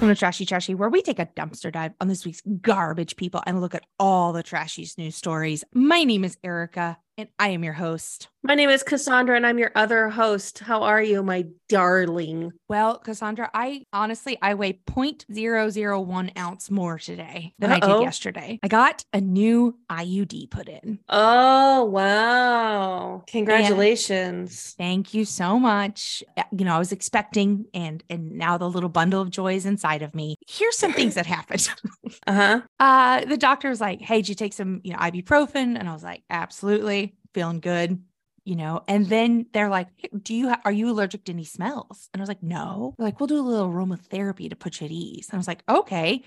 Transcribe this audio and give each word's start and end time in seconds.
Welcome 0.00 0.14
to 0.14 0.18
Trashy 0.18 0.46
Trashy, 0.46 0.74
where 0.74 0.88
we 0.88 1.02
take 1.02 1.18
a 1.18 1.26
dumpster 1.26 1.70
dive 1.70 1.92
on 2.00 2.08
this 2.08 2.24
week's 2.24 2.40
garbage 2.62 3.16
people 3.16 3.42
and 3.44 3.60
look 3.60 3.74
at 3.74 3.84
all 3.98 4.32
the 4.32 4.42
trashiest 4.42 4.96
news 4.96 5.14
stories. 5.14 5.62
My 5.74 6.04
name 6.04 6.24
is 6.24 6.38
Erika, 6.42 6.96
and 7.20 7.28
I 7.38 7.48
am 7.48 7.62
your 7.62 7.74
host. 7.74 8.28
My 8.42 8.54
name 8.54 8.70
is 8.70 8.82
Cassandra, 8.82 9.36
and 9.36 9.46
I'm 9.46 9.58
your 9.58 9.70
other 9.74 10.08
host. 10.08 10.60
How 10.60 10.82
are 10.82 11.02
you, 11.02 11.22
my 11.22 11.44
darling? 11.68 12.52
Well, 12.68 12.98
Cassandra, 12.98 13.50
I 13.52 13.84
honestly 13.92 14.38
I 14.40 14.54
weigh 14.54 14.80
0.001 14.88 16.38
ounce 16.38 16.70
more 16.70 16.98
today 16.98 17.52
than 17.58 17.70
I 17.70 17.76
Uh-oh. 17.80 17.98
did 17.98 18.04
yesterday. 18.04 18.58
I 18.62 18.68
got 18.68 19.04
a 19.12 19.20
new 19.20 19.76
IUD 19.90 20.50
put 20.50 20.70
in. 20.70 21.00
Oh, 21.10 21.84
wow. 21.84 23.24
Congratulations. 23.26 24.74
Thank 24.78 25.12
you 25.12 25.26
so 25.26 25.58
much. 25.58 26.22
You 26.56 26.64
know, 26.64 26.74
I 26.74 26.78
was 26.78 26.92
expecting 26.92 27.66
and 27.74 28.02
and 28.08 28.32
now 28.38 28.56
the 28.56 28.70
little 28.70 28.88
bundle 28.88 29.20
of 29.20 29.28
joy 29.30 29.54
is 29.56 29.66
inside 29.66 30.00
of 30.00 30.14
me. 30.14 30.36
Here's 30.48 30.78
some 30.78 30.94
things 30.94 31.14
that 31.14 31.26
happened. 31.26 31.68
Uh-huh. 32.26 32.60
uh 32.80 33.24
the 33.24 33.36
doctor 33.36 33.68
was 33.68 33.80
like, 33.80 34.00
"Hey, 34.00 34.16
did 34.16 34.28
you 34.28 34.34
take 34.34 34.52
some, 34.52 34.80
you 34.82 34.92
know, 34.92 34.98
ibuprofen?" 34.98 35.78
And 35.78 35.88
I 35.88 35.92
was 35.92 36.02
like, 36.02 36.22
"Absolutely. 36.28 37.09
Feeling 37.34 37.60
good." 37.60 38.02
You 38.44 38.56
know, 38.56 38.82
and 38.88 39.06
then 39.06 39.46
they're 39.52 39.68
like, 39.68 39.88
"Do 40.22 40.34
you 40.34 40.48
ha- 40.48 40.62
are 40.64 40.72
you 40.72 40.88
allergic 40.90 41.24
to 41.24 41.32
any 41.32 41.44
smells?" 41.44 42.08
And 42.12 42.20
I 42.20 42.22
was 42.22 42.28
like, 42.28 42.42
"No." 42.42 42.94
They're 42.98 43.06
like, 43.06 43.20
"We'll 43.20 43.26
do 43.26 43.38
a 43.38 43.42
little 43.42 43.68
aromatherapy 43.70 44.48
to 44.50 44.56
put 44.56 44.80
you 44.80 44.86
at 44.86 44.90
ease." 44.90 45.28
And 45.28 45.36
I 45.36 45.38
was 45.38 45.48
like, 45.48 45.62
"Okay." 45.68 46.24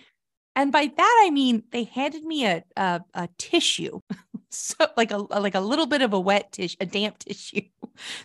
And 0.55 0.71
by 0.71 0.91
that 0.95 1.21
I 1.25 1.31
mean 1.31 1.63
they 1.71 1.85
handed 1.85 2.23
me 2.23 2.45
a 2.45 2.63
a, 2.77 3.01
a 3.13 3.29
tissue, 3.37 3.99
so 4.51 4.87
like 4.95 5.11
a 5.11 5.17
like 5.17 5.55
a 5.55 5.59
little 5.59 5.87
bit 5.87 6.01
of 6.01 6.13
a 6.13 6.19
wet 6.19 6.51
tissue, 6.51 6.77
a 6.79 6.85
damp 6.85 7.19
tissue 7.19 7.61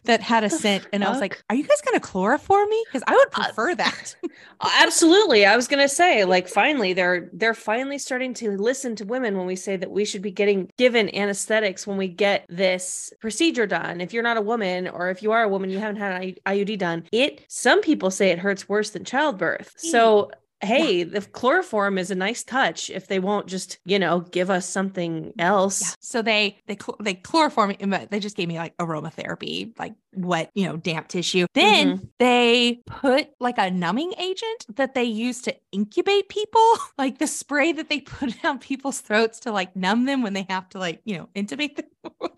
that 0.05 0.20
had 0.20 0.44
a 0.44 0.50
scent. 0.50 0.86
And 0.92 1.05
I 1.05 1.11
was 1.11 1.20
like, 1.20 1.42
"Are 1.50 1.56
you 1.56 1.62
guys 1.64 1.80
gonna 1.84 2.00
chloroform 2.00 2.69
me? 2.69 2.84
Because 2.86 3.02
I 3.06 3.12
would 3.14 3.28
Uh, 3.34 3.44
prefer 3.44 3.74
that." 3.77 4.14
Absolutely. 4.80 5.47
I 5.47 5.56
was 5.56 5.69
gonna 5.69 5.88
say, 5.88 6.24
like, 6.24 6.48
finally, 6.61 6.92
they're 6.92 7.28
they're 7.33 7.55
finally 7.55 7.98
starting 7.98 8.34
to 8.34 8.50
listen 8.56 8.96
to 8.96 9.05
women 9.05 9.36
when 9.36 9.46
we 9.46 9.56
say 9.56 9.77
that 9.77 9.91
we 9.91 10.05
should 10.05 10.22
be 10.22 10.30
getting 10.30 10.70
given 10.77 11.14
anesthetics 11.14 11.86
when 11.86 11.96
we 11.96 12.08
get 12.08 12.44
this 12.48 13.12
procedure 13.20 13.66
done. 13.66 14.00
If 14.00 14.12
you're 14.12 14.22
not 14.22 14.36
a 14.36 14.42
woman, 14.42 14.89
or 14.89 15.11
if 15.11 15.22
you 15.22 15.33
are 15.33 15.42
a 15.42 15.48
woman, 15.48 15.70
you 15.70 15.78
haven't 15.78 15.96
had 15.96 16.22
an 16.22 16.34
IUD 16.46 16.78
done, 16.78 17.05
it 17.12 17.44
some 17.48 17.80
people 17.80 18.11
say 18.11 18.30
it 18.30 18.39
hurts 18.39 18.69
worse 18.69 18.91
than 18.91 19.05
childbirth. 19.05 19.74
So 19.77 20.30
hey, 20.61 21.05
the 21.05 21.20
chloroform 21.20 21.98
is 21.98 22.11
a 22.11 22.14
nice 22.14 22.42
touch 22.42 22.91
if 22.91 23.06
they 23.06 23.19
won't 23.19 23.47
just, 23.47 23.78
you 23.84 23.98
know, 23.98 24.20
give 24.20 24.51
us 24.51 24.69
something 24.69 25.33
else. 25.39 25.81
Yeah. 25.83 25.95
So 26.01 26.23
they 26.23 26.59
they 26.67 26.77
they 27.01 27.14
chloroform 27.14 27.70
eh, 27.78 27.87
but 27.87 28.11
they 28.11 28.20
just 28.20 28.37
gave 28.37 28.48
me 28.48 28.59
like 28.59 28.77
aromatherapy, 28.79 29.79
like 29.79 29.95
wet, 30.14 30.51
you 30.55 30.67
know, 30.67 30.77
damp 30.77 31.09
tissue. 31.09 31.47
Then 31.55 31.98
mm-hmm. 31.98 32.05
they 32.19 32.81
put 32.86 33.29
like 33.41 33.59
a 33.59 33.70
numbing 33.70 34.14
agent 34.19 34.67
that 34.77 34.95
they 34.95 35.05
use 35.05 35.42
to 35.42 35.55
incubate 35.73 36.29
people, 36.29 36.73
like 36.98 37.19
the 37.19 37.27
spray 37.27 37.73
that 37.73 37.89
they 37.89 38.01
put 38.01 38.41
down 38.42 38.59
people's 38.59 39.01
throats 39.01 39.41
to 39.41 39.53
like 39.53 39.77
numb 39.77 40.06
them 40.06 40.23
when 40.23 40.33
they 40.33 40.47
have 40.48 40.69
to 40.70 40.79
like, 40.79 41.01
you 41.05 41.19
know, 41.19 41.29
intubate 41.34 41.77
them. 41.77 41.86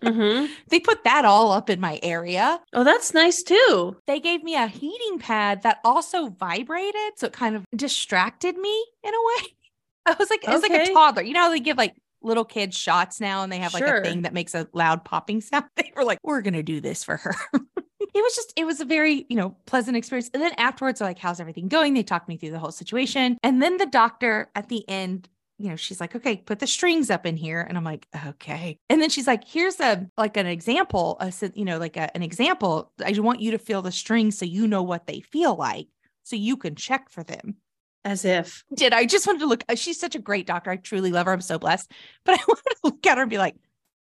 Mhm. 0.01 0.49
they 0.69 0.79
put 0.79 1.03
that 1.03 1.25
all 1.25 1.51
up 1.51 1.69
in 1.69 1.79
my 1.79 1.99
area. 2.03 2.59
Oh, 2.73 2.83
that's 2.83 3.13
nice 3.13 3.43
too. 3.43 3.95
They 4.07 4.19
gave 4.19 4.43
me 4.43 4.55
a 4.55 4.67
heating 4.67 5.19
pad 5.19 5.63
that 5.63 5.79
also 5.83 6.29
vibrated, 6.29 7.13
so 7.17 7.27
it 7.27 7.33
kind 7.33 7.55
of 7.55 7.65
distracted 7.75 8.57
me 8.57 8.85
in 9.03 9.13
a 9.13 9.17
way. 9.17 9.47
I 10.07 10.15
was 10.17 10.29
like, 10.29 10.43
it 10.43 10.49
was 10.49 10.61
like 10.63 10.71
a 10.71 10.91
toddler. 10.93 11.21
You 11.23 11.33
know, 11.33 11.41
how 11.41 11.49
they 11.51 11.59
give 11.59 11.77
like 11.77 11.95
little 12.23 12.45
kids 12.45 12.75
shots 12.77 13.19
now, 13.21 13.43
and 13.43 13.51
they 13.51 13.57
have 13.59 13.73
like 13.73 13.85
Sure. 13.85 14.01
a 14.01 14.03
thing 14.03 14.23
that 14.23 14.33
makes 14.33 14.53
a 14.55 14.67
loud 14.73 15.03
popping 15.05 15.41
sound. 15.41 15.65
They 15.75 15.91
were 15.95 16.03
like, 16.03 16.19
we're 16.23 16.41
gonna 16.41 16.63
do 16.63 16.81
this 16.81 17.03
for 17.03 17.17
her. 17.17 17.35
it 17.53 18.21
was 18.23 18.35
just, 18.35 18.53
it 18.55 18.65
was 18.65 18.79
a 18.81 18.85
very, 18.85 19.25
you 19.29 19.35
know, 19.35 19.55
pleasant 19.65 19.95
experience. 19.97 20.29
And 20.33 20.41
then 20.41 20.53
afterwards, 20.57 20.99
they're 20.99 21.07
like, 21.07 21.19
how's 21.19 21.39
everything 21.39 21.67
going? 21.67 21.93
They 21.93 22.03
talked 22.03 22.27
me 22.27 22.37
through 22.37 22.51
the 22.51 22.59
whole 22.59 22.71
situation, 22.71 23.37
and 23.43 23.61
then 23.61 23.77
the 23.77 23.85
doctor 23.85 24.49
at 24.55 24.69
the 24.69 24.87
end 24.89 25.29
you 25.61 25.69
know, 25.69 25.75
she's 25.75 26.01
like, 26.01 26.15
okay, 26.15 26.37
put 26.37 26.59
the 26.59 26.67
strings 26.67 27.09
up 27.09 27.25
in 27.25 27.37
here. 27.37 27.61
And 27.61 27.77
I'm 27.77 27.83
like, 27.83 28.07
okay. 28.27 28.79
And 28.89 29.01
then 29.01 29.09
she's 29.09 29.27
like, 29.27 29.47
here's 29.47 29.79
a 29.79 30.07
like 30.17 30.37
an 30.37 30.47
example, 30.47 31.17
a, 31.19 31.31
you 31.55 31.65
know, 31.65 31.77
like 31.77 31.97
a, 31.97 32.15
an 32.15 32.23
example. 32.23 32.91
I 33.03 33.17
want 33.19 33.41
you 33.41 33.51
to 33.51 33.57
feel 33.57 33.81
the 33.81 33.91
strings 33.91 34.37
so 34.37 34.45
you 34.45 34.67
know 34.67 34.83
what 34.83 35.07
they 35.07 35.21
feel 35.21 35.55
like 35.55 35.87
so 36.23 36.35
you 36.35 36.57
can 36.57 36.75
check 36.75 37.09
for 37.09 37.23
them. 37.23 37.57
As 38.03 38.25
if. 38.25 38.63
Did 38.73 38.93
I 38.93 39.05
just 39.05 39.27
wanted 39.27 39.39
to 39.41 39.45
look? 39.45 39.63
uh, 39.69 39.75
She's 39.75 39.99
such 39.99 40.15
a 40.15 40.19
great 40.19 40.47
doctor. 40.47 40.71
I 40.71 40.77
truly 40.77 41.11
love 41.11 41.27
her. 41.27 41.33
I'm 41.33 41.41
so 41.41 41.59
blessed. 41.59 41.91
But 42.25 42.33
I 42.39 42.43
wanted 42.47 42.63
to 42.63 42.77
look 42.83 43.05
at 43.05 43.17
her 43.17 43.21
and 43.21 43.29
be 43.29 43.37
like, 43.37 43.55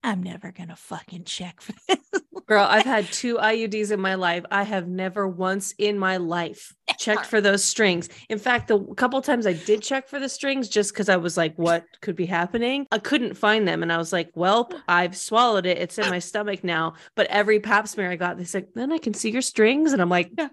I'm 0.02 0.22
never 0.22 0.52
going 0.52 0.68
to 0.68 0.76
fucking 0.76 1.24
check 1.24 1.60
for 1.60 1.72
this. 1.88 1.98
Girl, 2.46 2.64
I've 2.68 2.84
had 2.84 3.10
two 3.10 3.38
IUDs 3.38 3.90
in 3.90 4.00
my 4.00 4.14
life. 4.14 4.44
I 4.52 4.62
have 4.62 4.86
never 4.86 5.26
once 5.26 5.74
in 5.78 5.98
my 5.98 6.18
life 6.18 6.72
checked 6.96 7.26
for 7.26 7.40
those 7.40 7.64
strings. 7.64 8.08
In 8.28 8.38
fact, 8.38 8.68
the 8.68 8.78
couple 8.94 9.20
times 9.20 9.48
I 9.48 9.54
did 9.54 9.82
check 9.82 10.06
for 10.08 10.20
the 10.20 10.28
strings 10.28 10.68
just 10.68 10.92
because 10.92 11.08
I 11.08 11.16
was 11.16 11.36
like, 11.36 11.56
what 11.56 11.84
could 12.02 12.14
be 12.14 12.24
happening? 12.24 12.86
I 12.92 13.00
couldn't 13.00 13.34
find 13.34 13.66
them. 13.66 13.82
And 13.82 13.92
I 13.92 13.96
was 13.98 14.12
like, 14.12 14.30
well, 14.36 14.70
I've 14.86 15.16
swallowed 15.16 15.66
it. 15.66 15.78
It's 15.78 15.98
in 15.98 16.08
my 16.08 16.20
stomach 16.20 16.62
now. 16.62 16.94
But 17.16 17.26
every 17.26 17.58
pap 17.58 17.88
smear 17.88 18.12
I 18.12 18.16
got, 18.16 18.38
they 18.38 18.44
said, 18.44 18.68
then 18.76 18.92
I 18.92 18.98
can 18.98 19.12
see 19.12 19.30
your 19.30 19.42
strings. 19.42 19.92
And 19.92 20.00
I'm 20.00 20.08
like, 20.10 20.30
Yeah. 20.38 20.48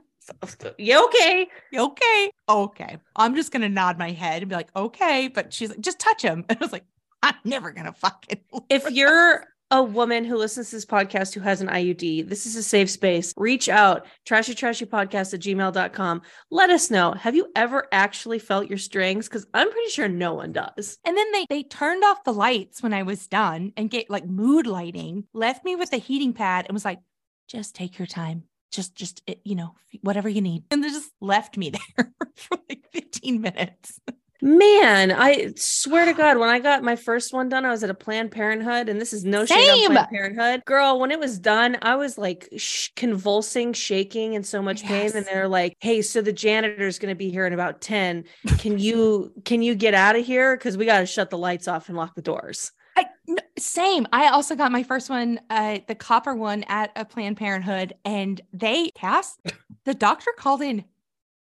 you 0.80 1.06
okay? 1.06 1.48
okay. 1.76 2.32
Okay. 2.50 2.98
I'm 3.16 3.36
just 3.36 3.52
to 3.52 3.70
nod 3.70 4.00
my 4.00 4.12
head 4.12 4.42
and 4.42 4.50
be 4.50 4.56
like, 4.56 4.70
okay. 4.76 5.28
But 5.28 5.54
she's 5.54 5.70
like, 5.70 5.80
just 5.80 6.00
touch 6.00 6.24
him. 6.24 6.44
And 6.50 6.58
I 6.60 6.64
was 6.64 6.72
like, 6.74 6.86
I'm 7.24 7.36
never 7.46 7.72
going 7.72 7.86
to 7.86 7.94
fucking. 7.94 8.42
look 8.52 8.66
If 8.70 8.92
you're 8.92 9.46
a 9.72 9.82
woman 9.82 10.26
who 10.26 10.38
listens 10.38 10.70
to 10.70 10.76
this 10.76 10.86
podcast 10.86 11.34
who 11.34 11.40
has 11.40 11.62
an 11.62 11.68
IUD, 11.68 12.28
this 12.28 12.46
is 12.46 12.56
a 12.56 12.62
safe 12.62 12.90
space. 12.90 13.34
Reach 13.38 13.70
out, 13.70 14.06
trashy 14.26 14.54
trashy 14.54 14.86
podcast 14.86 15.34
at 15.34 15.40
gmail.com. 15.40 16.22
Let 16.52 16.70
us 16.70 16.92
know. 16.92 17.14
Have 17.14 17.36
you 17.36 17.48
ever 17.56 17.88
actually 17.92 18.40
felt 18.40 18.68
your 18.68 18.78
strings? 18.78 19.28
Because 19.28 19.48
I'm 19.54 19.72
pretty 19.72 19.90
sure 19.90 20.08
no 20.10 20.34
one 20.34 20.52
does. 20.52 21.00
And 21.06 21.18
then 21.18 21.32
they 21.32 21.46
they 21.50 21.64
turned 21.64 22.04
off 22.04 22.24
the 22.24 22.34
lights 22.34 22.84
when 22.84 22.94
I 22.94 23.04
was 23.04 23.26
done 23.28 23.72
and 23.78 23.90
get 23.90 24.10
like 24.10 24.28
mood 24.28 24.68
lighting, 24.68 25.24
left 25.34 25.64
me 25.66 25.76
with 25.76 25.94
a 25.94 25.98
heating 25.98 26.34
pad 26.34 26.66
and 26.68 26.76
was 26.76 26.86
like, 26.86 27.00
just 27.48 27.74
take 27.74 27.98
your 27.98 28.08
time. 28.08 28.44
Just 28.72 28.96
just 28.96 29.24
eh, 29.28 29.36
you 29.46 29.56
know, 29.56 29.76
whatever 30.02 30.28
you 30.28 30.42
need. 30.42 30.66
And 30.72 30.84
they 30.84 30.90
just 30.90 31.10
left 31.22 31.58
me 31.58 31.70
there 31.98 32.14
for 32.36 32.60
like 32.70 32.86
15 32.92 33.42
minutes. 33.42 34.00
Man, 34.46 35.10
I 35.14 35.54
swear 35.56 36.04
to 36.04 36.12
God, 36.12 36.38
when 36.38 36.50
I 36.50 36.60
got 36.60 36.84
my 36.84 36.98
first 36.98 37.32
one 37.32 37.48
done, 37.48 37.64
I 37.64 37.70
was 37.70 37.82
at 37.82 37.90
a 37.90 37.94
Planned 37.94 38.32
Parenthood, 38.32 38.90
and 38.90 39.00
this 39.00 39.14
is 39.14 39.24
no 39.24 39.46
shade 39.46 39.70
on 39.70 39.94
Planned 39.94 40.10
Parenthood. 40.10 40.66
Girl, 40.66 41.00
when 41.00 41.12
it 41.12 41.20
was 41.20 41.40
done, 41.40 41.78
I 41.82 41.96
was 41.96 42.18
like 42.18 42.50
sh- 42.58 42.90
convulsing, 42.98 43.72
shaking, 43.72 44.34
in 44.34 44.44
so 44.44 44.62
much 44.62 44.84
pain. 44.84 45.12
And 45.16 45.26
they're 45.26 45.48
like, 45.48 45.78
"Hey, 45.80 46.02
so 46.02 46.22
the 46.22 46.34
janitor 46.34 46.86
is 46.86 47.00
going 47.00 47.14
to 47.14 47.16
be 47.16 47.30
here 47.30 47.48
in 47.48 47.54
about 47.54 47.80
ten. 47.80 48.26
Can 48.58 48.78
you 48.78 49.32
can 49.46 49.62
you 49.62 49.76
get 49.76 49.94
out 49.94 50.18
of 50.18 50.26
here? 50.26 50.58
Because 50.58 50.76
we 50.76 50.86
got 50.86 51.00
to 51.00 51.06
shut 51.06 51.30
the 51.30 51.38
lights 51.38 51.70
off 51.70 51.88
and 51.88 51.98
lock 51.98 52.14
the 52.14 52.22
doors." 52.22 52.74
I, 52.98 53.06
no, 53.26 53.38
same. 53.58 54.06
I 54.12 54.28
also 54.28 54.58
got 54.58 54.74
my 54.74 54.84
first 54.84 55.10
one, 55.10 55.40
uh, 55.50 55.80
the 55.88 55.96
copper 55.96 56.36
one 56.36 56.64
at 56.68 56.92
a 56.98 57.06
Planned 57.06 57.38
Parenthood, 57.38 57.94
and 58.04 58.42
they 58.52 58.90
cast 58.90 59.40
the 59.86 59.94
doctor 59.94 60.32
called 60.38 60.62
in 60.62 60.84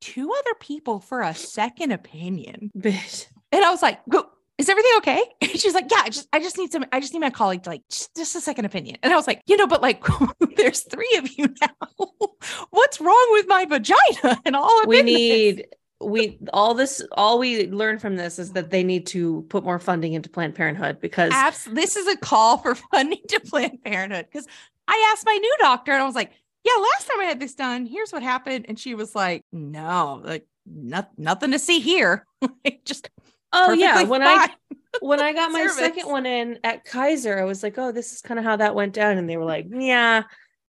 two 0.02 0.32
other 0.32 0.56
people 0.60 1.00
for 1.00 1.22
a 1.22 1.34
second 1.34 1.92
opinion. 1.92 2.72
Bitch. 2.78 3.28
And 3.52 3.64
I 3.64 3.70
was 3.70 3.82
like, 3.82 4.00
"Go- 4.10 4.30
is 4.62 4.70
everything 4.70 4.92
okay? 4.98 5.24
And 5.42 5.60
she's 5.60 5.74
like, 5.74 5.90
yeah, 5.92 6.02
I 6.04 6.10
just, 6.10 6.28
I 6.32 6.40
just 6.40 6.58
need 6.58 6.72
some, 6.72 6.86
I 6.92 7.00
just 7.00 7.14
need 7.14 7.20
my 7.20 7.30
colleague 7.30 7.64
to 7.64 7.70
like, 7.72 7.82
just, 7.90 8.16
just 8.16 8.36
a 8.36 8.42
second 8.42 8.66
opinion. 8.66 8.98
And 9.04 9.12
I 9.12 9.16
was 9.16 9.28
like, 9.28 9.42
you 9.48 9.58
know, 9.58 9.68
but 9.68 9.82
like, 9.82 10.04
there's 10.56 10.82
three 10.82 11.16
of 11.18 11.30
you 11.38 11.48
now. 11.60 12.08
What's 12.70 13.02
wrong 13.02 13.28
with 13.32 13.48
my 13.48 13.66
vagina? 13.66 14.40
And 14.46 14.56
all 14.56 14.82
of 14.82 14.88
We 14.88 15.02
need 15.02 15.68
we 16.00 16.40
all 16.52 16.74
this 16.74 17.04
all 17.12 17.38
we 17.38 17.68
learn 17.68 18.00
from 18.00 18.16
this 18.16 18.40
is 18.40 18.54
that 18.54 18.72
they 18.72 18.84
need 18.84 19.06
to 19.08 19.46
put 19.50 19.64
more 19.64 19.78
funding 19.78 20.14
into 20.14 20.30
Planned 20.30 20.56
Parenthood 20.56 21.00
because 21.00 21.32
Abs- 21.32 21.66
this 21.66 21.96
is 21.96 22.08
a 22.08 22.18
call 22.18 22.58
for 22.58 22.74
funding 22.92 23.22
to 23.30 23.40
Planned 23.40 23.84
Parenthood 23.84 24.26
because 24.32 24.48
I 24.88 25.12
asked 25.12 25.26
my 25.26 25.38
new 25.40 25.58
doctor 25.60 25.92
and 25.92 26.02
I 26.02 26.06
was 26.06 26.16
like, 26.16 26.32
yeah, 26.64 26.74
last 26.80 27.08
time 27.08 27.20
I 27.20 27.26
had 27.26 27.40
this 27.40 27.56
done, 27.56 27.86
here's 27.86 28.12
what 28.12 28.24
happened. 28.24 28.66
And 28.68 28.80
she 28.80 28.96
was 28.96 29.16
like, 29.16 29.44
no, 29.52 30.22
like, 30.24 30.46
not, 30.66 31.10
nothing 31.18 31.52
to 31.52 31.60
see 31.60 31.80
here. 31.80 32.26
Just 32.86 33.10
oh 33.54 33.74
yeah, 33.74 34.04
when 34.04 34.22
I 34.22 34.50
when 35.02 35.20
I 35.20 35.34
got 35.34 35.52
my 35.52 35.68
second 35.68 36.08
one 36.08 36.26
in 36.26 36.60
at 36.64 36.86
Kaiser, 36.86 37.40
I 37.40 37.44
was 37.44 37.64
like, 37.64 37.78
oh, 37.78 37.92
this 37.92 38.14
is 38.14 38.22
kind 38.22 38.40
of 38.40 38.46
how 38.46 38.58
that 38.58 38.76
went 38.76 38.94
down. 38.94 39.18
And 39.18 39.30
they 39.30 39.38
were 39.38 39.46
like, 39.46 39.68
yeah, 39.70 40.24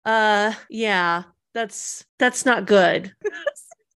uh, 0.04 0.52
yeah, 0.68 1.24
that's 1.54 2.04
that's 2.18 2.44
not 2.44 2.66
good. 2.66 3.12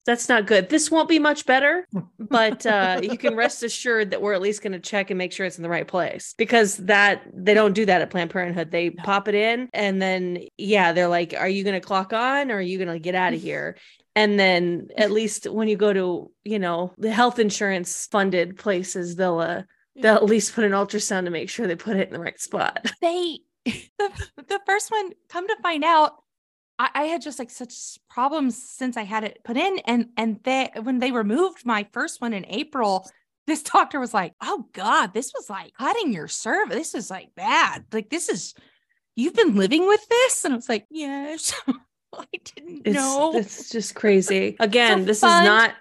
That's 0.08 0.26
not 0.26 0.46
good. 0.46 0.70
This 0.70 0.90
won't 0.90 1.06
be 1.06 1.18
much 1.18 1.44
better, 1.44 1.86
but 2.18 2.64
uh, 2.64 2.98
you 3.02 3.18
can 3.18 3.36
rest 3.36 3.62
assured 3.62 4.10
that 4.12 4.22
we're 4.22 4.32
at 4.32 4.40
least 4.40 4.62
going 4.62 4.72
to 4.72 4.80
check 4.80 5.10
and 5.10 5.18
make 5.18 5.32
sure 5.32 5.44
it's 5.44 5.58
in 5.58 5.62
the 5.62 5.68
right 5.68 5.86
place 5.86 6.34
because 6.38 6.78
that 6.78 7.24
they 7.34 7.52
don't 7.52 7.74
do 7.74 7.84
that 7.84 8.00
at 8.00 8.08
Planned 8.08 8.30
Parenthood. 8.30 8.70
They 8.70 8.88
No. 8.88 9.02
pop 9.04 9.28
it 9.28 9.34
in 9.34 9.68
and 9.74 10.00
then, 10.00 10.44
yeah, 10.56 10.92
they're 10.94 11.08
like, 11.08 11.34
are 11.36 11.46
you 11.46 11.62
going 11.62 11.78
to 11.78 11.86
clock 11.86 12.14
on 12.14 12.50
or 12.50 12.54
are 12.54 12.60
you 12.62 12.78
going 12.78 12.88
to 12.88 12.98
get 12.98 13.14
out 13.14 13.34
of 13.34 13.42
here? 13.42 13.76
And 14.16 14.40
then 14.40 14.88
at 14.96 15.10
least 15.10 15.46
when 15.46 15.68
you 15.68 15.76
go 15.76 15.92
to, 15.92 16.30
you 16.42 16.58
know, 16.58 16.94
the 16.96 17.12
health 17.12 17.38
insurance 17.38 18.06
funded 18.10 18.56
places, 18.56 19.14
they'll, 19.14 19.40
uh, 19.40 19.64
they'll 19.94 20.14
at 20.14 20.24
least 20.24 20.54
put 20.54 20.64
an 20.64 20.72
ultrasound 20.72 21.26
to 21.26 21.30
make 21.30 21.50
sure 21.50 21.66
they 21.66 21.76
put 21.76 21.96
it 21.98 22.08
in 22.08 22.14
the 22.14 22.18
right 22.18 22.40
spot. 22.40 22.90
they 23.02 23.40
the, 23.66 24.10
the 24.36 24.60
first 24.64 24.90
one 24.90 25.10
come 25.28 25.46
to 25.46 25.56
find 25.62 25.84
out 25.84 26.14
I, 26.78 26.90
I 26.94 27.02
had 27.04 27.22
just 27.22 27.38
like 27.38 27.50
such 27.50 27.98
problems 28.08 28.62
since 28.62 28.96
I 28.96 29.02
had 29.02 29.24
it 29.24 29.40
put 29.44 29.56
in. 29.56 29.78
And 29.86 30.08
and 30.16 30.40
they 30.44 30.70
when 30.82 30.98
they 30.98 31.10
removed 31.12 31.64
my 31.66 31.86
first 31.92 32.20
one 32.20 32.32
in 32.32 32.44
April, 32.48 33.08
this 33.46 33.62
doctor 33.74 34.00
was 34.00 34.14
like, 34.14 34.34
Oh 34.40 34.66
God, 34.72 35.12
this 35.14 35.32
was 35.34 35.48
like 35.50 35.72
cutting 35.74 36.12
your 36.12 36.28
cervix. 36.28 36.76
This 36.76 36.94
is 36.94 37.10
like 37.10 37.34
bad. 37.34 37.84
Like 37.92 38.10
this 38.10 38.28
is 38.28 38.54
you've 39.16 39.34
been 39.34 39.56
living 39.56 39.86
with 39.86 40.06
this? 40.08 40.44
And 40.44 40.54
I 40.54 40.56
was 40.56 40.68
like, 40.68 40.86
Yes. 40.90 41.54
I 42.14 42.24
didn't 42.42 42.82
It's, 42.86 42.94
know. 42.96 43.34
it's 43.34 43.68
just 43.68 43.94
crazy. 43.94 44.56
Again, 44.60 45.00
So 45.00 45.04
this 45.04 45.18
is 45.18 45.22
not 45.22 45.74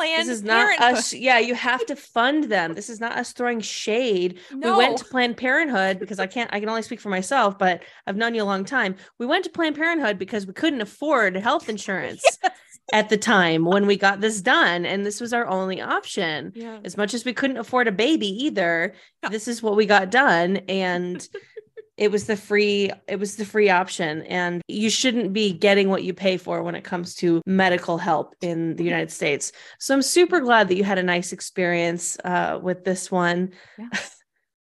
Planned 0.00 0.28
this 0.28 0.38
is 0.38 0.42
not 0.42 0.76
Parenthood. 0.76 0.98
us. 0.98 1.12
Yeah, 1.14 1.38
you 1.38 1.54
have 1.54 1.84
to 1.86 1.96
fund 1.96 2.44
them. 2.44 2.74
This 2.74 2.88
is 2.88 3.00
not 3.00 3.12
us 3.16 3.32
throwing 3.32 3.60
shade. 3.60 4.38
No. 4.52 4.72
We 4.72 4.78
went 4.78 4.98
to 4.98 5.04
Planned 5.04 5.36
Parenthood 5.36 5.98
because 5.98 6.18
I 6.18 6.26
can't, 6.26 6.52
I 6.52 6.60
can 6.60 6.68
only 6.68 6.82
speak 6.82 7.00
for 7.00 7.08
myself, 7.10 7.58
but 7.58 7.82
I've 8.06 8.16
known 8.16 8.34
you 8.34 8.42
a 8.42 8.44
long 8.44 8.64
time. 8.64 8.96
We 9.18 9.26
went 9.26 9.44
to 9.44 9.50
Planned 9.50 9.76
Parenthood 9.76 10.18
because 10.18 10.46
we 10.46 10.52
couldn't 10.52 10.80
afford 10.80 11.36
health 11.36 11.68
insurance 11.68 12.24
at 12.92 13.08
the 13.08 13.16
time 13.18 13.64
when 13.64 13.86
we 13.86 13.96
got 13.96 14.20
this 14.20 14.40
done. 14.40 14.84
And 14.86 15.04
this 15.06 15.20
was 15.20 15.32
our 15.32 15.46
only 15.46 15.80
option. 15.80 16.52
yeah. 16.54 16.80
As 16.84 16.96
much 16.96 17.14
as 17.14 17.24
we 17.24 17.32
couldn't 17.32 17.58
afford 17.58 17.86
a 17.88 17.92
baby 17.92 18.26
either, 18.46 18.94
Yeah. 19.22 19.28
this 19.28 19.46
is 19.48 19.62
what 19.62 19.76
we 19.76 19.86
got 19.86 20.10
done. 20.10 20.56
And 20.68 21.26
it 22.00 22.10
was 22.10 22.24
the 22.24 22.36
free, 22.36 22.90
it 23.06 23.20
was 23.20 23.36
the 23.36 23.44
free 23.44 23.68
option. 23.68 24.22
And 24.22 24.62
you 24.66 24.88
shouldn't 24.88 25.34
be 25.34 25.52
getting 25.52 25.90
what 25.90 26.02
you 26.02 26.14
pay 26.14 26.38
for 26.38 26.62
when 26.62 26.74
it 26.74 26.82
comes 26.82 27.14
to 27.16 27.42
medical 27.44 27.98
help 27.98 28.34
in 28.40 28.74
the 28.76 28.84
United 28.84 29.12
States. 29.12 29.52
So 29.78 29.94
I'm 29.94 30.00
super 30.00 30.40
glad 30.40 30.68
that 30.68 30.76
you 30.76 30.82
had 30.82 30.96
a 30.96 31.02
nice 31.02 31.32
experience 31.32 32.16
uh, 32.24 32.58
with 32.60 32.84
this 32.84 33.10
one. 33.10 33.50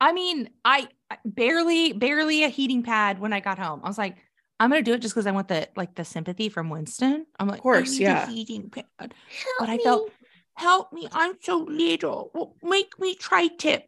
I 0.00 0.12
mean, 0.12 0.50
I 0.64 0.86
barely, 1.24 1.92
barely 1.92 2.44
a 2.44 2.48
heating 2.48 2.84
pad 2.84 3.18
when 3.18 3.32
I 3.32 3.40
got 3.40 3.58
home. 3.58 3.80
I 3.82 3.88
was 3.88 3.98
like, 3.98 4.16
I'm 4.60 4.70
gonna 4.70 4.82
do 4.82 4.94
it 4.94 5.02
just 5.02 5.12
because 5.12 5.26
I 5.26 5.32
want 5.32 5.48
the 5.48 5.68
like 5.74 5.96
the 5.96 6.04
sympathy 6.04 6.48
from 6.48 6.70
Winston. 6.70 7.26
I'm 7.40 7.48
like, 7.48 7.58
of 7.58 7.62
course, 7.62 7.98
yeah. 7.98 8.24
a 8.24 8.30
heating 8.30 8.70
pad. 8.70 9.14
But 9.58 9.68
I 9.68 9.78
felt, 9.78 10.12
help 10.54 10.92
me, 10.92 11.08
I'm 11.12 11.34
so 11.42 11.58
little. 11.68 12.56
Make 12.62 12.98
me 12.98 13.16
try 13.16 13.48
tip. 13.48 13.84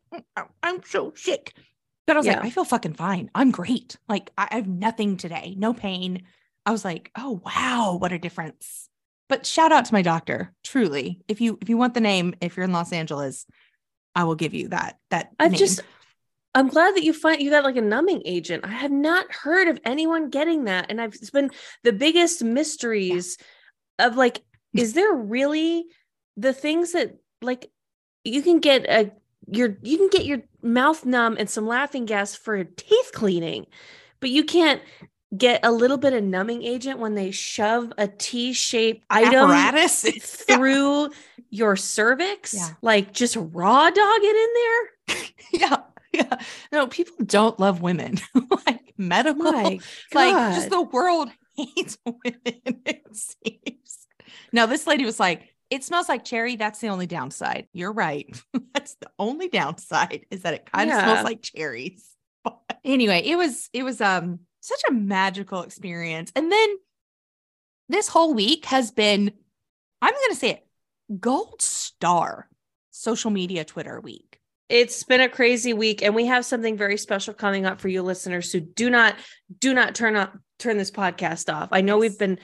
I'm 0.62 0.82
so 0.84 1.12
sick. 1.14 1.54
But 2.08 2.16
I 2.16 2.20
was 2.20 2.26
Yeah. 2.26 2.36
like, 2.36 2.46
I 2.46 2.50
feel 2.50 2.64
fucking 2.64 2.94
fine. 2.94 3.30
I'm 3.34 3.50
great. 3.50 3.98
Like 4.08 4.30
I, 4.38 4.48
have 4.50 4.66
nothing 4.66 5.18
today, 5.18 5.54
no 5.58 5.74
pain. 5.74 6.22
I 6.64 6.70
was 6.72 6.82
like, 6.82 7.10
oh 7.16 7.42
wow, 7.44 7.98
what 8.00 8.12
a 8.12 8.18
difference. 8.18 8.88
But 9.28 9.44
shout 9.44 9.72
out 9.72 9.84
to 9.84 9.92
my 9.92 10.00
doctor, 10.00 10.54
truly. 10.64 11.20
If 11.28 11.42
you 11.42 11.58
if 11.60 11.68
you 11.68 11.76
want 11.76 11.92
the 11.92 12.00
name, 12.00 12.34
if 12.40 12.56
you're 12.56 12.64
in 12.64 12.72
Los 12.72 12.94
Angeles, 12.94 13.44
I 14.14 14.24
will 14.24 14.36
give 14.36 14.54
you 14.54 14.68
that. 14.68 14.98
That 15.10 15.32
I've 15.38 15.50
name. 15.52 15.58
just, 15.58 15.82
I'm 16.54 16.68
glad 16.68 16.96
that 16.96 17.04
you 17.04 17.12
find 17.12 17.42
you 17.42 17.50
got 17.50 17.64
like 17.64 17.76
a 17.76 17.82
numbing 17.82 18.22
agent. 18.24 18.64
I 18.64 18.70
have 18.70 18.90
not 18.90 19.30
heard 19.30 19.68
of 19.68 19.78
anyone 19.84 20.30
getting 20.30 20.64
that. 20.64 20.86
And 20.88 21.02
I've, 21.02 21.14
it's 21.14 21.28
been 21.28 21.50
the 21.84 21.92
biggest 21.92 22.42
mysteries 22.42 23.36
of 23.98 24.16
like, 24.16 24.40
is 24.74 24.94
there 24.94 25.12
really 25.12 25.84
the 26.38 26.54
things 26.54 26.92
that 26.92 27.18
like 27.42 27.70
you 28.24 28.40
can 28.40 28.60
get 28.60 28.86
a, 28.86 29.12
your, 29.50 29.76
you 29.82 29.96
can 29.98 30.08
get 30.08 30.24
your 30.26 30.42
mouth 30.62 31.04
numb 31.04 31.36
and 31.38 31.48
some 31.48 31.66
laughing 31.66 32.04
gas 32.06 32.34
for 32.34 32.62
teeth 32.64 33.10
cleaning, 33.12 33.66
but 34.20 34.30
you 34.30 34.44
can't 34.44 34.82
get 35.36 35.60
a 35.62 35.70
little 35.70 35.98
bit 35.98 36.12
of 36.14 36.24
numbing 36.24 36.62
agent 36.62 36.98
when 36.98 37.14
they 37.14 37.30
shove 37.30 37.92
a 37.98 38.08
T-shaped 38.08 39.04
item 39.10 39.50
apparatus. 39.50 40.04
Yeah. 40.48 40.56
through 40.56 41.10
your 41.50 41.76
cervix, 41.76 42.54
Yeah. 42.54 42.68
like 42.82 43.12
just 43.12 43.36
raw 43.38 43.90
dog 43.90 44.20
it 44.22 44.36
in 44.36 44.50
there. 45.16 45.28
yeah. 45.52 45.76
Yeah. 46.12 46.38
No, 46.72 46.86
people 46.86 47.16
don't 47.24 47.60
love 47.60 47.82
women. 47.82 48.18
like 48.66 48.94
medical. 48.96 49.52
My 49.52 49.78
like 50.14 50.32
God. 50.34 50.54
just 50.54 50.70
the 50.70 50.80
world 50.82 51.30
hates 51.54 51.98
women, 52.06 52.80
it 52.86 53.04
seems. 53.14 54.06
No, 54.52 54.66
this 54.66 54.86
lady 54.86 55.04
was 55.04 55.20
like, 55.20 55.54
it 55.70 55.84
smells 55.84 56.08
like 56.08 56.24
cherry. 56.24 56.56
That's 56.56 56.80
the 56.80 56.88
only 56.88 57.06
downside. 57.06 57.68
You're 57.72 57.92
right. 57.92 58.28
That's 58.74 58.94
the 58.96 59.10
only 59.18 59.48
downside 59.48 60.26
is 60.30 60.42
that 60.42 60.54
it 60.54 60.70
kind 60.72 60.90
of 60.90 60.96
Yeah. 60.96 61.04
smells 61.04 61.24
like 61.24 61.42
cherries. 61.42 62.04
But 62.44 62.78
anyway, 62.84 63.22
it 63.24 63.36
was 63.36 63.68
it 63.72 63.82
was 63.82 64.00
um 64.00 64.40
such 64.60 64.80
a 64.88 64.92
magical 64.92 65.62
experience. 65.62 66.32
And 66.36 66.50
then 66.50 66.68
this 67.88 68.08
whole 68.08 68.34
week 68.34 68.64
has 68.66 68.90
been, 68.90 69.32
I'm 70.02 70.12
gonna 70.14 70.34
say 70.34 70.50
it, 70.50 70.66
gold 71.20 71.60
star 71.62 72.48
social 72.90 73.30
media 73.30 73.64
Twitter 73.64 74.00
week. 74.00 74.38
it's 74.68 75.02
been 75.04 75.20
a 75.20 75.28
crazy 75.28 75.72
week 75.72 76.02
and 76.02 76.14
we 76.14 76.26
have 76.26 76.44
something 76.44 76.76
very 76.76 76.98
special 76.98 77.32
coming 77.32 77.64
up 77.64 77.80
for 77.80 77.88
you 77.88 78.02
listeners 78.02 78.50
so 78.52 78.58
do 78.60 78.90
not 78.90 79.14
do 79.60 79.72
not 79.72 79.94
turn 79.94 80.16
up 80.16 80.36
turn 80.58 80.76
this 80.76 80.90
podcast 80.90 81.50
off 81.52 81.68
i 81.72 81.80
know 81.80 81.94
Yes. 82.02 82.10
we've 82.10 82.18
been 82.18 82.38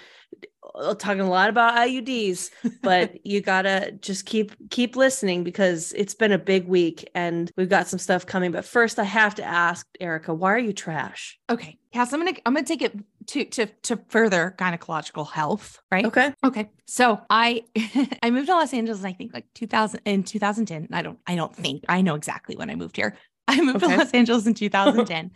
Uh, 0.75 0.95
talking 0.95 1.21
a 1.21 1.29
lot 1.29 1.49
about 1.51 1.75
iuds 1.87 2.51
but 2.83 3.13
you 3.27 3.41
gotta 3.41 3.93
just 4.01 4.25
keep 4.27 4.53
keep 4.71 4.97
listening 4.97 5.45
because 5.45 5.93
it's 5.97 6.15
been 6.15 6.33
a 6.33 6.39
big 6.39 6.67
week 6.67 7.09
and 7.15 7.53
we've 7.57 7.69
got 7.69 7.87
some 7.87 7.99
stuff 7.99 8.25
coming 8.27 8.51
but 8.51 8.65
first 8.65 8.99
i 8.99 9.05
have 9.05 9.35
to 9.35 9.45
ask 9.45 9.87
erika 10.01 10.33
why 10.35 10.53
are 10.53 10.59
you 10.59 10.73
trash 10.73 11.39
Okay. 11.51 11.77
Cass, 11.93 12.13
I'm 12.13 12.19
gonna 12.19 12.33
I'm 12.45 12.55
gonna 12.55 12.67
take 12.67 12.83
it 12.83 12.93
to 13.29 13.45
to 13.45 13.67
to 13.83 14.01
further 14.09 14.57
gynecological 14.59 15.31
health, 15.31 15.79
right? 15.93 16.05
okay 16.07 16.33
Okay. 16.43 16.69
So 16.87 17.21
I 17.31 17.63
I 18.23 18.31
moved 18.31 18.49
to 18.49 18.55
Los 18.55 18.75
Angeles, 18.75 19.05
I 19.05 19.13
think 19.13 19.33
like 19.33 19.47
2000 19.55 20.01
in 20.05 20.25
2010. 20.25 20.89
I 20.93 21.03
don't 21.03 21.21
I 21.25 21.37
don't 21.37 21.55
think 21.55 21.85
I 21.89 22.01
know 22.03 22.17
exactly 22.17 22.57
when 22.57 22.69
I 22.69 22.75
moved 22.75 22.97
here. 22.97 23.17
I 23.49 23.61
moved 23.61 23.85
Okay. 23.85 23.93
to 23.93 23.99
Los 23.99 24.11
Angeles 24.11 24.47
in 24.47 24.55
2010. 24.55 25.31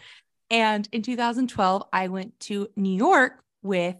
and 0.50 0.88
in 0.90 1.02
2012, 1.02 1.84
I 1.92 2.08
went 2.08 2.40
to 2.40 2.66
New 2.75 2.96
York 2.96 3.34
with 3.62 3.94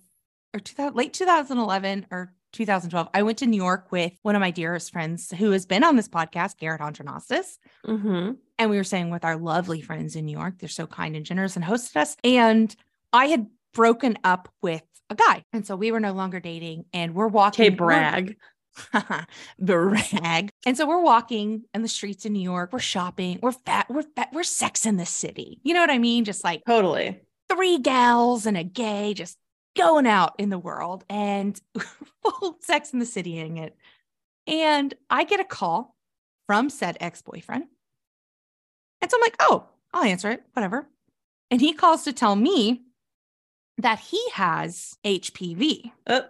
or 0.55 0.61
2000, 0.61 0.97
late 0.97 1.13
2011 1.13 2.07
or 2.11 2.33
2012. 2.53 3.09
I 3.13 3.23
went 3.23 3.39
to 3.39 3.47
New 3.47 3.57
York 3.57 3.93
with 3.93 4.13
one 4.23 4.35
of 4.35 4.41
my 4.41 4.51
dearest 4.51 4.93
friends 4.93 5.31
who 5.31 5.51
has 5.51 5.67
been 5.67 5.85
on 5.85 5.97
this 5.97 6.09
podcast, 6.09 6.59
Garrett 6.59 6.81
Andronastis. 6.81 7.59
mm-hmm. 7.87 8.33
And 8.61 8.71
we 8.71 8.77
were 8.77 8.85
staying 8.85 9.11
with 9.11 9.25
our 9.25 9.37
lovely 9.37 9.81
friends 9.81 10.17
in 10.17 10.25
New 10.25 10.37
York. 10.37 10.59
They're 10.59 10.69
so 10.69 10.87
kind 10.87 11.15
and 11.15 11.25
generous 11.25 11.55
and 11.55 11.65
hosted 11.65 11.97
us. 11.97 12.17
And 12.25 12.75
I 13.13 13.27
had 13.27 13.47
broken 13.73 14.19
up 14.25 14.49
with 14.63 14.83
a 15.11 15.15
guy. 15.15 15.45
And 15.53 15.65
so 15.67 15.77
we 15.77 15.93
were 15.93 16.01
no 16.01 16.13
longer 16.13 16.41
dating 16.41 16.87
and 16.93 17.15
we're 17.15 17.29
walking. 17.29 17.67
okay 17.67 17.75
brag 17.75 18.37
brag. 19.59 20.51
And 20.67 20.77
so 20.77 20.87
we're 20.87 21.03
walking 21.03 21.65
in 21.75 21.83
the 21.83 21.89
streets 21.89 22.25
in 22.27 22.33
New 22.33 22.43
York. 22.43 22.73
We're 22.73 22.79
shopping. 22.79 23.39
We're 23.43 23.53
fat. 23.53 23.87
We're 23.89 24.03
fat. 24.03 24.31
We're 24.33 24.43
sex 24.43 24.87
in 24.87 24.97
the 24.97 25.07
city. 25.07 25.61
You 25.63 25.75
know 25.75 25.81
what 25.81 25.91
I 25.91 25.99
mean? 25.99 26.25
Just 26.25 26.45
like 26.45 26.63
totally 26.67 27.21
three 27.49 27.79
gals 27.79 28.47
and 28.47 28.57
a 28.57 28.65
gay 28.65 29.15
just 29.15 29.39
going 29.77 30.07
out 30.07 30.35
in 30.39 30.51
the 30.51 30.59
world 30.59 31.05
and 31.09 31.61
full 32.23 32.59
sex 32.61 32.93
in 32.93 32.99
the 32.99 33.07
city 33.07 33.39
in 33.39 33.59
it. 33.59 33.77
And 34.47 34.95
I 35.11 35.25
get 35.25 35.41
a 35.41 35.45
call 35.45 35.95
from 36.47 36.71
said 36.71 36.97
ex 37.01 37.23
boyfriend. 37.23 37.65
And 39.01 39.11
so 39.11 39.17
I'm 39.17 39.23
like, 39.23 39.37
oh, 39.41 39.67
I'll 39.93 40.05
answer 40.05 40.31
it, 40.31 40.43
whatever. 40.55 40.89
And 41.51 41.61
he 41.61 41.73
calls 41.73 42.05
to 42.05 42.13
tell 42.13 42.35
me 42.35 42.83
that 43.79 44.01
he 44.01 44.23
has 44.33 44.97
HPV 45.05 45.93
uh, 46.07 46.23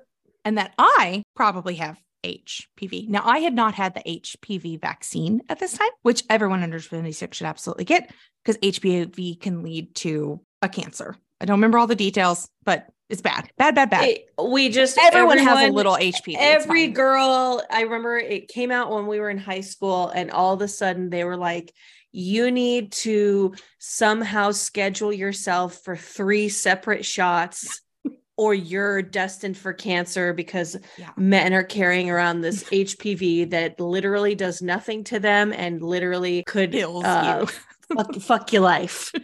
and 0.45 0.59
that 0.59 0.75
I 0.79 1.23
probably 1.35 1.77
have 1.77 1.99
HPV. 2.25 3.09
Now, 3.09 3.23
I 3.25 3.39
had 3.39 3.55
not 3.55 3.75
had 3.75 3.95
the 3.95 4.03
HPV 4.03 4.81
vaccine 4.81 5.43
at 5.49 5.59
this 5.59 5.77
time, 5.77 5.89
which 6.03 6.25
everyone 6.29 6.63
under 6.63 6.81
26 6.81 7.37
should 7.37 7.47
absolutely 7.47 7.85
get 7.85 8.13
because 8.45 8.61
HPV 8.61 9.41
can 9.41 9.63
lead 9.63 9.95
to 9.97 10.41
a 10.63 10.69
cancer. 10.69 11.17
I 11.41 11.45
don't 11.45 11.59
remember 11.59 11.79
all 11.79 11.87
the 11.87 11.95
details, 11.95 12.49
but 12.65 12.89
it's 13.09 13.23
bad, 13.23 13.51
bad, 13.57 13.75
bad, 13.75 13.91
bad. 13.91 14.05
it- 14.09 14.25
we 14.43 14.69
just 14.69 14.99
everyone, 14.99 15.39
has 15.39 15.69
a 15.69 15.73
little 15.73 15.97
HPV. 15.97 16.37
Every 16.39 16.89
girl 16.89 17.63
i 17.71 17.81
remember 17.83 18.19
it 18.19 18.49
came 18.49 18.71
out 18.71 18.91
when 18.91 19.07
we 19.07 19.19
were 19.21 19.31
in 19.31 19.39
high 19.39 19.61
school 19.63 20.09
and 20.11 20.31
all 20.31 20.55
of 20.55 20.63
a 20.63 20.69
sudden 20.69 21.11
they 21.11 21.25
were 21.25 21.37
like 21.37 21.73
you 22.13 22.51
need 22.51 22.91
to 22.93 23.55
somehow 23.79 24.51
schedule 24.51 25.13
yourself 25.13 25.81
for 25.85 25.97
three 25.97 26.49
separate 26.49 27.05
shots 27.05 27.81
or 28.37 28.55
you're 28.55 29.03
destined 29.03 29.57
for 29.57 29.73
cancer 29.73 30.33
because 30.33 30.77
Yeah. 30.97 31.11
men 31.17 31.53
are 31.55 31.65
carrying 31.65 32.11
around 32.11 32.41
this 32.41 32.63
hpv 32.71 33.51
that 33.51 33.81
literally 33.81 34.35
does 34.35 34.63
nothing 34.63 35.05
to 35.05 35.19
them 35.19 35.53
and 35.53 35.83
literally 35.83 36.45
could 36.47 36.75
uh, 36.77 37.47
you. 37.47 37.97
fuck, 37.97 38.15
fuck 38.17 38.53
your 38.53 38.63
life 38.63 39.13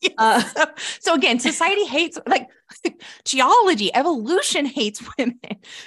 Yes. 0.00 0.12
uh, 0.18 0.40
so, 0.42 0.64
so 1.00 1.14
again, 1.14 1.38
society 1.40 1.86
hates 1.86 2.18
like 2.26 2.48
geology, 3.24 3.94
evolution 3.94 4.66
hates 4.66 5.02
women. 5.18 5.38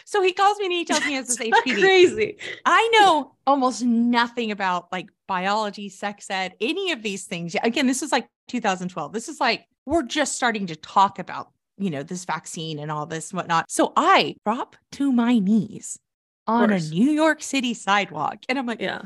So 0.05 0.21
he 0.21 0.33
calls 0.33 0.57
me 0.59 0.65
and 0.65 0.73
he 0.73 0.85
tells 0.85 1.01
me 1.01 1.11
he 1.11 1.15
has 1.15 1.27
this 1.27 1.37
HPV. 1.65 1.79
crazy 1.79 2.37
I 2.65 2.89
know 2.93 3.35
almost 3.45 3.83
nothing 3.83 4.51
about 4.51 4.91
like 4.91 5.09
biology, 5.27 5.89
sex 5.89 6.29
ed, 6.29 6.53
any 6.61 6.91
of 6.91 7.03
these 7.03 7.25
things. 7.25 7.55
Again, 7.63 7.87
this 7.87 8.01
is 8.01 8.11
like 8.11 8.27
2012. 8.47 9.13
This 9.13 9.29
is 9.29 9.39
like 9.39 9.65
we're 9.85 10.03
just 10.03 10.35
starting 10.35 10.67
to 10.67 10.75
talk 10.75 11.19
about, 11.19 11.51
you 11.77 11.89
know, 11.89 12.03
this 12.03 12.25
vaccine 12.25 12.79
and 12.79 12.91
all 12.91 13.05
this 13.05 13.31
and 13.31 13.37
whatnot. 13.37 13.69
So 13.69 13.93
I 13.95 14.35
drop 14.45 14.75
to 14.93 15.11
my 15.11 15.39
knees 15.39 15.99
on 16.45 16.71
a. 16.71 16.79
New 16.79 17.11
York 17.11 17.41
City 17.41 17.73
sidewalk 17.73 18.39
and 18.47 18.57
I'm 18.57 18.65
like, 18.65 18.81
yeah 18.81 19.01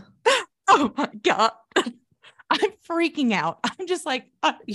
oh 0.72 0.94
my 0.98 1.10
God. 1.22 1.52
I'm 2.52 2.72
freaking 2.88 3.34
out. 3.34 3.60
I'm 3.80 3.88
just 3.88 4.06
like, 4.06 4.26
uh, 4.44 4.54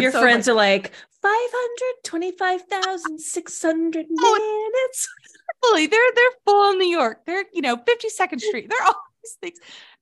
Your 0.00 0.12
so 0.12 0.20
friends 0.20 0.48
are 0.48 0.54
like 0.54 0.92
525,600 1.22 4.06
Oh, 4.20 4.70
minutes. 4.72 5.08
fully, 5.64 5.86
they're 5.88 6.12
they're 6.14 6.30
full 6.46 6.70
in 6.72 6.78
New 6.78 6.88
York. 6.88 7.24
They're, 7.26 7.44
you 7.52 7.60
know, 7.62 7.76
52nd 7.76 8.40
Street. 8.40 8.70
They're 8.70 8.86
all 8.86 8.94
these 9.22 9.36
things. 9.40 9.58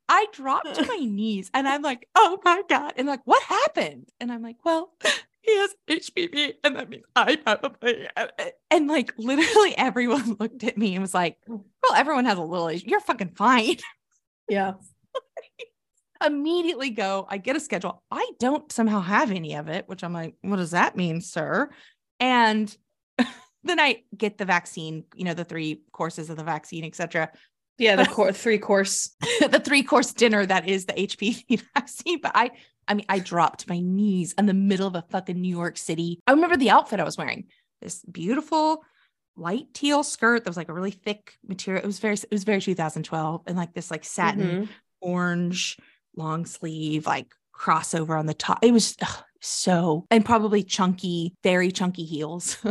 I 0.08 0.26
dropped 0.32 0.74
to 0.76 0.86
my 0.86 0.98
knees 0.98 1.50
and 1.52 1.66
I'm 1.66 1.82
like, 1.82 2.08
oh 2.14 2.38
my 2.44 2.62
God. 2.68 2.92
And 2.96 3.08
like, 3.08 3.22
what 3.24 3.42
happened? 3.42 4.08
And 4.20 4.30
I'm 4.30 4.40
like, 4.40 4.56
well, 4.64 4.92
he 5.40 5.56
has 5.58 5.74
HPV. 5.88 6.52
And 6.62 6.76
that 6.76 6.88
means 6.88 7.02
I 7.16 7.34
probably. 7.36 8.06
And 8.70 8.86
like 8.86 9.12
literally 9.18 9.76
everyone 9.76 10.36
looked 10.38 10.62
at 10.62 10.78
me 10.78 10.94
and 10.94 11.02
was 11.02 11.12
like, 11.14 11.38
well, 11.48 11.64
everyone 11.96 12.24
has 12.26 12.38
a 12.38 12.42
little. 12.42 12.70
You're 12.70 13.00
fucking 13.00 13.30
fine. 13.34 13.78
Yeah. 14.48 14.74
Immediately 16.24 16.90
go, 16.90 17.26
I 17.28 17.38
get 17.38 17.56
a 17.56 17.60
schedule. 17.60 18.02
I 18.10 18.30
don't 18.38 18.70
somehow 18.72 19.00
have 19.00 19.30
any 19.30 19.54
of 19.54 19.68
it, 19.68 19.88
which 19.88 20.02
I'm 20.04 20.12
like, 20.12 20.34
what 20.42 20.56
does 20.56 20.70
that 20.72 20.96
mean, 20.96 21.20
sir? 21.20 21.70
And 22.20 22.74
then 23.64 23.80
I 23.80 24.02
get 24.16 24.38
the 24.38 24.44
vaccine, 24.44 25.04
you 25.14 25.24
know, 25.24 25.34
the 25.34 25.44
three 25.44 25.82
courses 25.92 26.30
of 26.30 26.36
the 26.36 26.44
vaccine, 26.44 26.84
etc. 26.84 27.30
Yeah. 27.78 27.96
The 27.96 28.06
core, 28.06 28.32
three 28.32 28.58
course. 28.58 29.14
the 29.40 29.60
three 29.64 29.82
course 29.82 30.12
dinner 30.12 30.46
that 30.46 30.68
is 30.68 30.86
the 30.86 30.94
HPV 30.94 31.62
vaccine. 31.74 32.20
But 32.20 32.32
I, 32.34 32.50
I 32.88 32.94
mean, 32.94 33.06
I 33.08 33.18
dropped 33.18 33.68
my 33.68 33.80
knees 33.80 34.32
in 34.38 34.46
the 34.46 34.54
middle 34.54 34.86
of 34.86 34.94
a 34.94 35.04
fucking 35.10 35.40
New 35.40 35.54
York 35.54 35.76
City. 35.76 36.20
I 36.26 36.32
remember 36.32 36.56
the 36.56 36.70
outfit 36.70 37.00
I 37.00 37.04
was 37.04 37.18
wearing. 37.18 37.46
This 37.82 38.02
beautiful 38.04 38.82
light 39.36 39.66
teal 39.74 40.02
skirt 40.02 40.44
that 40.44 40.50
was 40.50 40.56
like 40.56 40.70
a 40.70 40.72
really 40.72 40.90
thick 40.92 41.34
material. 41.46 41.84
It 41.84 41.86
was 41.86 41.98
very, 41.98 42.14
it 42.14 42.28
was 42.30 42.44
very 42.44 42.60
2012, 42.60 43.42
and 43.46 43.56
like 43.56 43.74
this 43.74 43.90
like 43.90 44.02
satin 44.04 44.40
Mhm. 44.62 44.68
orange 45.02 45.76
long 46.16 46.46
sleeve 46.46 47.06
like 47.06 47.26
crossover 47.54 48.18
on 48.18 48.26
the 48.26 48.34
top. 48.34 48.58
It 48.62 48.72
was 48.72 48.96
ugh, 49.02 49.24
so 49.40 50.06
and 50.10 50.24
probably 50.24 50.62
chunky, 50.62 51.34
very 51.42 51.70
chunky 51.70 52.04
heels. 52.04 52.58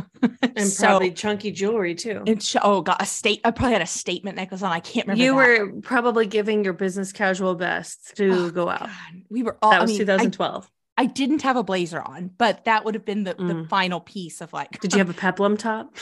And 0.58 0.68
So- 0.70 0.88
probably 0.88 1.12
chunky 1.12 1.52
jewelry 1.52 1.96
too. 1.96 2.24
and 2.26 2.42
sh- 2.42 2.56
oh 2.62 2.82
god, 2.82 2.98
a 3.02 3.06
state. 3.06 3.42
I 3.44 3.52
probably 3.52 3.74
had 3.74 3.82
a 3.82 3.86
statement 3.88 4.38
necklace 4.38 4.62
on. 4.62 4.72
I 4.72 4.80
can't 4.80 5.06
remember. 5.08 5.24
You 5.24 5.32
that. 5.32 5.74
were 5.76 5.82
probably 5.82 6.28
giving 6.28 6.64
your 6.64 6.72
business 6.74 7.12
casual 7.12 7.56
best 7.56 8.16
to 8.18 8.30
Oh, 8.32 8.50
go 8.52 8.70
out. 8.70 8.80
God. 8.82 8.90
We 9.30 9.44
were 9.44 9.58
all. 9.62 9.72
That 9.72 9.80
I 9.80 9.84
was 9.84 9.92
mean, 9.92 10.00
2012. 10.00 10.70
I 10.98 11.08
didn't 11.08 11.42
have 11.42 11.58
a 11.58 11.64
blazer 11.64 12.02
on, 12.02 12.30
but 12.38 12.64
that 12.66 12.86
would 12.86 12.94
have 12.94 13.04
been 13.04 13.26
the, 13.26 13.34
the 13.34 13.44
Mm. 13.54 13.68
final 13.70 14.00
piece 14.00 14.40
of 14.40 14.54
like, 14.54 14.80
Did 14.80 14.94
you 14.94 15.00
have 15.00 15.10
a 15.10 15.14
peplum 15.26 15.58
top? 15.58 15.94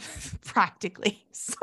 practically. 0.44 1.24
So- 1.32 1.56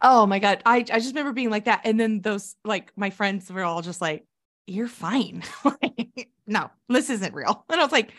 oh 0.00 0.26
my 0.26 0.38
God. 0.38 0.62
I, 0.64 0.76
I 0.76 1.00
just 1.00 1.08
remember 1.08 1.32
being 1.32 1.50
like 1.50 1.64
that. 1.64 1.80
And 1.84 1.98
then 1.98 2.20
those, 2.20 2.54
like, 2.64 2.92
my 2.96 3.10
friends 3.10 3.50
were 3.50 3.64
all 3.64 3.82
just 3.82 4.00
like, 4.00 4.24
you're 4.66 4.88
fine. 4.88 5.42
Like, 5.64 6.30
no, 6.46 6.70
this 6.88 7.10
isn't 7.10 7.34
real. 7.34 7.64
And 7.68 7.80
I 7.80 7.84
was 7.84 7.92
like, 7.92 8.12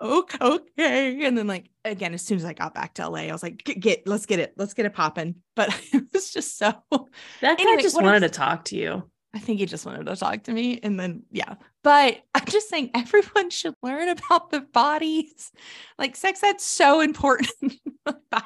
okay, 0.00 0.38
okay. 0.40 1.24
And 1.24 1.36
then, 1.36 1.46
like, 1.46 1.70
again, 1.84 2.14
as 2.14 2.22
soon 2.22 2.38
as 2.38 2.44
I 2.44 2.52
got 2.52 2.74
back 2.74 2.94
to 2.94 3.08
LA, 3.08 3.20
I 3.20 3.32
was 3.32 3.42
like, 3.42 3.62
get, 3.64 4.06
let's 4.06 4.26
get 4.26 4.38
it, 4.38 4.54
let's 4.56 4.74
get 4.74 4.86
it 4.86 4.94
popping. 4.94 5.36
But 5.56 5.68
it 5.92 6.04
was 6.12 6.32
just 6.32 6.56
so, 6.56 6.72
That 7.40 7.58
guy 7.58 7.82
just 7.82 8.00
wanted 8.00 8.20
to 8.20 8.28
talk 8.30 8.64
to 8.66 8.76
you. 8.76 9.10
I 9.34 9.38
think 9.38 9.60
he 9.60 9.66
just 9.66 9.84
wanted 9.84 10.06
to 10.06 10.16
talk 10.16 10.44
to 10.44 10.52
me. 10.52 10.80
And 10.82 10.98
then, 10.98 11.24
yeah. 11.30 11.54
But 11.82 12.18
I'm 12.34 12.44
just 12.46 12.68
saying 12.68 12.90
everyone 12.94 13.50
should 13.50 13.74
learn 13.82 14.08
about 14.08 14.50
the 14.50 14.60
bodies. 14.60 15.52
Like 15.98 16.16
sex 16.16 16.42
ed's 16.42 16.64
so 16.64 17.00
important. 17.00 17.50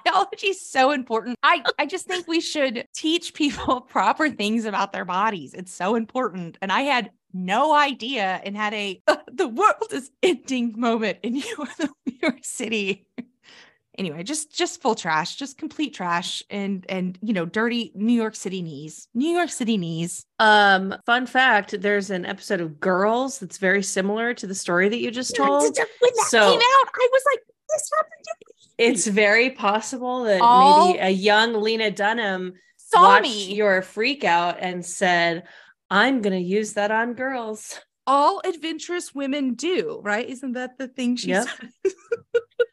Biology 0.04 0.48
is 0.48 0.66
so 0.66 0.90
important. 0.90 1.38
I, 1.42 1.62
I 1.78 1.86
just 1.86 2.06
think 2.06 2.26
we 2.26 2.40
should 2.40 2.86
teach 2.94 3.34
people 3.34 3.80
proper 3.88 4.30
things 4.30 4.64
about 4.64 4.92
their 4.92 5.04
bodies. 5.04 5.54
It's 5.54 5.72
so 5.72 5.94
important. 5.94 6.58
And 6.62 6.70
I 6.72 6.82
had 6.82 7.10
no 7.32 7.74
idea 7.74 8.40
and 8.44 8.56
had 8.56 8.72
a 8.74 9.02
the 9.32 9.48
world 9.48 9.92
is 9.92 10.10
ending 10.22 10.74
moment 10.78 11.18
in 11.24 11.34
New 11.34 11.56
York 12.22 12.38
City. 12.42 13.06
Anyway, 13.96 14.22
just 14.24 14.52
just 14.52 14.82
full 14.82 14.94
trash, 14.96 15.36
just 15.36 15.56
complete 15.56 15.94
trash 15.94 16.42
and 16.50 16.84
and 16.88 17.16
you 17.22 17.32
know, 17.32 17.44
dirty 17.46 17.92
New 17.94 18.12
York 18.12 18.34
City 18.34 18.60
knees. 18.60 19.06
New 19.14 19.28
York 19.34 19.50
City 19.50 19.76
knees. 19.76 20.26
Um, 20.40 20.96
fun 21.06 21.26
fact, 21.26 21.80
there's 21.80 22.10
an 22.10 22.26
episode 22.26 22.60
of 22.60 22.80
Girls 22.80 23.38
that's 23.38 23.58
very 23.58 23.82
similar 23.82 24.34
to 24.34 24.46
the 24.48 24.54
story 24.54 24.88
that 24.88 24.98
you 24.98 25.10
just 25.12 25.36
told. 25.36 25.62
When 25.62 25.72
that 25.72 26.26
So- 26.28 26.50
came 26.50 26.58
out, 26.60 26.88
I 26.94 27.08
was 27.12 27.22
like, 27.32 27.40
this 27.70 27.90
happened 27.94 28.24
to 28.24 28.34
me. 28.40 28.86
It's 28.90 29.06
very 29.06 29.50
possible 29.50 30.24
that 30.24 30.40
All- 30.40 30.88
maybe 30.88 30.98
a 30.98 31.10
young 31.10 31.54
Lena 31.62 31.92
Dunham 31.92 32.54
Saw 32.76 33.00
watched 33.02 33.22
me. 33.22 33.54
your 33.54 33.80
freak 33.82 34.24
out 34.24 34.56
and 34.60 34.84
said, 34.84 35.44
I'm 35.88 36.20
gonna 36.20 36.38
use 36.38 36.72
that 36.72 36.90
on 36.90 37.14
girls. 37.14 37.78
All 38.06 38.40
adventurous 38.44 39.14
women 39.14 39.54
do, 39.54 40.00
right? 40.02 40.28
Isn't 40.28 40.52
that 40.52 40.78
the 40.78 40.88
thing 40.88 41.16
she 41.16 41.28
Yep. 41.28 41.48
said? 41.48 41.92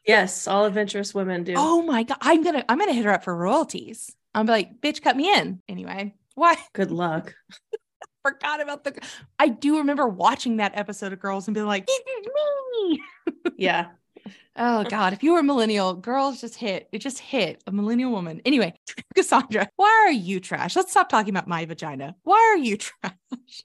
Yes, 0.06 0.48
all 0.48 0.64
adventurous 0.64 1.14
women 1.14 1.44
do. 1.44 1.54
Oh 1.56 1.80
my 1.82 2.02
god, 2.02 2.18
I'm 2.20 2.42
gonna 2.42 2.64
I'm 2.68 2.78
gonna 2.78 2.92
hit 2.92 3.04
her 3.04 3.12
up 3.12 3.24
for 3.24 3.34
royalties. 3.36 4.14
I'm 4.34 4.46
like, 4.46 4.80
bitch, 4.80 5.00
cut 5.02 5.16
me 5.16 5.32
in. 5.32 5.62
Anyway, 5.68 6.14
why 6.34 6.56
Good 6.72 6.90
luck. 6.90 7.34
forgot 8.24 8.60
about 8.60 8.84
the 8.84 9.00
I 9.38 9.48
do 9.48 9.78
remember 9.78 10.06
watching 10.08 10.56
that 10.58 10.72
episode 10.76 11.12
of 11.12 11.20
Girls 11.20 11.48
and 11.48 11.54
being 11.54 11.66
like, 11.66 11.86
this 11.86 11.98
is 11.98 12.26
me. 12.72 13.02
Yeah. 13.56 13.88
Oh 14.54 14.84
God, 14.84 15.14
if 15.14 15.22
you 15.22 15.32
were 15.32 15.38
a 15.38 15.42
millennial, 15.44 15.94
girls 15.94 16.42
just 16.42 16.56
hit, 16.56 16.86
it 16.92 16.98
just 16.98 17.18
hit 17.18 17.62
a 17.66 17.72
millennial 17.72 18.10
woman. 18.10 18.42
Anyway, 18.44 18.74
Cassandra, 19.14 19.68
why 19.76 20.04
are 20.06 20.12
you 20.12 20.40
trash? 20.40 20.76
Let's 20.76 20.90
stop 20.90 21.08
talking 21.08 21.30
about 21.30 21.48
my 21.48 21.64
vagina. 21.64 22.14
Why 22.22 22.54
are 22.54 22.58
you 22.58 22.76
trash? 22.78 23.14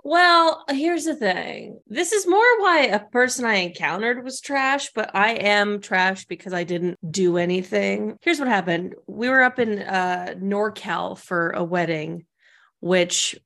Well, 0.03 0.63
here's 0.69 1.03
the 1.03 1.15
thing. 1.15 1.79
This 1.87 2.13
is 2.13 2.25
more 2.25 2.61
why 2.61 2.83
a 2.85 2.99
person 2.99 3.43
I 3.43 3.55
encountered 3.55 4.23
was 4.23 4.39
trash, 4.39 4.91
but 4.95 5.11
I 5.13 5.31
am 5.31 5.81
trash 5.81 6.25
because 6.25 6.53
I 6.53 6.63
didn't 6.63 6.97
do 7.11 7.37
anything. 7.37 8.17
Here's 8.21 8.39
what 8.39 8.47
happened. 8.47 8.95
We 9.07 9.29
were 9.29 9.43
up 9.43 9.59
in 9.59 9.79
uh 9.79 10.35
NorCal 10.37 11.17
for 11.17 11.49
a 11.49 11.65
wedding, 11.65 12.25
which 12.79 13.37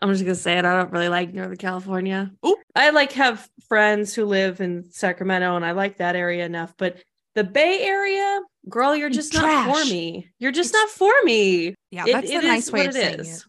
I'm 0.00 0.10
just 0.12 0.22
gonna 0.24 0.34
say 0.34 0.58
it. 0.58 0.64
I 0.64 0.76
don't 0.76 0.92
really 0.92 1.08
like 1.08 1.32
Northern 1.34 1.56
California. 1.56 2.30
Oop. 2.46 2.58
I 2.74 2.90
like 2.90 3.12
have 3.12 3.48
friends 3.68 4.14
who 4.14 4.24
live 4.24 4.60
in 4.60 4.90
Sacramento 4.90 5.56
and 5.56 5.64
I 5.64 5.72
like 5.72 5.98
that 5.98 6.16
area 6.16 6.44
enough, 6.46 6.74
but 6.78 7.02
the 7.34 7.44
Bay 7.44 7.82
Area, 7.82 8.40
girl, 8.68 8.94
you're 8.96 9.10
just 9.10 9.34
not 9.34 9.64
for 9.66 9.84
me. 9.90 10.28
You're 10.38 10.52
just 10.52 10.70
It's- 10.74 10.82
not 10.82 10.90
for 10.90 11.12
me 11.24 11.74
Yeah, 11.90 12.04
it- 12.06 12.12
that's 12.12 12.30
it 12.30 12.44
a 12.44 12.46
nice 12.46 12.66
is 12.66 12.72
way 12.72 12.80
what 12.80 12.88
of 12.90 12.96
it 12.96 13.00
saying 13.02 13.20
is. 13.20 13.36
it. 13.38 13.44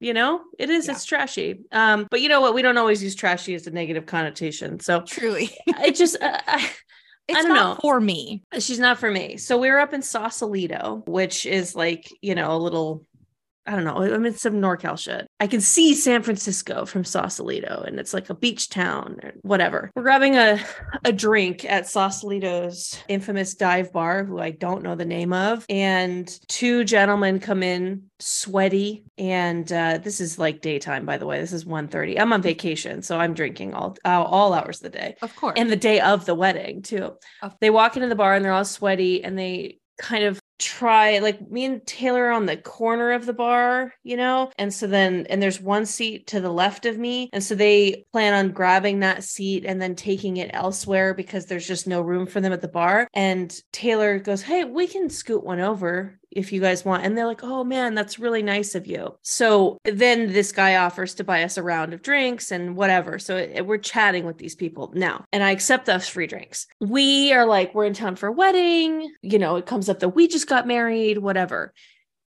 You 0.00 0.12
know, 0.14 0.42
it 0.58 0.68
is. 0.70 0.86
Yeah. 0.86 0.92
It's 0.92 1.04
trashy. 1.04 1.60
Um, 1.72 2.06
but 2.10 2.20
you 2.20 2.28
know 2.28 2.40
what? 2.40 2.54
We 2.54 2.62
don't 2.62 2.76
always 2.76 3.02
use 3.02 3.14
trashy 3.14 3.54
as 3.54 3.66
a 3.66 3.70
negative 3.70 4.06
connotation. 4.06 4.78
So 4.80 5.00
Truly, 5.02 5.50
it 5.66 5.94
just, 5.94 6.20
uh, 6.20 6.40
I, 6.46 6.70
it's 7.28 7.38
don't 7.40 7.48
not 7.48 7.76
know. 7.76 7.80
for 7.80 8.00
me. 8.00 8.42
she's 8.58 8.78
not 8.80 8.98
for 8.98 9.10
me. 9.10 9.36
So 9.38 9.56
we 9.56 9.70
were 9.70 9.78
up 9.78 9.94
in 9.94 10.02
Sausalito, 10.02 11.02
which 11.06 11.46
is 11.46 11.74
like 11.74 12.08
you 12.20 12.34
know 12.34 12.52
a 12.54 12.58
little. 12.58 13.04
I 13.66 13.72
don't 13.74 13.84
know. 13.84 13.96
I'm 13.96 14.26
in 14.26 14.34
some 14.34 14.54
NorCal 14.54 14.98
shit. 14.98 15.26
I 15.40 15.46
can 15.46 15.60
see 15.60 15.94
San 15.94 16.22
Francisco 16.22 16.84
from 16.84 17.02
Sausalito, 17.04 17.82
and 17.86 17.98
it's 17.98 18.12
like 18.12 18.28
a 18.28 18.34
beach 18.34 18.68
town 18.68 19.18
or 19.22 19.32
whatever. 19.42 19.90
We're 19.96 20.02
grabbing 20.02 20.36
a 20.36 20.60
a 21.04 21.12
drink 21.12 21.64
at 21.64 21.86
Sausalito's 21.88 22.98
infamous 23.08 23.54
dive 23.54 23.92
bar, 23.92 24.24
who 24.24 24.38
I 24.38 24.50
don't 24.50 24.82
know 24.82 24.94
the 24.94 25.04
name 25.04 25.32
of, 25.32 25.64
and 25.70 26.28
two 26.48 26.84
gentlemen 26.84 27.40
come 27.40 27.62
in 27.62 28.04
sweaty, 28.20 29.04
and 29.18 29.70
uh, 29.72 29.98
this 29.98 30.20
is 30.20 30.38
like 30.38 30.60
daytime, 30.60 31.06
by 31.06 31.16
the 31.18 31.26
way. 31.26 31.40
This 31.40 31.52
is 31.52 31.64
1.30. 31.64 32.20
I'm 32.20 32.32
on 32.32 32.42
vacation, 32.42 33.02
so 33.02 33.18
I'm 33.18 33.34
drinking 33.34 33.72
all 33.74 33.96
uh, 34.04 34.22
all 34.22 34.52
hours 34.52 34.82
of 34.82 34.92
the 34.92 34.98
day 34.98 35.16
Of 35.22 35.34
course. 35.36 35.54
and 35.56 35.70
the 35.70 35.76
day 35.76 36.00
of 36.00 36.26
the 36.26 36.34
wedding 36.34 36.82
too. 36.82 37.14
They 37.60 37.70
walk 37.70 37.96
into 37.96 38.08
the 38.08 38.14
bar 38.14 38.34
and 38.34 38.44
they're 38.44 38.52
all 38.52 38.64
sweaty 38.64 39.24
and 39.24 39.38
they 39.38 39.78
kind 39.98 40.24
of 40.24 40.40
try 40.58 41.18
like 41.18 41.50
me 41.50 41.64
and 41.64 41.86
Taylor 41.86 42.30
on 42.30 42.46
the 42.46 42.56
corner 42.56 43.12
of 43.12 43.26
the 43.26 43.32
bar, 43.32 43.92
you 44.02 44.16
know? 44.16 44.50
And 44.58 44.72
so 44.72 44.86
then 44.86 45.26
and 45.28 45.42
there's 45.42 45.60
one 45.60 45.86
seat 45.86 46.26
to 46.28 46.40
the 46.40 46.52
left 46.52 46.86
of 46.86 46.98
me 46.98 47.30
and 47.32 47.42
so 47.42 47.54
they 47.54 48.04
plan 48.12 48.34
on 48.34 48.52
grabbing 48.52 49.00
that 49.00 49.24
seat 49.24 49.64
and 49.66 49.80
then 49.80 49.94
taking 49.94 50.36
it 50.36 50.50
elsewhere 50.52 51.14
because 51.14 51.46
there's 51.46 51.66
just 51.66 51.86
no 51.86 52.00
room 52.00 52.26
for 52.26 52.40
them 52.40 52.52
at 52.52 52.60
the 52.60 52.68
bar. 52.68 53.08
And 53.14 53.54
Taylor 53.72 54.18
goes, 54.18 54.42
"Hey, 54.42 54.64
we 54.64 54.86
can 54.86 55.10
scoot 55.10 55.44
one 55.44 55.60
over 55.60 56.18
if 56.34 56.52
you 56.52 56.60
guys 56.60 56.84
want." 56.84 57.04
And 57.04 57.16
they're 57.16 57.26
like, 57.26 57.42
"Oh 57.44 57.64
man, 57.64 57.94
that's 57.94 58.18
really 58.18 58.42
nice 58.42 58.74
of 58.74 58.86
you." 58.86 59.16
So 59.22 59.78
then 59.84 60.32
this 60.32 60.52
guy 60.52 60.76
offers 60.76 61.14
to 61.14 61.24
buy 61.24 61.42
us 61.44 61.56
a 61.56 61.62
round 61.62 61.94
of 61.94 62.02
drinks 62.02 62.50
and 62.50 62.76
whatever. 62.76 63.18
So 63.18 63.36
it- 63.36 63.66
we're 63.66 63.78
chatting 63.78 64.24
with 64.26 64.38
these 64.38 64.54
people 64.54 64.92
now, 64.94 65.24
and 65.32 65.42
I 65.42 65.50
accept 65.50 65.86
those 65.86 66.08
free 66.08 66.26
drinks. 66.26 66.66
We 66.80 67.32
are 67.32 67.46
like, 67.46 67.74
we're 67.74 67.86
in 67.86 67.94
town 67.94 68.16
for 68.16 68.28
a 68.28 68.32
wedding. 68.32 69.10
You 69.22 69.38
know, 69.38 69.56
it 69.56 69.66
comes 69.66 69.88
up 69.88 70.00
that 70.00 70.10
we 70.10 70.28
just 70.28 70.48
got 70.48 70.66
married, 70.66 71.18
whatever. 71.18 71.72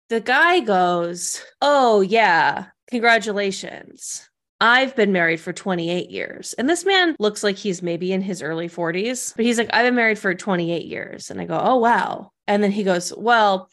The 0.08 0.20
guy 0.20 0.60
goes, 0.60 1.42
Oh, 1.60 2.00
yeah, 2.00 2.66
congratulations. 2.90 4.28
I've 4.60 4.96
been 4.96 5.12
married 5.12 5.38
for 5.40 5.52
28 5.52 6.10
years. 6.10 6.52
And 6.54 6.68
this 6.68 6.84
man 6.84 7.14
looks 7.20 7.44
like 7.44 7.56
he's 7.56 7.80
maybe 7.82 8.12
in 8.12 8.22
his 8.22 8.42
early 8.42 8.68
40s, 8.68 9.34
but 9.36 9.44
he's 9.44 9.58
like, 9.58 9.70
I've 9.72 9.84
been 9.86 9.94
married 9.94 10.18
for 10.18 10.34
28 10.34 10.86
years. 10.86 11.30
And 11.30 11.40
I 11.40 11.44
go, 11.44 11.60
Oh, 11.62 11.76
wow. 11.76 12.32
And 12.48 12.62
then 12.62 12.72
he 12.72 12.82
goes, 12.82 13.12
Well, 13.16 13.70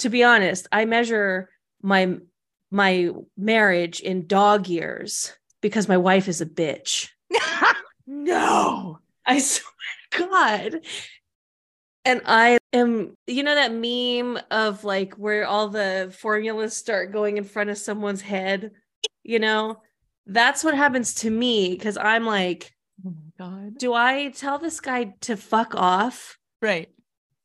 to 0.00 0.10
be 0.10 0.22
honest, 0.24 0.66
I 0.70 0.84
measure 0.84 1.48
my 1.82 2.18
my 2.70 3.10
marriage 3.38 4.00
in 4.00 4.26
dog 4.26 4.68
years. 4.68 5.32
because 5.62 5.88
my 5.88 5.96
wife 5.96 6.26
is 6.28 6.40
a 6.40 6.46
bitch. 6.46 7.08
no. 8.06 8.98
I 9.26 9.38
swear 9.38 9.70
to 10.12 10.26
God. 10.28 10.80
And 12.04 12.22
I 12.24 12.58
am, 12.72 13.14
you 13.26 13.42
know, 13.42 13.54
that 13.54 13.72
meme 13.72 14.40
of 14.50 14.84
like 14.84 15.14
where 15.14 15.46
all 15.46 15.68
the 15.68 16.14
formulas 16.18 16.74
start 16.76 17.12
going 17.12 17.36
in 17.36 17.44
front 17.44 17.68
of 17.70 17.76
someone's 17.76 18.22
head, 18.22 18.70
you 19.22 19.38
know, 19.38 19.82
that's 20.26 20.64
what 20.64 20.74
happens 20.74 21.14
to 21.16 21.30
me 21.30 21.70
because 21.70 21.98
I'm 21.98 22.24
like, 22.24 22.72
Oh 23.06 23.10
my 23.10 23.30
God. 23.38 23.78
do 23.78 23.92
I 23.92 24.30
tell 24.30 24.58
this 24.58 24.80
guy 24.80 25.14
to 25.22 25.36
fuck 25.36 25.74
off? 25.74 26.38
Right. 26.62 26.88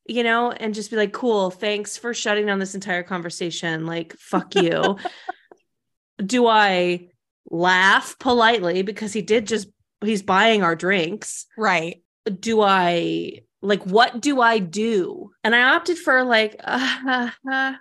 You 0.08 0.24
know, 0.24 0.52
and 0.52 0.76
just 0.76 0.92
be 0.92 0.98
like, 0.98 1.14
cool, 1.14 1.50
thanks 1.50 1.98
for 1.98 2.14
shutting 2.14 2.46
down 2.46 2.60
this 2.60 2.76
entire 2.76 3.04
conversation. 3.04 3.86
Like, 3.86 4.16
fuck 4.18 4.54
you. 4.56 4.98
do 6.26 6.48
I 6.48 7.08
laugh 7.50 8.18
politely 8.20 8.84
because 8.84 9.14
he 9.14 9.22
did 9.24 9.48
just, 9.48 9.68
he's 10.02 10.22
buying 10.22 10.62
our 10.62 10.76
drinks? 10.76 11.48
Right. 11.58 12.04
do 12.40 12.62
I 12.62 13.42
like 13.66 13.84
what 13.84 14.22
do 14.22 14.42
I 14.42 14.60
do? 14.60 15.32
And 15.44 15.56
I 15.56 15.76
opted 15.76 15.98
for 15.98 16.24
like 16.24 16.56
uh, 16.64 17.30
uh, 17.52 17.74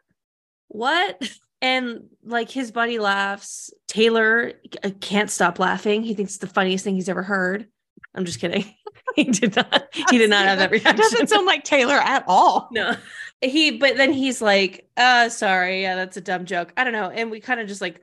what? 0.69 1.31
And 1.61 2.05
like 2.25 2.51
his 2.51 2.73
buddy 2.73 2.99
laughs. 2.99 3.73
Taylor 3.87 4.55
uh, 4.83 4.91
can't 5.01 5.31
stop 5.31 5.59
laughing. 5.59 6.03
He 6.03 6.15
thinks 6.15 6.33
it's 6.33 6.41
the 6.41 6.47
funniest 6.47 6.85
thing 6.85 6.95
he's 6.95 7.09
ever 7.09 7.23
heard. 7.23 7.69
I'm 8.15 8.25
just 8.25 8.41
kidding. 8.41 8.65
he 9.17 9.25
did 9.25 9.57
not. 9.57 9.89
He 9.93 10.19
did 10.19 10.31
not 10.31 10.47
have 10.47 10.59
that 10.59 10.71
reaction. 10.71 10.97
Doesn't 10.97 11.29
sound 11.29 11.47
like 11.47 11.65
Taylor 11.65 11.97
at 11.97 12.25
all. 12.27 12.69
no. 12.73 12.97
He 13.41 13.73
but 13.73 13.97
then 13.97 14.13
he's 14.13 14.41
like, 14.41 14.89
uh 14.97 15.29
sorry, 15.29 15.83
yeah, 15.83 15.97
that's 15.97 16.17
a 16.17 16.21
dumb 16.21 16.45
joke. 16.45 16.73
I 16.77 16.85
don't 16.85 16.93
know. 16.93 17.11
And 17.11 17.31
we 17.31 17.41
kind 17.41 17.61
of 17.61 17.69
just 17.69 17.81
like 17.81 18.01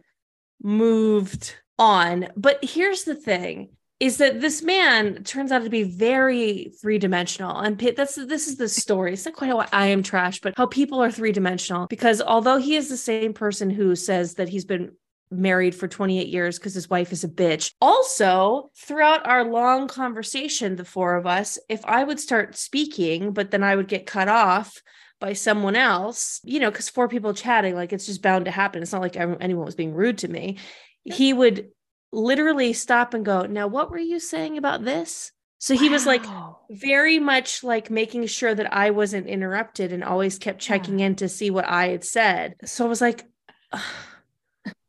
moved 0.62 1.56
on. 1.80 2.27
But 2.36 2.63
here's 2.63 3.03
the 3.03 3.15
thing 3.15 3.70
is 4.01 4.18
that 4.18 4.41
this 4.41 4.63
man 4.63 5.24
turns 5.24 5.51
out 5.51 5.63
to 5.63 5.70
be 5.70 5.84
very 5.84 6.74
three-dimensional 6.82 7.56
and 7.60 7.77
that's 7.96 8.15
this 8.15 8.48
is 8.48 8.58
the 8.58 8.68
story 8.68 9.13
it's 9.13 9.25
not 9.25 9.36
quite 9.36 9.48
how 9.48 9.60
i 9.72 9.86
am 9.86 10.01
trash 10.01 10.41
but 10.41 10.56
how 10.58 10.65
people 10.65 11.00
are 11.00 11.12
three-dimensional 11.12 11.86
because 11.86 12.20
although 12.20 12.58
he 12.58 12.75
is 12.75 12.89
the 12.89 12.98
same 12.98 13.32
person 13.32 13.70
who 13.70 13.96
says 13.96 14.34
that 14.34 14.50
he's 14.50 14.65
been 14.65 14.91
married 15.31 15.73
for 15.73 15.88
28 15.88 16.27
years 16.27 16.59
because 16.59 16.73
his 16.73 16.89
wife 16.89 17.11
is 17.11 17.23
a 17.23 17.29
bitch. 17.29 17.73
Also 17.81 18.69
throughout 18.77 19.25
our 19.25 19.43
long 19.45 19.88
conversation 19.88 20.75
the 20.75 20.85
four 20.85 21.15
of 21.15 21.25
us 21.25 21.57
if 21.69 21.83
i 21.85 22.03
would 22.03 22.19
start 22.19 22.55
speaking 22.55 23.31
but 23.31 23.51
then 23.51 23.63
i 23.63 23.75
would 23.75 23.88
get 23.88 24.05
cut 24.05 24.27
off 24.27 24.81
by 25.19 25.33
someone 25.33 25.75
else 25.75 26.39
you 26.43 26.59
know 26.59 26.69
because 26.69 26.89
four 26.89 27.07
people 27.07 27.33
chatting 27.33 27.75
like 27.75 27.93
it's 27.93 28.05
just 28.05 28.21
bound 28.21 28.45
to 28.45 28.51
happen. 28.51 28.81
It's 28.81 28.91
not 28.91 29.01
like 29.01 29.17
anyone 29.17 29.65
was 29.65 29.75
being 29.75 29.93
rude 29.93 30.19
to 30.19 30.27
me. 30.27 30.57
He 31.03 31.33
would 31.33 31.69
literally 32.11 32.73
stop 32.73 33.13
and 33.13 33.25
go, 33.25 33.45
Now, 33.45 33.67
what 33.67 33.91
were 33.91 33.97
you 33.97 34.19
saying 34.19 34.57
about 34.57 34.83
this? 34.83 35.31
So 35.59 35.75
he 35.75 35.89
was 35.89 36.07
like 36.07 36.25
very 36.71 37.19
much 37.19 37.63
like 37.63 37.91
making 37.91 38.25
sure 38.25 38.53
that 38.53 38.73
I 38.73 38.89
wasn't 38.89 39.27
interrupted 39.27 39.93
and 39.93 40.03
always 40.03 40.39
kept 40.39 40.59
checking 40.59 41.00
in 41.00 41.15
to 41.17 41.29
see 41.29 41.51
what 41.51 41.67
I 41.67 41.89
had 41.89 42.03
said. 42.03 42.55
So 42.65 42.83
I 42.83 42.89
was 42.89 43.00
like, 43.00 43.23
"Ugh, 43.71 43.81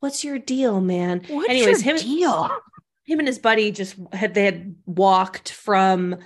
What's 0.02 0.24
your 0.24 0.40
deal, 0.40 0.80
man? 0.80 1.22
What's 1.28 1.48
Anyways, 1.48 1.86
your 1.86 1.94
him- 1.96 2.02
deal? 2.04 2.50
Him 3.04 3.20
and 3.20 3.28
his 3.28 3.38
buddy 3.38 3.70
just 3.70 3.94
had 4.12 4.34
they 4.34 4.44
had 4.44 4.74
walked 4.84 5.52
from 5.52 6.16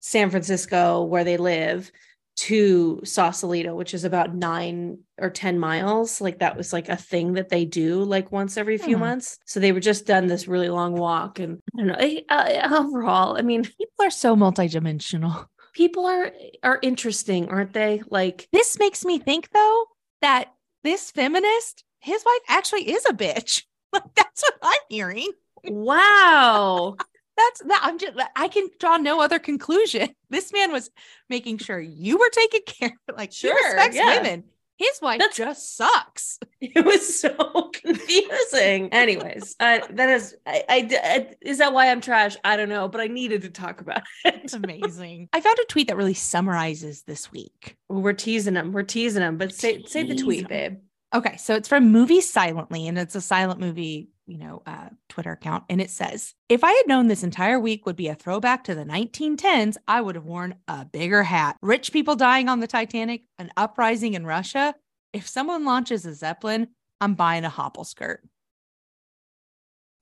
San 0.00 0.30
Francisco 0.30 1.02
where 1.04 1.24
they 1.24 1.36
live 1.36 1.92
to 2.36 3.02
Sausalito, 3.04 3.74
which 3.74 3.92
is 3.92 4.04
about 4.04 4.34
nine 4.34 5.00
or 5.20 5.28
10 5.28 5.58
miles. 5.58 6.22
Like 6.22 6.38
that 6.38 6.56
was 6.56 6.72
like 6.72 6.88
a 6.88 6.96
thing 6.96 7.34
that 7.34 7.50
they 7.50 7.66
do 7.66 8.02
like 8.02 8.32
once 8.32 8.56
every 8.56 8.78
few 8.78 8.96
Hmm. 8.96 9.00
months. 9.02 9.38
So 9.44 9.60
they 9.60 9.72
were 9.72 9.80
just 9.80 10.06
done 10.06 10.26
this 10.26 10.48
really 10.48 10.70
long 10.70 10.94
walk. 10.94 11.38
And 11.38 11.58
I 11.74 11.78
don't 11.78 11.86
know, 11.88 11.96
eh, 11.98 12.20
uh, 12.30 12.78
overall, 12.80 13.36
I 13.36 13.42
mean, 13.42 13.64
People 13.64 14.06
are 14.06 14.10
so 14.10 14.36
multidimensional. 14.36 15.46
people 15.74 16.06
are 16.06 16.32
are 16.62 16.78
interesting, 16.80 17.50
aren't 17.50 17.74
they? 17.74 18.02
Like, 18.08 18.48
This 18.52 18.78
makes 18.78 19.04
me 19.04 19.18
think 19.18 19.50
though 19.50 19.84
that 20.22 20.54
this 20.82 21.10
feminist, 21.10 21.84
his 22.00 22.22
wife 22.24 22.40
actually 22.48 22.90
is 22.90 23.04
a 23.06 23.12
bitch. 23.12 23.62
Like 23.90 24.02
that's 24.14 24.42
what 24.42 24.54
I'm 24.62 24.80
hearing. 24.90 25.30
wow. 25.64 26.96
That's 27.38 27.62
that 27.62 27.80
I'm 27.84 27.98
just 27.98 28.12
I 28.36 28.48
can 28.48 28.68
draw 28.80 28.96
no 28.98 29.20
other 29.22 29.38
conclusion. 29.38 30.10
This 30.30 30.52
man 30.52 30.72
was 30.72 30.90
making 31.30 31.56
sure 31.58 31.80
you 31.80 32.18
were 32.18 32.28
taken 32.30 32.60
care 32.66 32.98
of. 33.08 33.16
Like 33.16 33.32
Sure, 33.32 33.56
he 33.56 33.64
respects 33.64 33.96
yeah. 33.96 34.16
women. 34.20 34.44
His 34.76 34.98
wife 35.00 35.20
That's- 35.20 35.36
just 35.38 35.76
sucks. 35.76 36.38
It 36.60 36.84
was 36.84 37.18
so 37.20 37.70
confusing. 37.72 38.92
Anyways, 38.92 39.56
uh, 39.60 39.78
that 39.90 40.08
is, 40.10 40.36
I, 40.46 40.64
I, 40.68 40.88
I- 41.02 41.34
is 41.40 41.58
that 41.58 41.72
why 41.72 41.90
I'm 41.90 42.00
trash? 42.00 42.36
I 42.44 42.56
don't 42.56 42.68
know, 42.68 42.88
but 42.88 43.00
I 43.00 43.06
needed 43.06 43.42
to 43.42 43.50
talk 43.50 43.80
about 43.80 44.02
it. 44.24 44.40
It's 44.44 44.52
amazing. 44.54 45.28
I 45.32 45.40
found 45.40 45.58
a 45.58 45.64
tweet 45.64 45.88
that 45.88 45.96
really 45.96 46.14
summarizes 46.14 47.02
this 47.02 47.30
week. 47.32 47.76
We're 47.88 48.12
teasing 48.12 48.54
them. 48.54 48.72
We're 48.72 48.82
teasing 48.82 49.20
them, 49.22 49.36
but 49.38 49.54
say 49.54 49.82
say 49.84 50.02
the 50.02 50.16
tweet, 50.16 50.48
babe. 50.48 50.78
Okay, 51.14 51.36
so 51.38 51.54
it's 51.54 51.68
from 51.68 51.90
Movie 51.90 52.20
Silently, 52.20 52.86
and 52.86 52.98
it's 52.98 53.14
a 53.14 53.20
silent 53.22 53.60
movie, 53.60 54.10
you 54.26 54.36
know, 54.36 54.62
uh, 54.66 54.90
Twitter 55.08 55.32
account. 55.32 55.64
And 55.70 55.80
it 55.80 55.90
says, 55.90 56.34
If 56.50 56.62
I 56.62 56.70
had 56.72 56.86
known 56.86 57.08
this 57.08 57.22
entire 57.22 57.58
week 57.58 57.86
would 57.86 57.96
be 57.96 58.08
a 58.08 58.14
throwback 58.14 58.64
to 58.64 58.74
the 58.74 58.84
1910s, 58.84 59.78
I 59.86 60.02
would 60.02 60.16
have 60.16 60.26
worn 60.26 60.56
a 60.68 60.84
bigger 60.84 61.22
hat. 61.22 61.56
Rich 61.62 61.92
people 61.92 62.14
dying 62.14 62.48
on 62.50 62.60
the 62.60 62.66
Titanic, 62.66 63.22
an 63.38 63.50
uprising 63.56 64.14
in 64.14 64.26
Russia. 64.26 64.74
If 65.14 65.26
someone 65.26 65.64
launches 65.64 66.04
a 66.04 66.14
Zeppelin, 66.14 66.68
I'm 67.00 67.14
buying 67.14 67.44
a 67.44 67.48
hobble 67.48 67.84
skirt. 67.84 68.22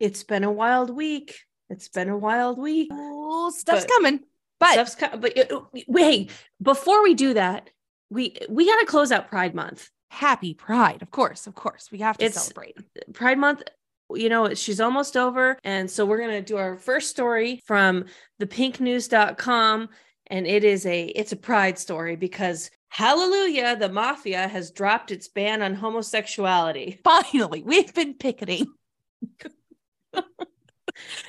It's 0.01 0.25
been 0.25 0.43
a 0.45 0.51
wild 0.53 0.91
week. 0.91 1.37
It's 1.71 1.89
been 1.89 2.09
a 2.09 2.19
wild 2.19 2.59
week. 2.59 2.89
Oh, 2.93 3.51
stuff's 3.51 3.85
But- 3.85 3.91
coming. 3.91 4.21
But 4.59 4.73
Stuff's 4.73 4.95
co- 4.95 5.19
but 5.19 5.53
uh, 5.53 5.61
wait, 5.87 6.31
before 6.63 7.03
we 7.03 7.13
do 7.13 7.35
that, 7.35 7.69
we 8.09 8.39
we 8.49 8.65
got 8.65 8.81
to 8.81 8.87
close 8.87 9.13
out 9.13 9.29
Pride 9.29 9.55
Month. 9.55 9.91
Happy 10.11 10.55
Pride, 10.55 11.03
of 11.03 11.11
course, 11.11 11.47
of 11.47 11.55
course. 11.55 11.91
We 11.91 11.99
have 11.99 12.17
to 12.19 12.25
It's- 12.25 12.43
celebrate. 12.45 12.77
Pride 13.13 13.39
Month, 13.39 13.63
you 14.15 14.29
know, 14.29 14.55
she's 14.55 14.81
almost 14.81 15.17
over. 15.17 15.59
And 15.65 15.91
so 15.91 16.07
we're 16.07 16.19
going 16.19 16.31
to 16.31 16.43
do 16.43 16.57
our 16.57 16.77
first 16.77 17.11
story 17.11 17.63
from 17.67 18.05
thepinknews.com. 18.41 19.89
And 20.29 20.47
it 20.47 20.65
is 20.65 20.87
a 20.87 21.05
it's 21.07 21.33
a 21.33 21.37
pride 21.37 21.79
story 21.79 22.17
because 22.17 22.71
hallelujah, 22.89 23.77
the 23.77 23.89
mafia 23.89 24.49
has 24.49 24.71
dropped 24.71 25.11
its 25.11 25.29
ban 25.29 25.63
on 25.63 25.75
homosexuality. 25.75 27.01
Finally, 27.05 27.63
we've 27.63 27.95
been 27.95 28.15
picketing. 28.15 28.67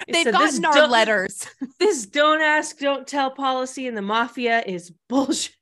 They've 0.08 0.24
said, 0.24 0.32
gotten 0.34 0.66
our 0.66 0.88
letters. 0.88 1.48
This 1.80 2.06
don't 2.06 2.42
ask, 2.42 2.80
don't 2.80 3.06
tell 3.06 3.30
policy 3.30 3.86
in 3.88 3.94
the 3.96 4.02
mafia 4.02 4.64
is 4.66 4.92
bullshit. 5.10 5.54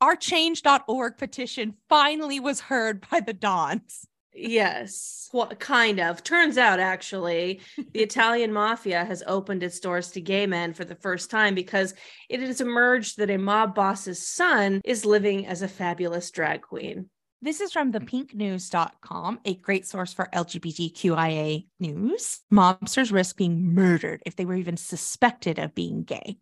Our 0.00 0.16
change.org 0.16 1.18
petition 1.18 1.74
finally 1.88 2.40
was 2.40 2.60
heard 2.60 3.06
by 3.10 3.20
the 3.20 3.32
Dons. 3.32 4.06
Yes, 4.34 5.28
well, 5.32 5.48
kind 5.48 5.98
of. 5.98 6.22
Turns 6.22 6.58
out, 6.58 6.78
actually, 6.78 7.60
the 7.92 8.00
Italian 8.02 8.52
mafia 8.52 9.04
has 9.04 9.22
opened 9.26 9.62
its 9.64 9.80
doors 9.80 10.12
to 10.12 10.20
gay 10.20 10.46
men 10.46 10.74
for 10.74 10.84
the 10.84 10.94
first 10.94 11.30
time 11.30 11.54
because 11.54 11.94
it 12.28 12.40
has 12.40 12.60
emerged 12.60 13.18
that 13.18 13.30
a 13.30 13.36
mob 13.36 13.74
boss's 13.74 14.24
son 14.24 14.80
is 14.84 15.04
living 15.04 15.46
as 15.46 15.62
a 15.62 15.68
fabulous 15.68 16.30
drag 16.30 16.62
queen. 16.62 17.10
This 17.40 17.60
is 17.60 17.72
from 17.72 17.92
thepinknews.com, 17.92 19.40
a 19.44 19.54
great 19.54 19.86
source 19.86 20.12
for 20.12 20.28
LGBTQIA 20.32 21.66
news. 21.78 22.40
Mobsters 22.52 23.12
risk 23.12 23.36
being 23.36 23.74
murdered 23.74 24.22
if 24.26 24.34
they 24.34 24.44
were 24.44 24.56
even 24.56 24.76
suspected 24.76 25.58
of 25.58 25.74
being 25.74 26.02
gay. 26.02 26.38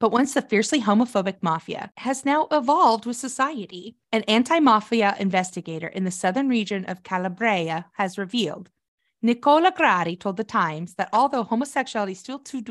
But 0.00 0.12
once 0.12 0.34
the 0.34 0.42
fiercely 0.42 0.80
homophobic 0.80 1.36
mafia 1.42 1.90
has 1.96 2.24
now 2.24 2.46
evolved 2.52 3.04
with 3.04 3.16
society, 3.16 3.96
an 4.12 4.22
anti 4.28 4.60
mafia 4.60 5.16
investigator 5.18 5.88
in 5.88 6.04
the 6.04 6.10
southern 6.10 6.48
region 6.48 6.84
of 6.84 7.02
Calabria 7.02 7.86
has 7.94 8.16
revealed. 8.16 8.70
Nicola 9.22 9.72
Gratteri 9.72 10.18
told 10.18 10.36
The 10.36 10.44
Times 10.44 10.94
that 10.94 11.08
although 11.12 11.42
homosexuality 11.42 12.12
is 12.12 12.20
still 12.20 12.38
too, 12.38 12.62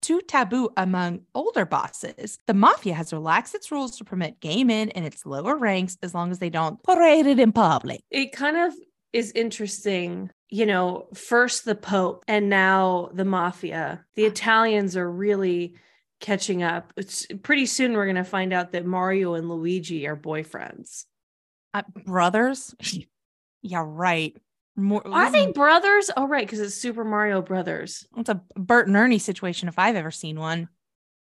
too 0.00 0.22
taboo 0.22 0.70
among 0.78 1.20
older 1.34 1.66
bosses, 1.66 2.38
the 2.46 2.54
mafia 2.54 2.94
has 2.94 3.12
relaxed 3.12 3.54
its 3.54 3.70
rules 3.70 3.98
to 3.98 4.04
permit 4.04 4.40
gay 4.40 4.64
men 4.64 4.88
in 4.88 5.04
its 5.04 5.26
lower 5.26 5.56
ranks 5.56 5.98
as 6.02 6.14
long 6.14 6.30
as 6.30 6.38
they 6.38 6.48
don't 6.48 6.82
parade 6.82 7.26
it 7.26 7.38
in 7.38 7.52
public. 7.52 8.00
It 8.10 8.32
kind 8.32 8.56
of 8.56 8.72
is 9.12 9.32
interesting, 9.34 10.30
you 10.48 10.64
know, 10.64 11.08
first 11.12 11.66
the 11.66 11.74
Pope 11.74 12.24
and 12.26 12.48
now 12.48 13.10
the 13.12 13.26
mafia. 13.26 14.06
The 14.14 14.24
Italians 14.24 14.96
are 14.96 15.10
really 15.10 15.74
catching 16.20 16.62
up. 16.62 16.92
It's 16.96 17.26
pretty 17.42 17.66
soon 17.66 17.94
we're 17.94 18.04
going 18.04 18.16
to 18.16 18.24
find 18.24 18.52
out 18.52 18.72
that 18.72 18.86
Mario 18.86 19.34
and 19.34 19.48
Luigi 19.48 20.06
are 20.06 20.16
boyfriends. 20.16 21.04
Uh, 21.74 21.82
brothers? 22.04 22.74
yeah, 23.62 23.82
right. 23.84 24.36
More, 24.76 25.06
Are 25.06 25.30
they 25.30 25.50
brothers? 25.52 26.10
Oh, 26.16 26.26
right, 26.26 26.46
because 26.46 26.60
it's 26.60 26.74
Super 26.74 27.04
Mario 27.04 27.42
Brothers. 27.42 28.06
It's 28.16 28.28
a 28.30 28.40
Bert 28.56 28.86
and 28.86 28.96
Ernie 28.96 29.18
situation 29.18 29.68
if 29.68 29.78
I've 29.78 29.96
ever 29.96 30.10
seen 30.10 30.38
one. 30.38 30.68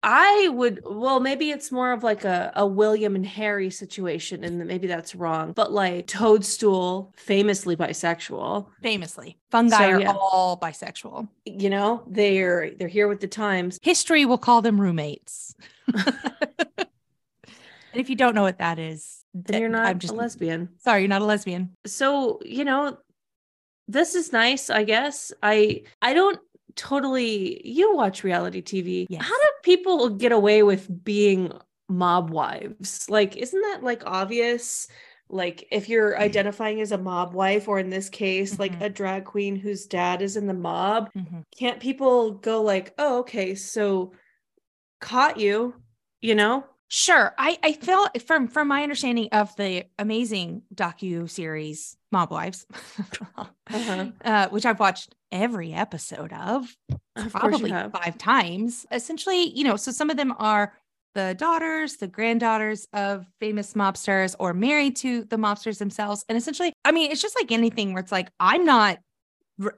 I 0.07 0.49
would, 0.53 0.83
well, 0.85 1.19
maybe 1.19 1.51
it's 1.51 1.73
more 1.73 1.91
of 1.93 2.03
like 2.03 2.25
a, 2.25 2.53
a 2.55 2.67
William 2.67 3.17
and 3.17 3.25
Harry 3.25 3.71
situation, 3.71 4.45
and 4.45 4.59
maybe 4.67 4.87
that's 4.87 5.15
wrong, 5.15 5.53
but 5.53 5.73
like 5.73 6.07
Toadstool, 6.07 7.11
famously 7.17 7.75
bisexual. 7.75 8.67
Famously. 8.83 9.39
Fungi 9.51 9.79
So, 9.79 9.85
are 9.93 10.01
yeah. 10.01 10.13
all 10.13 10.59
bisexual. 10.61 11.27
You 11.47 11.71
know, 11.71 12.03
they're 12.07 12.73
they're 12.75 12.87
here 12.89 13.09
with 13.09 13.21
the 13.21 13.29
times. 13.29 13.79
History 13.83 14.27
will 14.27 14.37
call 14.39 14.61
them 14.61 14.79
roommates. 14.79 15.57
and 15.95 16.05
if 17.95 18.11
you 18.11 18.17
don't 18.17 18.35
know 18.35 18.43
what 18.43 18.59
that 18.59 18.79
is, 18.79 19.25
Then 19.33 19.57
eh, 19.57 19.59
you're 19.61 19.69
not 19.71 19.87
I'm 19.87 19.99
just 19.99 20.13
a 20.13 20.17
lesbian. 20.17 20.69
sorry, 20.85 21.01
you're 21.01 21.09
not 21.09 21.23
a 21.23 21.27
lesbian. 21.27 21.77
So, 21.87 22.41
you 22.45 22.65
know, 22.65 22.99
this 23.89 24.15
is 24.15 24.33
nice, 24.33 24.69
I 24.71 24.85
guess. 24.85 25.33
I 25.43 25.85
I 26.03 26.13
don't 26.15 26.39
totally 26.77 27.61
you 27.67 27.95
watch 27.95 28.25
reality 28.25 28.63
TV. 28.63 29.07
Yes. 29.09 29.23
How 29.23 29.37
do 29.37 29.49
people 29.63 30.09
get 30.11 30.33
away 30.33 30.63
with 30.63 31.05
being 31.05 31.53
mob 31.89 32.31
wives? 32.31 33.09
Like, 33.11 33.37
isn't 33.37 33.61
that 33.61 33.83
like 33.83 34.03
obvious? 34.07 34.89
Like 35.29 35.67
if 35.71 35.89
you're 35.89 36.19
identifying 36.19 36.81
as 36.81 36.93
a 36.93 36.99
mob 36.99 37.35
wife, 37.35 37.69
or 37.69 37.79
in 37.79 37.91
this 37.91 38.09
case, 38.11 38.59
like 38.59 38.79
Mhm. 38.79 38.83
a 38.87 38.89
drag 38.91 39.25
queen 39.25 39.57
whose 39.57 39.87
dad 39.87 40.23
is 40.23 40.37
in 40.37 40.47
the 40.47 40.55
mob, 40.55 41.11
Mhm. 41.17 41.45
can't 41.57 41.81
people 41.81 42.33
go 42.33 42.63
like, 42.63 42.95
oh, 42.99 43.21
okay, 43.21 43.55
so 43.55 44.13
caught 45.01 45.39
you, 45.39 45.75
you 46.21 46.35
know? 46.35 46.65
Sure. 46.89 47.35
I, 47.39 47.59
I 47.63 47.73
feel 47.73 48.07
from 48.27 48.47
from 48.47 48.69
my 48.69 48.83
understanding 48.83 49.29
of 49.33 49.55
the 49.57 49.85
amazing 49.99 50.63
docu 50.75 51.29
series 51.29 51.97
Mob 52.13 52.31
Wives, 52.31 52.67
Uh-huh. 53.73 54.07
uh, 54.25 54.49
which 54.51 54.65
I've 54.67 54.79
watched 54.79 55.15
every 55.33 55.73
episode 55.73 56.33
of, 56.33 56.69
Of 57.17 57.33
probably 57.33 57.71
five 57.71 58.17
times. 58.19 58.87
Essentially, 58.93 59.51
you 59.57 59.65
know, 59.65 59.77
so 59.77 59.91
some 59.91 60.11
of 60.11 60.17
them 60.17 60.35
are 60.39 60.75
the 61.15 61.35
daughters, 61.39 61.97
the 61.97 62.07
granddaughters 62.09 62.87
of 62.93 63.27
famous 63.41 63.75
mobsters 63.75 64.37
or 64.39 64.53
married 64.53 64.97
to 64.97 65.25
the 65.25 65.37
mobsters 65.37 65.79
themselves. 65.79 66.25
And 66.29 66.37
essentially, 66.37 66.73
I 66.85 66.93
mean, 66.93 67.11
it's 67.11 67.23
just 67.23 67.37
like 67.37 67.51
anything 67.51 67.93
where 67.95 68.03
it's 68.03 68.13
like, 68.13 68.29
I'm 68.39 68.65
not 68.65 68.99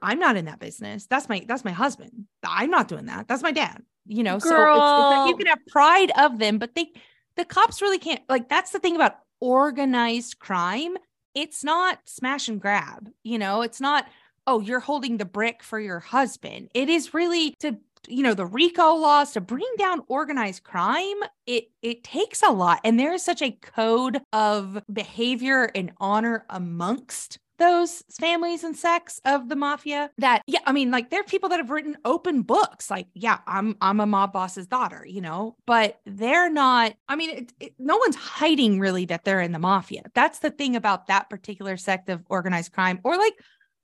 I'm 0.01 0.17
not 0.19 0.37
in 0.37 0.45
that 0.45 0.59
business. 0.59 1.05
That's 1.07 1.29
my 1.29 1.43
that's 1.47 1.63
my 1.63 1.71
husband. 1.71 2.25
I'm 2.43 2.69
not 2.69 2.87
doing 2.87 3.05
that. 3.05 3.27
That's 3.27 3.43
my 3.43 3.51
dad. 3.51 3.81
You 4.07 4.23
know, 4.23 4.39
so 4.39 4.49
it's, 4.49 4.77
it's 4.77 5.17
like 5.17 5.29
you 5.29 5.35
can 5.35 5.47
have 5.47 5.65
pride 5.67 6.11
of 6.17 6.39
them, 6.39 6.57
but 6.57 6.75
they 6.75 6.91
the 7.35 7.45
cops 7.45 7.81
really 7.81 7.99
can't 7.99 8.21
like 8.29 8.49
that's 8.49 8.71
the 8.71 8.79
thing 8.79 8.95
about 8.95 9.17
organized 9.39 10.39
crime. 10.39 10.97
It's 11.35 11.63
not 11.63 11.99
smash 12.05 12.47
and 12.47 12.59
grab, 12.59 13.09
you 13.23 13.37
know, 13.37 13.61
it's 13.61 13.79
not, 13.79 14.07
oh, 14.47 14.59
you're 14.59 14.79
holding 14.79 15.17
the 15.17 15.25
brick 15.25 15.61
for 15.61 15.79
your 15.79 15.99
husband. 15.99 16.69
It 16.73 16.89
is 16.89 17.13
really 17.13 17.53
to 17.59 17.77
you 18.07 18.23
know 18.23 18.33
the 18.33 18.45
RICO 18.45 18.95
laws 18.95 19.33
to 19.33 19.41
bring 19.41 19.67
down 19.77 20.01
organized 20.07 20.63
crime 20.63 21.17
it 21.45 21.69
it 21.81 22.03
takes 22.03 22.41
a 22.41 22.51
lot 22.51 22.79
and 22.83 22.97
there 22.97 23.13
is 23.13 23.23
such 23.23 23.41
a 23.41 23.51
code 23.51 24.21
of 24.31 24.81
behavior 24.91 25.69
and 25.75 25.91
honor 25.97 26.45
amongst 26.49 27.37
those 27.57 28.03
families 28.19 28.63
and 28.63 28.75
sects 28.75 29.19
of 29.25 29.49
the 29.49 29.55
mafia 29.55 30.09
that 30.17 30.41
yeah 30.47 30.59
i 30.65 30.71
mean 30.71 30.91
like 30.91 31.09
there 31.09 31.21
are 31.21 31.25
people 31.25 31.49
that 31.49 31.59
have 31.59 31.69
written 31.69 31.97
open 32.05 32.41
books 32.41 32.89
like 32.89 33.07
yeah 33.13 33.39
i'm 33.47 33.75
i'm 33.81 33.99
a 33.99 34.05
mob 34.05 34.31
boss's 34.31 34.67
daughter 34.67 35.05
you 35.07 35.21
know 35.21 35.55
but 35.65 35.99
they're 36.05 36.49
not 36.49 36.93
i 37.09 37.15
mean 37.15 37.29
it, 37.29 37.53
it, 37.59 37.73
no 37.79 37.97
one's 37.97 38.15
hiding 38.15 38.79
really 38.79 39.05
that 39.05 39.23
they're 39.23 39.41
in 39.41 39.51
the 39.51 39.59
mafia. 39.59 40.03
That's 40.13 40.39
the 40.39 40.51
thing 40.51 40.75
about 40.75 41.07
that 41.07 41.29
particular 41.29 41.77
sect 41.77 42.09
of 42.09 42.23
organized 42.29 42.71
crime 42.73 42.99
or 43.03 43.17
like 43.17 43.33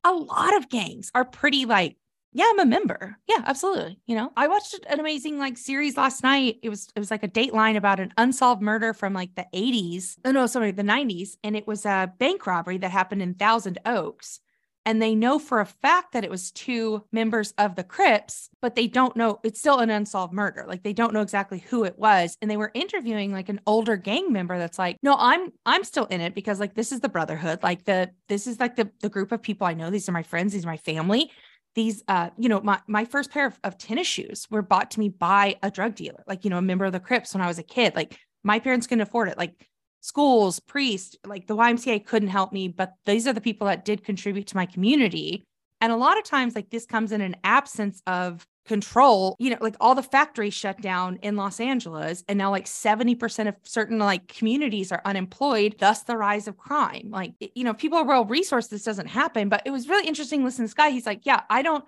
a 0.03 0.13
lot 0.13 0.55
of 0.57 0.69
gangs 0.69 1.12
are 1.15 1.25
pretty 1.25 1.65
like 1.65 1.97
yeah, 2.33 2.45
I'm 2.49 2.59
a 2.59 2.65
member. 2.65 3.17
Yeah, 3.27 3.43
absolutely. 3.45 3.99
You 4.07 4.15
know, 4.15 4.31
I 4.35 4.47
watched 4.47 4.77
an 4.89 4.99
amazing 4.99 5.37
like 5.37 5.57
series 5.57 5.95
last 5.95 6.23
night. 6.23 6.57
It 6.63 6.69
was 6.69 6.89
it 6.95 6.99
was 6.99 7.11
like 7.11 7.23
a 7.23 7.27
Dateline 7.27 7.77
about 7.77 7.99
an 7.99 8.13
unsolved 8.17 8.61
murder 8.61 8.93
from 8.93 9.13
like 9.13 9.35
the 9.35 9.45
80s. 9.53 10.17
Oh 10.25 10.31
no, 10.31 10.47
sorry, 10.47 10.71
the 10.71 10.83
90s, 10.83 11.37
and 11.43 11.55
it 11.55 11.67
was 11.67 11.85
a 11.85 12.11
bank 12.17 12.47
robbery 12.47 12.79
that 12.79 12.89
happened 12.89 13.21
in 13.21 13.35
Thousand 13.35 13.79
Oaks. 13.85 14.39
And 14.85 15.01
they 15.01 15.15
know 15.15 15.39
for 15.39 15.61
a 15.61 15.65
fact 15.65 16.11
that 16.11 16.25
it 16.25 16.29
was 16.29 16.51
two 16.51 17.05
members 17.13 17.53
of 17.57 17.75
the 17.75 17.85
Crips, 17.85 18.49
but 18.61 18.75
they 18.75 18.87
don't 18.87 19.15
know 19.15 19.39
it's 19.43 19.59
still 19.59 19.79
an 19.79 19.89
unsolved 19.89 20.33
murder. 20.33 20.65
Like 20.67 20.83
they 20.83 20.91
don't 20.91 21.13
know 21.13 21.21
exactly 21.21 21.59
who 21.59 21.85
it 21.85 21.97
was. 21.97 22.35
And 22.41 22.51
they 22.51 22.57
were 22.57 22.71
interviewing 22.73 23.31
like 23.31 23.47
an 23.47 23.61
older 23.65 23.95
gang 23.95 24.33
member 24.33 24.57
that's 24.57 24.79
like, 24.79 24.97
no, 25.01 25.15
I'm 25.17 25.53
I'm 25.65 25.83
still 25.83 26.05
in 26.05 26.19
it 26.19 26.35
because 26.35 26.59
like 26.59 26.73
this 26.73 26.91
is 26.91 26.99
the 26.99 27.09
brotherhood. 27.09 27.63
Like 27.63 27.85
the 27.85 28.09
this 28.27 28.47
is 28.47 28.59
like 28.59 28.75
the 28.75 28.89
the 29.01 29.09
group 29.09 29.31
of 29.31 29.41
people 29.41 29.67
I 29.67 29.73
know. 29.73 29.89
These 29.89 30.09
are 30.09 30.13
my 30.13 30.23
friends, 30.23 30.51
these 30.51 30.65
are 30.65 30.69
my 30.69 30.77
family 30.77 31.31
these 31.75 32.03
uh 32.07 32.29
you 32.38 32.49
know 32.49 32.62
my 32.62 32.79
my 32.88 33.05
first 33.05 33.31
pair 33.31 33.47
of, 33.47 33.59
of 33.63 33.77
tennis 33.77 34.07
shoes 34.07 34.47
were 34.49 34.62
bought 34.62 34.91
to 34.91 34.99
me 34.99 35.09
by 35.09 35.55
a 35.63 35.71
drug 35.71 35.95
dealer 35.95 36.23
like 36.27 36.43
you 36.43 36.49
know 36.49 36.57
a 36.57 36.62
member 36.62 36.86
of 36.86 36.91
the 36.91 36.99
crips 36.99 37.33
when 37.33 37.41
i 37.41 37.47
was 37.47 37.59
a 37.59 37.63
kid 37.63 37.95
like 37.95 38.17
my 38.43 38.59
parents 38.59 38.88
couldn't 38.88 39.01
afford 39.01 39.27
it 39.27 39.38
like 39.38 39.67
schools 40.01 40.59
priests 40.59 41.15
like 41.25 41.47
the 41.47 41.55
ymca 41.55 42.05
couldn't 42.05 42.29
help 42.29 42.51
me 42.51 42.67
but 42.67 42.93
these 43.05 43.25
are 43.27 43.33
the 43.33 43.41
people 43.41 43.67
that 43.67 43.86
did 43.86 44.03
contribute 44.03 44.47
to 44.47 44.55
my 44.55 44.65
community. 44.65 45.43
And 45.81 45.91
a 45.91 45.97
lot 45.97 46.17
of 46.17 46.23
times 46.23 46.55
like 46.55 46.69
this 46.69 46.86
comes 46.86 47.12
in 47.12 47.21
an 47.21 47.36
absence 47.43 48.01
of 48.07 48.45
control 48.65 49.36
you 49.39 49.49
know 49.49 49.58
like 49.60 49.76
all 49.82 49.93
the 49.93 50.04
factories 50.04 50.54
shut 50.54 50.80
down 50.82 51.17
in 51.17 51.36
los 51.36 51.60
angeles 51.60 52.23
and 52.28 52.38
now 52.38 52.49
like 52.49 52.65
70% 52.65 53.47
of 53.47 53.56
certain 53.63 53.99
like 53.99 54.28
communities 54.28 54.91
are 54.91 55.02
unemployed 55.06 55.76
thus 55.80 56.04
the 56.04 56.15
rise 56.15 56.47
of 56.47 56.58
crime. 56.58 57.10
Like 57.10 57.34
you 57.56 57.63
know 57.63 57.73
people 57.73 57.97
are 57.97 58.06
well 58.06 58.26
resourced 58.26 58.69
this 58.69 58.84
doesn't 58.84 59.08
happen 59.08 59.49
but 59.49 59.62
it 59.65 59.71
was 59.71 59.89
really 59.89 60.08
interesting 60.08 60.43
listening 60.43 60.67
to 60.67 60.69
this 60.69 60.73
guy. 60.73 60.89
He's 60.89 61.06
like 61.06 61.26
yeah 61.26 61.41
i 61.49 61.62
don't 61.62 61.84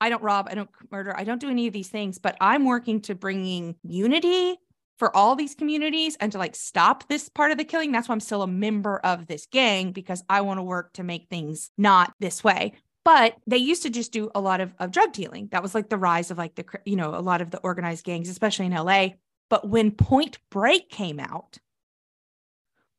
i 0.00 0.08
don't 0.08 0.22
rob 0.22 0.48
i 0.50 0.54
don't 0.54 0.68
murder 0.90 1.16
i 1.16 1.24
don't 1.24 1.40
do 1.40 1.48
any 1.48 1.66
of 1.66 1.72
these 1.72 1.88
things 1.88 2.18
but 2.18 2.36
i'm 2.40 2.64
working 2.64 3.00
to 3.02 3.14
bringing 3.14 3.76
unity 3.82 4.56
for 4.98 5.14
all 5.16 5.36
these 5.36 5.54
communities 5.54 6.16
and 6.20 6.32
to 6.32 6.38
like 6.38 6.56
stop 6.56 7.06
this 7.08 7.28
part 7.28 7.50
of 7.50 7.58
the 7.58 7.64
killing. 7.64 7.92
That's 7.92 8.08
why 8.08 8.14
i'm 8.14 8.20
still 8.20 8.42
a 8.42 8.48
member 8.48 8.98
of 8.98 9.26
this 9.26 9.46
gang 9.46 9.92
because 9.92 10.24
i 10.28 10.40
want 10.40 10.58
to 10.58 10.62
work 10.62 10.92
to 10.94 11.04
make 11.04 11.28
things 11.28 11.70
not 11.78 12.14
this 12.18 12.42
way 12.42 12.72
but 13.06 13.36
they 13.46 13.56
used 13.56 13.84
to 13.84 13.90
just 13.90 14.10
do 14.10 14.32
a 14.34 14.40
lot 14.40 14.60
of, 14.60 14.74
of 14.80 14.90
drug 14.90 15.12
dealing. 15.12 15.46
That 15.52 15.62
was 15.62 15.76
like 15.76 15.88
the 15.88 15.96
rise 15.96 16.32
of 16.32 16.38
like 16.38 16.56
the, 16.56 16.64
you 16.84 16.96
know, 16.96 17.14
a 17.14 17.22
lot 17.22 17.40
of 17.40 17.52
the 17.52 17.58
organized 17.58 18.04
gangs, 18.04 18.28
especially 18.28 18.66
in 18.66 18.72
LA. 18.72 19.10
But 19.48 19.68
when 19.68 19.92
Point 19.92 20.38
Break 20.50 20.90
came 20.90 21.20
out, 21.20 21.58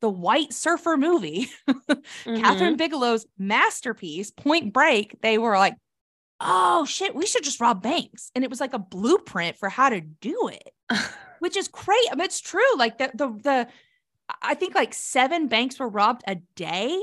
the 0.00 0.08
White 0.08 0.54
Surfer 0.54 0.96
movie, 0.96 1.50
Mhm. 1.68 2.02
Kathryn 2.24 2.78
Bigelow's 2.78 3.26
masterpiece, 3.36 4.30
Point 4.30 4.72
Break, 4.72 5.20
they 5.20 5.36
were 5.36 5.58
like, 5.58 5.76
oh 6.40 6.86
shit, 6.86 7.14
we 7.14 7.26
should 7.26 7.44
just 7.44 7.60
rob 7.60 7.82
banks. 7.82 8.30
And 8.34 8.42
it 8.42 8.48
was 8.48 8.60
like 8.60 8.72
a 8.72 8.78
blueprint 8.78 9.58
for 9.58 9.68
how 9.68 9.90
to 9.90 10.00
do 10.00 10.48
it, 10.50 10.70
which 11.40 11.54
is 11.54 11.68
crazy. 11.68 12.08
I 12.10 12.14
mean, 12.14 12.24
it's 12.24 12.40
true. 12.40 12.76
Like 12.78 12.96
the, 12.96 13.10
the, 13.12 13.28
the, 13.42 13.68
I 14.40 14.54
think 14.54 14.74
like 14.74 14.94
seven 14.94 15.48
banks 15.48 15.78
were 15.78 15.88
robbed 15.88 16.22
a 16.26 16.36
day 16.56 16.98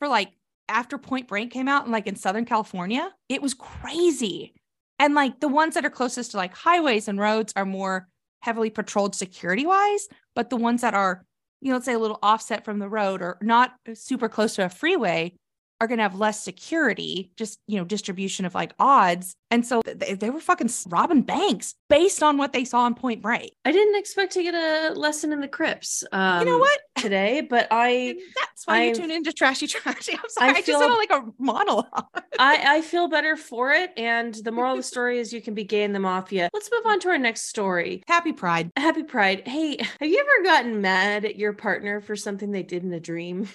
for 0.00 0.08
like 0.08 0.32
after 0.70 0.98
Point 0.98 1.28
Break 1.28 1.50
came 1.50 1.68
out 1.68 1.84
and 1.84 1.92
like 1.92 2.06
in 2.06 2.16
Southern 2.16 2.44
California. 2.44 3.12
It 3.28 3.42
was 3.42 3.54
crazy. 3.54 4.54
And 4.98 5.14
like 5.14 5.40
the 5.40 5.48
ones 5.48 5.74
that 5.74 5.84
are 5.84 5.90
closest 5.90 6.32
to 6.32 6.36
like 6.36 6.54
highways 6.54 7.08
and 7.08 7.18
roads 7.18 7.52
are 7.56 7.64
more 7.64 8.08
heavily 8.40 8.70
patrolled 8.70 9.14
security 9.14 9.66
wise, 9.66 10.08
but 10.34 10.50
the 10.50 10.56
ones 10.56 10.80
that 10.80 10.94
are, 10.94 11.24
you 11.60 11.68
know, 11.68 11.76
let's 11.76 11.86
say 11.86 11.94
a 11.94 11.98
little 11.98 12.18
offset 12.22 12.64
from 12.64 12.78
the 12.78 12.88
road 12.88 13.20
or 13.20 13.38
not 13.42 13.72
super 13.94 14.28
close 14.28 14.54
to 14.54 14.64
a 14.64 14.68
freeway 14.68 15.34
are 15.80 15.86
going 15.86 15.98
to 15.98 16.02
have 16.02 16.14
less 16.14 16.42
security, 16.42 17.32
just, 17.36 17.58
you 17.66 17.78
know, 17.78 17.84
distribution 17.84 18.44
of 18.44 18.54
like 18.54 18.72
odds. 18.78 19.34
And 19.50 19.66
so 19.66 19.80
they, 19.84 20.14
they 20.14 20.30
were 20.30 20.38
fucking 20.40 20.70
robbing 20.88 21.22
banks 21.22 21.74
based 21.88 22.22
on 22.22 22.36
what 22.36 22.52
they 22.52 22.64
saw 22.64 22.80
on 22.80 22.94
Point 22.94 23.22
Break. 23.22 23.52
I 23.64 23.72
didn't 23.72 23.96
expect 23.98 24.32
to 24.34 24.42
get 24.42 24.54
a 24.54 24.92
lesson 24.94 25.32
in 25.32 25.40
the 25.40 25.48
Crips. 25.48 26.04
Um, 26.12 26.40
you 26.40 26.52
know 26.52 26.58
what? 26.58 26.78
Today, 26.96 27.40
but 27.48 27.66
I 27.70 27.88
And 28.10 28.18
that's 28.36 28.66
why 28.66 28.82
you 28.84 28.90
I've- 28.90 28.98
tune 29.00 29.10
into 29.10 29.32
Trashy 29.32 29.66
Trashy. 29.66 30.12
I'm 30.22 30.28
sorry. 30.28 30.50
I, 30.50 30.54
just 30.54 30.66
feel- 30.66 30.78
sounded 30.80 30.96
like 30.96 31.10
a 31.10 31.24
monologue. 31.38 31.86
I, 32.38 32.76
I 32.76 32.80
feel 32.82 33.08
better 33.08 33.36
for 33.36 33.72
it. 33.72 33.90
And 33.96 34.34
the 34.34 34.52
moral 34.52 34.72
of 34.72 34.78
the 34.78 34.82
story 34.82 35.18
is 35.18 35.32
you 35.32 35.40
can 35.40 35.54
be 35.54 35.64
gay 35.64 35.82
in 35.82 35.92
the 35.92 35.98
mafia. 35.98 36.50
Let's 36.52 36.70
move 36.70 36.84
on 36.86 37.00
to 37.00 37.08
our 37.08 37.18
next 37.18 37.48
story. 37.48 38.02
Happy 38.06 38.32
Pride. 38.32 38.70
Happy 38.76 39.02
Pride. 39.02 39.48
Hey, 39.48 39.78
have 39.78 40.08
you 40.08 40.18
ever 40.18 40.44
gotten 40.44 40.80
mad 40.80 41.24
at 41.24 41.36
your 41.36 41.54
partner 41.54 42.00
for 42.00 42.16
something 42.16 42.50
they 42.52 42.62
did 42.62 42.84
in 42.84 42.92
a 42.92 43.00
dream? 43.00 43.48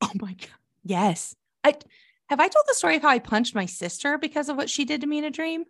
Oh 0.00 0.10
my 0.20 0.32
God. 0.34 0.50
Yes. 0.84 1.34
I 1.66 1.74
have 2.28 2.40
I 2.40 2.48
told 2.48 2.64
the 2.68 2.74
story 2.74 2.96
of 2.96 3.02
how 3.02 3.08
I 3.08 3.18
punched 3.18 3.54
my 3.54 3.66
sister 3.66 4.18
because 4.18 4.48
of 4.48 4.56
what 4.56 4.70
she 4.70 4.84
did 4.84 5.00
to 5.00 5.06
me 5.06 5.18
in 5.18 5.24
a 5.24 5.30
dream? 5.30 5.64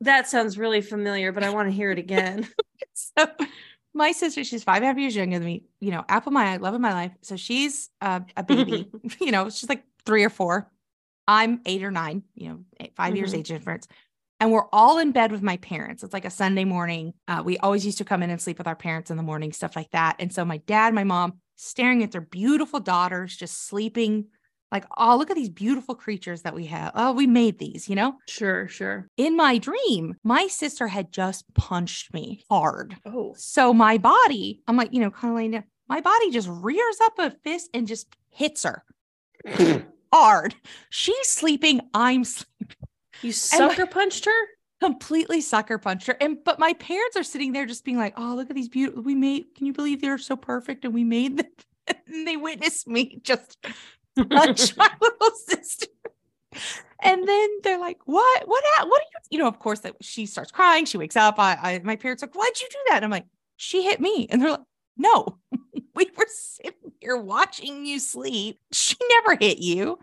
That 0.00 0.28
sounds 0.28 0.58
really 0.58 0.80
familiar, 0.80 1.32
but 1.32 1.42
I 1.42 1.50
want 1.50 1.68
to 1.68 1.72
hear 1.72 1.90
it 1.90 1.98
again. 1.98 2.48
So 2.94 3.26
my 3.94 4.12
sister, 4.12 4.44
she's 4.44 4.62
five 4.64 4.76
and 4.76 4.84
a 4.84 4.88
half 4.88 4.96
years 4.96 5.16
younger 5.16 5.38
than 5.38 5.46
me, 5.46 5.64
you 5.80 5.90
know, 5.90 6.04
apple 6.08 6.32
my 6.32 6.52
eye, 6.52 6.56
love 6.56 6.72
of 6.74 6.80
my 6.80 6.92
life. 6.92 7.12
So 7.22 7.36
she's 7.36 7.90
uh, 8.00 8.20
a 8.36 8.42
baby, 8.42 8.88
you 9.20 9.32
know, 9.32 9.50
she's 9.50 9.68
like 9.68 9.82
three 10.06 10.24
or 10.24 10.30
four. 10.30 10.70
I'm 11.26 11.60
eight 11.66 11.82
or 11.82 11.90
nine, 11.90 12.22
you 12.34 12.48
know, 12.48 12.60
eight, 12.80 12.94
5 12.96 13.16
years 13.16 13.32
Mhm. 13.32 13.38
age 13.38 13.48
difference. 13.48 13.88
And 14.38 14.52
we're 14.52 14.68
all 14.72 14.98
in 14.98 15.12
bed 15.12 15.32
with 15.32 15.42
my 15.42 15.56
parents. 15.58 16.02
It's 16.02 16.12
like 16.12 16.24
a 16.24 16.30
Sunday 16.30 16.64
morning. 16.64 17.14
Uh, 17.26 17.42
we 17.44 17.58
always 17.58 17.84
used 17.84 17.98
to 17.98 18.04
come 18.04 18.22
in 18.22 18.30
and 18.30 18.40
sleep 18.40 18.58
with 18.58 18.68
our 18.68 18.76
parents 18.76 19.10
in 19.10 19.16
the 19.16 19.22
morning, 19.22 19.52
stuff 19.52 19.76
like 19.76 19.90
that. 19.90 20.16
And 20.18 20.32
so 20.32 20.44
my 20.44 20.58
dad, 20.58 20.94
my 20.94 21.04
mom, 21.04 21.40
staring 21.56 22.02
at 22.02 22.12
their 22.12 22.20
beautiful 22.20 22.80
daughters, 22.80 23.36
just 23.36 23.66
sleeping 23.66 24.26
Like, 24.72 24.84
oh, 24.96 25.16
look 25.16 25.30
at 25.30 25.36
these 25.36 25.48
beautiful 25.48 25.94
creatures 25.94 26.42
that 26.42 26.54
we 26.54 26.66
have. 26.66 26.92
Oh, 26.94 27.12
we 27.12 27.26
made 27.26 27.58
these, 27.58 27.88
you 27.88 27.94
know? 27.94 28.16
Sure, 28.26 28.66
sure. 28.66 29.08
In 29.16 29.36
my 29.36 29.58
dream, 29.58 30.16
my 30.24 30.48
sister 30.48 30.88
had 30.88 31.12
just 31.12 31.44
punched 31.54 32.12
me 32.12 32.44
hard. 32.50 32.96
Oh. 33.06 33.34
So 33.36 33.72
my 33.72 33.98
body, 33.98 34.62
I'm 34.66 34.76
like, 34.76 34.92
you 34.92 35.00
know, 35.00 35.10
kind 35.10 35.32
of 35.32 35.36
laying 35.36 35.50
down. 35.52 35.64
My 35.88 36.00
body 36.00 36.30
just 36.30 36.48
rears 36.50 36.96
up 37.04 37.18
a 37.18 37.30
fist 37.44 37.70
and 37.72 37.86
just 37.86 38.08
hits 38.30 38.64
her 38.64 38.82
hard. 40.12 40.54
She's 40.90 41.28
sleeping. 41.28 41.80
I'm 41.94 42.24
sleeping. 42.24 42.76
You 43.22 43.32
sucker 43.32 43.86
punched 43.86 44.24
her? 44.24 44.46
Completely 44.80 45.40
sucker 45.40 45.78
punched 45.78 46.08
her. 46.08 46.16
And 46.20 46.38
but 46.44 46.58
my 46.58 46.72
parents 46.74 47.16
are 47.16 47.22
sitting 47.22 47.52
there 47.52 47.66
just 47.66 47.84
being 47.84 47.98
like, 47.98 48.14
oh, 48.16 48.34
look 48.34 48.50
at 48.50 48.56
these 48.56 48.68
beautiful. 48.68 49.02
We 49.02 49.14
made, 49.14 49.54
can 49.56 49.66
you 49.66 49.72
believe 49.72 50.00
they're 50.00 50.18
so 50.18 50.36
perfect? 50.36 50.84
And 50.84 50.92
we 50.92 51.04
made 51.04 51.38
them. 51.38 51.46
and 52.06 52.26
they 52.26 52.36
witnessed 52.36 52.88
me 52.88 53.20
just 53.22 53.64
punch 54.16 54.76
my 54.76 54.90
little 55.00 55.30
sister. 55.46 55.86
And 57.00 57.28
then 57.28 57.48
they're 57.62 57.78
like, 57.78 57.98
"What? 58.06 58.48
What? 58.48 58.64
What 58.88 59.02
are 59.02 59.04
you?" 59.04 59.18
You 59.30 59.38
know, 59.38 59.48
of 59.48 59.58
course, 59.58 59.80
that 59.80 59.96
she 60.00 60.26
starts 60.26 60.50
crying. 60.50 60.86
She 60.86 60.98
wakes 60.98 61.16
up. 61.16 61.38
I, 61.38 61.58
I, 61.60 61.80
my 61.84 61.96
parents 61.96 62.22
are 62.22 62.26
like, 62.26 62.34
"Why'd 62.34 62.60
you 62.60 62.68
do 62.70 62.78
that?" 62.88 62.96
And 62.96 63.04
I'm 63.04 63.10
like, 63.10 63.26
"She 63.56 63.82
hit 63.84 64.00
me." 64.00 64.26
And 64.30 64.40
they're 64.40 64.52
like, 64.52 64.60
"No, 64.96 65.38
we 65.94 66.10
were 66.16 66.26
sitting 66.28 66.92
here 67.00 67.16
watching 67.16 67.84
you 67.84 67.98
sleep. 68.00 68.58
She 68.72 68.96
never 69.08 69.36
hit 69.36 69.58
you." 69.58 69.98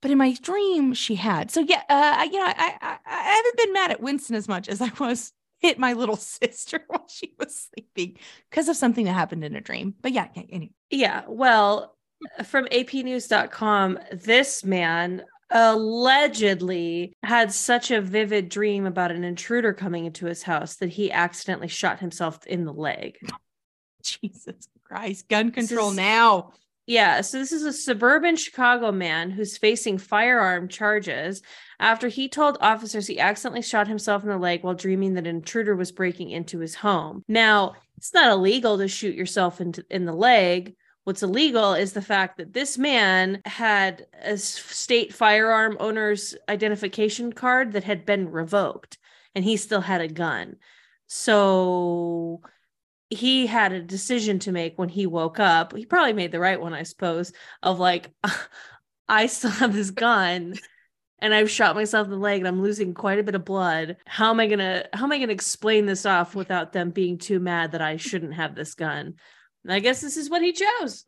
But 0.00 0.10
in 0.10 0.18
my 0.18 0.34
dream, 0.42 0.94
she 0.94 1.14
had. 1.14 1.52
So 1.52 1.60
yeah, 1.60 1.82
uh, 1.88 2.24
you 2.24 2.38
know, 2.38 2.46
I, 2.46 2.76
I 2.80 2.98
I 3.06 3.34
haven't 3.36 3.56
been 3.56 3.72
mad 3.72 3.92
at 3.92 4.00
Winston 4.00 4.34
as 4.34 4.48
much 4.48 4.68
as 4.68 4.80
I 4.80 4.90
was 4.98 5.32
hit 5.60 5.78
my 5.78 5.92
little 5.92 6.16
sister 6.42 6.80
while 6.88 7.06
she 7.08 7.34
was 7.38 7.68
sleeping 7.70 8.18
because 8.50 8.68
of 8.68 8.76
something 8.76 9.04
that 9.04 9.12
happened 9.12 9.44
in 9.44 9.54
a 9.54 9.60
dream. 9.60 9.94
But 10.02 10.12
yeah, 10.12 10.28
yeah 10.34 10.42
anyway. 10.50 10.72
Yeah. 10.90 11.22
Well, 11.28 11.96
from 12.44 12.66
apnews.com, 12.66 13.98
this 14.12 14.64
man 14.64 15.24
allegedly 15.50 17.14
had 17.22 17.52
such 17.52 17.90
a 17.90 18.00
vivid 18.00 18.48
dream 18.48 18.86
about 18.86 19.12
an 19.12 19.22
intruder 19.24 19.72
coming 19.72 20.06
into 20.06 20.26
his 20.26 20.42
house 20.42 20.76
that 20.76 20.88
he 20.88 21.12
accidentally 21.12 21.68
shot 21.68 22.00
himself 22.00 22.46
in 22.46 22.64
the 22.64 22.72
leg. 22.72 23.18
Jesus 24.02 24.68
Christ, 24.84 25.28
gun 25.28 25.50
control 25.50 25.90
is- 25.90 25.96
now. 25.96 26.52
Yeah, 26.84 27.20
so 27.20 27.38
this 27.38 27.52
is 27.52 27.62
a 27.62 27.72
suburban 27.72 28.34
Chicago 28.34 28.90
man 28.90 29.30
who's 29.30 29.56
facing 29.56 29.98
firearm 29.98 30.66
charges 30.66 31.40
after 31.78 32.08
he 32.08 32.28
told 32.28 32.58
officers 32.60 33.06
he 33.06 33.20
accidentally 33.20 33.62
shot 33.62 33.86
himself 33.86 34.24
in 34.24 34.28
the 34.28 34.36
leg 34.36 34.64
while 34.64 34.74
dreaming 34.74 35.14
that 35.14 35.26
an 35.28 35.36
intruder 35.36 35.76
was 35.76 35.92
breaking 35.92 36.30
into 36.30 36.58
his 36.58 36.74
home. 36.74 37.22
Now, 37.28 37.74
it's 37.98 38.12
not 38.12 38.32
illegal 38.32 38.78
to 38.78 38.88
shoot 38.88 39.14
yourself 39.14 39.60
into 39.60 39.84
in 39.90 40.06
the 40.06 40.12
leg. 40.12 40.74
What's 41.04 41.22
illegal 41.22 41.74
is 41.74 41.92
the 41.92 42.02
fact 42.02 42.38
that 42.38 42.52
this 42.52 42.78
man 42.78 43.40
had 43.44 44.06
a 44.22 44.36
state 44.36 45.12
firearm 45.12 45.76
owner's 45.80 46.36
identification 46.48 47.32
card 47.32 47.72
that 47.72 47.84
had 47.84 48.06
been 48.06 48.30
revoked 48.30 48.98
and 49.34 49.44
he 49.44 49.56
still 49.56 49.80
had 49.80 50.00
a 50.00 50.08
gun. 50.08 50.56
So 51.08 52.42
he 53.10 53.46
had 53.46 53.72
a 53.72 53.82
decision 53.82 54.38
to 54.40 54.52
make 54.52 54.78
when 54.78 54.88
he 54.88 55.06
woke 55.06 55.40
up. 55.40 55.76
He 55.76 55.86
probably 55.86 56.12
made 56.12 56.32
the 56.32 56.40
right 56.40 56.60
one, 56.60 56.72
I 56.72 56.84
suppose, 56.84 57.32
of 57.62 57.78
like, 57.80 58.10
I 59.08 59.26
still 59.26 59.50
have 59.50 59.74
this 59.74 59.90
gun 59.90 60.54
and 61.18 61.34
I've 61.34 61.50
shot 61.50 61.76
myself 61.76 62.06
in 62.06 62.10
the 62.10 62.16
leg 62.16 62.40
and 62.40 62.48
I'm 62.48 62.62
losing 62.62 62.94
quite 62.94 63.18
a 63.18 63.22
bit 63.22 63.34
of 63.34 63.44
blood. 63.44 63.96
How 64.06 64.30
am 64.30 64.40
I 64.40 64.46
gonna 64.46 64.86
how 64.92 65.04
am 65.04 65.12
I 65.12 65.18
gonna 65.18 65.32
explain 65.32 65.86
this 65.86 66.06
off 66.06 66.34
without 66.34 66.72
them 66.72 66.90
being 66.90 67.18
too 67.18 67.40
mad 67.40 67.72
that 67.72 67.82
I 67.82 67.96
shouldn't 67.96 68.34
have 68.34 68.54
this 68.54 68.74
gun? 68.74 69.14
And 69.64 69.72
I 69.72 69.78
guess 69.78 70.00
this 70.00 70.16
is 70.16 70.30
what 70.30 70.42
he 70.42 70.52
chose. 70.52 71.04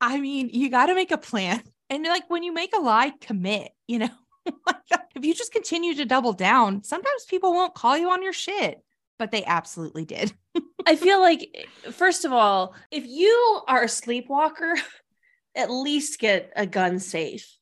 I 0.00 0.20
mean, 0.20 0.50
you 0.52 0.70
got 0.70 0.86
to 0.86 0.94
make 0.94 1.10
a 1.10 1.18
plan. 1.18 1.62
And 1.90 2.04
like 2.04 2.28
when 2.28 2.42
you 2.42 2.52
make 2.52 2.74
a 2.76 2.80
lie, 2.80 3.12
commit, 3.20 3.70
you 3.86 3.98
know? 4.00 4.08
Like, 4.64 4.76
if 5.16 5.24
you 5.24 5.34
just 5.34 5.50
continue 5.50 5.94
to 5.96 6.04
double 6.04 6.32
down, 6.32 6.84
sometimes 6.84 7.24
people 7.24 7.52
won't 7.52 7.74
call 7.74 7.98
you 7.98 8.10
on 8.10 8.22
your 8.22 8.32
shit, 8.32 8.80
but 9.18 9.32
they 9.32 9.44
absolutely 9.44 10.04
did. 10.04 10.32
I 10.86 10.94
feel 10.94 11.20
like, 11.20 11.68
first 11.90 12.24
of 12.24 12.32
all, 12.32 12.76
if 12.92 13.04
you 13.04 13.60
are 13.66 13.82
a 13.82 13.88
sleepwalker, 13.88 14.74
at 15.56 15.70
least 15.70 16.20
get 16.20 16.52
a 16.54 16.64
gun 16.64 17.00
safe. 17.00 17.56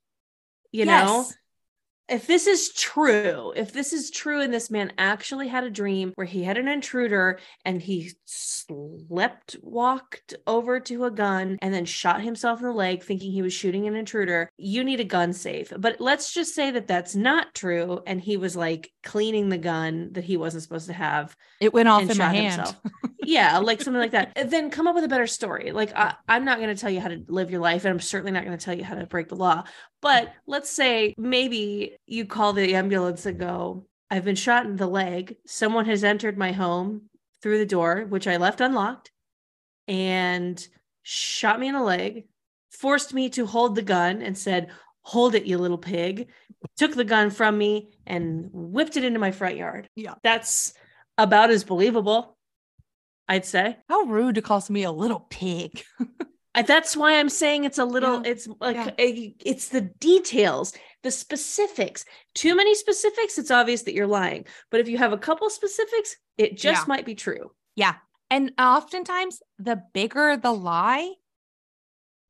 You 0.72 0.84
know, 0.84 1.24
Yes. 1.26 1.34
If 2.08 2.26
this 2.26 2.46
is 2.46 2.72
true, 2.72 3.52
if 3.56 3.72
this 3.72 3.92
is 3.92 4.10
true, 4.10 4.40
and 4.40 4.52
this 4.52 4.70
man 4.70 4.92
actually 4.98 5.48
had 5.48 5.64
a 5.64 5.70
dream 5.70 6.12
where 6.16 6.26
he 6.26 6.42
had 6.42 6.58
an 6.58 6.68
intruder 6.68 7.38
and 7.64 7.80
he 7.80 8.12
slept 8.24 9.56
walked 9.62 10.34
over 10.46 10.80
to 10.80 11.04
a 11.04 11.10
gun 11.10 11.58
and 11.62 11.72
then 11.72 11.84
shot 11.84 12.20
himself 12.20 12.60
in 12.60 12.66
the 12.66 12.72
leg 12.72 13.02
thinking 13.02 13.32
he 13.32 13.42
was 13.42 13.52
shooting 13.52 13.86
an 13.86 13.96
intruder, 13.96 14.50
you 14.56 14.84
need 14.84 15.00
a 15.00 15.04
gun 15.04 15.32
safe. 15.32 15.72
But 15.76 16.00
let's 16.00 16.32
just 16.32 16.54
say 16.54 16.70
that 16.70 16.86
that's 16.86 17.14
not 17.14 17.54
true. 17.54 18.02
And 18.06 18.20
he 18.20 18.36
was 18.36 18.56
like 18.56 18.90
cleaning 19.02 19.48
the 19.48 19.58
gun 19.58 20.10
that 20.12 20.24
he 20.24 20.36
wasn't 20.36 20.62
supposed 20.62 20.86
to 20.88 20.92
have 20.92 21.36
It 21.60 21.72
went 21.72 21.88
off 21.88 22.08
in 22.08 22.18
my 22.18 22.32
hand. 22.34 22.76
yeah, 23.24 23.58
like 23.58 23.80
something 23.80 24.00
like 24.00 24.12
that. 24.12 24.50
Then 24.50 24.70
come 24.70 24.86
up 24.86 24.94
with 24.94 25.04
a 25.04 25.08
better 25.08 25.26
story. 25.26 25.72
Like 25.72 25.94
I, 25.96 26.14
I'm 26.28 26.44
not 26.44 26.58
going 26.58 26.74
to 26.74 26.80
tell 26.80 26.90
you 26.90 27.00
how 27.00 27.08
to 27.08 27.22
live 27.28 27.50
your 27.50 27.60
life, 27.60 27.84
and 27.84 27.92
I'm 27.92 28.00
certainly 28.00 28.32
not 28.32 28.44
going 28.44 28.56
to 28.56 28.62
tell 28.64 28.76
you 28.76 28.84
how 28.84 28.94
to 28.94 29.06
break 29.06 29.28
the 29.28 29.36
law. 29.36 29.64
But 30.04 30.34
let's 30.46 30.68
say 30.68 31.14
maybe 31.16 31.96
you 32.06 32.26
call 32.26 32.52
the 32.52 32.74
ambulance 32.74 33.24
and 33.24 33.38
go, 33.38 33.86
"I've 34.10 34.24
been 34.24 34.36
shot 34.36 34.66
in 34.66 34.76
the 34.76 34.86
leg. 34.86 35.38
Someone 35.46 35.86
has 35.86 36.04
entered 36.04 36.36
my 36.36 36.52
home 36.52 37.08
through 37.40 37.56
the 37.56 37.66
door, 37.66 38.04
which 38.08 38.26
I 38.26 38.36
left 38.36 38.60
unlocked, 38.60 39.10
and 39.88 40.64
shot 41.02 41.58
me 41.58 41.68
in 41.68 41.74
the 41.74 41.82
leg, 41.82 42.26
forced 42.70 43.14
me 43.14 43.30
to 43.30 43.46
hold 43.46 43.74
the 43.74 43.82
gun, 43.82 44.22
and 44.22 44.38
said." 44.38 44.70
Hold 45.06 45.34
it, 45.34 45.44
you 45.44 45.58
little 45.58 45.76
pig. 45.76 46.30
Took 46.78 46.94
the 46.94 47.04
gun 47.04 47.28
from 47.28 47.58
me 47.58 47.90
and 48.06 48.48
whipped 48.54 48.96
it 48.96 49.04
into 49.04 49.18
my 49.18 49.32
front 49.32 49.58
yard. 49.58 49.86
Yeah. 49.94 50.14
That's 50.22 50.72
about 51.18 51.50
as 51.50 51.62
believable, 51.62 52.38
I'd 53.28 53.44
say. 53.44 53.76
How 53.90 54.04
rude 54.04 54.36
to 54.36 54.40
call 54.42 54.64
me 54.70 54.84
a 54.84 54.90
little 54.90 55.20
pig. 55.28 55.84
That's 56.54 56.96
why 56.96 57.18
I'm 57.18 57.28
saying 57.28 57.64
it's 57.64 57.78
a 57.78 57.84
little, 57.84 58.22
Yeah. 58.24 58.30
it's 58.30 58.48
like, 58.60 58.76
Yeah. 58.76 58.90
a- 58.98 59.36
it's 59.44 59.68
the 59.68 59.80
details, 59.80 60.72
the 61.02 61.10
specifics. 61.10 62.04
Too 62.34 62.54
many 62.54 62.74
specifics, 62.74 63.38
it's 63.38 63.50
obvious 63.50 63.82
that 63.82 63.94
you're 63.94 64.06
lying. 64.06 64.46
But 64.70 64.80
if 64.80 64.88
you 64.88 64.98
have 64.98 65.12
a 65.12 65.18
couple 65.18 65.50
specifics, 65.50 66.16
it 66.38 66.56
just 66.56 66.82
Yeah. 66.82 66.88
might 66.88 67.04
be 67.04 67.14
true. 67.14 67.50
Yeah. 67.74 67.96
And 68.30 68.52
oftentimes, 68.58 69.42
the 69.58 69.82
bigger 69.92 70.36
the 70.36 70.52
lie, 70.52 71.14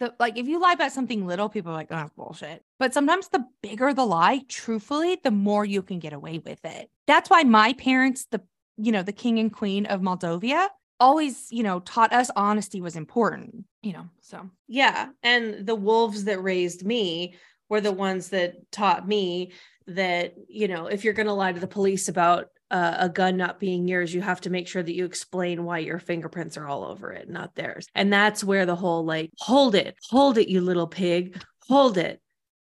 the 0.01 0.15
like 0.19 0.37
if 0.39 0.49
you 0.49 0.59
lie 0.59 0.73
about 0.73 0.93
something 0.93 1.27
little, 1.27 1.49
people 1.49 1.71
are 1.73 1.77
like, 1.77 1.93
oh, 1.93 2.11
bullshit. 2.17 2.65
But 2.79 2.93
sometimes 2.95 3.29
the 3.29 3.45
bigger 3.63 3.95
the 3.95 4.05
lie, 4.07 4.41
truthfully, 4.49 5.21
the 5.23 5.31
more 5.31 5.65
you 5.65 5.83
can 5.83 5.99
get 6.01 6.13
away 6.13 6.39
with 6.39 6.65
it. 6.65 6.91
That's 7.07 7.31
why 7.31 7.43
my 7.45 7.75
parents, 7.75 8.27
the 8.31 8.43
you 8.77 8.91
know, 8.91 9.05
the 9.05 9.13
king 9.13 9.39
and 9.39 9.53
queen 9.53 9.87
of 9.87 10.01
Moldovia, 10.01 10.69
always, 11.05 11.53
you 11.53 11.62
know, 11.62 11.81
taught 11.81 12.14
us 12.14 12.31
honesty 12.35 12.81
was 12.81 12.97
important, 12.97 13.67
you 13.83 13.93
know. 13.93 14.07
So 14.23 14.49
Yeah. 14.69 15.11
And 15.23 15.67
the 15.67 15.75
wolves 15.75 16.25
that 16.25 16.43
raised 16.43 16.85
me 16.85 17.35
were 17.69 17.83
the 17.83 17.93
ones 17.93 18.31
that 18.31 18.73
taught 18.73 19.07
me 19.07 19.53
that, 19.87 20.33
you 20.49 20.67
know, 20.67 20.87
if 20.87 21.05
you're 21.05 21.12
going 21.12 21.27
to 21.27 21.35
lie 21.35 21.53
to 21.53 21.61
the 21.61 21.67
police 21.67 22.09
about 22.09 22.47
uh, 22.71 22.97
a 23.01 23.09
gun 23.11 23.37
not 23.37 23.61
being 23.61 23.87
yours, 23.87 24.14
you 24.14 24.23
have 24.23 24.40
to 24.40 24.51
make 24.51 24.67
sure 24.67 24.83
that 24.83 24.95
you 24.95 25.05
explain 25.05 25.64
why 25.64 25.79
your 25.79 25.99
fingerprints 25.99 26.57
are 26.57 26.67
all 26.67 26.85
over 26.85 27.12
it, 27.12 27.29
not 27.29 27.55
theirs. 27.55 27.87
And 27.95 28.11
that's 28.11 28.43
where 28.43 28.64
the 28.64 28.75
whole 28.75 29.05
like, 29.05 29.31
hold 29.38 29.75
it, 29.75 29.97
hold 30.09 30.38
it, 30.38 30.49
you 30.49 30.62
little 30.62 30.87
pig, 30.87 31.38
hold 31.69 31.99
it. 31.99 32.19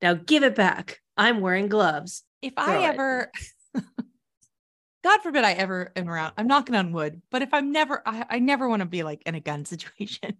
Now 0.04 0.14
give 0.14 0.44
it 0.44 0.54
back. 0.54 1.00
I'm 1.18 1.42
wearing 1.42 1.68
gloves. 1.68 2.24
if 2.44 2.54
Throw 2.54 2.66
I 2.66 2.84
ever 2.84 3.32
God 5.04 5.22
forbid 5.22 5.44
I 5.44 5.54
ever 5.54 5.92
am 5.96 6.10
around, 6.10 6.34
I'm 6.38 6.48
knocking 6.48 6.76
on 6.76 6.92
wood, 6.92 7.22
but 7.32 7.42
if 7.42 7.54
I'm 7.54 7.72
never, 7.72 8.02
I, 8.06 8.26
I 8.30 8.40
never 8.40 8.68
want 8.68 8.82
to 8.82 8.86
be 8.86 9.04
like 9.04 9.24
in 9.26 9.36
a 9.36 9.40
gun 9.40 9.66
situation. 9.66 10.38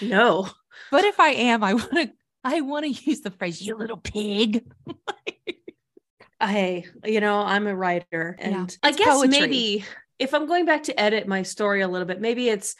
No. 0.00 0.48
But 0.90 1.04
if 1.04 1.20
I 1.20 1.30
am, 1.30 1.62
I 1.64 1.74
want 1.74 1.92
to 1.92 2.12
I 2.44 2.60
want 2.62 2.84
to 2.86 2.90
use 3.10 3.20
the 3.20 3.30
phrase 3.30 3.60
"you 3.60 3.76
little 3.76 3.96
pig." 3.98 4.64
Hey, 6.40 6.86
you 7.04 7.20
know, 7.20 7.38
I'm 7.40 7.66
a 7.66 7.74
writer. 7.74 8.36
Yeah, 8.38 8.46
And 8.46 8.78
I 8.82 8.92
guess 8.92 9.08
poetry. 9.08 9.28
maybe 9.40 9.84
if 10.18 10.34
I'm 10.34 10.46
going 10.46 10.66
back 10.66 10.84
to 10.84 11.00
edit 11.00 11.26
my 11.26 11.42
story 11.42 11.80
a 11.80 11.88
little 11.88 12.06
bit, 12.06 12.20
maybe 12.20 12.48
it's 12.48 12.76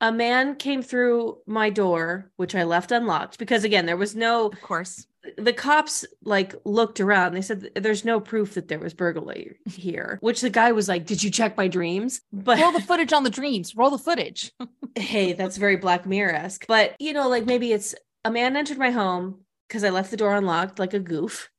a 0.00 0.10
man 0.10 0.56
came 0.56 0.82
through 0.82 1.38
my 1.46 1.68
door, 1.70 2.30
which 2.36 2.54
I 2.54 2.64
left 2.64 2.92
unlocked 2.92 3.38
because 3.38 3.64
again, 3.64 3.84
there 3.86 3.96
was 3.96 4.16
no 4.16 4.46
Of 4.46 4.60
course. 4.62 5.06
The 5.36 5.52
cops 5.52 6.04
like 6.22 6.54
looked 6.64 7.00
around. 7.00 7.34
They 7.34 7.42
said 7.42 7.70
there's 7.74 8.04
no 8.04 8.20
proof 8.20 8.54
that 8.54 8.68
there 8.68 8.78
was 8.78 8.94
burglary 8.94 9.56
here, 9.66 10.18
which 10.20 10.40
the 10.40 10.50
guy 10.50 10.72
was 10.72 10.88
like, 10.88 11.06
Did 11.06 11.22
you 11.22 11.30
check 11.30 11.56
my 11.56 11.68
dreams? 11.68 12.20
But 12.32 12.60
Roll 12.60 12.72
the 12.72 12.80
footage 12.80 13.12
on 13.12 13.24
the 13.24 13.30
dreams. 13.30 13.74
Roll 13.76 13.90
the 13.90 13.98
footage. 13.98 14.52
hey, 14.94 15.32
that's 15.32 15.56
very 15.56 15.76
Black 15.76 16.06
Mirror 16.06 16.34
esque. 16.34 16.66
But 16.66 16.96
you 16.98 17.12
know, 17.12 17.28
like 17.28 17.46
maybe 17.46 17.72
it's 17.72 17.94
a 18.24 18.30
man 18.30 18.56
entered 18.56 18.78
my 18.78 18.90
home 18.90 19.40
because 19.68 19.84
I 19.84 19.90
left 19.90 20.10
the 20.10 20.16
door 20.16 20.34
unlocked 20.34 20.78
like 20.78 20.94
a 20.94 21.00
goof, 21.00 21.50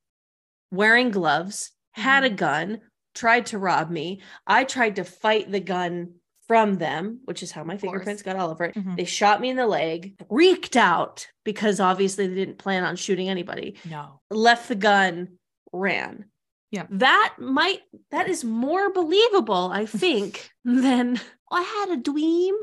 wearing 0.71 1.11
gloves, 1.11 1.71
had 1.91 2.23
a 2.23 2.27
mm-hmm. 2.27 2.35
gun, 2.35 2.81
tried 3.13 3.47
to 3.47 3.57
rob 3.57 3.89
me. 3.89 4.21
I 4.45 4.63
tried 4.63 4.97
to 4.97 5.03
fight 5.03 5.51
the 5.51 5.59
gun 5.59 6.15
from 6.47 6.75
them, 6.75 7.19
which 7.25 7.41
is 7.41 7.51
how 7.51 7.63
my 7.63 7.77
fingerprints 7.77 8.21
got 8.21 8.35
all 8.35 8.51
over 8.51 8.65
it. 8.65 8.75
Mhm. 8.75 8.95
They 8.97 9.05
shot 9.05 9.41
me 9.41 9.49
in 9.49 9.55
the 9.55 9.65
leg, 9.67 10.15
freaked 10.29 10.75
out 10.77 11.27
because 11.43 11.79
obviously 11.79 12.27
they 12.27 12.35
didn't 12.35 12.57
plan 12.59 12.83
on 12.83 12.95
shooting 12.95 13.29
anybody, 13.29 13.77
No. 13.89 14.19
left 14.29 14.67
the 14.67 14.75
gun, 14.75 15.39
ran. 15.73 16.25
Yeah. 16.71 16.85
That 16.89 17.35
might, 17.39 17.81
that 18.11 18.27
is 18.29 18.43
more 18.43 18.91
believable, 18.91 19.69
I 19.73 19.85
think, 19.85 20.49
than 20.65 21.19
I 21.51 21.61
had 21.61 21.97
a 21.97 22.01
dream. 22.01 22.55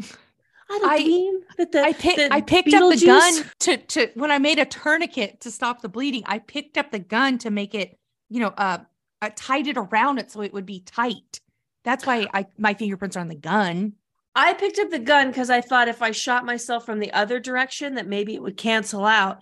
I 0.00 0.72
had 0.72 0.82
a 0.82 0.86
I- 0.92 1.02
dream 1.02 1.40
that 1.58 1.72
the, 1.72 1.82
I 1.82 1.92
picked 1.92 2.16
the 2.16 2.32
I 2.32 2.40
picked 2.40 2.72
up 2.74 2.90
the 2.92 3.04
gun 3.06 3.44
to 3.60 3.76
to 3.76 4.10
when 4.14 4.30
I 4.30 4.38
made 4.38 4.58
a 4.58 4.64
tourniquet 4.64 5.40
to 5.40 5.50
stop 5.50 5.82
the 5.82 5.88
bleeding. 5.88 6.22
I 6.26 6.38
picked 6.38 6.78
up 6.78 6.90
the 6.90 6.98
gun 6.98 7.38
to 7.38 7.50
make 7.50 7.74
it, 7.74 7.98
you 8.30 8.40
know, 8.40 8.48
uh, 8.56 8.78
I 9.20 9.28
tied 9.30 9.66
it 9.66 9.76
around 9.76 10.18
it 10.18 10.30
so 10.30 10.40
it 10.42 10.52
would 10.52 10.66
be 10.66 10.80
tight. 10.80 11.40
That's 11.84 12.06
why 12.06 12.26
I 12.32 12.46
my 12.58 12.74
fingerprints 12.74 13.16
are 13.16 13.20
on 13.20 13.28
the 13.28 13.34
gun. 13.34 13.94
I 14.34 14.54
picked 14.54 14.78
up 14.78 14.90
the 14.90 14.98
gun 14.98 15.28
because 15.28 15.50
I 15.50 15.60
thought 15.60 15.88
if 15.88 16.02
I 16.02 16.10
shot 16.10 16.44
myself 16.44 16.84
from 16.84 16.98
the 16.98 17.12
other 17.12 17.38
direction, 17.38 17.94
that 17.94 18.08
maybe 18.08 18.34
it 18.34 18.42
would 18.42 18.56
cancel 18.56 19.04
out. 19.04 19.38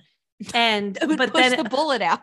And 0.55 0.99
but 1.17 1.33
push 1.33 1.51
then 1.51 1.57
the 1.57 1.69
bullet 1.69 2.03
out. 2.03 2.21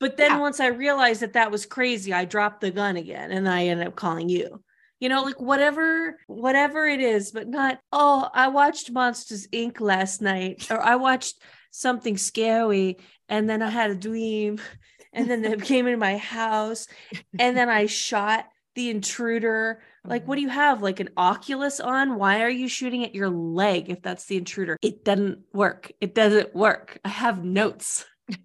But 0.00 0.16
then 0.16 0.32
Yeah. 0.32 0.40
once 0.40 0.58
I 0.60 0.68
realized 0.68 1.20
that 1.22 1.34
that 1.34 1.50
was 1.50 1.66
crazy, 1.66 2.12
I 2.12 2.24
dropped 2.24 2.60
the 2.60 2.70
gun 2.70 2.96
again 2.96 3.30
and 3.30 3.48
I 3.48 3.66
ended 3.66 3.86
up 3.86 3.96
calling 3.96 4.28
you. 4.28 4.62
You 5.00 5.08
know, 5.08 5.22
like 5.22 5.40
whatever, 5.40 6.18
whatever 6.26 6.86
it 6.86 7.00
is, 7.00 7.30
but 7.30 7.46
not, 7.46 7.78
oh, 7.92 8.28
I 8.34 8.48
watched 8.48 8.90
Monsters 8.90 9.46
Inc. 9.48 9.80
last 9.80 10.20
night, 10.20 10.66
or 10.70 10.80
I 10.82 10.96
watched 10.96 11.40
something 11.70 12.16
scary 12.16 12.96
and 13.28 13.48
then 13.48 13.62
I 13.62 13.70
had 13.70 13.92
a 13.92 13.94
dream 13.94 14.60
and 15.12 15.30
then 15.30 15.42
they 15.42 15.54
came 15.72 15.86
into 15.86 15.98
my 15.98 16.16
house 16.16 16.88
and 17.38 17.56
then 17.56 17.68
I 17.68 17.86
shot 17.86 18.46
the 18.78 18.90
intruder. 18.90 19.82
Like, 20.04 20.26
what 20.26 20.36
mm-hmm. 20.36 20.46
do 20.46 20.52
you 20.52 20.58
have? 20.60 20.82
Like 20.82 21.00
an 21.00 21.10
Oculus 21.16 21.80
on? 21.80 22.14
Why 22.14 22.42
are 22.42 22.48
you 22.48 22.68
shooting 22.68 23.04
at 23.04 23.14
your 23.14 23.28
leg 23.28 23.90
if 23.90 24.00
that's 24.00 24.24
the 24.26 24.36
intruder? 24.36 24.78
It 24.80 25.04
doesn't 25.04 25.40
work. 25.52 25.92
It 26.00 26.14
doesn't 26.14 26.54
work. 26.54 26.98
I 27.04 27.10
have 27.10 27.44
notes. 27.44 28.06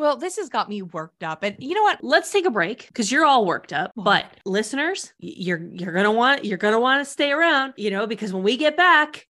Well, 0.00 0.16
this 0.16 0.36
has 0.36 0.48
got 0.48 0.68
me 0.68 0.80
worked 0.82 1.24
up. 1.24 1.42
And 1.42 1.56
you 1.58 1.74
know 1.74 1.82
what? 1.82 1.98
let's 2.04 2.30
take 2.30 2.46
a 2.46 2.50
break 2.52 2.86
because 2.86 3.10
you're 3.10 3.24
all 3.24 3.44
worked 3.44 3.72
up 3.72 3.90
but 3.96 4.26
listeners 4.44 5.12
you're 5.18 5.60
you're 5.72 5.92
gonna 5.92 6.12
want 6.12 6.44
you're 6.44 6.56
gonna 6.56 6.78
want 6.78 7.04
to 7.04 7.10
stay 7.10 7.32
around 7.32 7.74
you 7.76 7.90
know 7.90 8.06
because 8.06 8.32
when 8.32 8.44
we 8.44 8.56
get 8.56 8.76
back 8.76 9.26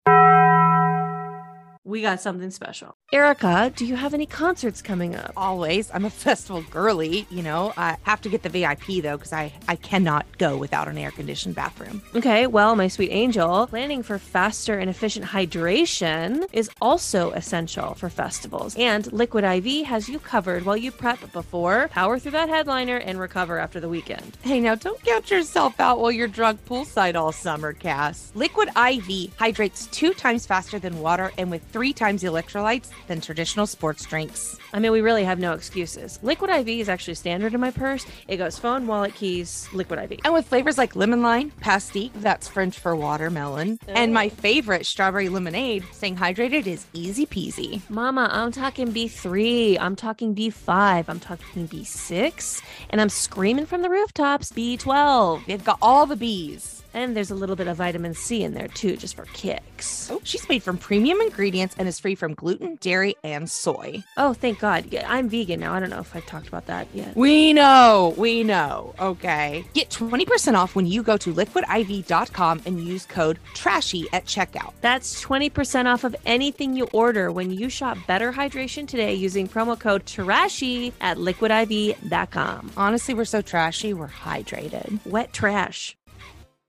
we 1.85 2.01
got 2.01 2.19
something 2.19 2.49
special 2.49 2.95
erika 3.13 3.71
do 3.75 3.85
you 3.85 3.95
have 3.95 4.13
any 4.13 4.25
concerts 4.25 4.81
coming 4.81 5.15
up 5.15 5.31
Always, 5.37 5.91
I'm 5.93 6.05
a 6.05 6.09
festival 6.09 6.63
girly. 6.71 7.27
You 7.29 7.43
know, 7.43 7.73
I 7.77 7.97
have 8.03 8.21
to 8.21 8.29
get 8.29 8.41
the 8.41 8.49
VIP 8.49 9.03
though 9.03 9.17
because 9.17 9.31
I 9.33 9.53
I 9.67 9.75
cannot 9.75 10.25
go 10.39 10.57
without 10.57 10.87
an 10.87 10.97
air 10.97 11.11
conditioned 11.11 11.55
bathroom. 11.55 12.01
okay 12.15 12.47
well 12.47 12.75
my 12.75 12.87
sweet 12.87 13.11
angel 13.11 13.67
planning 13.67 14.01
for 14.01 14.17
faster 14.17 14.79
and 14.79 14.89
efficient 14.89 15.25
hydration 15.25 16.45
is 16.53 16.69
also 16.81 17.31
essential 17.31 17.93
for 17.95 18.09
festivals 18.09 18.75
and 18.77 19.11
liquid 19.13 19.43
iv 19.43 19.85
has 19.85 20.09
you 20.09 20.19
covered 20.19 20.65
while 20.65 20.77
you 20.77 20.91
prep 20.91 21.19
before 21.31 21.87
power 21.89 22.17
through 22.19 22.31
that 22.31 22.49
headliner 22.49 22.97
and 22.97 23.19
recover 23.19 23.59
after 23.59 23.79
the 23.79 23.89
weekend 23.89 24.37
Hey, 24.41 24.59
now 24.59 24.75
don't 24.75 25.01
count 25.03 25.29
yourself 25.29 25.79
out 25.79 25.99
while 25.99 26.11
you're 26.11 26.27
drunk 26.27 26.65
poolside 26.65 27.15
all 27.15 27.31
summer, 27.31 27.73
Cass. 27.73 28.31
Liquid 28.35 28.69
IV 28.69 29.33
hydrates 29.37 29.87
two 29.87 30.13
times 30.13 30.45
faster 30.45 30.79
than 30.79 30.99
water 30.99 31.31
and 31.37 31.49
with 31.51 31.61
three 31.75 31.91
times 31.91 32.21
the 32.21 32.27
electrolytes 32.29 32.87
than 33.07 33.19
traditional 33.19 33.67
sports 33.67 34.05
drinks. 34.05 34.57
I 34.71 34.79
mean, 34.79 34.93
we 34.93 35.01
really 35.01 35.25
have 35.25 35.39
no 35.39 35.51
excuses. 35.51 36.19
Liquid 36.23 36.49
IV 36.49 36.69
is 36.69 36.87
actually 36.87 37.15
standard 37.15 37.53
in 37.53 37.59
my 37.59 37.71
purse. 37.71 38.05
It 38.29 38.37
goes 38.37 38.57
phone, 38.57 38.87
wallet, 38.87 39.13
keys, 39.13 39.67
liquid 39.73 39.99
IV. 39.99 40.21
And 40.23 40.33
with 40.33 40.47
flavors 40.47 40.77
like 40.77 40.95
lemon 40.95 41.21
lime, 41.21 41.51
pastèque, 41.59 42.13
that's 42.21 42.47
French 42.47 42.79
for 42.79 42.95
watermelon, 42.95 43.77
and 43.89 44.13
my 44.13 44.29
favorite, 44.29 44.85
strawberry 44.85 45.27
lemonade, 45.27 45.83
staying 45.91 46.15
hydrated 46.15 46.65
is 46.65 46.85
easy 46.93 47.25
peasy. 47.25 47.81
Mama, 47.89 48.29
I'm 48.31 48.53
talking 48.53 48.93
B3. 48.93 49.77
I'm 49.77 49.97
talking 49.97 50.33
B5. 50.33 51.09
I'm 51.09 51.19
talking 51.19 51.67
B6. 51.67 52.61
And 52.89 53.01
I'm 53.01 53.09
screaming 53.09 53.65
from 53.65 53.81
the 53.81 53.89
rooftops 53.89 54.53
B12. 54.53 55.45
They've 55.45 55.61
got 55.61 55.79
all 55.81 56.05
the 56.05 56.15
bees. 56.15 56.74
And 56.95 57.13
there's 57.13 57.29
a 57.29 57.35
little 57.35 57.57
bit 57.57 57.67
of 57.67 57.75
vitamin 57.75 58.13
C 58.13 58.41
in 58.43 58.53
there 58.53 58.69
too, 58.69 58.95
just 58.95 59.17
for 59.17 59.25
kicks. 59.33 60.09
Oh, 60.09 60.21
she's 60.23 60.47
made 60.47 60.63
from 60.63 60.77
premium 60.77 61.19
ingredients 61.19 61.75
and 61.77 61.89
is 61.89 61.99
free 61.99 62.15
from 62.15 62.33
gluten, 62.33 62.77
dairy, 62.79 63.15
and 63.21 63.51
soy. 63.51 64.01
Oh, 64.15 64.33
thank 64.33 64.59
God. 64.59 64.85
Yeah, 64.89 65.05
I'm 65.11 65.27
vegan 65.27 65.59
now. 65.59 65.73
I 65.73 65.81
don't 65.81 65.89
know 65.89 65.99
if 65.99 66.15
I've 66.15 66.25
talked 66.25 66.47
about 66.47 66.67
that 66.67 66.87
yet. 66.93 67.13
We 67.13 67.51
know, 67.51 68.13
we 68.17 68.45
know. 68.45 68.95
Okay. 68.97 69.65
Get 69.73 69.89
20% 69.89 70.55
off 70.55 70.73
when 70.73 70.85
you 70.85 71.03
go 71.03 71.17
to 71.17 71.33
liquidiv.com 71.33 72.61
and 72.65 72.81
use 72.81 73.05
code 73.05 73.39
TRASHY 73.53 74.05
at 74.13 74.23
checkout. 74.25 74.71
That's 74.79 75.21
20% 75.21 75.87
off 75.87 76.05
of 76.05 76.15
anything 76.25 76.77
you 76.77 76.87
order 76.93 77.29
when 77.29 77.51
you 77.51 77.67
shop 77.67 77.97
Better 78.07 78.31
Hydration 78.31 78.87
today 78.87 79.13
using 79.13 79.49
promo 79.49 79.77
code 79.77 80.05
TRASHY 80.05 80.93
at 81.01 81.17
liquidiv.com. 81.17 82.71
Honestly, 82.77 83.13
we're 83.13 83.25
so 83.25 83.41
trashy, 83.41 83.93
we're 83.93 84.07
hydrated. 84.07 85.05
Wet 85.05 85.33
trash. 85.33 85.97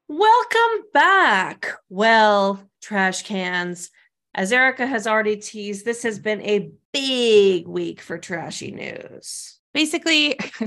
Welcome 0.09 0.85
back. 0.95 1.67
Well, 1.89 2.63
trash 2.81 3.23
cans. 3.23 3.91
As 4.35 4.53
Erika 4.53 4.87
has 4.87 5.07
already 5.07 5.37
teased, 5.37 5.85
this 5.85 6.05
has 6.05 6.21
been 6.21 6.41
a 6.43 6.71
big 6.93 7.67
week 7.67 8.01
for 8.01 8.17
trashy 8.17 8.71
news. 8.71 9.59
Basically, 9.75 10.39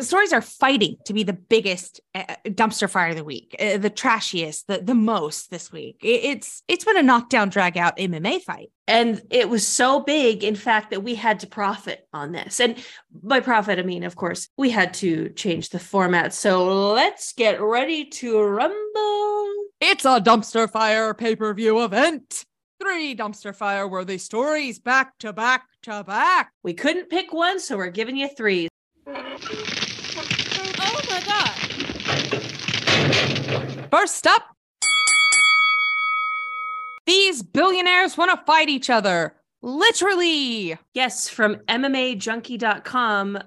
stories 0.00 0.32
are 0.32 0.40
fighting 0.40 0.96
to 1.06 1.12
be 1.12 1.24
the 1.24 1.32
biggest 1.32 2.00
uh, 2.14 2.36
dumpster 2.46 2.88
fire 2.88 3.10
of 3.10 3.16
the 3.16 3.24
week, 3.24 3.56
uh, 3.58 3.78
the 3.78 3.90
trashiest, 3.90 4.66
the, 4.68 4.78
the 4.78 4.94
most 4.94 5.50
this 5.50 5.72
week. 5.72 5.96
It's 6.00 6.62
it's 6.68 6.84
been 6.84 6.96
a 6.96 7.02
knockdown, 7.02 7.48
drag 7.48 7.76
out 7.76 7.96
MMA 7.96 8.42
fight. 8.42 8.70
And 8.92 9.22
it 9.30 9.48
was 9.48 9.66
so 9.66 10.00
big, 10.00 10.44
in 10.44 10.54
fact, 10.54 10.90
that 10.90 11.02
we 11.02 11.14
had 11.14 11.40
to 11.40 11.46
profit 11.46 12.06
on 12.12 12.32
this. 12.32 12.60
And 12.60 12.76
by 13.10 13.40
profit, 13.40 13.78
I 13.78 13.82
mean, 13.84 14.04
of 14.04 14.16
course, 14.16 14.50
we 14.58 14.68
had 14.68 14.92
to 14.94 15.30
change 15.30 15.70
the 15.70 15.78
format. 15.78 16.34
So 16.34 16.92
let's 16.92 17.32
get 17.32 17.58
ready 17.58 18.04
to 18.04 18.38
rumble. 18.42 19.54
It's 19.80 20.04
a 20.04 20.20
dumpster 20.20 20.70
fire 20.70 21.14
pay 21.14 21.34
per 21.36 21.54
view 21.54 21.82
event. 21.82 22.44
Three 22.82 23.16
dumpster 23.16 23.56
fire 23.56 23.88
worthy 23.88 24.18
stories 24.18 24.78
back 24.78 25.16
to 25.20 25.32
back 25.32 25.64
to 25.84 26.04
back. 26.04 26.52
We 26.62 26.74
couldn't 26.74 27.08
pick 27.08 27.32
one, 27.32 27.60
so 27.60 27.78
we're 27.78 27.88
giving 27.88 28.18
you 28.18 28.28
three. 28.28 28.68
Oh 29.06 29.12
my 31.08 31.22
God. 31.24 31.48
First 33.90 34.26
up, 34.26 34.51
these 37.06 37.42
billionaires 37.42 38.16
want 38.16 38.30
to 38.30 38.44
fight 38.46 38.68
each 38.68 38.90
other. 38.90 39.34
Literally. 39.62 40.76
Yes, 40.94 41.28
from 41.28 41.56
MMAjunkie.com 41.68 43.38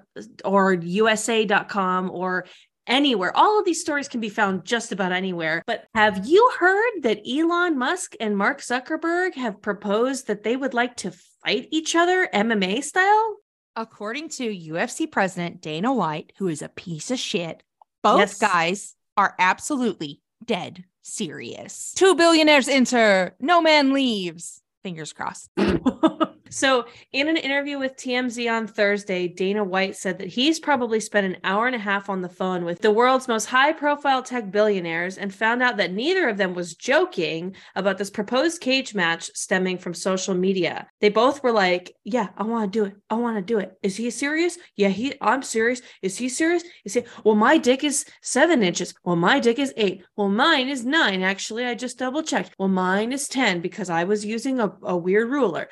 or 0.44 0.72
USA.com 0.72 2.10
or 2.10 2.46
anywhere. 2.86 3.36
All 3.36 3.58
of 3.58 3.64
these 3.64 3.80
stories 3.80 4.08
can 4.08 4.20
be 4.20 4.28
found 4.28 4.64
just 4.64 4.92
about 4.92 5.12
anywhere. 5.12 5.62
But 5.66 5.86
have 5.94 6.26
you 6.26 6.50
heard 6.58 7.02
that 7.02 7.20
Elon 7.28 7.78
Musk 7.78 8.14
and 8.20 8.36
Mark 8.36 8.60
Zuckerberg 8.60 9.34
have 9.34 9.60
proposed 9.60 10.28
that 10.28 10.42
they 10.42 10.56
would 10.56 10.72
like 10.74 10.96
to 10.96 11.12
fight 11.44 11.68
each 11.70 11.94
other 11.96 12.28
MMA 12.32 12.82
style? 12.82 13.36
According 13.74 14.30
to 14.30 14.44
UFC 14.44 15.10
president 15.10 15.60
Dana 15.60 15.92
White, 15.92 16.32
who 16.38 16.48
is 16.48 16.62
a 16.62 16.68
piece 16.70 17.10
of 17.10 17.18
shit, 17.18 17.62
both 18.02 18.20
Yes. 18.20 18.38
guys 18.38 18.94
are 19.16 19.34
absolutely 19.38 20.22
dead 20.44 20.84
serious. 21.06 21.92
Two 21.96 22.14
billionaires 22.14 22.68
enter, 22.68 23.34
no 23.40 23.60
man 23.60 23.92
leaves. 23.92 24.62
Fingers 24.86 25.12
crossed. 25.12 25.50
so, 26.48 26.84
in 27.10 27.26
an 27.26 27.36
interview 27.36 27.76
with 27.76 27.96
TMZ 27.96 28.48
on 28.48 28.68
Thursday, 28.68 29.26
Dana 29.26 29.64
White 29.64 29.96
said 29.96 30.18
that 30.18 30.28
he's 30.28 30.60
probably 30.60 31.00
spent 31.00 31.26
an 31.26 31.38
hour 31.42 31.66
and 31.66 31.74
a 31.74 31.80
half 31.80 32.08
on 32.08 32.22
the 32.22 32.28
phone 32.28 32.64
with 32.64 32.82
the 32.82 32.92
world's 32.92 33.26
most 33.26 33.46
high 33.46 33.72
profile 33.72 34.22
tech 34.22 34.52
billionaires 34.52 35.18
and 35.18 35.34
found 35.34 35.60
out 35.60 35.76
that 35.78 35.92
neither 35.92 36.28
of 36.28 36.36
them 36.36 36.54
was 36.54 36.76
joking 36.76 37.56
about 37.74 37.98
this 37.98 38.10
proposed 38.10 38.60
cage 38.60 38.94
match 38.94 39.28
stemming 39.34 39.76
from 39.76 39.92
social 39.92 40.36
media. 40.36 40.86
They 41.00 41.08
both 41.08 41.42
were 41.42 41.50
like, 41.50 41.92
Yeah, 42.04 42.28
I 42.36 42.44
want 42.44 42.72
to 42.72 42.78
do 42.78 42.84
it. 42.84 42.94
I 43.10 43.16
want 43.16 43.38
to 43.38 43.42
do 43.42 43.58
it. 43.58 43.76
Is 43.82 43.96
he 43.96 44.08
serious? 44.10 44.56
Yeah, 44.76 44.90
he 44.90 45.14
I'm 45.20 45.42
serious. 45.42 45.82
Is 46.00 46.16
he 46.16 46.28
serious? 46.28 46.62
Is 46.84 46.94
he 46.94 47.02
well, 47.24 47.34
my 47.34 47.58
dick 47.58 47.82
is 47.82 48.04
seven 48.22 48.62
inches. 48.62 48.94
Well, 49.02 49.16
my 49.16 49.40
dick 49.40 49.58
is 49.58 49.74
eight. 49.76 50.04
Well, 50.14 50.28
mine 50.28 50.68
is 50.68 50.84
nine. 50.84 51.22
Actually, 51.22 51.64
I 51.64 51.74
just 51.74 51.98
double 51.98 52.22
checked. 52.22 52.54
Well, 52.56 52.68
mine 52.68 53.12
is 53.12 53.26
10 53.28 53.60
because 53.60 53.90
I 53.90 54.04
was 54.04 54.24
using 54.24 54.60
a, 54.60 54.72
a 54.82 54.96
weird 54.96 55.28
ruler 55.28 55.68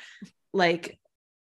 like 0.53 0.99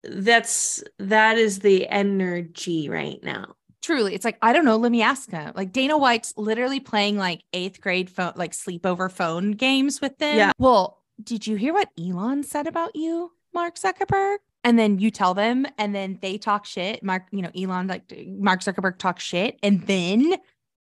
that's 0.02 0.82
that 0.98 1.38
is 1.38 1.60
the 1.60 1.88
energy 1.88 2.88
right 2.88 3.22
now 3.22 3.54
Truly, 3.84 4.14
it's 4.14 4.24
like, 4.24 4.38
I 4.40 4.54
don't 4.54 4.64
know. 4.64 4.78
Let 4.78 4.90
me 4.92 5.02
ask 5.02 5.30
him. 5.30 5.52
Like 5.54 5.70
Dana 5.70 5.98
White's 5.98 6.32
literally 6.38 6.80
playing 6.80 7.18
like 7.18 7.44
eighth 7.52 7.82
grade 7.82 8.08
phone, 8.08 8.32
like 8.34 8.52
sleepover 8.52 9.12
phone 9.12 9.50
games 9.50 10.00
with 10.00 10.16
them. 10.16 10.38
Yeah. 10.38 10.52
Well, 10.58 11.02
did 11.22 11.46
you 11.46 11.56
hear 11.56 11.74
what 11.74 11.90
Elon 12.00 12.44
said 12.44 12.66
about 12.66 12.96
you, 12.96 13.32
Mark 13.52 13.74
Zuckerberg? 13.74 14.38
And 14.64 14.78
then 14.78 15.00
you 15.00 15.10
tell 15.10 15.34
them, 15.34 15.66
and 15.76 15.94
then 15.94 16.18
they 16.22 16.38
talk 16.38 16.64
shit. 16.64 17.02
Mark, 17.02 17.24
you 17.30 17.42
know, 17.42 17.50
Elon, 17.54 17.86
like 17.86 18.10
Mark 18.26 18.60
Zuckerberg 18.60 18.96
talks 18.96 19.22
shit. 19.22 19.58
And 19.62 19.86
then 19.86 20.34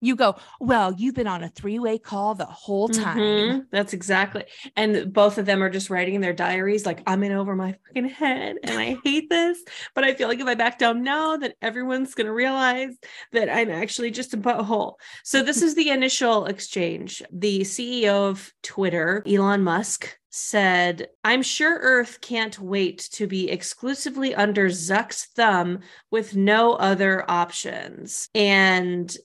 You 0.01 0.15
go, 0.15 0.35
well, 0.59 0.93
you've 0.97 1.13
been 1.15 1.27
on 1.27 1.43
a 1.43 1.49
three 1.49 1.77
way 1.79 1.99
call 1.99 2.33
the 2.33 2.45
whole 2.45 2.89
time. 2.89 3.17
Mhm. 3.17 3.65
That's 3.71 3.93
exactly. 3.93 4.45
And 4.75 5.13
both 5.13 5.37
of 5.37 5.45
them 5.45 5.61
are 5.61 5.69
just 5.69 5.91
writing 5.91 6.15
in 6.15 6.21
their 6.21 6.33
diaries, 6.33 6.85
like, 6.85 7.03
I'm 7.05 7.23
in 7.23 7.31
over 7.31 7.55
my 7.55 7.75
fucking 7.87 8.09
head 8.09 8.57
and 8.63 8.79
I 8.79 8.97
hate 9.03 9.29
this. 9.29 9.63
But 9.93 10.03
I 10.03 10.15
feel 10.15 10.27
like 10.27 10.39
if 10.39 10.47
I 10.47 10.55
back 10.55 10.79
down 10.79 11.03
now, 11.03 11.37
then 11.37 11.53
everyone's 11.61 12.15
going 12.15 12.25
to 12.27 12.33
realize 12.33 12.97
that 13.31 13.47
I'm 13.49 13.69
actually 13.69 14.09
just 14.11 14.33
a 14.33 14.37
butthole. 14.37 14.95
So 15.23 15.43
this 15.43 15.61
is 15.61 15.75
the 15.75 15.89
initial 15.89 16.45
exchange. 16.45 17.21
The 17.31 17.61
CEO 17.61 18.27
of 18.27 18.51
Twitter, 18.63 19.23
Elon 19.27 19.63
Musk, 19.63 20.17
said, 20.31 21.09
I'm 21.23 21.43
sure 21.43 21.77
Earth 21.81 22.21
can't 22.21 22.57
wait 22.57 23.09
to 23.11 23.27
be 23.27 23.49
exclusively 23.51 24.33
under 24.33 24.67
Zuck's 24.69 25.25
thumb 25.35 25.79
with 26.09 26.35
no 26.35 26.73
other 26.73 27.29
options. 27.29 28.29
And 28.33 29.15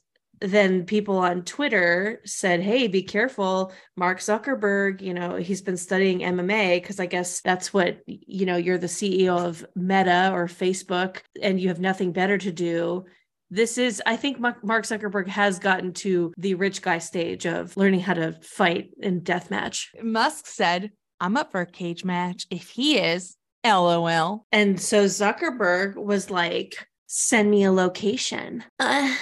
then 0.41 0.85
people 0.85 1.19
on 1.19 1.43
Twitter 1.43 2.21
said, 2.25 2.61
Hey, 2.61 2.89
be 2.89 3.03
careful. 3.03 3.73
Mark 3.97 4.21
Zuckerberg, 4.21 5.01
you 5.01 5.15
know, 5.15 5.37
he's 5.37 5.63
been 5.63 5.77
studying 5.77 6.21
MMA 6.21 6.81
because 6.81 7.01
I 7.01 7.07
guess 7.07 7.41
that's 7.41 7.73
what, 7.73 7.99
you 8.07 8.47
know, 8.47 8.57
you're 8.57 8.79
the 8.79 8.87
CEO 8.87 9.39
of 9.39 9.65
Meta 9.75 10.31
or 10.33 10.47
Facebook 10.47 11.19
and 11.41 11.61
you 11.61 11.69
have 11.69 11.81
nothing 11.81 12.13
better 12.13 12.39
to 12.39 12.53
do. 12.53 13.05
This 13.49 13.79
is, 13.79 14.03
I 14.05 14.17
think 14.17 14.41
Mark 14.41 14.85
Zuckerberg 14.85 15.29
has 15.29 15.61
gotten 15.61 15.93
to 15.95 16.33
the 16.37 16.55
rich 16.55 16.83
guy 16.83 16.99
stage 16.99 17.47
of 17.47 17.77
learning 17.77 18.01
how 18.01 18.15
to 18.15 18.33
fight 18.43 18.91
in 19.01 19.21
death 19.21 19.51
match. 19.51 19.93
Musk 20.03 20.47
said, 20.47 20.91
I'm 21.21 21.37
up 21.37 21.53
for 21.53 21.61
a 21.61 21.67
cage 21.67 22.05
match. 22.05 22.47
If 22.51 22.71
he 22.71 22.99
is, 22.99 23.37
LOL. 23.65 24.47
And 24.53 24.81
so 24.81 25.05
Zuckerberg 25.05 25.97
was 25.97 26.31
like, 26.31 26.87
Send 27.09 27.51
me 27.51 27.63
a 27.63 27.73
location. 27.73 28.65
Uh, 28.81 29.15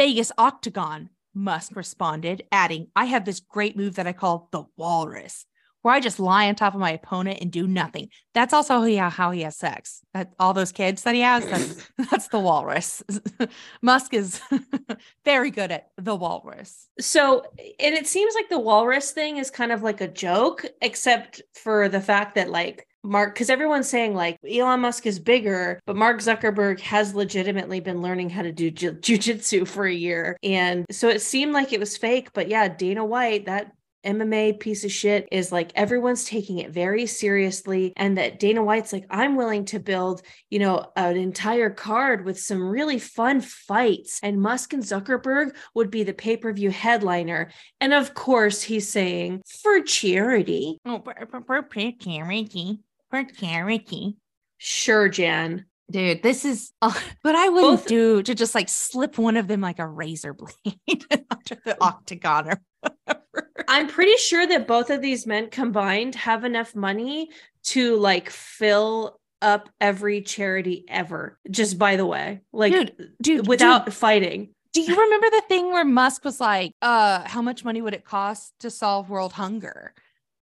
Vegas 0.00 0.32
Octagon, 0.38 1.10
Musk 1.34 1.76
responded, 1.76 2.44
adding, 2.50 2.86
I 2.96 3.04
have 3.04 3.26
this 3.26 3.38
great 3.38 3.76
move 3.76 3.96
that 3.96 4.06
I 4.06 4.14
call 4.14 4.48
the 4.50 4.64
walrus, 4.78 5.44
where 5.82 5.92
I 5.92 6.00
just 6.00 6.18
lie 6.18 6.48
on 6.48 6.54
top 6.54 6.72
of 6.72 6.80
my 6.80 6.92
opponent 6.92 7.42
and 7.42 7.52
do 7.52 7.66
nothing. 7.66 8.08
That's 8.32 8.54
also 8.54 8.80
how 9.10 9.30
he, 9.30 9.42
has 9.42 9.58
sex. 9.58 10.00
That 10.14 10.32
all 10.38 10.54
those 10.54 10.72
kids 10.72 11.02
that 11.02 11.14
he 11.14 11.20
has, 11.20 11.44
that's, 11.44 11.86
that's 12.10 12.28
the 12.28 12.38
walrus. 12.38 13.02
Musk 13.82 14.14
is 14.14 14.40
very 15.26 15.50
good 15.50 15.70
at 15.70 15.90
the 15.98 16.16
walrus. 16.16 16.88
So, 16.98 17.42
and 17.78 17.94
it 17.94 18.06
seems 18.06 18.34
like 18.34 18.48
the 18.48 18.58
walrus 18.58 19.10
thing 19.10 19.36
is 19.36 19.50
kind 19.50 19.70
of 19.70 19.82
like 19.82 20.00
a 20.00 20.08
joke, 20.08 20.64
except 20.80 21.42
for 21.52 21.90
the 21.90 22.00
fact 22.00 22.36
that, 22.36 22.48
like, 22.48 22.86
Mark, 23.02 23.34
because 23.34 23.50
everyone's 23.50 23.88
saying 23.88 24.14
like 24.14 24.38
Elon 24.48 24.80
Musk 24.80 25.06
is 25.06 25.18
bigger, 25.18 25.80
but 25.86 25.96
Mark 25.96 26.18
Zuckerberg 26.18 26.80
has 26.80 27.14
legitimately 27.14 27.80
been 27.80 28.02
learning 28.02 28.30
how 28.30 28.42
to 28.42 28.52
do 28.52 28.70
ju- 28.70 28.92
jujitsu 29.00 29.66
for 29.66 29.86
a 29.86 29.92
year. 29.92 30.36
And 30.42 30.84
so 30.90 31.08
it 31.08 31.22
seemed 31.22 31.52
like 31.52 31.72
it 31.72 31.80
was 31.80 31.96
fake. 31.96 32.32
But 32.32 32.48
yeah, 32.48 32.68
Dana 32.68 33.04
White, 33.04 33.46
that 33.46 33.72
MMA 34.04 34.58
piece 34.58 34.84
of 34.84 34.92
shit 34.92 35.28
is 35.30 35.52
like 35.52 35.72
everyone's 35.74 36.24
taking 36.24 36.58
it 36.58 36.70
very 36.70 37.06
seriously. 37.06 37.92
And 37.96 38.18
that 38.18 38.38
Dana 38.38 38.62
White's 38.62 38.92
like, 38.92 39.04
I'm 39.10 39.36
willing 39.36 39.66
to 39.66 39.78
build, 39.78 40.22
you 40.48 40.58
know, 40.58 40.90
an 40.96 41.16
entire 41.16 41.70
card 41.70 42.24
with 42.24 42.38
some 42.38 42.62
really 42.62 42.98
fun 42.98 43.40
fights. 43.40 44.20
And 44.22 44.40
Musk 44.40 44.72
and 44.72 44.82
Zuckerberg 44.82 45.54
would 45.74 45.90
be 45.90 46.02
the 46.02 46.14
pay 46.14 46.36
per 46.36 46.52
view 46.52 46.70
headliner. 46.70 47.50
And 47.80 47.92
of 47.92 48.14
course, 48.14 48.62
he's 48.62 48.88
saying 48.88 49.42
for 49.62 49.82
charity. 49.82 50.78
Oh, 50.84 51.00
for, 51.02 51.14
for, 51.30 51.42
for 51.42 51.92
charity. 51.92 52.80
For 53.10 53.24
charity. 53.24 54.16
Sure, 54.58 55.08
Jan. 55.08 55.66
Dude, 55.90 56.22
this 56.22 56.44
is 56.44 56.72
uh, 56.82 56.92
what 57.22 57.34
I 57.34 57.48
wouldn't 57.48 57.80
Both- 57.80 57.86
do 57.86 58.22
to 58.22 58.34
just 58.34 58.54
like 58.54 58.68
slip 58.68 59.18
one 59.18 59.36
of 59.36 59.48
them 59.48 59.60
like 59.60 59.78
a 59.78 59.86
razor 59.86 60.34
blade 60.64 61.04
under 61.10 61.60
the 61.64 61.76
octagon 61.80 62.48
or 62.50 62.60
whatever. 62.80 63.48
I'm 63.68 63.88
pretty 63.88 64.16
sure 64.16 64.46
that 64.46 64.66
both 64.66 64.90
of 64.90 65.00
these 65.02 65.26
men 65.26 65.48
combined 65.50 66.14
have 66.16 66.44
enough 66.44 66.74
money 66.74 67.30
to 67.64 67.96
like 67.96 68.30
fill 68.30 69.18
up 69.42 69.68
every 69.80 70.22
charity 70.22 70.84
ever. 70.88 71.38
Just 71.50 71.78
by 71.78 71.96
the 71.96 72.06
way, 72.06 72.40
like 72.52 72.72
Dude, 72.72 73.10
dude, 73.22 73.46
without 73.48 73.86
dude, 73.86 73.94
fighting. 73.94 74.50
do 74.72 74.80
you 74.80 74.94
remember 75.00 75.30
the 75.30 75.42
thing 75.48 75.72
where 75.72 75.84
Musk 75.84 76.24
was 76.24 76.40
like, 76.40 76.72
uh, 76.82 77.26
how 77.26 77.42
much 77.42 77.64
money 77.64 77.80
would 77.80 77.94
it 77.94 78.04
cost 78.04 78.52
to 78.60 78.70
solve 78.70 79.08
world 79.08 79.32
hunger? 79.32 79.94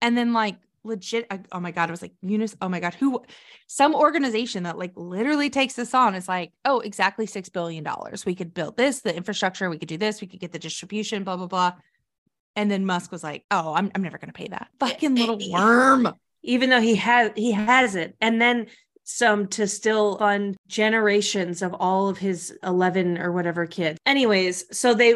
And 0.00 0.16
then 0.16 0.32
like 0.32 0.56
legit, 0.84 1.26
I- 1.30 1.40
oh 1.52 1.60
my 1.60 1.70
God, 1.70 1.88
it 1.88 1.92
was 1.92 2.02
like 2.02 2.14
Eunice, 2.22 2.56
oh 2.60 2.68
my 2.68 2.80
God, 2.80 2.94
who 2.94 3.22
some 3.66 3.94
organization 3.94 4.64
that 4.64 4.78
like 4.78 4.92
literally 4.96 5.50
takes 5.50 5.74
this 5.74 5.94
on 5.94 6.14
is 6.14 6.28
like, 6.28 6.52
oh, 6.64 6.80
exactly 6.80 7.26
six 7.26 7.48
billion 7.48 7.84
dollars. 7.84 8.24
We 8.24 8.34
could 8.34 8.54
build 8.54 8.76
this, 8.76 9.00
the 9.00 9.14
infrastructure, 9.14 9.68
we 9.70 9.78
could 9.78 9.88
do 9.88 9.98
this, 9.98 10.20
we 10.20 10.26
could 10.26 10.40
get 10.40 10.52
the 10.52 10.58
distribution, 10.58 11.24
blah, 11.24 11.36
blah, 11.36 11.46
blah. 11.46 11.72
And 12.56 12.70
then 12.70 12.86
Musk 12.86 13.12
was 13.12 13.22
like, 13.22 13.44
oh, 13.50 13.74
I'm, 13.74 13.90
I'm 13.94 14.02
never 14.02 14.18
gonna 14.18 14.32
pay 14.32 14.48
that. 14.48 14.68
Fucking 14.80 15.16
eh, 15.16 15.20
little 15.20 15.38
eh, 15.40 15.52
worm. 15.52 16.14
Even 16.42 16.70
though 16.70 16.80
he 16.80 16.96
has 16.96 17.32
he 17.36 17.52
has 17.52 17.94
it. 17.94 18.16
And 18.20 18.40
then 18.40 18.66
some 19.10 19.46
to 19.46 19.66
still 19.66 20.18
fund 20.18 20.54
generations 20.66 21.62
of 21.62 21.72
all 21.72 22.10
of 22.10 22.18
his 22.18 22.54
11 22.62 23.16
or 23.16 23.32
whatever 23.32 23.64
kids. 23.64 23.98
Anyways, 24.04 24.76
so 24.76 24.92
they 24.92 25.14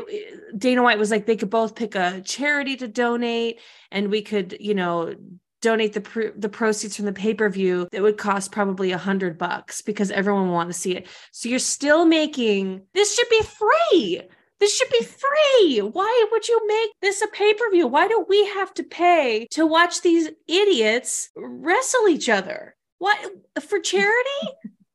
Dana 0.57 0.83
White 0.83 0.99
was 0.99 1.11
like 1.11 1.27
they 1.27 1.37
could 1.37 1.51
both 1.51 1.75
pick 1.75 1.95
a 1.95 2.23
charity 2.23 2.77
to 2.77 2.89
donate 2.89 3.61
and 3.91 4.11
we 4.11 4.23
could, 4.23 4.57
you 4.59 4.75
know, 4.75 5.15
donate 5.63 5.95
the 5.95 6.03
pr- 6.03 6.37
the 6.37 6.51
proceeds 6.51 6.97
from 6.97 7.07
the 7.07 7.13
pay-per-view 7.13 7.89
that 7.91 8.03
would 8.03 8.19
cost 8.19 8.53
probably 8.53 8.93
a 8.93 8.99
hundred 8.99 9.39
bucks 9.39 9.81
because 9.81 10.11
everyone 10.11 10.49
would 10.49 10.55
want 10.55 10.69
to 10.69 10.79
see 10.79 10.95
it. 10.95 11.07
So 11.31 11.49
you're 11.49 11.59
still 11.59 12.05
making 12.05 12.83
this 12.93 13.15
should 13.15 13.29
be 13.31 13.43
free. 13.43 14.23
This 14.61 14.77
should 14.77 14.91
be 14.91 15.05
free. 15.05 15.79
Why 15.79 16.27
would 16.31 16.47
you 16.47 16.61
make 16.69 16.91
this 17.01 17.23
a 17.23 17.29
pay 17.29 17.55
per 17.55 17.71
view? 17.71 17.87
Why 17.87 18.07
do 18.07 18.25
we 18.29 18.47
have 18.49 18.75
to 18.75 18.83
pay 18.83 19.47
to 19.53 19.67
watch 19.67 20.03
these 20.03 20.29
idiots 20.47 21.31
wrestle 21.35 22.09
each 22.09 22.29
other? 22.29 22.77
What 22.99 23.19
for 23.61 23.81
charity? 23.81 24.49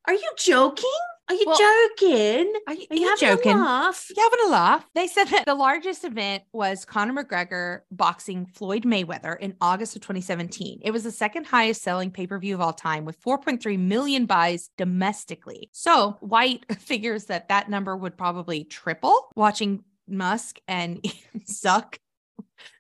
Are 0.06 0.14
you 0.14 0.32
joking? 0.38 0.86
Are 1.30 1.36
you 1.36 1.44
Well, 1.46 1.58
joking? 1.58 2.54
Are 2.68 2.74
you, 2.74 2.86
Are 2.90 2.96
you, 2.96 3.08
having 3.10 3.28
joking? 3.38 3.52
a 3.58 3.60
laugh? 3.62 4.08
You 4.16 4.24
having 4.24 4.48
a 4.48 4.50
laugh? 4.50 4.88
They 4.96 5.08
said 5.08 5.26
that 5.26 5.46
the 5.46 5.56
largest 5.56 6.06
event 6.06 6.44
was 6.54 6.86
Conor 6.86 7.22
McGregor 7.24 7.82
boxing 7.92 8.46
Floyd 8.46 8.84
Mayweather 8.84 9.38
in 9.38 9.56
August 9.60 9.96
of 9.98 10.02
2017. 10.04 10.80
It 10.84 10.92
was 10.92 11.04
the 11.04 11.12
second 11.12 11.46
highest 11.46 11.84
selling 11.84 12.12
pay 12.12 12.28
per 12.28 12.40
view 12.40 12.56
of 12.56 12.62
all 12.62 12.72
time 12.72 13.04
with 13.04 13.22
4.3 13.22 13.78
million 13.78 14.26
buys 14.26 14.70
domestically. 14.78 15.70
So 15.74 16.16
White 16.22 16.64
figures 16.80 17.26
that 17.26 17.50
that 17.50 17.70
number 17.70 17.98
would 17.98 18.18
probably 18.18 18.64
triple 18.64 19.30
watching 19.36 19.84
Musk 20.08 20.60
and 20.68 21.02
Zuck. 21.52 21.98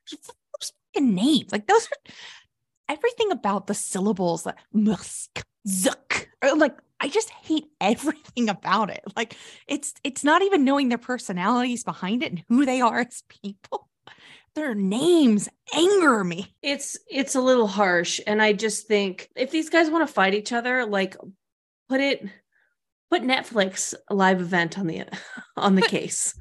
Those 0.09 0.71
fucking 0.93 1.13
names. 1.13 1.51
Like 1.51 1.67
those 1.67 1.85
are 1.87 2.13
everything 2.87 3.31
about 3.33 3.67
the 3.67 3.73
syllables 3.73 4.45
like 4.45 4.55
Musk, 4.71 5.43
Zuck. 5.67 6.27
or, 6.41 6.55
Like 6.55 6.77
I 6.99 7.09
just 7.09 7.29
hate 7.29 7.65
everything 7.81 8.49
about 8.49 8.89
it. 8.89 9.03
Like 9.15 9.35
it's 9.67 9.93
it's 10.03 10.23
not 10.23 10.41
even 10.41 10.65
knowing 10.65 10.89
their 10.89 10.97
personalities 10.97 11.83
behind 11.83 12.23
it 12.23 12.31
and 12.31 12.43
who 12.49 12.65
they 12.65 12.81
are 12.81 12.99
as 12.99 13.23
people. 13.43 13.87
Their 14.55 14.73
names 14.73 15.47
anger 15.75 16.23
me. 16.23 16.55
It's 16.63 16.97
it's 17.07 17.35
a 17.35 17.41
little 17.41 17.67
harsh, 17.67 18.19
and 18.25 18.41
I 18.41 18.53
just 18.53 18.87
think 18.87 19.29
if 19.35 19.51
these 19.51 19.69
guys 19.69 19.89
want 19.89 20.07
to 20.07 20.11
fight 20.11 20.33
each 20.33 20.51
other, 20.51 20.85
like 20.85 21.15
put 21.89 22.01
it 22.01 22.25
put 23.09 23.21
Netflix 23.21 23.93
live 24.09 24.41
event 24.41 24.77
on 24.77 24.87
the 24.87 25.05
on 25.57 25.75
the 25.75 25.83
case. 25.83 26.33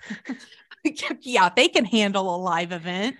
yeah, 1.20 1.50
they 1.54 1.68
can 1.68 1.84
handle 1.84 2.34
a 2.34 2.38
live 2.38 2.72
event. 2.72 3.16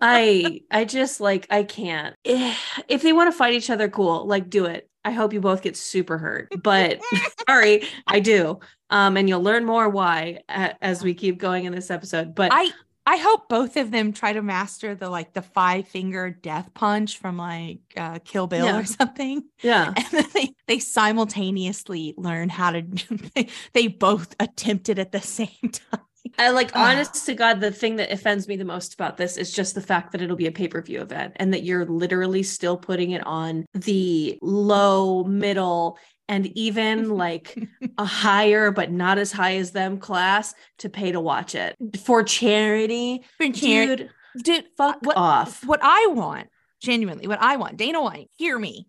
I 0.00 0.62
I 0.70 0.84
just 0.84 1.20
like 1.20 1.46
I 1.50 1.62
can't. 1.62 2.16
If 2.88 3.02
they 3.02 3.12
want 3.12 3.30
to 3.32 3.36
fight 3.36 3.54
each 3.54 3.70
other, 3.70 3.88
cool. 3.88 4.26
Like 4.26 4.50
do 4.50 4.64
it. 4.64 4.88
I 5.04 5.10
hope 5.10 5.32
you 5.32 5.40
both 5.40 5.62
get 5.62 5.76
super 5.76 6.18
hurt. 6.18 6.52
But 6.62 7.00
sorry, 7.48 7.82
I 8.06 8.20
do. 8.20 8.60
Um, 8.90 9.16
and 9.16 9.28
you'll 9.28 9.42
learn 9.42 9.64
more 9.64 9.88
why 9.88 10.40
a- 10.48 10.82
as 10.84 11.02
we 11.02 11.14
keep 11.14 11.38
going 11.38 11.64
in 11.64 11.72
this 11.74 11.90
episode. 11.90 12.34
But 12.34 12.50
I 12.52 12.70
I 13.04 13.16
hope 13.16 13.48
both 13.48 13.76
of 13.76 13.90
them 13.90 14.12
try 14.12 14.32
to 14.32 14.42
master 14.42 14.94
the 14.94 15.10
like 15.10 15.32
the 15.32 15.42
five 15.42 15.88
finger 15.88 16.30
death 16.30 16.70
punch 16.72 17.18
from 17.18 17.36
like 17.36 17.80
uh, 17.96 18.20
Kill 18.24 18.46
Bill 18.46 18.64
Yeah. 18.66 18.78
or 18.78 18.84
something. 18.84 19.42
yeah, 19.60 19.92
and 19.96 20.06
then 20.12 20.26
they, 20.34 20.54
they 20.68 20.78
simultaneously 20.78 22.14
learn 22.16 22.48
how 22.48 22.70
to 22.70 22.82
they, 23.34 23.48
they 23.72 23.86
both 23.88 24.36
attempt 24.38 24.88
it 24.88 24.98
at 24.98 25.10
the 25.12 25.20
same 25.20 25.48
time 25.72 26.00
I 26.38 26.50
like 26.50 26.70
Ah. 26.74 26.90
honest 26.90 27.26
to 27.26 27.34
God, 27.34 27.60
the 27.60 27.70
thing 27.70 27.96
that 27.96 28.10
offends 28.12 28.48
me 28.48 28.56
the 28.56 28.64
most 28.64 28.94
about 28.94 29.16
this 29.16 29.36
is 29.36 29.52
just 29.52 29.74
the 29.74 29.80
fact 29.80 30.12
that 30.12 30.22
it'll 30.22 30.36
be 30.36 30.46
a 30.46 30.52
pay-per-view 30.52 31.00
event 31.00 31.34
and 31.36 31.52
that 31.52 31.62
you're 31.62 31.84
literally 31.86 32.42
still 32.42 32.76
putting 32.76 33.10
it 33.12 33.24
on 33.26 33.64
the 33.74 34.38
low, 34.42 35.24
middle, 35.24 35.98
and 36.28 36.46
even 36.56 37.10
like 37.16 37.58
a 37.98 38.04
higher 38.04 38.70
but 38.70 38.90
not 38.90 39.18
as 39.18 39.32
high 39.32 39.56
as 39.56 39.72
them 39.72 39.98
class 39.98 40.54
to 40.78 40.88
pay 40.88 41.12
to 41.12 41.20
watch 41.20 41.54
it 41.54 41.76
for 42.04 42.22
charity. 42.22 43.24
Dude, 43.38 44.10
dude 44.42 44.64
fuck 44.78 44.98
what, 45.02 45.16
off. 45.16 45.62
what 45.66 45.80
i 45.82 46.06
want 46.10 46.48
genuinely 46.80 47.26
what 47.26 47.38
i 47.42 47.56
want 47.56 47.76
dana 47.76 48.00
white 48.00 48.30
hear 48.38 48.58
me 48.58 48.86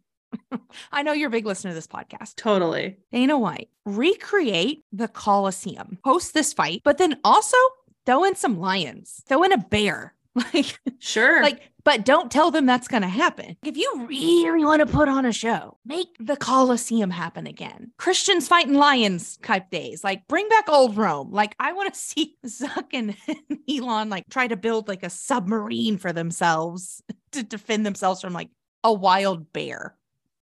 i 0.91 1.03
know 1.03 1.13
you're 1.13 1.27
a 1.27 1.31
big 1.31 1.45
listener 1.45 1.71
to 1.71 1.75
this 1.75 1.88
podcast 1.88 2.36
Totally. 2.36 2.97
dana 3.11 3.38
white 3.38 3.69
recreate 3.86 4.84
the 4.91 5.07
coliseum 5.07 5.97
host 6.03 6.34
this 6.34 6.53
fight 6.53 6.81
but 6.84 6.97
then 6.97 7.19
also 7.23 7.57
throw 8.05 8.25
in 8.25 8.36
some 8.36 8.59
lions, 8.59 9.21
throw 9.29 9.43
in 9.43 9.53
a 9.53 9.57
bear. 9.57 10.13
Like, 10.36 10.79
Sure. 10.97 11.43
like, 11.43 11.69
but 11.84 12.03
don't 12.03 12.31
tell 12.31 12.49
them 12.49 12.65
that's 12.65 12.88
going 12.88 13.03
to 13.03 13.07
happen. 13.07 13.55
If 13.63 13.77
you 13.77 14.07
really 14.07 14.65
want 14.65 14.79
to 14.79 14.88
put 14.88 15.07
on 15.07 15.25
a 15.25 15.31
show, 15.31 15.77
make 15.86 16.07
the 16.19 16.36
Coliseum 16.36 17.11
happen 17.11 17.45
again. 17.45 17.91
Christians 17.99 18.47
fighting 18.47 18.73
lions 18.73 19.38
type 19.38 19.69
days. 19.69 20.03
Like, 20.03 20.27
bring 20.27 20.49
back 20.49 20.67
old 20.69 20.97
Rome. 20.97 21.31
Like, 21.31 21.55
I 21.59 21.73
want 21.73 21.93
to 21.93 21.99
see 21.99 22.36
Zuck 22.47 22.88
and 22.93 23.15
Elon 23.69 24.09
like 24.09 24.23
try 24.29 24.47
to 24.47 24.57
build 24.57 24.88
like 24.88 25.03
a 25.03 25.09
submarine 25.11 25.99
for 25.99 26.11
themselves 26.11 27.03
to 27.34 27.43
defend 27.43 27.86
themselves 27.86 28.19
from 28.21 28.34
like 28.34 28.49
a 28.84 28.91
wild 28.91 29.53
bear. 29.53 29.95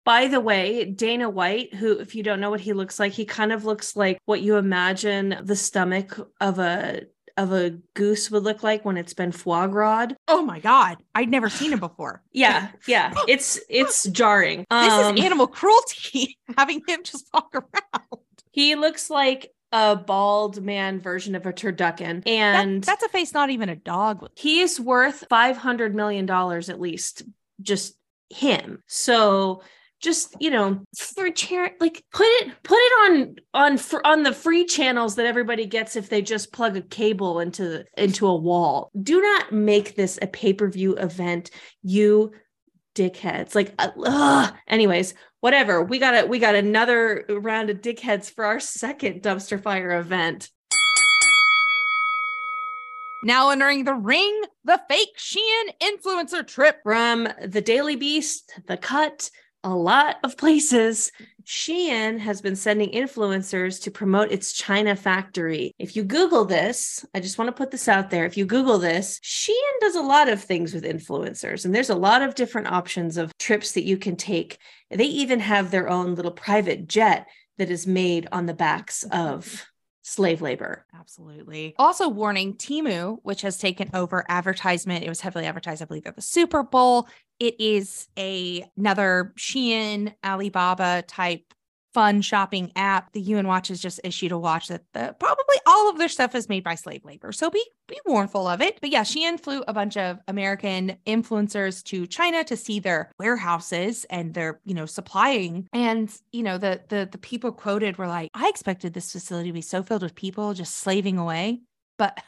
By 0.05 0.27
the 0.27 0.39
way, 0.39 0.85
Dana 0.85 1.29
White, 1.29 1.73
who, 1.73 1.99
if 1.99 2.13
you 2.15 2.23
don't 2.23 2.39
know 2.39 2.49
what 2.51 2.61
he 2.61 2.73
looks 2.73 2.99
like, 2.99 3.11
he 3.11 3.25
kind 3.25 3.51
of 3.51 3.65
looks 3.65 3.95
like 3.95 4.19
what 4.25 4.41
you 4.41 4.55
imagine 4.57 5.37
the 5.43 5.55
stomach 5.55 6.17
of 6.39 6.59
a 6.59 7.01
of 7.37 7.51
a 7.51 7.71
goose 7.95 8.31
would 8.31 8.43
look 8.43 8.63
like 8.63 8.85
when 8.85 8.95
it's 8.95 9.13
been 9.13 9.31
foie 9.33 9.67
gras. 9.67 10.07
Oh 10.29 10.41
my 10.45 10.59
God. 10.61 11.03
I'd 11.13 11.29
never 11.29 11.49
seen 11.49 11.73
him 11.73 11.79
before. 11.89 12.21
Yeah, 12.31 12.69
yeah. 12.87 13.13
It's 13.27 13.59
it's 13.67 14.03
jarring. 14.07 14.59
This 14.69 14.93
Um, 14.93 15.17
is 15.17 15.23
animal 15.25 15.47
cruelty 15.47 16.37
having 16.57 16.81
him 16.87 17.01
just 17.03 17.27
walk 17.33 17.53
around. 17.53 18.21
he 18.51 18.75
looks 18.75 19.09
like 19.09 19.51
a 19.73 19.97
bald 19.97 20.61
man 20.63 21.01
version 21.01 21.35
of 21.35 21.45
a 21.45 21.51
turducken. 21.51 22.23
That- 22.23 22.27
And 22.29 22.83
that's 22.83 23.03
a 23.03 23.09
face 23.09 23.33
not 23.33 23.49
even 23.49 23.67
a 23.67 23.75
dog 23.75 24.21
would 24.21 24.31
he 24.35 24.61
is 24.61 24.79
worth 24.79 25.25
500 25.29 25.93
million 25.93 26.25
dollars 26.25 26.69
at 26.69 26.79
least 26.79 27.23
just 27.61 27.97
him 28.29 28.81
so 28.87 29.61
just 30.05 30.35
you 30.39 30.51
know 30.51 30.79
for 30.95 31.31
chair 31.31 31.71
like 31.79 32.03
put 32.13 32.27
it 32.27 32.51
put 32.61 32.77
it 32.77 33.11
on 33.11 33.35
on 33.55 33.77
fr- 33.77 34.05
on 34.05 34.21
the 34.21 34.31
free 34.31 34.63
channels 34.63 35.15
that 35.15 35.25
everybody 35.25 35.65
gets 35.65 35.95
if 35.95 36.09
they 36.09 36.21
just 36.21 36.53
plug 36.53 36.77
a 36.77 36.81
cable 36.81 37.39
into 37.39 37.63
the, 37.63 37.85
into 37.97 38.27
a 38.27 38.35
wall 38.35 38.91
do 39.01 39.19
not 39.19 39.51
make 39.51 39.95
this 39.95 40.19
a 40.21 40.27
pay-per-view 40.27 40.95
event 40.97 41.49
you 41.81 42.31
dickheads 42.93 43.55
like 43.55 43.73
uh, 43.79 43.89
ugh. 44.05 44.53
anyways 44.67 45.15
whatever 45.39 45.81
we 45.81 45.97
got 45.97 46.23
a 46.23 46.27
we 46.27 46.37
got 46.37 46.53
another 46.53 47.25
round 47.27 47.71
of 47.71 47.81
dickheads 47.81 48.29
for 48.29 48.45
our 48.45 48.59
second 48.59 49.23
dumpster 49.23 49.61
fire 49.61 49.97
event 49.97 50.51
Now 53.23 53.49
entering 53.49 53.85
the 53.85 53.95
ring, 53.95 54.39
the 54.65 54.79
fake 54.87 55.17
Shein 55.17 55.69
influencer 55.81 56.45
trip. 56.45 56.77
from 56.83 57.27
the 57.43 57.59
Daily 57.59 57.95
Beast, 57.95 58.53
the 58.67 58.77
Cut, 58.77 59.31
a 59.65 59.75
lot 59.75 60.17
of 60.23 60.37
places. 60.37 61.11
Shein 61.43 62.19
has 62.19 62.39
been 62.39 62.55
sending 62.55 62.91
influencers 62.91 63.81
to 63.81 63.91
promote 63.91 64.31
its 64.31 64.53
China 64.53 64.95
factory. 64.95 65.73
If 65.79 65.95
you 65.95 66.03
Google 66.03 66.45
this, 66.45 67.03
I 67.15 67.19
just 67.19 67.37
want 67.37 67.49
to 67.49 67.51
put 67.51 67.71
this 67.71 67.87
out 67.87 68.11
there. 68.11 68.25
If 68.25 68.37
you 68.37 68.45
Google 68.45 68.77
this, 68.77 69.19
Shein 69.21 69.53
does 69.81 69.95
a 69.95 70.01
lot 70.01 70.29
of 70.29 70.41
things 70.41 70.73
with 70.73 70.83
influencers, 70.83 71.65
and 71.65 71.73
there's 71.73 71.89
a 71.89 71.95
lot 71.95 72.21
of 72.21 72.35
different 72.35 72.71
options 72.71 73.17
of 73.17 73.35
trips 73.39 73.71
that 73.71 73.85
you 73.85 73.97
can 73.97 74.15
take. 74.15 74.59
They 74.91 75.05
even 75.05 75.39
have 75.39 75.71
their 75.71 75.89
own 75.89 76.13
little 76.13 76.31
private 76.31 76.87
jet 76.87 77.27
that 77.57 77.71
is 77.71 77.87
made 77.87 78.27
on 78.31 78.45
the 78.45 78.53
backs 78.53 79.03
of 79.11 79.65
slave 80.03 80.41
labor. 80.41 80.85
Absolutely. 80.93 81.73
Also, 81.79 82.07
warning 82.07 82.53
Temu, 82.53 83.17
which 83.23 83.41
has 83.41 83.57
taken 83.57 83.89
over 83.95 84.23
advertisement. 84.29 85.03
It 85.03 85.09
was 85.09 85.21
heavily 85.21 85.45
advertised, 85.45 85.81
I 85.81 85.85
believe, 85.85 86.05
at 86.05 86.15
the 86.15 86.21
Super 86.21 86.61
Bowl. 86.61 87.07
It 87.39 87.59
is 87.59 88.07
a 88.17 88.65
another 88.77 89.33
Shein, 89.37 90.13
Alibaba 90.23 91.03
type 91.07 91.53
fun 91.95 92.21
shopping 92.21 92.73
app. 92.75 93.13
The 93.13 93.21
UN 93.21 93.47
Watch 93.47 93.69
has 93.69 93.79
just 93.79 94.01
issued 94.03 94.33
a 94.33 94.37
watch 94.37 94.67
that 94.67 94.83
the, 94.93 95.15
probably 95.17 95.55
all 95.65 95.89
of 95.89 95.97
their 95.97 96.09
stuff 96.09 96.35
is 96.35 96.49
made 96.49 96.61
by 96.61 96.75
slave 96.75 97.05
labor. 97.05 97.31
So 97.31 97.49
be 97.49 97.63
be 97.87 97.97
warnful 98.05 98.47
of 98.47 98.61
it. 98.61 98.79
But 98.81 98.89
yeah, 98.89 99.03
Shein 99.03 99.39
flew 99.39 99.63
a 99.65 99.73
bunch 99.73 99.95
of 99.95 100.19
American 100.27 100.97
influencers 101.07 101.81
to 101.85 102.05
China 102.05 102.43
to 102.43 102.57
see 102.57 102.81
their 102.81 103.11
warehouses 103.17 104.05
and 104.09 104.33
their, 104.33 104.59
you 104.65 104.73
know, 104.73 104.85
supplying. 104.85 105.69
And, 105.71 106.13
you 106.33 106.43
know, 106.43 106.57
the 106.57 106.81
the 106.89 107.07
the 107.09 107.17
people 107.17 107.53
quoted 107.53 107.97
were 107.97 108.07
like, 108.07 108.29
I 108.33 108.49
expected 108.49 108.93
this 108.93 109.13
facility 109.13 109.49
to 109.49 109.53
be 109.53 109.61
so 109.61 109.81
filled 109.81 110.03
with 110.03 110.15
people 110.15 110.53
just 110.53 110.75
slaving 110.75 111.17
away, 111.17 111.61
but 111.97 112.19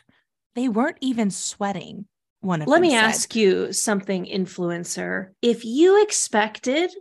they 0.55 0.69
weren't 0.69 0.97
even 1.01 1.29
sweating. 1.29 2.05
One 2.41 2.61
of 2.61 2.67
Let 2.67 2.81
me 2.81 2.91
said. 2.91 3.03
ask 3.03 3.35
you 3.35 3.73
something, 3.73 4.25
influencer. 4.25 5.29
If 5.41 5.65
you 5.65 6.01
expected 6.01 6.91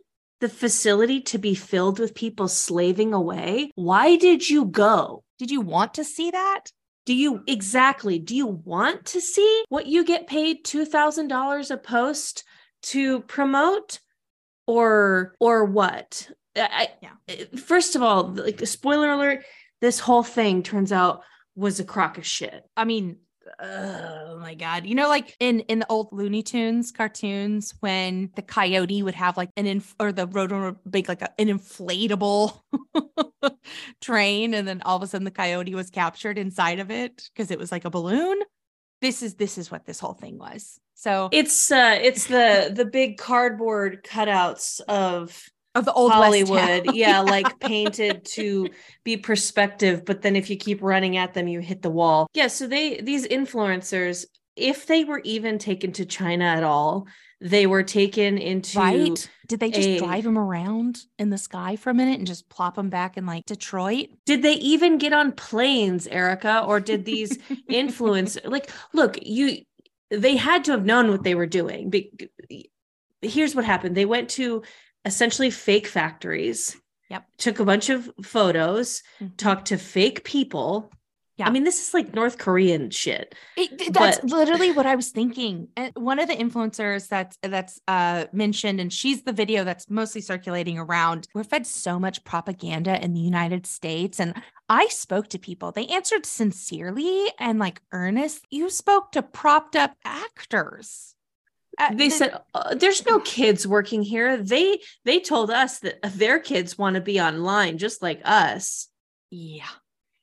the 0.41 0.49
facility 0.49 1.21
to 1.23 1.39
be 1.39 1.55
filled 1.55 1.99
with 1.99 2.15
people 2.15 2.49
slaving 2.49 3.13
away, 3.13 3.71
why 3.75 4.17
did 4.17 4.49
you 4.49 4.65
go? 4.67 5.23
Did 5.39 5.51
you 5.51 5.61
want 5.61 5.95
to 5.95 6.05
see 6.05 6.31
that? 6.31 6.65
Do 7.05 7.15
you 7.15 7.43
exactly 7.47 8.19
do 8.19 8.35
you 8.35 8.47
want 8.47 9.07
to 9.07 9.21
see 9.21 9.65
what 9.69 9.87
you 9.87 10.05
get 10.05 10.27
paid 10.27 10.65
$2000 10.65 11.71
a 11.71 11.77
post 11.77 12.43
to 12.83 13.21
promote 13.23 14.01
or 14.67 15.35
or 15.39 15.65
what? 15.67 16.29
I, 16.57 16.89
Yeah. 17.03 17.11
Eh, 17.29 17.45
first 17.57 17.95
of 17.95 18.03
all, 18.03 18.29
like 18.35 18.67
spoiler 18.67 19.11
alert, 19.11 19.45
this 19.81 20.01
whole 20.01 20.23
thing 20.25 20.63
turns 20.63 20.91
out 20.91 21.23
was 21.55 21.79
a 21.79 21.85
crock 21.85 22.19
of 22.19 22.27
shit. 22.27 22.63
I 22.77 22.85
mean, 22.85 23.19
oh 23.61 24.39
my 24.39 24.55
god! 24.55 24.87
You 24.87 24.95
know, 24.95 25.09
like 25.09 25.37
in 25.41 25.61
in 25.61 25.79
the 25.81 25.87
old 25.89 26.09
Looney 26.13 26.43
Tunes 26.43 26.93
cartoons, 26.93 27.75
when 27.81 28.31
the 28.37 28.43
coyote 28.43 29.03
would 29.03 29.15
have 29.15 29.37
like 29.37 29.51
an 29.57 29.67
inf- 29.67 29.95
or 29.99 30.13
the 30.13 30.27
road 30.27 30.77
big 30.89 31.09
like 31.09 31.23
a, 31.23 31.31
an 31.41 31.49
inflatable 31.49 32.61
train, 34.01 34.55
and 34.55 34.67
then 34.67 34.83
all 34.83 34.97
of 34.97 35.03
a 35.03 35.07
sudden 35.07 35.25
the 35.25 35.31
coyote 35.31 35.75
was 35.75 35.91
captured 35.91 36.39
inside 36.39 36.79
of 36.79 36.91
it 36.91 37.29
because 37.35 37.51
it 37.51 37.59
was 37.59 37.73
like 37.73 37.85
a 37.85 37.91
balloon. 37.91 38.39
This 39.03 39.23
is 39.23 39.35
this 39.35 39.59
is 39.59 39.71
what 39.71 39.85
this 39.85 40.01
whole 40.01 40.15
thing 40.15 40.39
was. 40.39 40.81
So 40.95 41.29
It's 41.33 41.71
uh 41.71 41.99
it's 42.01 42.27
the 42.27 42.73
the 42.75 42.87
big 42.87 43.19
cardboard 43.19 44.03
cutouts 44.05 44.81
of 44.89 45.43
of 45.77 45.85
the 45.85 45.93
old 45.93 46.13
Hollywood. 46.13 46.95
yeah, 46.95 47.21
like 47.37 47.59
painted 47.61 48.25
to 48.33 48.69
be 49.05 49.17
perspective, 49.17 50.05
but 50.05 50.23
then 50.23 50.37
if 50.37 50.51
you 50.51 50.57
keep 50.57 50.83
running 50.83 51.17
at 51.17 51.35
them, 51.35 51.49
you 51.49 51.61
hit 51.61 51.83
the 51.83 51.91
wall. 51.91 52.27
Yeah, 52.35 52.49
so 52.49 52.67
they 52.67 53.01
these 53.01 53.27
influencers, 53.27 54.25
if 54.57 54.87
they 54.87 55.05
were 55.05 55.21
even 55.25 55.59
taken 55.59 55.93
to 55.93 56.05
China 56.07 56.45
at 56.45 56.65
all, 56.65 57.07
they 57.41 57.67
were 57.67 57.83
taken 57.83 58.39
into 58.39 58.79
right? 58.79 59.31
Did 59.47 59.61
they 59.61 59.71
just 59.71 59.89
a- 59.89 59.99
drive 59.99 60.25
them 60.25 60.39
around 60.39 60.99
in 61.19 61.31
the 61.31 61.39
sky 61.39 61.77
for 61.77 61.91
a 61.91 61.95
minute 61.95 62.19
and 62.19 62.27
just 62.27 62.49
plop 62.49 62.75
them 62.77 62.89
back 62.89 63.17
in 63.17 63.27
like 63.27 63.45
Detroit? 63.45 64.09
Did 64.25 64.43
they 64.43 64.55
even 64.55 64.99
get 64.99 65.13
on 65.13 65.33
planes, 65.33 66.07
Erika? 66.07 66.65
Or 66.67 66.81
did 66.81 67.05
these 67.05 67.39
influence 67.69 68.39
like 68.45 68.71
look, 68.93 69.19
you 69.23 69.63
they 70.11 70.37
had 70.37 70.65
to 70.65 70.73
have 70.73 70.85
known 70.85 71.11
what 71.11 71.25
they 71.25 71.35
were 71.35 71.47
doing. 71.47 71.91
Be- 71.91 72.13
Here's 73.23 73.55
what 73.55 73.65
happened. 73.65 73.97
They 73.97 74.05
went 74.05 74.29
to 74.31 74.63
essentially 75.07 75.51
fake 75.51 75.87
factories. 75.87 76.77
Yep. 77.09 77.25
Took 77.39 77.61
a 77.61 77.65
bunch 77.65 77.89
of 77.89 78.11
photos, 78.25 79.03
Mhm. 79.21 79.37
talked 79.37 79.69
to 79.69 79.79
fake 79.79 80.25
people. 80.25 80.91
Yeah. 81.39 81.47
I 81.47 81.51
mean, 81.51 81.65
this 81.65 81.87
is 81.87 81.93
like 81.93 82.15
North 82.15 82.39
Korean 82.39 82.91
shit. 82.91 83.35
It, 83.59 83.93
that's 83.93 84.21
But- 84.21 84.31
literally 84.31 84.73
what 84.73 84.87
I 84.87 84.95
was 84.97 85.11
thinking. 85.11 85.69
And 85.77 85.93
one 85.95 86.19
of 86.19 86.29
the 86.29 86.35
influencers 86.35 87.09
that's 87.09 87.37
that's 87.43 87.79
uh 87.87 88.25
mentioned, 88.33 88.81
and 88.81 88.91
she's 88.91 89.23
the 89.23 89.35
video 89.35 89.63
that's 89.63 89.91
mostly 89.91 90.23
circulating 90.23 90.79
around. 90.79 91.29
We're 91.35 91.45
fed 91.45 91.67
so 91.67 91.99
much 91.99 92.25
propaganda 92.25 92.99
in 93.05 93.13
the 93.13 93.21
United 93.21 93.67
States, 93.67 94.19
and 94.19 94.33
I 94.71 94.89
spoke 94.89 95.29
to 95.29 95.39
people. 95.39 95.73
They 95.73 95.87
answered 95.89 96.25
sincerely 96.25 97.31
and 97.39 97.59
like 97.59 97.83
earnest. 97.93 98.47
You 98.51 98.71
spoke 98.71 99.13
to 99.13 99.23
propped 99.23 99.77
up 99.77 99.93
actors. 100.07 101.16
Uh, 101.79 101.95
They 101.95 102.09
the- 102.09 102.15
said 102.15 102.41
uh, 102.55 102.75
there's 102.75 103.05
no 103.07 103.21
kids 103.21 103.67
working 103.67 104.03
here. 104.03 104.37
They 104.37 104.81
they 105.05 105.21
told 105.21 105.51
us 105.51 105.79
that 105.81 105.99
their 106.15 106.39
kids 106.39 106.79
want 106.79 106.95
to 106.95 107.01
be 107.03 107.21
online 107.21 107.79
just 107.79 108.03
like 108.03 108.21
us. 108.25 108.89
"Yeah, 109.31 109.69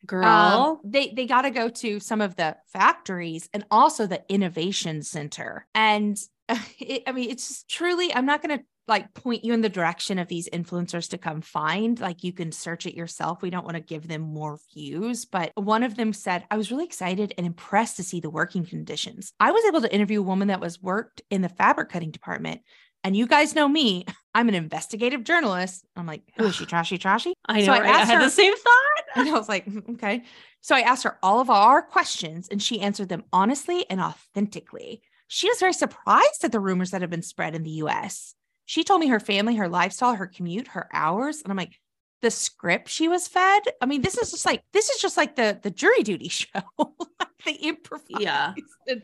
Girl, 0.06 0.26
Um, 0.26 0.80
they 0.84 1.10
they 1.16 1.26
got 1.26 1.44
to 1.44 1.52
go 1.52 1.70
to 1.70 2.00
some 2.00 2.22
of 2.22 2.36
the 2.36 2.58
factories 2.68 3.50
and 3.54 3.66
also 3.72 4.06
the 4.08 4.24
innovation 4.30 5.02
center. 5.04 5.68
And 5.76 6.18
it, 6.80 7.04
I 7.08 7.12
mean, 7.14 7.30
it's 7.30 7.48
just 7.48 7.70
truly. 7.70 8.14
I'm 8.14 8.26
not 8.26 8.42
going 8.42 8.60
to 8.60 8.66
like 8.88 9.14
point 9.14 9.46
you 9.46 9.54
in 9.54 9.62
the 9.62 9.70
direction 9.70 10.20
of 10.20 10.28
these 10.28 10.50
influencers 10.50 11.10
to 11.10 11.18
come 11.18 11.42
find. 11.42 12.00
Like 12.00 12.24
you 12.24 12.34
can 12.34 12.52
search 12.52 12.86
it 12.86 12.96
yourself. 12.96 13.42
We 13.42 13.50
don't 13.50 13.66
want 13.66 13.78
to 13.78 13.82
give 13.82 14.08
them 14.08 14.22
more 14.22 14.60
views, 14.74 15.26
but 15.26 15.52
one 15.56 15.84
of 15.84 15.96
them 15.96 16.14
said, 16.14 16.46
"I 16.52 16.58
was 16.58 16.72
really 16.72 16.86
excited 16.86 17.34
and 17.38 17.48
impressed 17.48 17.98
to 17.98 18.04
see 18.04 18.20
the 18.20 18.30
working 18.30 18.66
conditions. 18.66 19.34
I 19.40 19.52
was 19.52 19.64
able 19.66 19.82
to 19.82 19.94
interview 19.94 20.20
a 20.20 20.24
woman 20.24 20.50
that 20.50 20.60
was 20.60 20.82
worked 20.82 21.22
in 21.30 21.42
the 21.42 21.50
fabric 21.50 21.90
cutting 21.90 22.12
department." 22.12 22.62
And 23.06 23.18
you 23.18 23.28
guys 23.28 23.54
know 23.54 23.68
me, 23.68 24.06
I'm 24.36 24.48
an 24.50 24.56
investigative 24.56 25.24
journalist. 25.24 25.86
I'm 25.96 26.08
like, 26.08 26.22
who 26.38 26.46
is 26.46 26.56
she? 26.56 26.66
Trashy, 26.74 26.98
trashy? 26.98 27.34
I 27.48 27.60
know. 27.60 27.66
so 27.66 27.72
I 27.74 27.80
right? 27.82 27.96
I, 27.96 28.06
had 28.06 28.18
her- 28.20 28.24
the 28.24 28.30
same 28.30 28.56
thought. 28.56 28.80
And 29.16 29.30
I 29.30 29.34
was 29.34 29.48
like, 29.48 29.68
"Mm, 29.68 29.94
okay. 29.94 30.24
So 30.62 30.76
I 30.76 30.80
asked 30.82 31.04
her 31.04 31.20
all 31.22 31.40
of 31.40 31.52
our 31.52 31.84
questions 31.84 32.48
and 32.50 32.60
she 32.60 32.82
answered 32.82 33.10
them 33.10 33.24
honestly 33.32 33.86
and 33.88 34.02
authentically. 34.02 35.04
She 35.28 35.48
was 35.48 35.60
very 35.60 35.74
surprised 35.74 36.44
at 36.44 36.52
the 36.52 36.60
rumors 36.60 36.92
that 36.92 37.02
have 37.02 37.12
been 37.12 37.22
spread 37.22 37.54
in 37.54 37.62
the 37.62 37.70
US. 37.84 38.34
She 38.66 38.84
told 38.84 39.02
me 39.02 39.08
her 39.08 39.20
family, 39.20 39.56
her 39.56 39.68
lifestyle, 39.70 40.16
her 40.16 40.28
commute, 40.28 40.70
her 40.70 40.88
hours. 40.94 41.42
And 41.42 41.52
I'm 41.52 41.58
like, 41.58 41.80
the 42.22 42.32
script 42.32 42.88
she 42.90 43.08
was 43.10 43.28
fed. 43.28 43.64
I 43.82 43.86
mean, 43.86 44.02
this 44.02 44.18
is 44.18 44.32
just 44.32 44.46
like 44.46 44.64
this 44.72 44.90
is 44.90 45.02
just 45.02 45.18
like 45.18 45.36
the 45.36 45.60
the 45.62 45.70
jury 45.70 46.04
duty 46.04 46.30
show. 46.30 46.62
they 47.46 47.54
improvise. 47.56 48.22
Yeah. 48.22 48.54
And 48.88 49.02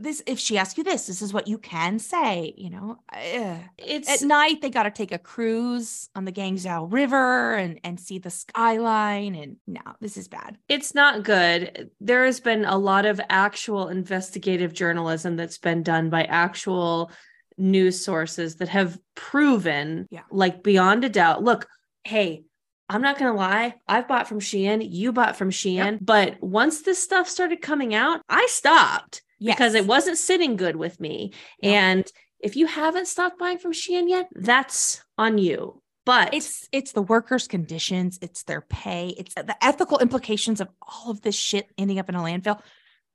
this 0.00 0.22
if 0.26 0.38
she 0.38 0.56
asks 0.56 0.78
you 0.78 0.84
this, 0.84 1.06
this 1.06 1.20
is 1.20 1.34
what 1.34 1.46
you 1.46 1.58
can 1.58 1.98
say. 1.98 2.54
You 2.56 2.70
know, 2.70 2.96
Ugh. 3.12 3.58
It's 3.76 4.08
at 4.22 4.26
night 4.26 4.62
they 4.62 4.70
got 4.70 4.84
to 4.84 4.90
take 4.90 5.12
a 5.12 5.18
cruise 5.18 6.08
on 6.14 6.24
the 6.24 6.32
Guangzhou 6.32 6.90
River 6.90 7.56
and 7.56 7.78
and 7.84 8.00
see 8.00 8.18
the 8.18 8.30
skyline. 8.30 9.34
And 9.34 9.56
no, 9.66 9.82
this 10.00 10.16
is 10.16 10.28
bad. 10.28 10.56
it's 10.70 10.94
not 10.94 11.24
good. 11.24 11.90
There 12.00 12.24
has 12.24 12.40
been 12.40 12.64
a 12.64 12.78
lot 12.78 13.04
of 13.04 13.20
actual 13.28 13.88
investigative 13.88 14.72
journalism 14.72 15.36
that's 15.36 15.58
been 15.58 15.82
done 15.82 16.08
by 16.08 16.24
actual 16.24 17.10
news 17.56 18.04
sources 18.04 18.56
that 18.56 18.68
have 18.68 18.98
proven, 19.14 20.06
Yeah. 20.10 20.22
like 20.30 20.62
beyond 20.62 21.04
a 21.04 21.08
doubt. 21.08 21.42
Look, 21.42 21.66
hey, 22.04 22.44
I'm 22.88 23.02
not 23.02 23.18
gonna 23.18 23.34
lie. 23.34 23.74
I've 23.88 24.08
bought 24.08 24.28
from 24.28 24.40
Shein. 24.40 24.86
You 24.88 25.12
bought 25.12 25.36
from 25.36 25.50
Shein. 25.50 25.98
But 26.00 26.42
once 26.42 26.82
this 26.82 27.02
stuff 27.02 27.28
started 27.28 27.62
coming 27.62 27.94
out, 27.94 28.20
I 28.28 28.46
stopped 28.50 29.22
because 29.40 29.74
it 29.74 29.86
wasn't 29.86 30.18
sitting 30.18 30.56
good 30.56 30.76
with 30.76 31.00
me. 31.00 31.32
No. 31.62 31.70
And 31.70 32.06
if 32.40 32.54
you 32.56 32.66
haven't 32.66 33.06
stopped 33.08 33.38
buying 33.38 33.58
from 33.58 33.72
Shein 33.72 34.08
yet, 34.08 34.28
that's 34.34 35.02
on 35.16 35.38
you. 35.38 35.80
But 36.04 36.34
it's 36.34 36.68
it's 36.72 36.92
the 36.92 37.02
workers' 37.02 37.46
conditions, 37.46 38.18
it's 38.20 38.42
their 38.42 38.60
pay, 38.60 39.14
it's 39.16 39.34
the 39.34 39.56
ethical 39.64 39.98
implications 40.00 40.60
of 40.60 40.68
all 40.82 41.10
of 41.12 41.20
this 41.22 41.36
shit 41.36 41.70
ending 41.78 41.98
up 42.00 42.08
in 42.08 42.16
a 42.16 42.20
landfill. 42.20 42.60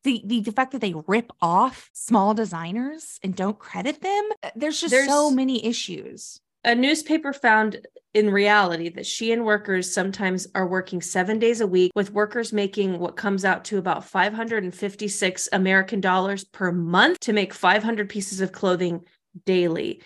The, 0.03 0.21
the 0.25 0.41
the 0.41 0.51
fact 0.51 0.71
that 0.71 0.81
they 0.81 0.93
rip 1.07 1.31
off 1.41 1.89
small 1.93 2.33
designers 2.33 3.19
and 3.23 3.35
don't 3.35 3.59
credit 3.59 4.01
them, 4.01 4.29
uh, 4.43 4.51
there's 4.55 4.79
just 4.79 4.93
so 5.05 5.29
many 5.31 5.65
issues. 5.65 6.39
a 6.63 6.75
newspaper 6.75 7.33
found 7.33 7.85
in 8.13 8.31
reality 8.31 8.89
that 8.89 9.03
Shein 9.05 9.43
workers 9.43 9.93
sometimes 9.93 10.47
are 10.55 10.67
working 10.67 11.01
seven 11.01 11.39
days 11.39 11.61
a 11.61 11.67
week, 11.67 11.91
with 11.95 12.11
workers 12.13 12.51
making 12.53 12.99
what 12.99 13.15
comes 13.15 13.45
out 13.45 13.65
to 13.65 13.77
about 13.77 14.05
556 14.05 15.49
American 15.51 16.01
dollars 16.01 16.43
per 16.43 16.71
month 16.71 17.19
to 17.21 17.33
make 17.33 17.53
500 17.53 18.09
pieces 18.09 18.41
of 18.41 18.51
clothing 18.51 19.01
daily. 19.45 20.01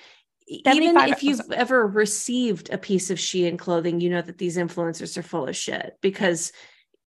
Even 0.47 0.97
if 0.97 1.23
you've 1.23 1.39
ever 1.53 1.87
received 1.87 2.69
a 2.71 2.77
piece 2.77 3.09
of 3.09 3.17
Shein 3.17 3.57
clothing, 3.57 4.01
you 4.01 4.09
know 4.09 4.21
that 4.21 4.37
these 4.37 4.57
influencers 4.57 5.17
are 5.17 5.23
full 5.23 5.47
of 5.47 5.55
shit 5.55 5.93
because 6.01 6.51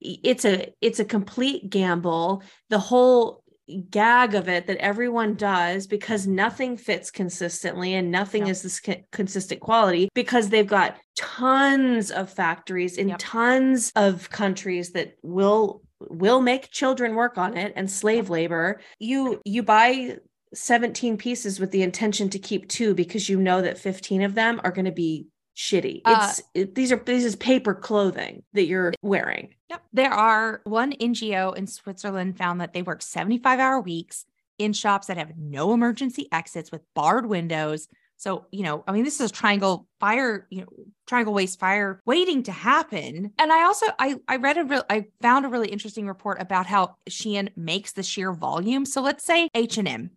it's 0.01 0.45
a 0.45 0.73
it's 0.81 0.99
a 0.99 1.05
complete 1.05 1.69
gamble. 1.69 2.43
The 2.69 2.79
whole 2.79 3.43
gag 3.89 4.33
of 4.33 4.47
it 4.47 4.67
that 4.67 4.77
everyone 4.77 5.35
does 5.35 5.87
because 5.87 6.25
nothing 6.25 6.77
fits 6.77 7.11
consistently 7.11 7.95
and 7.95 8.09
nothing 8.09 8.43
Yep. 8.43 8.51
is 8.51 8.61
this 8.61 8.79
co- 8.79 9.03
consistent 9.11 9.59
quality 9.59 10.07
because 10.15 10.47
they've 10.47 10.65
got 10.65 10.95
tons 11.17 12.09
of 12.11 12.29
factories 12.31 12.97
in 12.97 13.09
Yep. 13.09 13.17
tons 13.19 13.91
of 13.97 14.29
countries 14.29 14.91
that 14.91 15.15
will 15.21 15.81
will 15.99 16.39
make 16.39 16.71
children 16.71 17.13
work 17.15 17.37
on 17.37 17.57
it 17.57 17.73
and 17.75 17.91
slave 17.91 18.29
labor 18.29 18.79
you 18.99 19.41
you 19.43 19.63
buy 19.63 20.15
17 20.53 21.17
pieces 21.17 21.59
with 21.59 21.71
the 21.71 21.83
intention 21.83 22.29
to 22.29 22.39
keep 22.39 22.69
two 22.69 22.93
because 22.95 23.27
you 23.27 23.37
know 23.37 23.61
that 23.61 23.77
15 23.77 24.21
of 24.21 24.33
them 24.33 24.61
are 24.63 24.71
going 24.71 24.85
to 24.85 24.91
be 24.93 25.27
shitty 25.57 26.01
Uh, 26.05 26.27
it's 26.29 26.41
it, 26.53 26.75
these 26.75 26.91
are 26.91 26.97
this 26.97 27.25
is 27.25 27.35
paper 27.35 27.73
clothing 27.73 28.43
that 28.53 28.67
you're 28.67 28.93
wearing 29.01 29.49
Yep. 29.69 29.83
There 29.93 30.13
are 30.13 30.61
one 30.63 30.93
NGO 30.93 31.55
in 31.55 31.67
Switzerland 31.67 32.37
found 32.37 32.61
that 32.61 32.73
they 32.73 32.81
work 32.81 33.01
75 33.01 33.59
hour 33.59 33.81
weeks 33.81 34.25
in 34.57 34.73
shops 34.73 35.07
that 35.07 35.17
have 35.17 35.37
no 35.37 35.73
emergency 35.73 36.27
exits 36.31 36.71
with 36.71 36.81
barred 36.95 37.25
windows. 37.25 37.87
So, 38.15 38.45
you 38.51 38.63
know, 38.63 38.83
I 38.87 38.93
mean, 38.93 39.03
this 39.03 39.19
is 39.19 39.29
a 39.29 39.33
triangle 39.33 39.87
fire, 39.99 40.47
you 40.49 40.61
know, 40.61 40.67
triangle 41.05 41.33
waste 41.33 41.59
fire 41.59 42.01
waiting 42.05 42.43
to 42.43 42.51
happen. 42.51 43.31
And 43.37 43.51
I 43.51 43.63
also 43.63 43.85
I 43.99 44.15
I 44.27 44.37
read 44.37 44.57
a 44.57 44.63
real 44.63 44.83
I 44.89 45.07
found 45.21 45.45
a 45.45 45.49
really 45.49 45.69
interesting 45.69 46.07
report 46.07 46.41
about 46.41 46.65
how 46.65 46.95
Shein 47.09 47.49
makes 47.55 47.91
the 47.91 48.03
sheer 48.03 48.31
volume. 48.33 48.85
So 48.85 49.01
let's 49.01 49.23
say 49.23 49.49
H&M 49.53 50.11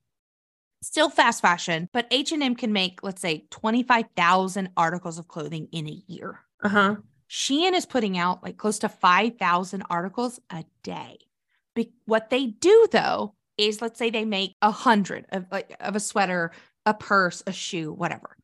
still 0.82 1.10
fast 1.10 1.42
fashion, 1.42 1.88
but 1.92 2.06
H&M 2.10 2.54
can 2.54 2.72
make 2.72 3.02
let's 3.02 3.20
say 3.20 3.46
25,000 3.50 4.70
articles 4.76 5.18
of 5.18 5.28
clothing 5.28 5.68
in 5.72 5.88
a 5.88 6.02
year. 6.06 6.40
uh-huh 6.62 6.96
Shein 7.30 7.74
is 7.74 7.86
putting 7.86 8.18
out 8.18 8.42
like 8.42 8.56
close 8.56 8.80
to 8.80 8.88
5,000 8.88 9.84
articles 9.88 10.40
a 10.50 10.64
day. 10.82 11.18
Be- 11.76 11.92
what 12.04 12.28
they 12.28 12.46
do 12.46 12.88
though 12.90 13.36
is 13.56 13.80
let's 13.80 13.98
say 13.98 14.10
they 14.10 14.24
make 14.24 14.56
a 14.60 14.72
hundred 14.72 15.26
of 15.30 15.46
like 15.52 15.76
of 15.78 15.94
a 15.94 16.00
sweater, 16.00 16.50
a 16.84 16.92
purse, 16.92 17.42
a 17.46 17.52
shoe, 17.52 17.92
whatever. 17.92 18.36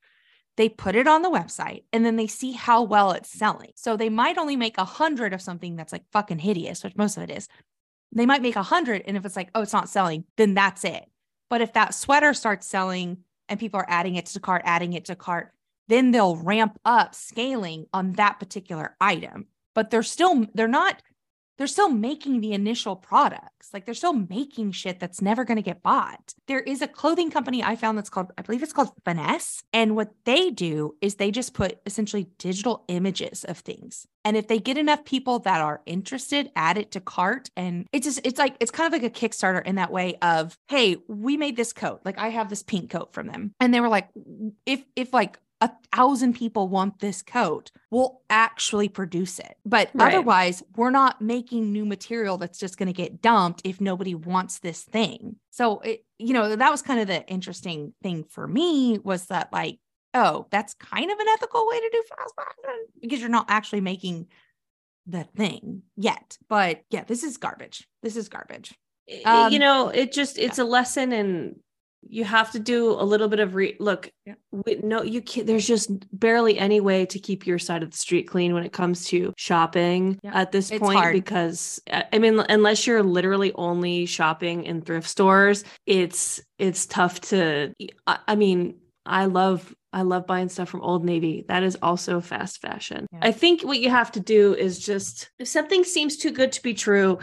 They 0.56 0.68
put 0.68 0.94
it 0.94 1.08
on 1.08 1.22
the 1.22 1.30
website 1.30 1.82
and 1.92 2.04
then 2.04 2.14
they 2.14 2.28
see 2.28 2.52
how 2.52 2.82
well 2.82 3.10
it's 3.10 3.28
selling. 3.30 3.72
So 3.74 3.96
they 3.96 4.08
might 4.08 4.38
only 4.38 4.56
make 4.56 4.78
a 4.78 4.84
hundred 4.84 5.32
of 5.32 5.42
something 5.42 5.74
that's 5.74 5.92
like 5.92 6.04
fucking 6.12 6.38
hideous, 6.38 6.84
which 6.84 6.96
most 6.96 7.16
of 7.16 7.24
it 7.24 7.30
is. 7.30 7.48
They 8.12 8.24
might 8.24 8.40
make 8.40 8.56
a 8.56 8.62
hundred, 8.62 9.02
and 9.06 9.16
if 9.16 9.26
it's 9.26 9.36
like, 9.36 9.50
oh, 9.54 9.62
it's 9.62 9.72
not 9.72 9.88
selling, 9.88 10.24
then 10.36 10.54
that's 10.54 10.84
it. 10.84 11.04
But 11.48 11.60
if 11.60 11.72
that 11.74 11.94
sweater 11.94 12.34
starts 12.34 12.66
selling 12.66 13.18
and 13.48 13.60
people 13.60 13.80
are 13.80 13.86
adding 13.88 14.16
it 14.16 14.26
to 14.26 14.40
cart, 14.40 14.62
adding 14.64 14.92
it 14.92 15.04
to 15.06 15.16
cart, 15.16 15.52
then 15.88 16.10
they'll 16.10 16.36
ramp 16.36 16.78
up 16.84 17.14
scaling 17.14 17.86
on 17.92 18.12
that 18.14 18.40
particular 18.40 18.96
item. 19.00 19.46
But 19.74 19.90
they're 19.90 20.02
still, 20.02 20.46
they're 20.54 20.68
not, 20.68 21.02
they're 21.58 21.66
still 21.66 21.88
making 21.88 22.40
the 22.40 22.52
initial 22.52 22.96
products. 22.96 23.70
Like 23.72 23.84
they're 23.84 23.94
still 23.94 24.12
making 24.12 24.72
shit 24.72 25.00
that's 25.00 25.22
never 25.22 25.44
going 25.44 25.56
to 25.56 25.62
get 25.62 25.82
bought. 25.82 26.34
There 26.46 26.60
is 26.60 26.82
a 26.82 26.88
clothing 26.88 27.30
company 27.30 27.62
I 27.62 27.76
found 27.76 27.98
that's 27.98 28.10
called, 28.10 28.32
I 28.38 28.42
believe 28.42 28.62
it's 28.62 28.72
called 28.72 28.92
Finesse. 29.04 29.62
And 29.72 29.96
what 29.96 30.12
they 30.24 30.50
do 30.50 30.94
is 31.00 31.16
they 31.16 31.30
just 31.30 31.54
put 31.54 31.80
essentially 31.86 32.28
digital 32.38 32.84
images 32.88 33.44
of 33.44 33.58
things. 33.58 34.06
And 34.24 34.36
if 34.36 34.48
they 34.48 34.58
get 34.58 34.76
enough 34.76 35.04
people 35.04 35.38
that 35.40 35.60
are 35.60 35.82
interested, 35.86 36.50
add 36.56 36.78
it 36.78 36.90
to 36.92 37.00
cart. 37.00 37.50
And 37.56 37.86
it's 37.92 38.06
just, 38.06 38.20
it's 38.24 38.38
like, 38.38 38.56
it's 38.60 38.72
kind 38.72 38.92
of 38.92 39.00
like 39.00 39.08
a 39.08 39.14
Kickstarter 39.28 39.64
in 39.64 39.76
that 39.76 39.92
way 39.92 40.16
of, 40.20 40.58
hey, 40.68 40.96
we 41.06 41.36
made 41.36 41.56
this 41.56 41.72
coat. 41.72 42.00
Like 42.04 42.18
I 42.18 42.28
have 42.28 42.48
this 42.48 42.62
pink 42.62 42.90
coat 42.90 43.12
from 43.12 43.28
them. 43.28 43.52
And 43.60 43.72
they 43.72 43.80
were 43.80 43.88
like, 43.88 44.08
if, 44.66 44.84
if 44.96 45.12
like, 45.12 45.38
a 45.60 45.70
thousand 45.94 46.34
people 46.34 46.68
want 46.68 46.98
this 46.98 47.22
coat, 47.22 47.70
we'll 47.90 48.20
actually 48.28 48.88
produce 48.88 49.38
it. 49.38 49.56
But 49.64 49.90
Right. 49.94 50.14
otherwise, 50.14 50.62
we're 50.76 50.90
not 50.90 51.22
making 51.22 51.72
new 51.72 51.86
material 51.86 52.36
that's 52.36 52.58
just 52.58 52.76
going 52.76 52.88
to 52.88 52.92
get 52.92 53.22
dumped 53.22 53.62
if 53.64 53.80
nobody 53.80 54.14
wants 54.14 54.58
this 54.58 54.82
thing. 54.82 55.36
So, 55.50 55.80
it, 55.80 56.04
you 56.18 56.34
know, 56.34 56.54
that 56.56 56.70
was 56.70 56.82
kind 56.82 57.00
of 57.00 57.06
the 57.06 57.26
interesting 57.26 57.94
thing 58.02 58.24
for 58.24 58.46
me 58.46 58.98
was 58.98 59.26
that, 59.26 59.52
like, 59.52 59.78
oh, 60.12 60.46
that's 60.50 60.74
kind 60.74 61.10
of 61.10 61.18
an 61.18 61.26
ethical 61.34 61.66
way 61.66 61.80
to 61.80 61.88
do 61.90 62.02
fast 62.08 62.34
fashion 62.36 62.80
because 63.00 63.20
you're 63.20 63.28
not 63.28 63.46
actually 63.48 63.80
making 63.80 64.26
the 65.06 65.24
thing 65.24 65.82
yet. 65.96 66.36
But 66.48 66.82
yeah, 66.90 67.04
this 67.04 67.22
is 67.22 67.36
garbage. 67.36 67.86
This 68.02 68.16
is 68.16 68.28
garbage. 68.28 68.74
Um, 69.24 69.52
you 69.52 69.60
know 69.60 69.88
it 69.88 70.10
just 70.10 70.36
it's 70.36 70.58
a 70.58 70.64
lesson 70.64 71.12
and 71.12 71.60
you 72.08 72.24
have 72.24 72.50
to 72.52 72.58
do 72.58 72.90
a 72.92 73.02
little 73.02 73.28
bit 73.28 73.40
of 73.40 73.54
re 73.54 73.76
look 73.80 74.10
Yeah. 74.24 74.34
we, 74.50 74.76
no 74.82 75.02
you 75.02 75.20
can't 75.22 75.46
there's 75.46 75.66
just 75.66 75.90
barely 76.18 76.58
any 76.58 76.80
way 76.80 77.06
to 77.06 77.18
keep 77.18 77.46
your 77.46 77.58
side 77.58 77.82
of 77.82 77.90
the 77.90 77.96
street 77.96 78.24
clean 78.28 78.54
when 78.54 78.64
it 78.64 78.72
comes 78.72 79.06
to 79.06 79.32
shopping 79.36 80.18
Yeah. 80.22 80.32
at 80.34 80.52
this 80.52 80.70
It's 80.70 80.80
point 80.80 80.98
hard. 80.98 81.12
because 81.14 81.80
uh, 81.90 82.02
i 82.12 82.18
mean 82.18 82.40
unless 82.48 82.86
you're 82.86 83.02
literally 83.02 83.52
only 83.54 84.06
shopping 84.06 84.64
in 84.64 84.82
thrift 84.82 85.08
stores 85.08 85.64
it's 85.86 86.40
it's 86.58 86.86
tough 86.86 87.20
to 87.22 87.72
i, 88.06 88.18
I 88.28 88.34
mean 88.36 88.76
i 89.04 89.26
love 89.26 89.74
I 89.92 90.02
love 90.02 90.26
buying 90.26 90.50
stuff 90.50 90.68
from 90.68 90.82
Old 90.82 91.06
Navy. 91.06 91.46
That 91.48 91.62
is 91.62 91.78
also 91.80 92.20
fast 92.20 92.60
fashion. 92.60 93.06
Yeah. 93.12 93.20
I 93.22 93.32
think 93.32 93.62
what 93.62 93.78
you 93.78 93.88
have 93.88 94.12
to 94.12 94.20
do 94.20 94.52
is 94.54 94.78
just 94.78 95.30
if 95.38 95.48
something 95.48 95.84
seems 95.84 96.18
too 96.18 96.32
good 96.32 96.52
to 96.52 96.62
be 96.62 96.74
true, 96.74 97.18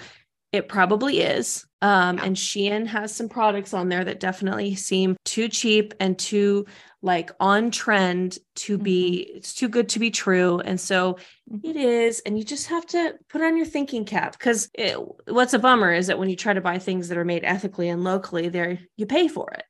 it 0.54 0.70
probably 0.70 1.20
is. 1.20 1.66
Um, 1.82 2.18
Yeah. 2.18 2.24
and 2.26 2.36
Shein 2.38 2.86
has 2.88 3.14
some 3.14 3.28
products 3.28 3.74
on 3.74 3.90
there 3.90 4.06
that 4.06 4.22
definitely 4.22 4.76
seem 4.76 5.18
too 5.26 5.50
cheap 5.50 5.94
and 6.00 6.18
too 6.18 6.66
like 7.02 7.32
on 7.42 7.70
trend 7.72 8.38
to 8.56 8.78
be 8.78 9.30
it's 9.36 9.54
too 9.54 9.68
good 9.68 9.90
to 9.90 10.00
be 10.00 10.10
true. 10.10 10.60
And 10.62 10.80
so 10.80 11.18
Mhm. 11.52 11.60
it 11.66 11.76
is. 11.76 12.22
And 12.22 12.38
you 12.38 12.46
just 12.46 12.68
have 12.68 12.86
to 12.88 13.16
put 13.28 13.42
on 13.42 13.58
your 13.58 13.66
thinking 13.66 14.06
cap 14.06 14.32
because 14.38 14.70
what's 15.28 15.54
a 15.54 15.60
bummer 15.60 15.92
is 15.92 16.08
that 16.08 16.18
when 16.18 16.30
you 16.30 16.38
try 16.38 16.54
to 16.54 16.62
buy 16.62 16.78
things 16.80 17.10
that 17.10 17.18
are 17.18 17.26
made 17.26 17.44
ethically 17.44 17.90
and 17.90 18.06
locally, 18.06 18.48
there 18.48 18.80
you 18.96 19.06
pay 19.06 19.28
for 19.28 19.52
it. 19.52 19.66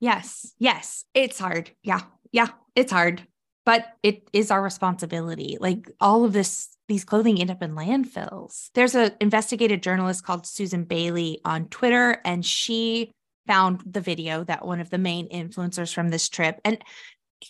Yes. 0.00 0.54
Yes. 0.58 1.04
It's 1.12 1.38
hard. 1.38 1.70
Yeah. 1.82 2.00
Yeah. 2.32 2.48
It's 2.74 2.92
hard, 2.92 3.26
but 3.68 3.84
it 4.02 4.26
is 4.32 4.50
our 4.50 4.62
responsibility. 4.62 5.58
Like 5.60 5.90
all 6.00 6.24
of 6.24 6.32
this, 6.32 6.70
these 6.88 7.04
clothing 7.04 7.38
end 7.38 7.50
up 7.50 7.62
in 7.62 7.74
landfills. 7.74 8.70
There's 8.72 8.94
an 8.94 9.12
investigative 9.20 9.82
journalist 9.82 10.24
called 10.24 10.46
Susan 10.46 10.84
Bailey 10.84 11.42
on 11.44 11.66
Twitter, 11.66 12.18
and 12.24 12.46
she 12.46 13.10
found 13.46 13.82
the 13.84 14.00
video 14.00 14.42
that 14.44 14.64
one 14.64 14.80
of 14.80 14.88
the 14.88 14.96
main 14.96 15.28
influencers 15.28 15.92
from 15.92 16.08
this 16.08 16.30
trip. 16.30 16.58
And 16.64 16.78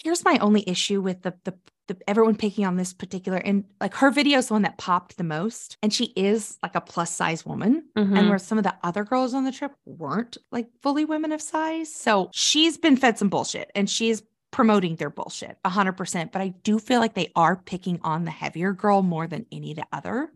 here's 0.02 0.24
my 0.24 0.38
only 0.40 0.68
issue 0.68 1.00
with 1.00 1.22
the, 1.22 1.34
the, 1.44 1.54
the 1.86 1.96
everyone 2.08 2.34
picking 2.34 2.66
on 2.66 2.76
this 2.76 2.92
particular 2.92 3.38
and 3.38 3.62
like 3.80 3.94
her 3.94 4.10
video 4.10 4.38
is 4.38 4.48
the 4.48 4.54
one 4.54 4.62
that 4.62 4.76
popped 4.76 5.18
the 5.18 5.24
most. 5.24 5.76
And 5.84 5.94
she 5.94 6.06
is 6.16 6.58
like 6.64 6.74
a 6.74 6.80
plus 6.80 7.14
size 7.14 7.46
woman 7.46 7.84
Mm-hmm. 7.96 8.16
and 8.16 8.28
where 8.28 8.40
some 8.40 8.58
of 8.58 8.64
the 8.64 8.74
other 8.82 9.04
girls 9.04 9.34
on 9.34 9.44
the 9.44 9.52
trip 9.52 9.72
weren't 9.86 10.36
like 10.50 10.66
fully 10.82 11.04
women 11.04 11.30
of 11.30 11.40
size. 11.40 11.94
So 11.94 12.28
she's 12.32 12.76
been 12.76 12.96
fed 12.96 13.18
some 13.18 13.28
bullshit 13.28 13.70
and 13.76 13.88
she's 13.88 14.20
promoting 14.50 14.96
their 14.96 15.10
bullshit 15.10 15.56
100%, 15.64 16.32
but 16.32 16.42
I 16.42 16.48
do 16.48 16.78
feel 16.78 17.00
like 17.00 17.14
they 17.14 17.30
are 17.36 17.56
picking 17.56 18.00
on 18.02 18.24
the 18.24 18.30
heavier 18.30 18.72
girl 18.72 19.02
more 19.02 19.26
than 19.26 19.46
any 19.52 19.74
the 19.74 19.86
other. 19.92 20.30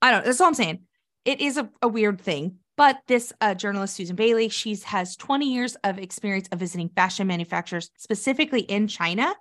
I 0.00 0.10
don't, 0.10 0.24
that's 0.24 0.40
all 0.40 0.48
I'm 0.48 0.54
saying. 0.54 0.80
It 1.24 1.40
is 1.40 1.56
a, 1.56 1.68
a 1.82 1.88
weird 1.88 2.20
thing, 2.20 2.58
but 2.76 2.98
this 3.08 3.32
uh, 3.40 3.54
journalist, 3.54 3.96
Susan 3.96 4.16
Bailey, 4.16 4.48
she's 4.48 4.84
has 4.84 5.16
20 5.16 5.52
years 5.52 5.76
of 5.82 5.98
experience 5.98 6.48
of 6.52 6.60
visiting 6.60 6.88
fashion 6.90 7.26
manufacturers, 7.26 7.90
specifically 7.96 8.60
in 8.60 8.86
China. 8.86 9.34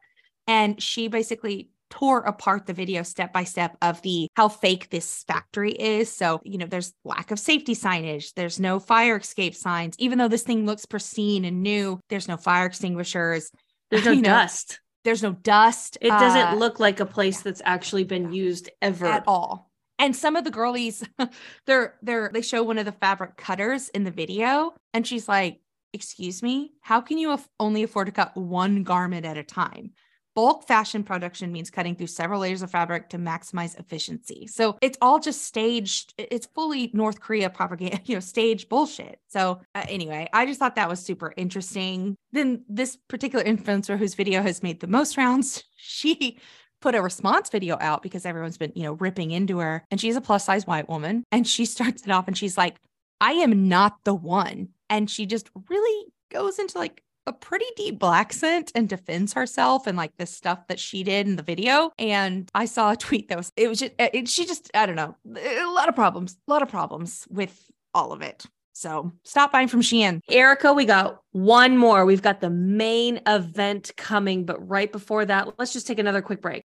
And 0.47 0.81
she 0.81 1.07
basically 1.07 1.69
tore 1.89 2.21
apart 2.21 2.65
the 2.65 2.73
video 2.73 3.03
step 3.03 3.31
by 3.31 3.43
step 3.43 3.77
of 3.81 4.01
the 4.01 4.27
how 4.35 4.47
fake 4.47 4.89
this 4.89 5.23
factory 5.23 5.71
is. 5.71 6.11
So, 6.11 6.41
you 6.43 6.57
know, 6.57 6.65
there's 6.65 6.93
lack 7.03 7.31
of 7.31 7.39
safety 7.39 7.75
signage, 7.75 8.33
there's 8.35 8.59
no 8.59 8.79
fire 8.79 9.17
escape 9.17 9.55
signs. 9.55 9.95
Even 9.99 10.17
though 10.17 10.27
this 10.27 10.43
thing 10.43 10.65
looks 10.65 10.85
pristine 10.85 11.45
and 11.45 11.61
new, 11.61 11.99
there's 12.09 12.27
no 12.27 12.37
fire 12.37 12.65
extinguishers. 12.65 13.51
There's 13.95 14.05
no 14.05 14.11
You 14.11 14.21
know, 14.21 14.29
dust. 14.29 14.79
There's 15.03 15.23
no 15.23 15.33
dust. 15.33 15.97
It 16.01 16.09
doesn't 16.09 16.47
uh, 16.47 16.55
look 16.55 16.79
like 16.79 16.99
a 16.99 17.05
place 17.05 17.41
that's 17.41 17.61
actually 17.63 18.03
been 18.05 18.33
used 18.33 18.69
ever. 18.81 19.05
at 19.05 19.23
all. 19.27 19.71
And 19.99 20.15
some 20.15 20.35
of 20.35 20.43
the 20.43 20.51
girlies, 20.51 21.03
they're 21.67 21.95
they're 22.01 22.29
they 22.33 22.41
show 22.41 22.63
one 22.63 22.77
of 22.77 22.85
the 22.85 22.91
fabric 22.91 23.37
cutters 23.37 23.89
in 23.89 24.03
the 24.03 24.11
video, 24.11 24.73
and 24.93 25.05
she's 25.07 25.27
like, 25.27 25.61
"Excuse 25.93 26.43
me, 26.43 26.73
how 26.81 27.01
can 27.01 27.17
you 27.17 27.31
af- 27.31 27.47
only 27.59 27.83
afford 27.83 28.07
to 28.07 28.11
cut 28.11 28.35
one 28.35 28.83
garment 28.83 29.25
at 29.25 29.37
a 29.37 29.43
time?" 29.43 29.91
Bulk 30.35 30.67
fashion 30.67 31.03
production 31.03 31.53
means 31.53 31.69
cutting 31.69 31.95
through 31.95 32.07
several 32.07 32.41
layers 32.41 32.61
of 32.61 32.69
fabric 32.69 33.09
to 33.09 33.17
maximize 33.17 33.79
efficiency. 33.79 34.47
So 34.47 34.77
it's 34.81 34.97
all 35.01 35.19
just 35.19 35.43
staged. 35.43 36.13
It's 36.17 36.45
fully 36.47 36.91
North 36.93 37.21
Korea 37.21 37.49
propaganda, 37.49 38.01
you 38.05 38.15
know, 38.15 38.19
stage 38.19 38.67
bullshit. 38.67 39.19
So 39.29 39.61
uh, 39.73 39.85
anyway, 39.87 40.27
I 40.33 40.45
just 40.45 40.59
thought 40.59 40.75
that 40.75 40.89
was 40.89 40.99
super 40.99 41.33
interesting. 41.37 42.15
Then 42.33 42.65
this 42.67 42.97
particular 43.07 43.45
influencer 43.45 43.97
whose 43.97 44.13
video 44.13 44.41
has 44.41 44.61
made 44.61 44.81
the 44.81 44.87
most 44.87 45.15
rounds, 45.15 45.63
she 45.77 46.37
put 46.81 46.95
a 46.95 47.01
response 47.01 47.49
video 47.49 47.77
out 47.79 48.03
because 48.03 48.25
everyone's 48.25 48.57
been, 48.57 48.73
you 48.75 48.83
know, 48.83 48.93
ripping 48.93 49.31
into 49.31 49.59
her. 49.59 49.85
And 49.89 50.01
she's 50.01 50.17
a 50.17 50.21
plus 50.21 50.45
size 50.45 50.67
white 50.67 50.89
woman. 50.89 51.23
And 51.31 51.47
she 51.47 51.65
starts 51.65 52.03
it 52.03 52.11
off 52.11 52.27
and 52.27 52.37
she's 52.37 52.57
like, 52.57 52.75
I 53.21 53.31
am 53.33 53.69
not 53.69 54.03
the 54.03 54.13
one. 54.13 54.69
And 54.89 55.09
she 55.09 55.25
just 55.25 55.49
really 55.69 56.11
goes 56.29 56.59
into 56.59 56.77
like 56.77 57.01
a 57.27 57.33
pretty 57.33 57.65
deep 57.75 57.99
black 57.99 58.33
scent 58.33 58.71
and 58.75 58.87
defends 58.87 59.33
herself 59.33 59.87
and 59.87 59.97
like 59.97 60.15
this 60.17 60.31
stuff 60.31 60.67
that 60.67 60.79
she 60.79 61.03
did 61.03 61.27
in 61.27 61.35
the 61.35 61.43
video. 61.43 61.91
And 61.97 62.49
I 62.53 62.65
saw 62.65 62.91
a 62.91 62.95
tweet 62.95 63.29
that 63.29 63.37
was, 63.37 63.51
it 63.55 63.67
was 63.67 63.79
just, 63.79 63.93
uh, 63.99 64.09
it, 64.13 64.27
she 64.27 64.45
just, 64.45 64.69
I 64.73 64.85
don't 64.85 64.95
know, 64.95 65.15
a 65.37 65.65
lot 65.65 65.89
of 65.89 65.95
problems, 65.95 66.37
a 66.47 66.51
lot 66.51 66.61
of 66.61 66.69
problems 66.69 67.27
with 67.29 67.71
all 67.93 68.11
of 68.11 68.21
it. 68.21 68.45
So 68.73 69.13
stop 69.23 69.53
buying 69.53 69.69
from 69.69 69.81
Shein. 69.81 70.19
Erika, 70.29 70.73
we 70.73 70.83
got 70.83 71.21
one 71.31 71.77
more. 71.77 72.05
We've 72.05 72.21
got 72.21 72.41
the 72.41 72.49
main 72.49 73.21
event 73.25 73.91
coming, 73.95 74.45
but 74.45 74.67
right 74.67 74.91
before 74.91 75.25
that, 75.25 75.57
let's 75.57 75.71
just 75.71 75.87
take 75.87 75.97
another 75.97 76.21
quick 76.21 76.41
break. 76.41 76.63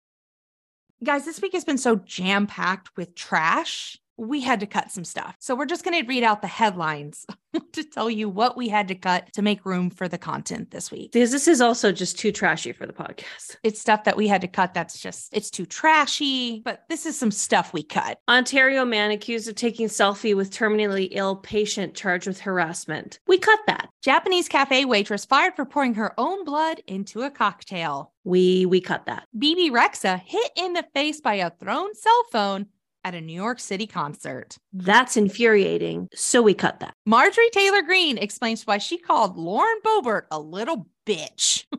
Guys, 1.04 1.26
this 1.26 1.40
week 1.40 1.52
has 1.52 1.64
been 1.64 1.78
so 1.78 1.96
jam 1.96 2.46
packed 2.46 2.96
with 2.96 3.14
trash. 3.14 3.98
We 4.18 4.40
had 4.40 4.60
to 4.60 4.66
cut 4.66 4.90
some 4.90 5.04
stuff. 5.04 5.36
So 5.38 5.54
we're 5.54 5.66
just 5.66 5.84
going 5.84 6.00
to 6.00 6.06
read 6.06 6.24
out 6.24 6.42
the 6.42 6.48
headlines 6.48 7.24
to 7.72 7.84
tell 7.84 8.10
you 8.10 8.28
what 8.28 8.56
we 8.56 8.68
had 8.68 8.88
to 8.88 8.94
cut 8.94 9.32
to 9.34 9.42
make 9.42 9.64
room 9.64 9.90
for 9.90 10.08
the 10.08 10.18
content 10.18 10.70
this 10.70 10.90
week. 10.90 11.12
Because 11.12 11.30
this 11.30 11.48
is 11.48 11.60
also 11.60 11.92
just 11.92 12.18
too 12.18 12.32
trashy 12.32 12.72
for 12.72 12.86
the 12.86 12.92
podcast. 12.92 13.56
It's 13.62 13.80
stuff 13.80 14.04
that 14.04 14.16
we 14.16 14.28
had 14.28 14.40
to 14.42 14.48
cut 14.48 14.74
that's 14.74 14.98
just, 14.98 15.34
it's 15.34 15.50
too 15.50 15.66
trashy, 15.66 16.60
but 16.64 16.84
this 16.88 17.06
is 17.06 17.18
some 17.18 17.30
stuff 17.30 17.72
we 17.72 17.82
cut. 17.82 18.18
Ontario 18.28 18.84
man 18.84 19.10
accused 19.10 19.48
of 19.48 19.54
taking 19.54 19.88
selfie 19.88 20.36
with 20.36 20.50
terminally 20.50 21.08
ill 21.12 21.36
patient 21.36 21.94
charged 21.94 22.26
with 22.26 22.40
harassment. 22.40 23.20
We 23.26 23.38
cut 23.38 23.60
that. 23.66 23.88
Japanese 24.02 24.48
cafe 24.48 24.84
waitress 24.84 25.24
fired 25.24 25.54
for 25.54 25.64
pouring 25.64 25.94
her 25.94 26.14
own 26.18 26.44
blood 26.44 26.80
into 26.86 27.22
a 27.22 27.30
cocktail. 27.30 28.12
We 28.24 28.66
we 28.66 28.80
cut 28.80 29.06
that. 29.06 29.26
Bebe 29.36 29.70
Rexha 29.70 30.20
hit 30.20 30.50
in 30.56 30.74
the 30.74 30.84
face 30.94 31.20
by 31.20 31.34
a 31.34 31.50
thrown 31.50 31.94
cell 31.94 32.24
phone 32.30 32.66
at 33.08 33.14
a 33.14 33.20
New 33.22 33.32
York 33.32 33.58
City 33.58 33.86
concert. 33.86 34.58
That's 34.70 35.16
infuriating. 35.16 36.10
So 36.14 36.42
we 36.42 36.52
cut 36.52 36.80
that. 36.80 36.92
Marjorie 37.06 37.48
Taylor 37.52 37.80
Greene 37.80 38.18
explains 38.18 38.66
why 38.66 38.76
she 38.76 38.98
called 38.98 39.38
Lauren 39.38 39.78
Boebert 39.82 40.24
a 40.30 40.38
little 40.38 40.86
bitch. 41.06 41.64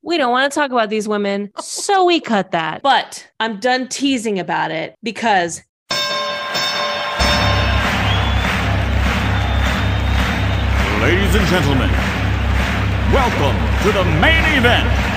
We 0.00 0.16
don't 0.16 0.30
want 0.30 0.50
to 0.50 0.58
talk 0.58 0.70
about 0.70 0.88
these 0.88 1.06
women, 1.06 1.50
so 1.60 2.06
we 2.06 2.18
cut 2.18 2.52
that. 2.52 2.80
But 2.80 3.28
I'm 3.40 3.60
done 3.60 3.88
teasing 3.88 4.38
about 4.38 4.70
it 4.70 4.94
because 5.02 5.62
Ladies 11.02 11.34
and 11.34 11.46
gentlemen, 11.48 11.90
welcome 13.12 13.56
to 13.82 13.92
the 13.92 14.04
main 14.22 14.56
event. 14.56 15.07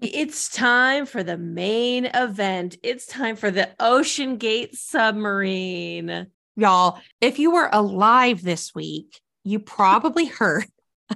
It's 0.00 0.48
time 0.48 1.06
for 1.06 1.22
the 1.22 1.36
main 1.36 2.06
event. 2.06 2.76
It's 2.82 3.06
time 3.06 3.34
for 3.34 3.50
the 3.50 3.68
Ocean 3.80 4.36
Gate 4.36 4.76
submarine. 4.76 6.28
Y'all, 6.56 7.00
if 7.20 7.38
you 7.38 7.50
were 7.50 7.68
alive 7.72 8.42
this 8.42 8.74
week, 8.74 9.20
you 9.44 9.58
probably 9.58 10.26
heard 10.26 10.66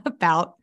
about 0.04 0.56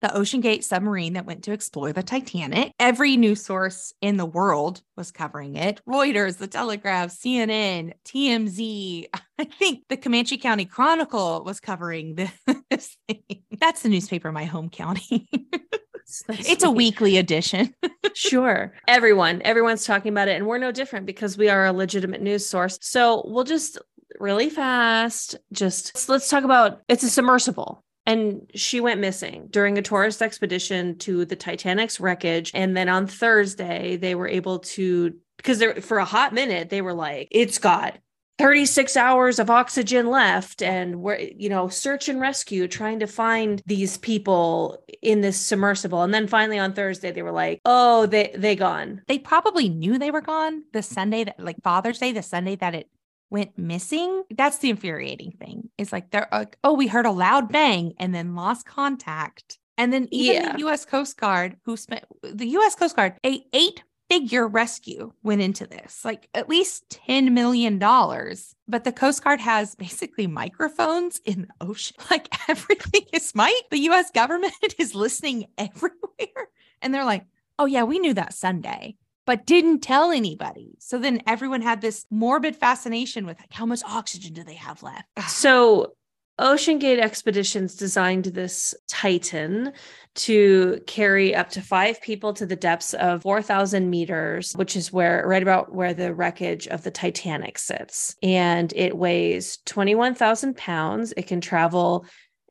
the 0.00 0.14
Ocean 0.14 0.40
Gate 0.40 0.64
submarine 0.64 1.14
that 1.14 1.26
went 1.26 1.44
to 1.44 1.52
explore 1.52 1.92
the 1.92 2.04
Titanic. 2.04 2.70
Every 2.78 3.16
news 3.16 3.44
source 3.44 3.92
in 4.00 4.16
the 4.16 4.26
world 4.26 4.80
was 4.96 5.10
covering 5.10 5.56
it 5.56 5.80
Reuters, 5.88 6.38
The 6.38 6.46
Telegraph, 6.46 7.10
CNN, 7.10 7.94
TMZ. 8.04 9.06
I 9.38 9.44
think 9.44 9.82
the 9.88 9.96
Comanche 9.96 10.38
County 10.38 10.64
Chronicle 10.64 11.42
was 11.44 11.58
covering 11.58 12.14
this 12.70 12.96
thing. 13.08 13.42
That's 13.58 13.82
the 13.82 13.88
newspaper 13.88 14.28
in 14.28 14.34
my 14.34 14.44
home 14.44 14.70
county. 14.70 15.28
it's 16.28 16.64
a 16.64 16.70
weekly 16.70 17.18
edition. 17.18 17.74
sure. 18.14 18.72
Everyone, 18.86 19.42
everyone's 19.44 19.84
talking 19.84 20.12
about 20.12 20.28
it, 20.28 20.36
and 20.36 20.46
we're 20.46 20.58
no 20.58 20.72
different 20.72 21.06
because 21.06 21.36
we 21.36 21.48
are 21.48 21.66
a 21.66 21.72
legitimate 21.72 22.22
news 22.22 22.48
source. 22.48 22.78
So 22.80 23.22
we'll 23.26 23.44
just 23.44 23.78
really 24.18 24.50
fast, 24.50 25.36
just 25.52 25.94
let's, 25.94 26.08
let's 26.08 26.28
talk 26.28 26.44
about 26.44 26.80
it's 26.88 27.02
a 27.02 27.10
submersible. 27.10 27.84
And 28.06 28.50
she 28.54 28.80
went 28.80 29.00
missing 29.00 29.48
during 29.50 29.76
a 29.76 29.82
tourist 29.82 30.22
expedition 30.22 30.96
to 31.00 31.26
the 31.26 31.36
Titanic's 31.36 32.00
wreckage. 32.00 32.50
And 32.54 32.74
then 32.74 32.88
on 32.88 33.06
Thursday, 33.06 33.98
they 33.98 34.14
were 34.14 34.28
able 34.28 34.60
to, 34.60 35.14
because 35.36 35.62
for 35.84 35.98
a 35.98 36.06
hot 36.06 36.32
minute, 36.32 36.70
they 36.70 36.80
were 36.80 36.94
like, 36.94 37.28
it's 37.30 37.58
got 37.58 37.98
36 38.38 38.96
hours 38.96 39.38
of 39.38 39.50
oxygen 39.50 40.06
left 40.08 40.62
and 40.62 41.00
we're 41.00 41.18
you 41.18 41.48
know 41.48 41.68
search 41.68 42.08
and 42.08 42.20
rescue 42.20 42.68
trying 42.68 43.00
to 43.00 43.06
find 43.06 43.62
these 43.66 43.96
people 43.98 44.82
in 45.02 45.20
this 45.20 45.36
submersible 45.36 46.02
and 46.02 46.14
then 46.14 46.26
finally 46.26 46.58
on 46.58 46.72
thursday 46.72 47.10
they 47.10 47.22
were 47.22 47.32
like 47.32 47.60
oh 47.64 48.06
they 48.06 48.32
they 48.36 48.54
gone 48.54 49.02
they 49.08 49.18
probably 49.18 49.68
knew 49.68 49.98
they 49.98 50.10
were 50.10 50.20
gone 50.20 50.62
the 50.72 50.82
Sunday 50.82 51.24
that, 51.24 51.40
like 51.40 51.56
Father's 51.62 51.98
Day, 51.98 52.12
the 52.12 52.22
Sunday 52.22 52.56
that 52.56 52.74
it 52.74 52.88
went 53.30 53.58
missing. 53.58 54.22
That's 54.36 54.58
the 54.58 54.70
infuriating 54.70 55.32
thing. 55.32 55.68
It's 55.76 55.92
like 55.92 56.10
they're 56.10 56.28
like, 56.32 56.56
oh, 56.64 56.74
we 56.74 56.86
heard 56.86 57.06
a 57.06 57.10
loud 57.10 57.50
bang 57.52 57.92
and 57.98 58.14
then 58.14 58.34
lost 58.34 58.66
contact. 58.66 59.58
And 59.76 59.92
then 59.92 60.08
even 60.10 60.42
Yeah. 60.42 60.52
the 60.52 60.58
U.S. 60.60 60.84
Coast 60.84 61.16
Guard, 61.18 61.56
who 61.64 61.76
spent 61.76 62.04
the 62.22 62.46
U.S. 62.46 62.74
Coast 62.74 62.96
Guard, 62.96 63.14
a 63.24 63.42
eight 63.52 63.82
figure 64.08 64.46
rescue 64.46 65.12
went 65.22 65.40
into 65.40 65.66
this, 65.66 66.04
like 66.04 66.28
at 66.34 66.48
least 66.48 67.00
$10 67.08 67.32
million. 67.32 67.78
But 67.78 68.84
the 68.84 68.92
Coast 68.92 69.22
Guard 69.22 69.40
has 69.40 69.74
basically 69.74 70.26
microphones 70.26 71.20
in 71.24 71.42
the 71.42 71.66
ocean. 71.66 71.96
Like 72.10 72.28
everything 72.48 73.02
is 73.12 73.34
mic. 73.34 73.52
The 73.70 73.90
US 73.90 74.10
government 74.10 74.54
is 74.78 74.94
listening 74.94 75.46
everywhere. 75.58 76.48
And 76.80 76.94
they're 76.94 77.04
like, 77.04 77.26
oh, 77.58 77.66
yeah, 77.66 77.82
we 77.82 77.98
knew 77.98 78.14
that 78.14 78.32
Sunday, 78.32 78.96
but 79.26 79.44
didn't 79.44 79.80
tell 79.80 80.10
anybody. 80.10 80.76
So 80.78 80.98
then 80.98 81.22
everyone 81.26 81.60
had 81.60 81.80
this 81.80 82.06
morbid 82.10 82.56
fascination 82.56 83.26
with 83.26 83.38
like, 83.38 83.52
how 83.52 83.66
much 83.66 83.82
oxygen 83.84 84.32
do 84.32 84.42
they 84.42 84.54
have 84.54 84.82
left? 84.82 85.04
so 85.28 85.92
ocean 86.38 86.78
gate 86.78 86.98
expeditions 86.98 87.74
designed 87.74 88.26
this 88.26 88.74
titan 88.88 89.72
to 90.14 90.80
carry 90.86 91.34
up 91.34 91.48
to 91.50 91.60
five 91.60 92.00
people 92.02 92.32
to 92.32 92.46
the 92.46 92.56
depths 92.56 92.94
of 92.94 93.22
4000 93.22 93.88
meters 93.88 94.52
which 94.54 94.76
is 94.76 94.92
where 94.92 95.24
right 95.26 95.42
about 95.42 95.74
where 95.74 95.94
the 95.94 96.14
wreckage 96.14 96.66
of 96.68 96.82
the 96.82 96.90
titanic 96.90 97.58
sits 97.58 98.16
and 98.22 98.72
it 98.74 98.96
weighs 98.96 99.58
21000 99.66 100.56
pounds 100.56 101.12
it 101.16 101.26
can 101.26 101.40
travel 101.40 102.06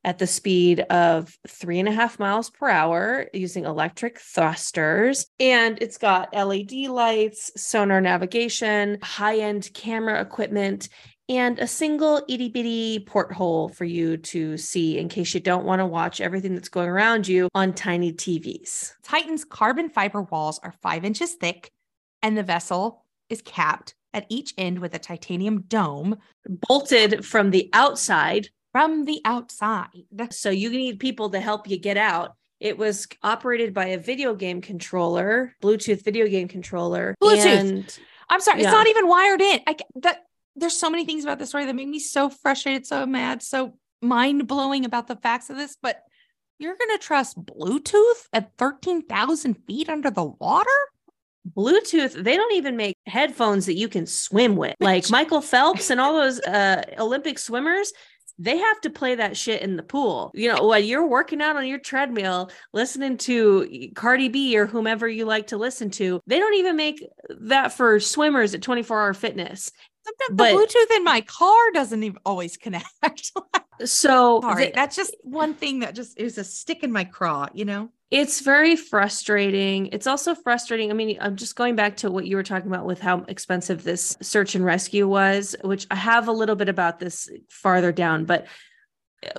at 0.07 0.19
the 0.19 0.27
speed 0.27 0.79
of 0.89 1.37
three 1.49 1.79
and 1.79 1.89
a 1.89 1.91
half 1.91 2.17
miles 2.17 2.49
per 2.49 2.69
hour 2.69 3.27
using 3.33 3.65
electric 3.65 4.19
thrusters. 4.19 5.25
And 5.37 5.77
it's 5.81 5.97
got 5.97 6.33
LED 6.33 6.87
lights, 6.87 7.51
sonar 7.61 7.99
navigation, 7.99 8.99
high 9.03 9.39
end 9.39 9.69
camera 9.73 10.21
equipment, 10.21 10.87
and 11.29 11.59
a 11.59 11.67
single 11.67 12.23
itty 12.27 12.49
bitty 12.49 12.99
porthole 12.99 13.69
for 13.69 13.85
you 13.85 14.17
to 14.17 14.57
see 14.57 14.97
in 14.97 15.09
case 15.09 15.33
you 15.33 15.39
don't 15.39 15.65
want 15.65 15.79
to 15.79 15.85
watch 15.85 16.21
everything 16.21 16.53
that's 16.55 16.69
going 16.69 16.89
around 16.89 17.27
you 17.27 17.49
on 17.53 17.73
tiny 17.73 18.13
TVs. 18.13 18.93
Titan's 19.03 19.43
carbon 19.43 19.89
fiber 19.89 20.21
walls 20.23 20.59
are 20.63 20.73
five 20.81 21.03
inches 21.03 21.33
thick, 21.33 21.71
and 22.23 22.37
the 22.37 22.43
vessel 22.43 23.03
is 23.29 23.41
capped 23.41 23.93
at 24.13 24.25
each 24.29 24.53
end 24.57 24.79
with 24.79 24.93
a 24.93 24.99
titanium 24.99 25.61
dome 25.63 26.15
Bolted 26.47 27.25
from 27.25 27.51
the 27.51 27.69
outside, 27.73 28.47
from 28.71 29.03
the 29.05 29.19
outside. 29.25 29.89
so 30.31 30.49
you 30.49 30.69
need 30.69 30.99
people 30.99 31.29
to 31.31 31.39
help 31.41 31.69
you 31.69 31.77
get 31.77 31.97
out. 31.97 32.35
It 32.59 32.77
was 32.77 33.05
operated 33.21 33.73
by 33.73 33.87
a 33.87 33.97
video 33.99 34.33
game 34.33 34.61
controller, 34.61 35.53
Bluetooth 35.61 36.03
video 36.03 36.25
game 36.27 36.47
controller. 36.47 37.13
Bluetooth. 37.21 37.45
And 37.45 37.99
I'm 38.29 38.39
sorry, 38.39 38.61
Yeah. 38.61 38.69
it's 38.69 38.73
not 38.73 38.87
even 38.87 39.07
wired 39.07 39.41
in. 39.41 39.59
I 39.67 39.75
that 40.01 40.23
there's 40.57 40.77
so 40.77 40.89
many 40.89 41.05
things 41.05 41.23
about 41.23 41.39
this 41.39 41.49
story 41.49 41.65
that 41.65 41.75
make 41.75 41.87
me 41.87 41.99
so 41.99 42.29
frustrated, 42.29 42.85
so 42.85 43.05
mad, 43.05 43.41
so 43.41 43.77
mind 44.01 44.47
blowing 44.47 44.85
about 44.85 45.07
the 45.07 45.15
facts 45.15 45.49
of 45.49 45.57
this. 45.57 45.77
But 45.81 46.01
you're 46.59 46.75
gonna 46.75 46.97
trust 46.97 47.37
Bluetooth 47.37 48.27
at 48.33 48.51
thirteen 48.57 49.03
thousand 49.03 49.55
feet 49.67 49.89
under 49.89 50.11
the 50.11 50.25
water? 50.25 50.69
Bluetooth, 51.55 52.11
they 52.11 52.35
don't 52.35 52.55
even 52.55 52.75
make 52.75 52.97
headphones 53.05 53.67
that 53.67 53.75
you 53.75 53.87
can 53.87 54.05
swim 54.05 54.55
with. 54.55 54.75
Like 54.79 55.09
Michael 55.09 55.41
Phelps 55.41 55.89
and 55.89 56.01
all 56.01 56.13
those 56.13 56.39
uh, 56.41 56.83
Olympic 56.99 57.39
swimmers, 57.39 57.93
they 58.39 58.57
have 58.57 58.81
to 58.81 58.89
play 58.89 59.15
that 59.15 59.35
shit 59.35 59.61
in 59.61 59.77
the 59.77 59.83
pool. 59.83 60.31
You 60.35 60.53
know, 60.53 60.63
while 60.63 60.79
you're 60.79 61.07
working 61.07 61.41
out 61.41 61.55
on 61.55 61.65
your 61.65 61.79
treadmill, 61.79 62.51
listening 62.71 63.17
to 63.19 63.89
Cardi 63.95 64.29
B 64.29 64.57
or 64.57 64.67
whomever 64.67 65.07
you 65.07 65.25
like 65.25 65.47
to 65.47 65.57
listen 65.57 65.89
to, 65.91 66.21
they 66.27 66.37
don't 66.37 66.55
even 66.55 66.75
make 66.75 67.03
that 67.41 67.73
for 67.73 67.99
swimmers 67.99 68.53
at 68.53 68.61
24 68.61 69.01
hour 69.01 69.13
fitness. 69.13 69.71
Sometimes 70.07 70.37
But- 70.37 70.51
the 70.51 70.57
Bluetooth 70.57 70.97
in 70.97 71.03
my 71.03 71.21
car 71.21 71.71
doesn't 71.73 72.01
even 72.03 72.19
always 72.25 72.57
connect. 72.57 73.31
So 73.85 74.41
Sorry, 74.41 74.65
the- 74.65 74.71
that's 74.73 74.95
just 74.95 75.15
one 75.21 75.53
thing 75.53 75.81
that 75.81 75.93
just 75.93 76.19
is 76.19 76.39
a 76.39 76.43
stick 76.43 76.81
in 76.81 76.91
my 76.91 77.03
craw, 77.03 77.47
you 77.53 77.63
know? 77.63 77.89
it's 78.09 78.39
very 78.39 78.75
frustrating. 78.75 79.87
It's 79.87 80.07
also 80.07 80.33
frustrating. 80.33 80.89
I 80.89 80.93
mean, 80.93 81.17
I'm 81.19 81.35
just 81.35 81.55
going 81.55 81.75
back 81.75 81.97
to 81.97 82.09
what 82.09 82.25
you 82.25 82.37
were 82.37 82.43
talking 82.43 82.71
about 82.71 82.85
with 82.85 83.01
how 83.01 83.25
expensive 83.27 83.83
this 83.83 84.17
search 84.21 84.55
and 84.55 84.63
rescue 84.63 85.07
was, 85.07 85.55
which 85.63 85.85
I 85.91 85.95
have 85.95 86.27
a 86.27 86.31
little 86.31 86.55
bit 86.55 86.69
about 86.69 86.99
this 86.99 87.29
farther 87.49 87.91
down. 87.91 88.23
But 88.25 88.47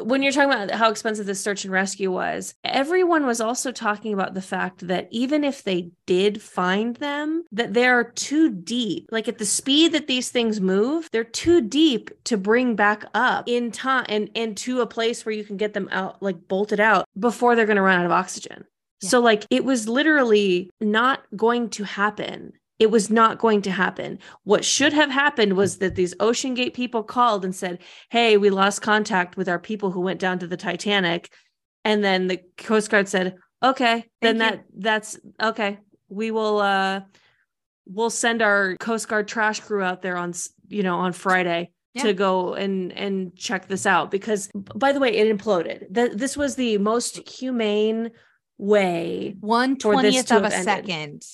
when 0.02 0.22
you're 0.22 0.32
talking 0.32 0.52
about 0.52 0.70
how 0.70 0.90
expensive 0.90 1.26
this 1.26 1.40
search 1.40 1.64
and 1.64 1.72
rescue 1.72 2.10
was, 2.10 2.54
everyone 2.64 3.26
was 3.26 3.40
also 3.40 3.70
talking 3.70 4.12
about 4.12 4.34
the 4.34 4.42
fact 4.42 4.86
that 4.88 5.08
even 5.10 5.44
if 5.44 5.62
they 5.62 5.90
did 6.06 6.42
find 6.42 6.96
them, 6.96 7.44
that 7.52 7.74
they 7.74 7.86
are 7.86 8.04
too 8.04 8.50
deep. 8.50 9.08
Like 9.10 9.28
at 9.28 9.38
the 9.38 9.46
speed 9.46 9.92
that 9.92 10.06
these 10.06 10.30
things 10.30 10.60
move, 10.60 11.08
they're 11.12 11.24
too 11.24 11.60
deep 11.60 12.10
to 12.24 12.36
bring 12.36 12.74
back 12.74 13.04
up 13.14 13.44
in 13.46 13.70
time 13.70 14.06
and, 14.08 14.30
and 14.34 14.56
to 14.58 14.80
a 14.80 14.86
place 14.86 15.24
where 15.24 15.34
you 15.34 15.44
can 15.44 15.56
get 15.56 15.74
them 15.74 15.88
out, 15.92 16.22
like 16.22 16.48
bolted 16.48 16.80
out 16.80 17.06
before 17.18 17.54
they're 17.54 17.66
going 17.66 17.76
to 17.76 17.82
run 17.82 18.00
out 18.00 18.06
of 18.06 18.12
oxygen. 18.12 18.64
Yeah. 19.00 19.10
So, 19.10 19.20
like, 19.20 19.46
it 19.48 19.64
was 19.64 19.88
literally 19.88 20.70
not 20.80 21.22
going 21.36 21.70
to 21.70 21.84
happen. 21.84 22.52
It 22.78 22.90
was 22.90 23.10
not 23.10 23.38
going 23.38 23.62
to 23.62 23.70
happen. 23.72 24.18
What 24.44 24.64
should 24.64 24.92
have 24.92 25.10
happened 25.10 25.54
was 25.54 25.78
that 25.78 25.96
these 25.96 26.14
Ocean 26.20 26.54
Gate 26.54 26.74
people 26.74 27.02
called 27.02 27.44
and 27.44 27.54
said, 27.54 27.80
Hey, 28.10 28.36
we 28.36 28.50
lost 28.50 28.82
contact 28.82 29.36
with 29.36 29.48
our 29.48 29.58
people 29.58 29.90
who 29.90 30.00
went 30.00 30.20
down 30.20 30.38
to 30.38 30.46
the 30.46 30.56
Titanic. 30.56 31.32
And 31.84 32.04
then 32.04 32.28
the 32.28 32.40
Coast 32.56 32.90
Guard 32.90 33.08
said, 33.08 33.36
Okay, 33.62 34.04
then 34.20 34.36
you. 34.36 34.40
that 34.40 34.64
that's 34.76 35.18
okay. 35.42 35.78
We 36.08 36.30
will 36.30 36.58
uh 36.60 37.00
we'll 37.86 38.10
send 38.10 38.42
our 38.42 38.76
Coast 38.76 39.08
Guard 39.08 39.26
trash 39.26 39.58
crew 39.60 39.82
out 39.82 40.02
there 40.02 40.16
on 40.16 40.32
you 40.68 40.84
know 40.84 40.98
on 40.98 41.12
Friday 41.12 41.72
Yeah. 41.94 42.02
to 42.04 42.12
go 42.14 42.54
and 42.54 42.92
and 42.92 43.34
check 43.34 43.66
this 43.66 43.86
out 43.86 44.12
because 44.12 44.48
by 44.54 44.92
the 44.92 45.00
way 45.00 45.16
it 45.16 45.36
imploded. 45.36 45.92
Th- 45.92 46.12
this 46.12 46.36
was 46.36 46.54
the 46.54 46.78
most 46.78 47.28
humane 47.28 48.12
way 48.58 49.34
One 49.40 49.76
twentieth 49.76 50.30
of 50.30 50.44
a 50.44 50.50
second. 50.52 51.24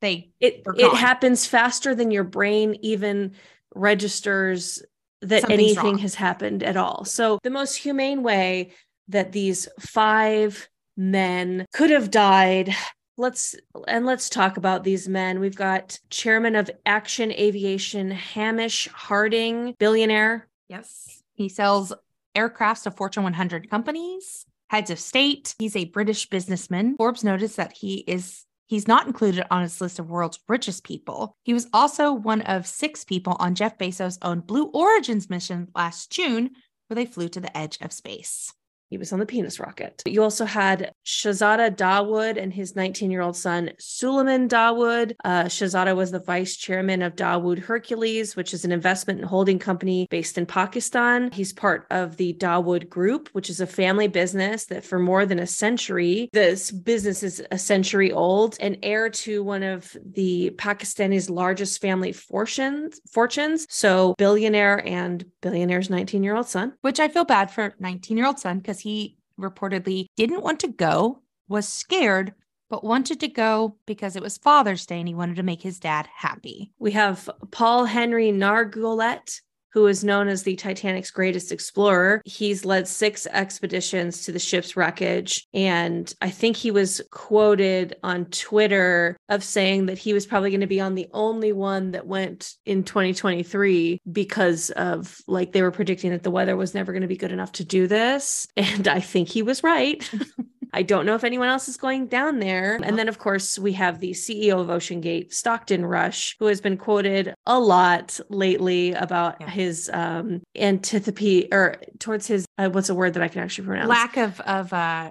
They 0.00 0.30
it 0.40 0.62
it 0.76 0.94
happens 0.94 1.46
faster 1.46 1.94
than 1.94 2.10
your 2.10 2.24
brain 2.24 2.76
even 2.82 3.32
registers 3.74 4.82
that 5.22 5.42
Something's 5.42 5.60
anything 5.60 5.84
wrong. 5.84 5.98
has 5.98 6.14
happened 6.14 6.62
at 6.62 6.76
all. 6.76 7.04
So 7.04 7.38
the 7.42 7.50
most 7.50 7.76
humane 7.76 8.22
way 8.22 8.72
that 9.08 9.32
these 9.32 9.68
five 9.80 10.68
men 10.96 11.66
could 11.72 11.90
have 11.90 12.10
died 12.10 12.74
let's 13.16 13.54
and 13.88 14.06
let's 14.06 14.28
talk 14.28 14.56
about 14.56 14.84
these 14.84 15.08
men 15.08 15.40
we've 15.40 15.56
got 15.56 15.98
chairman 16.08 16.54
of 16.54 16.70
action 16.86 17.32
aviation 17.32 18.10
hamish 18.12 18.88
harding 18.92 19.74
billionaire 19.78 20.48
Yes. 20.68 21.22
He 21.34 21.48
sells 21.48 21.92
aircrafts 22.36 22.84
to 22.84 22.90
Fortune 22.90 23.22
100 23.22 23.70
companies, 23.70 24.46
heads 24.68 24.90
of 24.90 24.98
state. 24.98 25.54
He's 25.58 25.76
a 25.76 25.84
British 25.84 26.26
businessman. 26.26 26.96
Forbes 26.96 27.24
noticed 27.24 27.56
that 27.56 27.72
he 27.72 27.98
is 28.06 28.44
he's 28.66 28.88
not 28.88 29.06
included 29.06 29.44
on 29.50 29.62
his 29.62 29.80
list 29.80 29.98
of 29.98 30.08
world's 30.08 30.40
richest 30.48 30.84
people. 30.84 31.36
He 31.42 31.54
was 31.54 31.68
also 31.72 32.12
one 32.12 32.42
of 32.42 32.66
six 32.66 33.04
people 33.04 33.36
on 33.38 33.54
Jeff 33.54 33.78
Bezos' 33.78 34.18
own 34.22 34.40
Blue 34.40 34.66
Origins 34.66 35.30
mission 35.30 35.68
last 35.74 36.10
June, 36.10 36.50
where 36.86 36.94
they 36.94 37.06
flew 37.06 37.28
to 37.28 37.40
the 37.40 37.56
edge 37.56 37.78
of 37.80 37.92
space. 37.92 38.52
He 38.94 38.98
was 38.98 39.12
on 39.12 39.18
the 39.18 39.26
penis 39.26 39.58
rocket. 39.58 40.04
You 40.06 40.22
also 40.22 40.44
had 40.44 40.92
Shahzada 41.04 41.74
Dawood 41.74 42.40
and 42.40 42.54
his 42.54 42.76
19 42.76 43.10
year 43.10 43.22
old 43.22 43.36
son, 43.36 43.72
Suleman 43.80 44.48
Dawood. 44.48 45.16
Uh, 45.24 45.46
Shahzada 45.46 45.96
was 45.96 46.12
the 46.12 46.20
vice 46.20 46.56
chairman 46.56 47.02
of 47.02 47.16
Dawood 47.16 47.58
Hercules, 47.58 48.36
which 48.36 48.54
is 48.54 48.64
an 48.64 48.70
investment 48.70 49.18
and 49.18 49.28
holding 49.28 49.58
company 49.58 50.06
based 50.10 50.38
in 50.38 50.46
Pakistan. 50.46 51.32
He's 51.32 51.52
part 51.52 51.88
of 51.90 52.18
the 52.18 52.34
Dawood 52.34 52.88
Group, 52.88 53.30
which 53.32 53.50
is 53.50 53.60
a 53.60 53.66
family 53.66 54.06
business 54.06 54.66
that 54.66 54.84
for 54.84 55.00
more 55.00 55.26
than 55.26 55.40
a 55.40 55.46
century, 55.48 56.28
this 56.32 56.70
business 56.70 57.24
is 57.24 57.42
a 57.50 57.58
century 57.58 58.12
old, 58.12 58.56
and 58.60 58.78
heir 58.84 59.10
to 59.10 59.42
one 59.42 59.64
of 59.64 59.96
the 60.04 60.50
Pakistani's 60.50 61.28
largest 61.28 61.80
family 61.80 62.12
fortunes. 62.12 63.00
fortunes. 63.10 63.66
So, 63.68 64.14
billionaire 64.18 64.86
and 64.86 65.24
billionaire's 65.40 65.90
19 65.90 66.22
year 66.22 66.36
old 66.36 66.46
son. 66.46 66.74
Which 66.82 67.00
I 67.00 67.08
feel 67.08 67.24
bad 67.24 67.50
for 67.50 67.74
19 67.80 68.16
year 68.16 68.26
old 68.26 68.38
son 68.38 68.58
because 68.58 68.83
he 68.84 69.16
reportedly 69.40 70.06
didn't 70.16 70.42
want 70.42 70.60
to 70.60 70.68
go, 70.68 71.22
was 71.48 71.66
scared, 71.68 72.34
but 72.70 72.84
wanted 72.84 73.18
to 73.20 73.28
go 73.28 73.76
because 73.86 74.14
it 74.14 74.22
was 74.22 74.38
Father's 74.38 74.86
Day 74.86 74.98
and 74.98 75.08
he 75.08 75.14
wanted 75.14 75.36
to 75.36 75.42
make 75.42 75.62
his 75.62 75.80
dad 75.80 76.06
happy. 76.14 76.70
We 76.78 76.92
have 76.92 77.28
Paul 77.50 77.86
Henri 77.86 78.30
Nargeolet, 78.30 79.40
who 79.74 79.88
is 79.88 80.04
known 80.04 80.28
as 80.28 80.44
the 80.44 80.54
Titanic's 80.54 81.10
greatest 81.10 81.50
explorer. 81.50 82.22
He's 82.24 82.64
led 82.64 82.86
six 82.86 83.26
expeditions 83.26 84.22
to 84.22 84.32
the 84.32 84.38
ship's 84.38 84.76
wreckage. 84.76 85.46
And 85.52 86.12
I 86.22 86.30
think 86.30 86.56
he 86.56 86.70
was 86.70 87.02
quoted 87.10 87.96
on 88.04 88.26
Twitter 88.26 89.16
of 89.28 89.42
saying 89.42 89.86
that 89.86 89.98
he 89.98 90.12
was 90.12 90.26
probably 90.26 90.50
going 90.50 90.60
to 90.60 90.68
be 90.68 90.80
on 90.80 90.94
the 90.94 91.08
only 91.12 91.52
one 91.52 91.90
that 91.90 92.06
went 92.06 92.54
in 92.64 92.84
2023 92.84 94.00
because 94.10 94.70
of 94.70 95.18
like 95.26 95.50
they 95.50 95.62
were 95.62 95.72
predicting 95.72 96.12
that 96.12 96.22
the 96.22 96.30
weather 96.30 96.56
was 96.56 96.74
never 96.74 96.92
going 96.92 97.02
to 97.02 97.08
be 97.08 97.16
good 97.16 97.32
enough 97.32 97.52
to 97.52 97.64
do 97.64 97.86
this. 97.86 98.46
And 98.56 98.88
I 98.88 99.00
think 99.00 99.28
he 99.28 99.42
was 99.42 99.62
right. 99.62 100.08
I 100.74 100.82
don't 100.82 101.06
know 101.06 101.14
if 101.14 101.22
anyone 101.24 101.48
else 101.48 101.68
is 101.68 101.76
going 101.76 102.08
down 102.08 102.40
there. 102.40 102.80
And 102.82 102.98
then, 102.98 103.08
of 103.08 103.18
course, 103.18 103.58
we 103.58 103.72
have 103.74 104.00
the 104.00 104.10
CEO 104.10 104.60
of 104.60 104.70
Ocean 104.70 105.00
Gate, 105.00 105.32
Stockton 105.32 105.86
Rush, 105.86 106.34
who 106.40 106.46
has 106.46 106.60
been 106.60 106.76
quoted 106.76 107.32
a 107.46 107.58
lot 107.60 108.18
lately 108.28 108.92
about 108.92 109.36
Yeah. 109.40 109.50
his 109.50 109.88
um, 109.92 110.42
antipathy 110.56 111.48
or 111.52 111.76
towards 112.00 112.26
his, 112.26 112.44
uh, 112.58 112.68
what's 112.70 112.88
a 112.88 112.94
word 112.94 113.14
that 113.14 113.22
I 113.22 113.28
can 113.28 113.40
actually 113.42 113.66
pronounce? 113.66 113.88
Lack 113.88 114.16
of 114.16 114.40
of 114.40 114.72
uh 114.72 115.10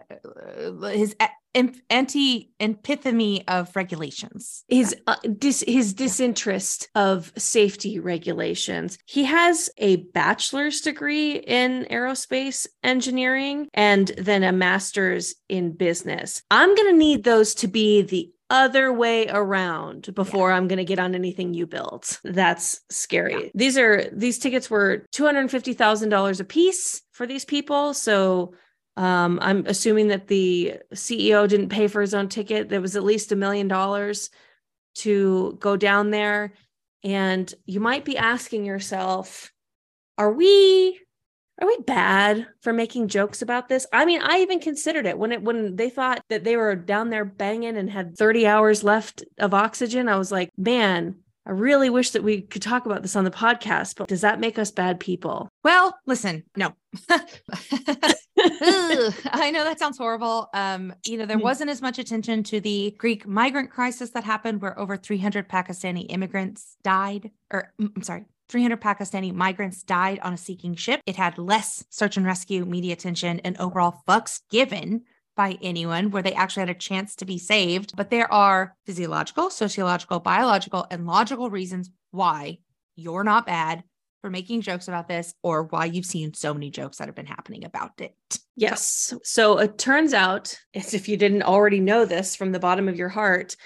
his 0.91 1.15
anti 1.53 2.49
epitome 2.59 3.47
of 3.47 3.75
regulations. 3.75 4.63
his 4.67 4.95
uh, 5.07 5.15
dis- 5.37 5.63
his 5.67 5.93
disinterest 5.93 6.89
of 6.95 7.31
safety 7.37 7.99
regulations. 7.99 8.97
He 9.05 9.23
has 9.25 9.69
a 9.77 9.97
bachelor's 9.97 10.81
degree 10.81 11.33
in 11.35 11.85
aerospace 11.91 12.67
engineering 12.83 13.67
and 13.73 14.07
then 14.17 14.43
a 14.43 14.51
master's 14.51 15.35
in 15.49 15.73
business. 15.73 16.41
I'm 16.49 16.75
going 16.75 16.91
to 16.91 16.97
need 16.97 17.23
those 17.23 17.55
to 17.55 17.67
be 17.67 18.01
the 18.01 18.31
other 18.49 18.93
way 18.93 19.27
around 19.29 20.13
before 20.13 20.51
I'm 20.51 20.67
going 20.67 20.77
to 20.77 20.85
get 20.85 20.99
on 20.99 21.15
anything 21.15 21.53
you 21.53 21.65
built. 21.65 22.19
That's 22.23 22.81
scary. 22.89 23.45
Yeah. 23.45 23.49
These 23.55 23.77
are 23.77 24.09
these 24.13 24.37
tickets 24.37 24.69
were 24.69 25.07
$250,000 25.13 26.39
a 26.39 26.43
piece 26.43 27.01
for 27.11 27.25
these 27.25 27.45
people, 27.45 27.93
so 27.95 28.53
um, 28.95 29.39
I'm 29.41 29.65
assuming 29.65 30.09
that 30.09 30.27
the 30.27 30.77
CEO 30.93 31.47
didn't 31.47 31.69
pay 31.69 31.87
for 31.87 32.01
his 32.01 32.13
own 32.13 32.29
ticket. 32.29 32.69
There 32.69 32.81
was 32.81 32.95
at 32.95 33.03
least 33.03 33.31
a 33.31 33.35
million 33.35 33.67
dollars 33.67 34.29
to 34.95 35.57
go 35.59 35.75
down 35.75 36.11
there. 36.11 36.53
And 37.03 37.51
you 37.65 37.79
might 37.79 38.05
be 38.05 38.17
asking 38.17 38.65
yourself, 38.65 39.51
are 40.17 40.31
we 40.31 40.99
are 41.61 41.67
we 41.67 41.77
bad 41.85 42.47
for 42.61 42.73
making 42.73 43.09
jokes 43.09 43.43
about 43.43 43.69
this? 43.69 43.85
I 43.93 44.05
mean, 44.05 44.21
I 44.23 44.39
even 44.39 44.59
considered 44.59 45.05
it 45.05 45.17
when 45.17 45.31
it 45.31 45.41
when 45.41 45.75
they 45.75 45.89
thought 45.89 46.23
that 46.29 46.43
they 46.43 46.55
were 46.55 46.75
down 46.75 47.09
there 47.09 47.25
banging 47.25 47.77
and 47.77 47.89
had 47.89 48.17
30 48.17 48.47
hours 48.47 48.83
left 48.83 49.23
of 49.37 49.53
oxygen. 49.53 50.09
I 50.09 50.17
was 50.17 50.31
like, 50.31 50.49
man, 50.57 51.15
I 51.45 51.51
really 51.51 51.89
wish 51.89 52.11
that 52.11 52.23
we 52.23 52.41
could 52.41 52.61
talk 52.61 52.85
about 52.85 53.01
this 53.01 53.15
on 53.15 53.23
the 53.23 53.31
podcast, 53.31 53.97
but 53.97 54.07
does 54.07 54.21
that 54.21 54.39
make 54.39 54.57
us 54.57 54.71
bad 54.71 54.99
people? 54.99 55.49
Well, 55.63 55.95
listen, 56.05 56.43
no. 56.55 56.73
I 59.31 59.51
know 59.53 59.63
that 59.63 59.79
sounds 59.79 59.97
horrible. 59.97 60.49
Um, 60.53 60.93
you 61.05 61.17
know, 61.17 61.25
there 61.25 61.37
Hmm. 61.37 61.43
wasn't 61.43 61.69
as 61.69 61.81
much 61.81 61.99
attention 61.99 62.43
to 62.43 62.59
the 62.59 62.95
Greek 62.97 63.25
migrant 63.27 63.69
crisis 63.71 64.11
that 64.11 64.23
happened 64.23 64.61
where 64.61 64.77
over 64.77 64.97
300 64.97 65.47
Pakistani 65.47 66.05
immigrants 66.09 66.75
died, 66.83 67.31
or 67.51 67.73
mm, 67.81 67.91
I'm 67.95 68.03
sorry, 68.03 68.25
300 68.49 68.81
Pakistani 68.81 69.33
migrants 69.33 69.83
died 69.83 70.19
on 70.19 70.33
a 70.33 70.37
seeking 70.37 70.75
ship. 70.75 71.01
It 71.05 71.15
had 71.15 71.37
less 71.37 71.85
search 71.89 72.17
and 72.17 72.25
rescue 72.25 72.65
media 72.65 72.93
attention 72.93 73.39
and 73.39 73.57
overall 73.59 74.01
fucks 74.07 74.41
given 74.49 75.03
by 75.35 75.57
anyone 75.61 76.11
where 76.11 76.21
they 76.21 76.33
actually 76.33 76.61
had 76.61 76.69
a 76.69 76.75
chance 76.75 77.15
to 77.15 77.25
be 77.25 77.37
saved. 77.39 77.95
But 77.95 78.09
there 78.11 78.31
are 78.31 78.75
physiological, 78.85 79.49
sociological, 79.49 80.19
biological, 80.19 80.85
and 80.91 81.07
logical 81.07 81.49
reasons 81.49 81.89
why 82.11 82.59
you're 82.95 83.23
not 83.23 83.47
bad 83.47 83.83
for 84.23 84.29
making 84.29 84.61
jokes 84.61 84.87
about 84.87 85.09
this 85.09 85.33
or 85.43 85.63
why 85.63 85.83
you've 85.83 86.05
seen 86.05 86.33
so 86.33 86.53
many 86.53 86.69
jokes 86.69 86.97
that 86.97 87.09
have 87.09 87.15
been 87.15 87.25
happening 87.25 87.65
about 87.65 87.99
it. 87.99 88.15
Yes. 88.55 89.13
So 89.21 89.57
it 89.57 89.77
turns 89.77 90.13
out, 90.13 90.57
as 90.73 90.93
if 90.93 91.09
you 91.09 91.17
didn't 91.17 91.43
already 91.43 91.81
know 91.81 92.05
this 92.05 92.33
from 92.33 92.53
the 92.53 92.59
bottom 92.59 92.87
of 92.87 92.95
your 92.95 93.09
heart, 93.09 93.57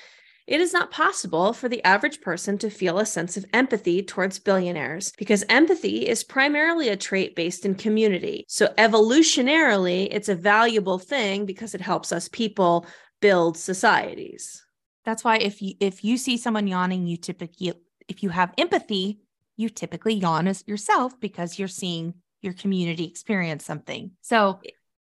it 0.48 0.60
is 0.60 0.74
not 0.74 0.90
possible 0.90 1.54
for 1.54 1.70
the 1.70 1.84
average 1.84 2.22
person 2.22 2.58
to 2.58 2.72
feel 2.72 2.98
a 2.98 3.06
sense 3.06 3.38
of 3.38 3.46
empathy 3.54 4.02
towards 4.02 4.40
billionaires 4.40 5.14
because 5.16 5.46
empathy 5.48 6.08
is 6.08 6.24
primarily 6.24 6.90
a 6.90 6.98
trait 6.98 7.36
based 7.36 7.64
in 7.64 7.76
community. 7.76 8.44
So, 8.48 8.74
evolutionarily, 8.80 10.08
it's 10.10 10.30
a 10.30 10.36
valuable 10.36 10.98
thing 10.98 11.46
because 11.46 11.76
it 11.76 11.82
helps 11.82 12.12
us 12.12 12.30
people 12.30 12.88
build 13.22 13.58
societies. 13.58 14.66
That's 15.06 15.24
why 15.24 15.38
if 15.38 15.62
you 15.62 15.76
if 15.80 16.04
you 16.04 16.18
see 16.18 16.38
someone 16.38 16.66
yawning, 16.66 17.06
you 17.06 17.18
typically 17.18 17.74
if 18.08 18.24
you 18.24 18.30
have 18.30 18.54
empathy, 18.58 19.20
you 19.58 19.70
typically 19.70 20.14
yawn 20.14 20.48
as 20.48 20.64
yourself 20.68 21.20
because 21.20 21.60
you're 21.60 21.68
seeing 21.68 22.14
your 22.42 22.54
community 22.54 23.04
experience 23.04 23.66
something. 23.66 24.12
So, 24.22 24.62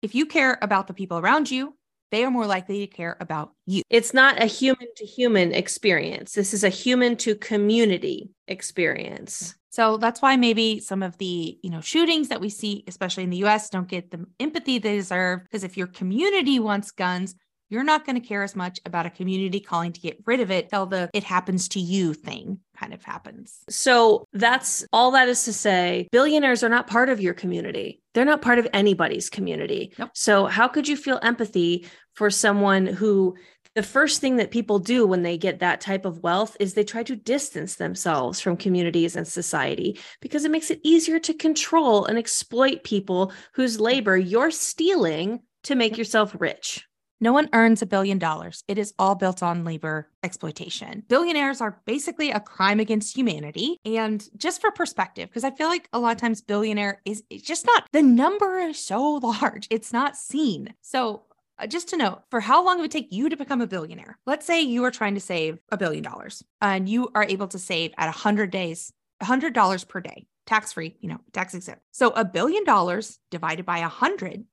if 0.02 0.16
you 0.16 0.26
care 0.26 0.58
about 0.62 0.88
the 0.88 0.94
people 0.94 1.20
around 1.20 1.52
you, 1.52 1.76
they 2.12 2.26
are 2.26 2.32
more 2.32 2.46
likely 2.46 2.86
to 2.86 2.88
care 2.88 3.16
about 3.20 3.54
you. 3.66 3.84
It's 3.89 4.14
not 4.14 4.42
a 4.42 4.46
human 4.46 4.88
to 4.98 5.06
human 5.06 5.54
experience. 5.54 6.34
This 6.34 6.54
is 6.54 6.64
a 6.64 6.70
human 6.70 7.16
to 7.18 7.36
community 7.36 8.32
experience. 8.48 9.56
So 9.70 9.96
that's 9.96 10.22
why 10.22 10.36
maybe 10.36 10.82
some 10.82 11.02
of 11.02 11.18
the, 11.18 11.58
you 11.64 11.70
know, 11.70 11.80
shootings 11.80 12.28
that 12.28 12.42
we 12.42 12.50
see 12.50 12.84
especially 12.88 13.24
in 13.24 13.30
the 13.30 13.44
US 13.46 13.70
don't 13.70 13.88
get 13.88 14.12
the 14.12 14.26
empathy 14.39 14.78
they 14.78 14.98
deserve 14.98 15.44
because 15.44 15.64
if 15.64 15.78
your 15.78 15.88
community 15.88 16.60
wants 16.60 16.92
guns, 16.92 17.36
you're 17.72 17.84
not 17.84 18.05
going 18.05 18.19
to 18.19 18.28
care 18.28 18.43
as 18.43 18.55
much 18.55 18.80
about 18.86 19.05
a 19.05 19.09
community 19.09 19.59
calling 19.59 19.93
to 19.93 20.01
get 20.01 20.17
rid 20.26 20.41
of 20.41 20.51
it 20.51 20.69
till 20.69 20.86
the 20.86 21.09
it 21.13 21.24
happens 21.24 21.69
to 21.69 21.80
you 21.80 22.13
thing 22.13 22.59
kind 22.78 22.93
of 22.93 23.03
happens. 23.03 23.63
So 23.69 24.26
that's 24.34 24.86
all 24.91 25.11
that 25.11 25.30
is 25.30 25.45
to 25.45 25.53
say 25.53 26.07
billionaires 26.11 26.63
are 26.63 26.69
not 26.69 26.88
part 26.88 27.09
of 27.09 27.22
your 27.22 27.34
community. 27.34 28.01
They're 28.13 28.26
not 28.26 28.41
part 28.41 28.59
of 28.59 28.67
anybody's 28.74 29.30
community. 29.30 29.93
Nope. 29.97 30.09
So 30.13 30.45
how 30.45 30.67
could 30.67 30.88
you 30.88 30.97
feel 30.97 31.19
empathy 31.24 31.88
for 32.13 32.30
someone 32.30 32.86
who 32.86 33.36
the 33.74 33.84
first 33.84 34.19
thing 34.19 34.36
that 34.36 34.51
people 34.51 34.80
do 34.80 35.07
when 35.07 35.24
they 35.24 35.38
get 35.38 35.59
that 35.59 35.80
type 35.80 36.03
of 36.03 36.22
wealth 36.24 36.57
is 36.59 36.74
they 36.74 36.84
try 36.84 37.03
to 37.03 37.15
distance 37.15 37.76
themselves 37.76 38.41
from 38.41 38.57
communities 38.57 39.15
and 39.15 39.26
society 39.26 39.97
because 40.19 40.43
it 40.43 40.51
makes 40.51 40.72
it 40.72 40.82
easier 40.84 41.19
to 41.19 41.34
control 41.34 42.05
and 42.05 42.17
exploit 42.17 42.84
people 42.84 43.32
whose 43.53 43.80
labor 43.80 44.17
you're 44.17 44.51
stealing 44.51 45.39
to 45.63 45.76
make 45.76 45.97
yourself 45.97 46.36
rich. 46.38 46.86
No 47.24 47.32
one 47.32 47.49
earns 47.53 47.84
a 47.84 47.86
billion 47.86 48.17
dollars. 48.17 48.63
It 48.67 48.80
is 48.80 48.95
all 48.97 49.13
built 49.13 49.43
on 49.43 49.63
labor 49.63 50.09
exploitation. 50.24 51.03
Billionaires 51.07 51.61
are 51.61 51.80
basically 51.86 52.32
a 52.32 52.39
crime 52.39 52.80
against 52.80 53.15
humanity. 53.15 53.78
And 53.86 54.28
just 54.36 54.59
for 54.59 54.72
perspective, 54.72 55.30
because 55.30 55.43
I 55.43 55.51
feel 55.51 55.67
like 55.67 55.88
a 55.93 55.99
lot 55.99 56.13
of 56.13 56.17
times 56.17 56.41
billionaire 56.41 56.99
is 57.05 57.24
just 57.43 57.67
not, 57.67 57.88
the 57.91 58.01
number 58.01 58.57
is 58.57 58.80
so 58.80 59.13
large, 59.24 59.67
it's 59.69 59.93
not 59.93 60.17
seen. 60.17 60.74
So 60.82 61.22
uh, 61.59 61.67
just 61.67 61.89
to 61.89 61.97
know, 61.97 62.24
for 62.32 62.39
how 62.39 62.65
long 62.65 62.80
it 62.80 62.82
would 62.82 62.91
take 62.91 63.13
you 63.13 63.30
to 63.30 63.38
become 63.38 63.61
a 63.61 63.67
billionaire? 63.67 64.17
Let's 64.26 64.47
say 64.47 64.61
you 64.61 64.84
are 64.86 64.91
trying 64.91 65.13
to 65.13 65.22
save 65.22 65.59
a 65.72 65.78
billion 65.78 66.03
dollars 66.03 66.43
and 66.59 66.89
you 66.89 67.11
are 67.13 67.24
able 67.24 67.47
to 67.49 67.59
save 67.59 67.91
at 67.99 68.05
100 68.05 68.49
days, 68.49 68.91
$100 69.22 69.88
per 69.88 70.01
day, 70.01 70.26
tax 70.47 70.74
free, 70.74 70.95
you 70.99 71.07
know, 71.07 71.19
tax 71.34 71.53
exempt. 71.53 71.84
So 71.91 72.09
a 72.11 72.26
billion 72.26 72.63
dollars 72.63 73.19
divided 73.30 73.63
by 73.63 73.82
$100 73.82 74.43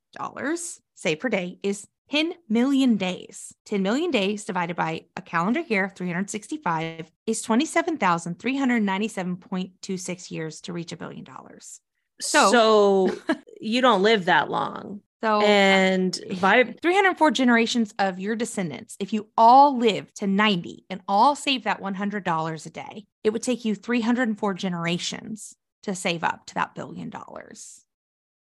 saved 0.95 1.21
per 1.21 1.29
day 1.31 1.59
is 1.63 1.87
10 2.11 2.33
million 2.49 2.97
days. 2.97 3.55
10 3.67 3.83
million 3.83 4.11
days 4.11 4.45
divided 4.45 4.77
by 4.77 5.05
a 5.17 5.23
calendar 5.23 5.61
year, 5.61 5.93
365, 5.95 7.11
is 7.27 7.43
27,397.26 7.43 10.31
years 10.31 10.61
to 10.63 10.73
reach 10.73 10.93
a 10.93 10.97
billion 10.97 11.25
dollars. 11.25 11.81
So, 12.21 12.51
So 12.51 13.17
you 13.61 13.81
don't 13.81 14.03
live 14.03 14.25
that 14.25 14.51
long. 14.51 15.03
so 15.23 15.41
uh, 15.41 15.45
And 15.45 16.13
vibe 16.31 16.81
304 16.81 17.31
generations 17.31 17.95
of 17.99 18.19
your 18.19 18.37
descendants, 18.37 18.97
if 18.99 19.13
you 19.13 19.29
all 19.37 19.79
live 19.79 20.13
to 20.15 20.27
90 20.27 20.85
and 20.91 21.01
all 21.07 21.37
save 21.37 21.65
that 21.65 21.81
$100 21.81 22.67
a 22.67 22.71
day, 22.71 23.07
it 23.23 23.31
would 23.31 23.43
take 23.43 23.65
you 23.65 23.75
304 23.75 24.55
generations 24.55 25.55
to 25.83 25.95
save 25.95 26.25
up 26.25 26.47
to 26.47 26.55
that 26.55 26.75
billion 26.75 27.11
dollars. 27.11 27.85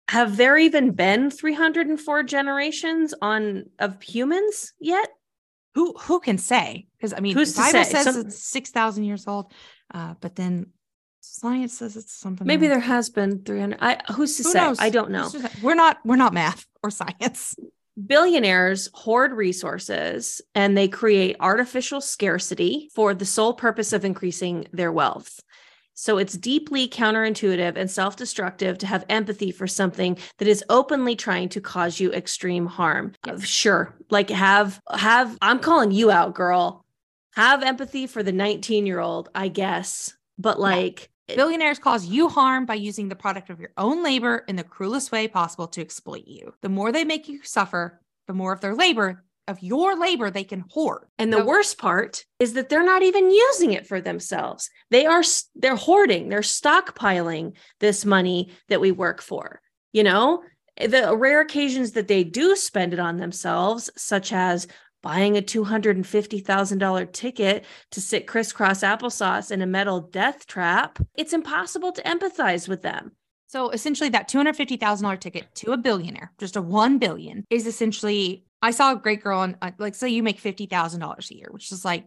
Have 0.08 0.36
there 0.36 0.56
even 0.58 0.90
been 0.92 1.30
304 1.30 2.22
generations 2.24 3.14
on 3.22 3.64
of 3.78 4.02
humans 4.02 4.72
yet? 4.78 5.08
Who 5.74 5.94
who 5.98 6.20
can 6.20 6.38
say? 6.38 6.86
Because 6.96 7.12
I 7.12 7.20
mean, 7.20 7.34
Who's 7.34 7.54
the 7.54 7.62
Bible 7.62 7.84
say? 7.84 7.90
says 7.90 8.04
Some- 8.04 8.26
it's 8.26 8.38
6,000 8.38 9.04
years 9.04 9.26
old, 9.26 9.52
uh, 9.92 10.14
but 10.20 10.36
then 10.36 10.66
science 11.20 11.78
says 11.78 11.96
it's 11.96 12.12
something. 12.14 12.46
Maybe 12.46 12.66
else. 12.66 12.74
there 12.74 12.80
has 12.80 13.10
been 13.10 13.42
300. 13.44 13.78
I 13.80 13.98
who's 14.12 14.36
to 14.36 14.42
Who 14.44 14.50
say? 14.52 14.60
knows? 14.60 14.78
I 14.78 14.90
don't 14.90 15.10
know. 15.10 15.22
Who's 15.24 15.32
to 15.32 15.40
say? 15.48 15.48
We're 15.62 15.74
not 15.74 15.98
we're 16.04 16.16
not 16.16 16.32
math 16.34 16.64
or 16.82 16.90
science. 16.90 17.56
Billionaires 18.06 18.90
hoard 18.92 19.32
resources 19.32 20.40
and 20.54 20.76
they 20.76 20.88
create 20.88 21.36
artificial 21.40 22.00
scarcity 22.00 22.90
for 22.94 23.14
the 23.14 23.24
sole 23.24 23.54
purpose 23.54 23.92
of 23.92 24.04
increasing 24.04 24.66
their 24.72 24.90
wealth. 24.92 25.40
So 25.94 26.18
it's 26.18 26.34
deeply 26.34 26.88
counterintuitive 26.88 27.76
and 27.76 27.90
self 27.90 28.16
destructive 28.16 28.78
to 28.78 28.86
have 28.86 29.04
empathy 29.08 29.50
for 29.50 29.66
something 29.66 30.18
that 30.38 30.48
is 30.48 30.64
openly 30.68 31.16
trying 31.16 31.48
to 31.50 31.60
cause 31.60 32.00
you 32.00 32.12
extreme 32.12 32.66
harm. 32.66 33.12
Uh, 33.26 33.38
Sure. 33.38 33.94
Like 34.10 34.30
have, 34.30 34.80
have, 34.92 35.38
I'm 35.40 35.60
calling 35.60 35.90
you 35.92 36.10
out, 36.10 36.34
girl. 36.34 36.84
Have 37.34 37.62
empathy 37.62 38.06
for 38.06 38.22
the 38.22 38.32
19 38.32 38.86
year 38.86 39.00
old, 39.00 39.28
I 39.34 39.48
guess. 39.48 40.12
But 40.38 40.60
like, 40.60 41.10
Billionaires 41.26 41.78
cause 41.78 42.04
you 42.04 42.28
harm 42.28 42.66
by 42.66 42.74
using 42.74 43.08
the 43.08 43.16
product 43.16 43.48
of 43.48 43.58
your 43.58 43.70
own 43.78 44.02
labor 44.02 44.44
in 44.46 44.56
the 44.56 44.64
cruelest 44.64 45.10
way 45.10 45.26
possible 45.26 45.66
to 45.68 45.80
exploit 45.80 46.26
you. 46.26 46.52
The 46.60 46.68
more 46.68 46.92
they 46.92 47.04
make 47.04 47.28
you 47.28 47.40
suffer, 47.42 48.00
the 48.26 48.34
more 48.34 48.52
of 48.52 48.60
their 48.60 48.74
labor, 48.74 49.24
of 49.46 49.62
your 49.62 49.98
labor, 49.98 50.30
they 50.30 50.44
can 50.44 50.64
hoard. 50.70 51.06
And 51.18 51.32
the 51.32 51.38
So- 51.38 51.44
worst 51.44 51.78
part 51.78 52.24
is 52.38 52.54
that 52.54 52.68
they're 52.68 52.84
not 52.84 53.02
even 53.02 53.30
using 53.30 53.72
it 53.72 53.86
for 53.86 54.00
themselves. 54.00 54.70
They 54.90 55.06
are 55.06 55.22
they're 55.54 55.76
hoarding, 55.76 56.28
they're 56.28 56.40
stockpiling 56.40 57.56
this 57.80 58.04
money 58.04 58.50
that 58.68 58.80
we 58.80 58.90
work 58.92 59.20
for. 59.22 59.60
You 59.92 60.02
know, 60.04 60.42
eh, 60.76 60.86
the 60.86 61.16
rare 61.16 61.40
occasions 61.40 61.92
that 61.92 62.08
they 62.08 62.24
do 62.24 62.56
spend 62.56 62.92
it 62.92 62.98
on 62.98 63.16
themselves, 63.16 63.90
such 63.96 64.32
as 64.32 64.66
buying 65.02 65.36
a 65.36 65.42
$250,000 65.42 67.06
ticket 67.12 67.64
to 67.90 68.00
sit 68.00 68.26
crisscross 68.26 68.80
applesauce 68.80 69.50
in 69.50 69.60
a 69.60 69.66
metal 69.66 70.00
death 70.00 70.46
trap, 70.46 70.98
it's 71.14 71.34
impossible 71.34 71.92
to 71.92 72.02
empathize 72.02 72.68
with 72.68 72.82
them. 72.82 73.12
So 73.46 73.70
essentially, 73.70 74.08
that 74.08 74.28
$250,000 74.28 75.20
ticket 75.20 75.54
to 75.56 75.72
a 75.72 75.76
billionaire, 75.76 76.32
just 76.38 76.56
a 76.56 76.62
1 76.62 76.98
billion, 76.98 77.44
is 77.50 77.66
essentially. 77.66 78.44
I 78.64 78.70
saw 78.70 78.92
a 78.92 78.96
great 78.96 79.22
girl 79.22 79.40
on, 79.40 79.58
uh, 79.60 79.72
like, 79.78 79.94
say 79.94 80.08
you 80.08 80.22
make 80.22 80.40
$50,000 80.40 81.30
a 81.30 81.36
year, 81.36 81.48
which 81.50 81.70
is 81.70 81.84
like, 81.84 82.06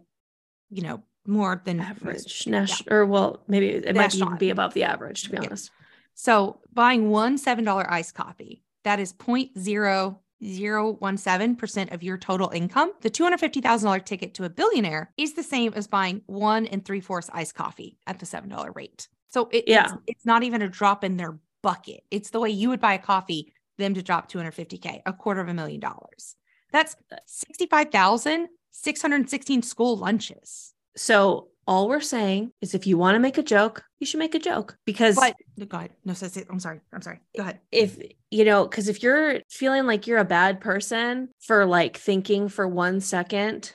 you 0.70 0.82
know, 0.82 1.04
more 1.24 1.62
than 1.64 1.78
Average, 1.78 2.46
yeah. 2.46 2.60
national, 2.60 2.92
or 2.92 3.06
well, 3.06 3.44
maybe 3.46 3.68
it 3.68 3.94
might 3.94 4.12
even 4.14 4.36
be 4.38 4.50
above 4.50 4.74
the 4.74 4.82
average, 4.82 5.22
to 5.22 5.30
be 5.30 5.36
Yeah. 5.36 5.44
honest. 5.44 5.70
So 6.14 6.60
buying 6.72 7.10
one 7.10 7.38
$7 7.38 7.86
iced 7.88 8.14
coffee, 8.14 8.64
that 8.82 8.98
is 8.98 9.12
0.0017% 9.12 11.92
of 11.94 12.02
your 12.02 12.18
total 12.18 12.50
income. 12.50 12.92
The 13.02 13.10
$250,000 13.10 14.04
ticket 14.04 14.34
to 14.34 14.42
a 14.44 14.50
billionaire 14.50 15.12
is 15.16 15.34
the 15.34 15.44
same 15.44 15.72
as 15.74 15.86
buying 15.86 16.22
one 16.26 16.66
and 16.66 16.84
three 16.84 17.00
fourths 17.00 17.30
iced 17.32 17.54
coffee 17.54 17.98
at 18.06 18.18
the 18.18 18.26
$7 18.26 18.74
rate. 18.74 19.06
So 19.28 19.48
it, 19.52 19.68
Yeah. 19.68 19.84
it's, 19.84 19.92
it's 20.08 20.26
not 20.26 20.42
even 20.42 20.60
a 20.62 20.68
drop 20.68 21.04
in 21.04 21.16
their 21.18 21.38
bucket. 21.62 22.02
It's 22.10 22.30
the 22.30 22.40
way 22.40 22.50
you 22.50 22.68
would 22.70 22.80
buy 22.80 22.94
a 22.94 22.98
coffee, 22.98 23.52
them 23.76 23.94
to 23.94 24.02
drop 24.02 24.28
250K, 24.28 25.02
a 25.06 25.12
quarter 25.12 25.40
of 25.40 25.46
a 25.48 25.54
million 25.54 25.78
dollars. 25.80 26.34
That's 26.72 26.96
65,616 27.26 29.62
school 29.62 29.96
lunches. 29.96 30.74
So 30.96 31.48
all 31.66 31.88
we're 31.88 32.00
saying 32.00 32.52
is 32.62 32.74
if 32.74 32.86
you 32.86 32.96
want 32.96 33.14
to 33.14 33.20
make 33.20 33.36
a 33.36 33.42
joke, 33.42 33.84
you 33.98 34.06
should 34.06 34.18
make 34.18 34.34
a 34.34 34.38
joke 34.38 34.78
because 34.86 35.16
But 35.16 35.36
go 35.68 35.76
ahead. 35.76 35.90
No, 36.04 36.14
I'm 36.50 36.60
sorry. 36.60 36.80
I'm 36.92 37.02
sorry. 37.02 37.20
Go 37.36 37.42
ahead. 37.42 37.60
if 37.70 37.98
you 38.30 38.44
know, 38.44 38.66
because 38.66 38.88
if 38.88 39.02
you're 39.02 39.40
feeling 39.50 39.86
like 39.86 40.06
you're 40.06 40.18
a 40.18 40.24
bad 40.24 40.60
person 40.60 41.28
for 41.40 41.66
like 41.66 41.98
thinking 41.98 42.48
for 42.48 42.66
one 42.66 43.00
second 43.00 43.74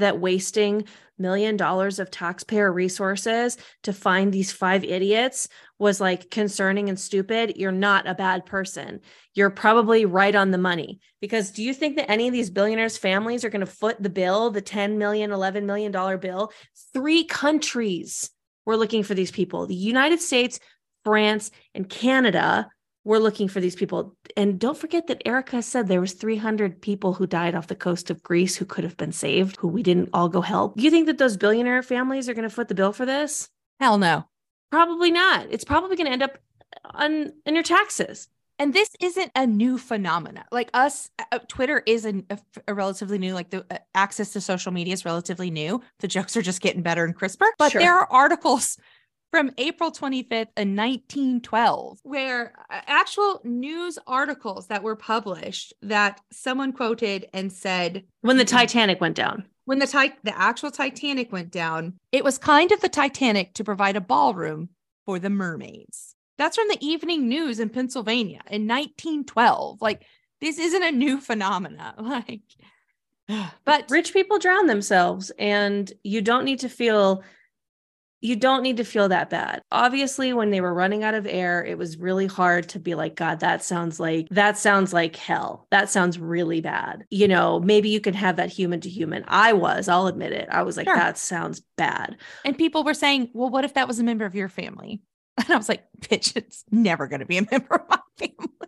that 0.00 0.20
wasting 0.20 0.84
million 1.20 1.56
dollars 1.56 1.98
of 1.98 2.10
taxpayer 2.10 2.72
resources 2.72 3.58
to 3.82 3.92
find 3.92 4.32
these 4.32 4.50
five 4.50 4.82
idiots 4.82 5.48
was 5.78 6.00
like 6.00 6.30
concerning 6.30 6.88
and 6.88 6.98
stupid, 6.98 7.56
you're 7.56 7.70
not 7.70 8.08
a 8.08 8.14
bad 8.14 8.46
person. 8.46 9.00
You're 9.34 9.50
probably 9.50 10.04
right 10.04 10.34
on 10.34 10.50
the 10.50 10.58
money. 10.58 11.00
Because 11.20 11.50
do 11.50 11.62
you 11.62 11.74
think 11.74 11.96
that 11.96 12.10
any 12.10 12.26
of 12.26 12.32
these 12.32 12.50
billionaires' 12.50 12.96
families 12.96 13.44
are 13.44 13.50
going 13.50 13.60
to 13.60 13.66
foot 13.66 14.02
the 14.02 14.10
bill, 14.10 14.50
the 14.50 14.62
10 14.62 14.98
million, 14.98 15.30
11 15.30 15.66
million 15.66 15.92
dollar 15.92 16.18
bill? 16.18 16.52
Three 16.92 17.24
countries 17.24 18.30
were 18.66 18.76
looking 18.76 19.02
for 19.02 19.14
these 19.14 19.30
people 19.30 19.66
the 19.66 19.74
United 19.74 20.20
States, 20.20 20.58
France, 21.04 21.50
and 21.74 21.88
Canada 21.88 22.68
we're 23.10 23.18
looking 23.18 23.48
for 23.48 23.60
these 23.60 23.74
people. 23.74 24.14
And 24.36 24.56
don't 24.60 24.78
forget 24.78 25.08
that 25.08 25.26
Erika 25.26 25.62
said 25.62 25.88
there 25.88 26.00
was 26.00 26.12
300 26.12 26.80
people 26.80 27.12
who 27.12 27.26
died 27.26 27.56
off 27.56 27.66
the 27.66 27.74
coast 27.74 28.08
of 28.08 28.22
Greece 28.22 28.54
who 28.54 28.64
could 28.64 28.84
have 28.84 28.96
been 28.96 29.10
saved, 29.10 29.56
who 29.56 29.66
we 29.66 29.82
didn't 29.82 30.10
all 30.12 30.28
go 30.28 30.40
help. 30.40 30.74
You 30.78 30.92
think 30.92 31.06
that 31.06 31.18
those 31.18 31.36
billionaire 31.36 31.82
families 31.82 32.28
are 32.28 32.34
going 32.34 32.48
to 32.48 32.54
foot 32.54 32.68
the 32.68 32.74
bill 32.76 32.92
for 32.92 33.04
this? 33.04 33.48
Hell 33.80 33.98
no. 33.98 34.26
Probably 34.70 35.10
not. 35.10 35.48
It's 35.50 35.64
probably 35.64 35.96
going 35.96 36.06
to 36.06 36.12
end 36.12 36.22
up 36.22 36.38
on 36.84 37.32
in 37.44 37.54
your 37.56 37.64
taxes. 37.64 38.28
And 38.60 38.72
this 38.72 38.90
isn't 39.00 39.32
a 39.34 39.44
new 39.44 39.76
phenomena. 39.76 40.44
Like 40.52 40.70
us, 40.72 41.10
uh, 41.32 41.40
Twitter 41.48 41.82
is 41.86 42.04
a, 42.04 42.22
a, 42.30 42.38
a 42.68 42.74
relatively 42.74 43.18
new, 43.18 43.34
like 43.34 43.50
the 43.50 43.64
uh, 43.72 43.78
access 43.94 44.34
to 44.34 44.40
social 44.40 44.70
media 44.70 44.92
is 44.92 45.04
relatively 45.04 45.50
new. 45.50 45.82
The 45.98 46.06
jokes 46.06 46.36
are 46.36 46.42
just 46.42 46.60
getting 46.60 46.82
better 46.82 47.04
and 47.04 47.16
crisper. 47.16 47.46
But 47.58 47.72
Sure. 47.72 47.80
there 47.80 47.94
are 47.94 48.06
articles 48.08 48.76
from 49.30 49.50
April 49.58 49.92
25th 49.92 50.48
in 50.56 50.74
1912 50.76 51.98
where 52.02 52.52
uh, 52.70 52.80
actual 52.86 53.40
news 53.44 53.98
articles 54.06 54.66
that 54.66 54.82
were 54.82 54.96
published 54.96 55.72
that 55.82 56.20
someone 56.32 56.72
quoted 56.72 57.26
and 57.32 57.52
said, 57.52 58.04
When 58.22 58.36
the 58.36 58.44
Titanic 58.44 59.00
went 59.00 59.16
down. 59.16 59.46
when 59.64 59.78
the 59.78 59.86
tit- 59.86 60.18
the 60.24 60.36
actual 60.36 60.70
Titanic 60.70 61.32
went 61.32 61.50
down, 61.50 61.94
it 62.12 62.24
was 62.24 62.38
kind 62.38 62.72
of 62.72 62.80
the 62.80 62.88
Titanic 62.88 63.54
to 63.54 63.64
provide 63.64 63.96
a 63.96 64.00
ballroom 64.00 64.70
for 65.06 65.18
the 65.18 65.30
mermaids. 65.30 66.14
That's 66.38 66.56
from 66.56 66.68
the 66.68 66.78
Evening 66.80 67.28
News 67.28 67.60
in 67.60 67.68
Pennsylvania 67.68 68.40
in 68.50 68.66
1912. 68.66 69.80
Like 69.80 70.04
this 70.40 70.58
isn't 70.58 70.82
a 70.82 70.92
new 70.92 71.20
phenomena. 71.20 71.94
Like, 72.00 72.40
but 73.64 73.88
Rich 73.90 74.12
people 74.12 74.38
drown 74.38 74.66
themselves 74.66 75.30
and 75.38 75.92
you 76.02 76.20
don't 76.20 76.44
need 76.44 76.60
to 76.60 76.68
feel 76.68 77.22
you 78.20 78.36
don't 78.36 78.62
need 78.62 78.76
to 78.78 78.84
feel 78.84 79.08
that 79.08 79.30
bad. 79.30 79.62
Obviously, 79.72 80.32
when 80.32 80.50
they 80.50 80.60
were 80.60 80.74
running 80.74 81.02
out 81.04 81.14
of 81.14 81.26
air, 81.26 81.64
it 81.64 81.78
was 81.78 81.96
really 81.98 82.26
hard 82.26 82.68
to 82.70 82.78
be 82.78 82.94
like, 82.94 83.16
God, 83.16 83.40
that 83.40 83.64
sounds 83.64 83.98
like 83.98 84.28
that 84.30 84.58
sounds 84.58 84.92
like 84.92 85.16
hell. 85.16 85.66
That 85.70 85.88
sounds 85.88 86.18
really 86.18 86.60
bad. 86.60 87.04
You 87.10 87.28
know, 87.28 87.60
maybe 87.60 87.88
you 87.88 88.00
can 88.00 88.14
have 88.14 88.36
that 88.36 88.50
human 88.50 88.80
to 88.82 88.88
human. 88.90 89.24
I 89.28 89.52
was, 89.54 89.88
I'll 89.88 90.06
admit 90.06 90.32
it. 90.32 90.48
I 90.50 90.62
was 90.62 90.76
like, 90.76 90.86
Sure. 90.86 90.96
that 90.96 91.16
sounds 91.18 91.62
bad. 91.76 92.16
and 92.44 92.56
people 92.58 92.84
were 92.84 92.94
saying, 92.94 93.30
well, 93.32 93.50
what 93.50 93.64
if 93.64 93.74
that 93.74 93.88
was 93.88 93.98
a 93.98 94.04
member 94.04 94.24
of 94.26 94.34
your 94.34 94.48
family? 94.48 95.02
And 95.38 95.50
I 95.54 95.56
was 95.56 95.70
like, 95.70 95.84
bitch, 96.00 96.36
it's 96.36 96.64
never 96.70 97.06
going 97.06 97.20
to 97.20 97.26
be 97.26 97.38
a 97.38 97.46
member 97.50 97.76
of 97.76 97.88
my 97.88 97.98
family. 98.18 98.58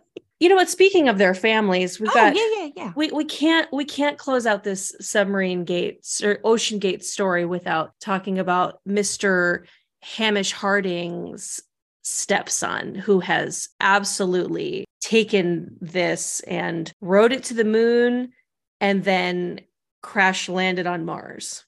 You 0.43 0.49
know 0.49 0.55
what? 0.55 0.69
Speaking 0.69 1.07
of 1.07 1.19
their 1.19 1.33
families, 1.33 2.01
we've 2.01 2.09
oh, 2.09 2.13
got 2.13 2.35
yeah, 2.35 2.49
yeah, 2.57 2.69
yeah. 2.75 2.93
we 2.97 3.09
we 3.11 3.23
can't 3.23 3.71
we 3.71 3.85
can't 3.85 4.17
close 4.17 4.45
out 4.45 4.65
this 4.65 4.93
submarine 4.99 5.63
gates 5.63 6.21
or 6.21 6.35
OceanGate 6.43 7.01
story 7.01 7.45
without 7.45 7.93
talking 8.01 8.37
about 8.37 8.81
Mr. 8.85 9.65
Hamish 10.01 10.51
Harding's 10.51 11.61
stepson 12.01 12.93
who 12.93 13.21
has 13.21 13.69
absolutely 13.79 14.83
taken 14.99 15.77
this 15.79 16.41
and 16.41 16.91
rode 16.99 17.31
it 17.31 17.45
to 17.45 17.53
the 17.53 17.63
moon 17.63 18.33
and 18.81 19.05
then 19.05 19.61
crash 20.01 20.49
landed 20.49 20.85
on 20.85 21.05
Mars. 21.05 21.63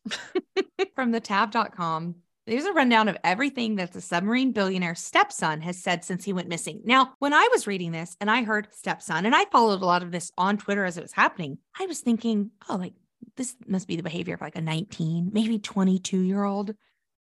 from 0.96 1.12
the 1.12 1.22
tab.com. 1.22 2.16
There's 2.48 2.66
a 2.66 2.74
rundown 2.74 3.08
of 3.08 3.18
everything 3.24 3.78
that 3.78 3.92
the 3.92 4.02
submarine 4.02 4.52
billionaire 4.52 4.94
stepson 4.94 5.62
has 5.62 5.82
said 5.82 6.06
since 6.06 6.24
he 6.24 6.34
went 6.34 6.48
missing. 6.48 6.82
Now, 6.86 7.14
when 7.18 7.34
I 7.34 7.50
was 7.52 7.66
reading 7.66 7.92
this 7.92 8.16
and 8.22 8.30
I 8.30 8.44
heard 8.44 8.68
stepson, 8.72 9.26
and 9.26 9.36
I 9.36 9.46
followed 9.46 9.82
a 9.82 9.86
lot 9.86 10.04
of 10.04 10.12
this 10.12 10.32
on 10.38 10.58
Twitter 10.58 10.86
as 10.86 10.98
it 10.98 11.02
was 11.02 11.14
happening, 11.14 11.58
I 11.80 11.88
was 11.88 12.02
thinking, 12.02 12.52
oh, 12.70 12.76
like 12.76 12.94
this 13.36 13.56
must 13.68 13.88
be 13.88 13.96
the 13.96 14.04
behavior 14.04 14.36
of 14.36 14.42
like 14.42 14.56
a 14.56 14.62
19, 14.62 15.32
maybe 15.34 15.58
22 15.58 16.20
year 16.20 16.44
old. 16.44 16.76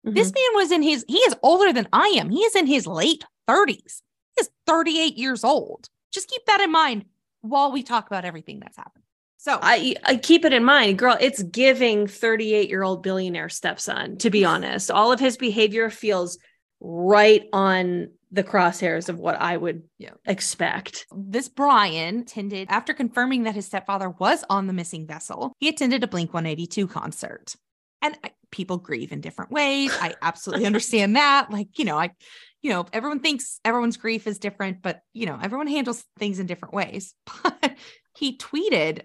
This 0.05 0.31
mm-hmm. 0.31 0.35
man 0.35 0.62
was 0.62 0.71
in 0.71 0.83
his, 0.83 1.05
he 1.09 1.19
is 1.19 1.35
older 1.43 1.73
than 1.73 1.89
I 1.95 2.14
am. 2.19 2.29
He 2.29 2.41
is 2.41 2.55
in 2.55 2.67
his 2.67 2.87
late 2.87 3.25
30s. 3.49 4.03
He 4.37 4.41
is 4.43 4.51
38 4.67 5.17
years 5.17 5.45
old. 5.45 5.89
Just 6.12 6.29
keep 6.29 6.45
that 6.47 6.61
in 6.61 6.71
mind 6.71 7.07
while 7.41 7.73
we 7.73 7.83
talk 7.83 8.07
about 8.07 8.27
everything 8.27 8.61
that's 8.61 8.77
happened. 8.77 9.05
So 9.47 9.61
I, 9.63 9.95
I 10.03 10.17
keep 10.17 10.45
it 10.45 10.53
in 10.53 10.65
mind, 10.65 10.99
girl. 10.99 11.17
It's 11.21 11.41
giving 11.41 12.09
38 12.09 12.69
year 12.69 12.83
old 12.83 13.05
billionaire 13.05 13.49
stepson, 13.49 14.19
to 14.19 14.29
be 14.29 14.45
honest. 14.45 14.91
All 14.91 15.13
of 15.13 15.21
his 15.21 15.37
behavior 15.37 15.89
feels 15.89 16.37
right 16.81 17.45
on 17.53 18.09
the 18.33 18.43
crosshairs 18.43 19.09
of 19.09 19.21
what 19.21 19.41
I 19.41 19.57
would 19.57 19.85
Yeah. 19.99 20.15
expect. 20.25 21.07
this 21.17 21.49
Brian 21.49 22.23
attended 22.23 22.67
after 22.69 22.93
confirming 22.93 23.45
that 23.45 23.55
his 23.55 23.67
stepfather 23.67 24.11
was 24.11 24.45
on 24.51 24.67
the 24.67 24.73
missing 24.73 25.07
vessel. 25.07 25.53
He 25.61 25.69
attended 25.69 26.03
a 26.03 26.09
Blink 26.09 26.35
182 26.35 26.89
concert. 26.89 27.55
And 28.03 28.19
I, 28.25 28.33
people 28.51 28.79
grieve 28.79 29.13
in 29.13 29.21
different 29.21 29.53
ways. 29.53 29.97
I 30.01 30.17
absolutely 30.23 30.67
understand 30.73 31.15
that. 31.15 31.53
Like, 31.53 31.79
you 31.79 31.85
know, 31.85 31.97
I 31.97 32.11
you 32.63 32.71
know, 32.71 32.85
everyone 32.93 33.21
thinks 33.21 33.61
everyone's 33.65 33.97
grief 33.97 34.27
is 34.27 34.41
different, 34.41 34.83
but 34.83 35.03
you 35.13 35.27
know, 35.27 35.39
everyone 35.41 35.69
handles 35.69 36.05
things 36.19 36.41
in 36.41 36.47
different 36.47 36.75
ways. 36.75 37.15
But 37.45 37.77
he 38.17 38.37
tweeted 38.37 39.03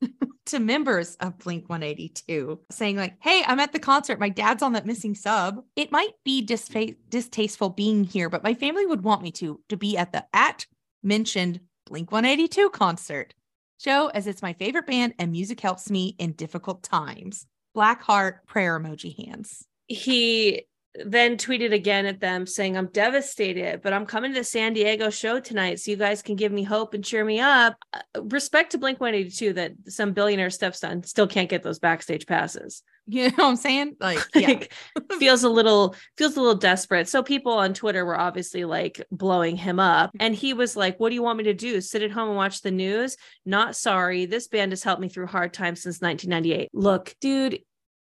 to 0.46 0.58
members 0.58 1.16
of 1.16 1.38
Blink 1.38 1.68
182 1.68 2.58
saying 2.70 2.96
like, 2.96 3.16
"Hey, 3.20 3.42
I'm 3.46 3.60
at 3.60 3.72
the 3.72 3.78
concert. 3.78 4.18
My 4.18 4.28
dad's 4.28 4.62
on 4.62 4.72
that 4.72 4.86
missing 4.86 5.14
sub. 5.14 5.62
It 5.76 5.92
might 5.92 6.12
be 6.24 6.42
distasteful 6.42 7.70
being 7.70 8.04
here, 8.04 8.28
but 8.28 8.44
my 8.44 8.54
family 8.54 8.86
would 8.86 9.02
want 9.02 9.22
me 9.22 9.32
to 9.32 9.60
to 9.68 9.76
be 9.76 9.96
at 9.96 10.12
the 10.12 10.24
at 10.32 10.66
mentioned 11.02 11.60
Blink 11.86 12.12
182 12.12 12.70
concert 12.70 13.34
show 13.78 14.08
as 14.08 14.26
it's 14.26 14.42
my 14.42 14.52
favorite 14.52 14.86
band 14.86 15.14
and 15.18 15.32
music 15.32 15.60
helps 15.60 15.90
me 15.90 16.14
in 16.18 16.32
difficult 16.32 16.82
times. 16.82 17.46
Black 17.74 18.02
heart 18.02 18.46
prayer 18.46 18.78
emoji 18.78 19.26
hands. 19.26 19.66
He 19.86 20.64
then 20.94 21.36
tweeted 21.36 21.72
again 21.72 22.06
at 22.06 22.20
them 22.20 22.46
saying, 22.46 22.76
I'm 22.76 22.88
devastated, 22.88 23.80
but 23.82 23.92
I'm 23.92 24.06
coming 24.06 24.32
to 24.32 24.40
the 24.40 24.44
San 24.44 24.72
Diego 24.72 25.08
show 25.10 25.38
tonight 25.38 25.78
so 25.78 25.90
you 25.90 25.96
guys 25.96 26.22
can 26.22 26.36
give 26.36 26.50
me 26.50 26.64
hope 26.64 26.94
and 26.94 27.04
cheer 27.04 27.24
me 27.24 27.38
up. 27.38 27.76
Uh, 27.92 28.22
respect 28.22 28.72
to 28.72 28.78
Blink 28.78 29.00
182 29.00 29.52
that 29.54 29.72
some 29.86 30.12
billionaire 30.12 30.50
stepson 30.50 31.04
still 31.04 31.28
can't 31.28 31.48
get 31.48 31.62
those 31.62 31.78
backstage 31.78 32.26
passes. 32.26 32.82
You 33.06 33.24
know 33.24 33.34
what 33.38 33.44
I'm 33.46 33.56
saying? 33.56 33.96
Like, 33.98 34.20
yeah. 34.36 34.48
Like, 34.48 34.72
feels 35.18 35.42
a 35.42 35.48
little 35.48 35.96
feels 36.16 36.36
a 36.36 36.40
little 36.40 36.54
desperate. 36.54 37.08
So 37.08 37.24
people 37.24 37.52
on 37.52 37.74
Twitter 37.74 38.04
were 38.04 38.18
obviously 38.18 38.64
like 38.64 39.04
blowing 39.10 39.56
him 39.56 39.80
up 39.80 40.12
and 40.20 40.32
he 40.32 40.54
was 40.54 40.76
like, 40.76 41.00
"What 41.00 41.08
do 41.08 41.16
you 41.16 41.22
want 41.22 41.38
me 41.38 41.44
to 41.44 41.54
do? 41.54 41.80
Sit 41.80 42.02
at 42.02 42.12
home 42.12 42.28
and 42.28 42.36
watch 42.36 42.60
the 42.60 42.70
news? 42.70 43.16
Not 43.44 43.74
sorry. 43.74 44.26
This 44.26 44.46
band 44.46 44.70
has 44.70 44.84
helped 44.84 45.02
me 45.02 45.08
through 45.08 45.26
hard 45.26 45.52
times 45.52 45.82
since 45.82 46.00
1998." 46.00 46.70
Look, 46.72 47.16
dude, 47.20 47.60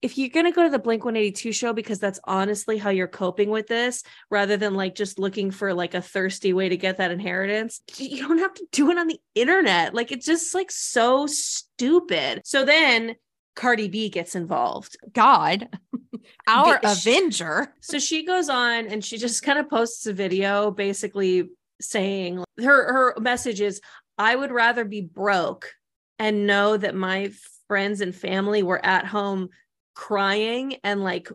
if 0.00 0.16
you're 0.16 0.28
going 0.28 0.46
to 0.46 0.52
go 0.52 0.62
to 0.62 0.70
the 0.70 0.78
Blink 0.78 1.04
182 1.04 1.52
show 1.52 1.72
because 1.72 1.98
that's 1.98 2.20
honestly 2.24 2.78
how 2.78 2.90
you're 2.90 3.08
coping 3.08 3.50
with 3.50 3.66
this 3.66 4.02
rather 4.30 4.56
than 4.56 4.74
like 4.74 4.94
just 4.94 5.18
looking 5.18 5.50
for 5.50 5.74
like 5.74 5.94
a 5.94 6.02
thirsty 6.02 6.52
way 6.52 6.68
to 6.68 6.76
get 6.76 6.98
that 6.98 7.10
inheritance, 7.10 7.80
you 7.96 8.26
don't 8.26 8.38
have 8.38 8.54
to 8.54 8.66
do 8.70 8.90
it 8.90 8.98
on 8.98 9.08
the 9.08 9.18
internet. 9.34 9.94
Like 9.94 10.12
it's 10.12 10.26
just 10.26 10.54
like 10.54 10.70
so 10.70 11.26
stupid. 11.26 12.42
So 12.44 12.64
then 12.64 13.16
Cardi 13.56 13.88
B 13.88 14.08
gets 14.08 14.36
involved. 14.36 14.96
God, 15.12 15.68
our. 16.46 16.78
Avenger. 16.84 17.74
So 17.80 17.98
she 17.98 18.24
goes 18.24 18.48
on 18.48 18.86
and 18.86 19.04
she 19.04 19.18
just 19.18 19.42
kind 19.42 19.58
of 19.58 19.68
posts 19.68 20.06
a 20.06 20.12
video 20.12 20.70
basically 20.70 21.50
saying 21.80 22.44
her 22.58 22.92
her 22.92 23.14
message 23.20 23.60
is 23.60 23.80
I 24.16 24.34
would 24.34 24.52
rather 24.52 24.84
be 24.84 25.00
broke 25.00 25.72
and 26.18 26.46
know 26.46 26.76
that 26.76 26.94
my 26.94 27.32
friends 27.68 28.00
and 28.00 28.14
family 28.14 28.62
were 28.62 28.84
at 28.84 29.06
home 29.06 29.50
crying 29.98 30.76
and 30.84 31.02
like 31.02 31.28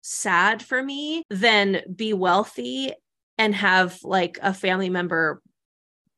sad 0.00 0.62
for 0.62 0.80
me 0.80 1.24
than 1.30 1.82
be 1.94 2.12
wealthy 2.12 2.92
and 3.38 3.52
have 3.56 3.98
like 4.04 4.38
a 4.40 4.54
family 4.54 4.88
member 4.88 5.42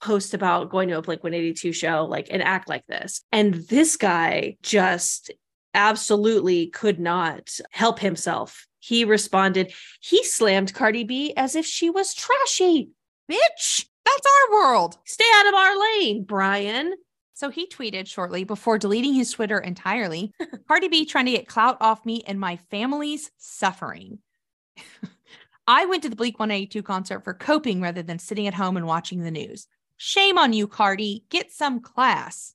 post 0.02 0.34
about 0.34 0.68
going 0.68 0.90
to 0.90 0.98
a 0.98 1.02
Blink 1.02 1.24
182 1.24 1.72
show 1.72 2.04
like 2.04 2.28
and 2.30 2.42
act 2.42 2.68
like 2.68 2.86
this. 2.86 3.22
And 3.32 3.54
this 3.54 3.96
guy 3.96 4.58
just 4.62 5.30
absolutely 5.72 6.66
could 6.66 7.00
not 7.00 7.58
help 7.70 7.98
himself. 7.98 8.66
He 8.78 9.06
responded, 9.06 9.72
he 10.00 10.22
slammed 10.22 10.74
Cardi 10.74 11.04
B 11.04 11.32
as 11.34 11.56
if 11.56 11.64
she 11.64 11.88
was 11.88 12.12
trashy. 12.12 12.90
Bitch, 13.32 13.86
that's 14.04 14.26
our 14.26 14.52
world. 14.52 14.98
Stay 15.06 15.24
out 15.36 15.48
of 15.48 15.54
our 15.54 15.80
lane, 15.80 16.24
Brian. 16.24 16.92
So 17.36 17.50
he 17.50 17.68
tweeted 17.68 18.06
shortly 18.06 18.44
before 18.44 18.78
deleting 18.78 19.12
his 19.12 19.30
Twitter 19.30 19.58
entirely 19.58 20.32
Cardi 20.68 20.88
B 20.88 21.04
trying 21.04 21.26
to 21.26 21.32
get 21.32 21.46
clout 21.46 21.76
off 21.82 22.06
me 22.06 22.24
and 22.26 22.40
my 22.40 22.56
family's 22.70 23.30
suffering. 23.36 24.20
I 25.66 25.84
went 25.84 26.02
to 26.04 26.08
the 26.08 26.16
Blink 26.16 26.38
182 26.38 26.82
concert 26.82 27.24
for 27.24 27.34
coping 27.34 27.82
rather 27.82 28.02
than 28.02 28.18
sitting 28.18 28.46
at 28.46 28.54
home 28.54 28.78
and 28.78 28.86
watching 28.86 29.22
the 29.22 29.30
news. 29.30 29.66
Shame 29.98 30.38
on 30.38 30.54
you, 30.54 30.66
Cardi. 30.66 31.24
Get 31.28 31.52
some 31.52 31.80
class. 31.80 32.54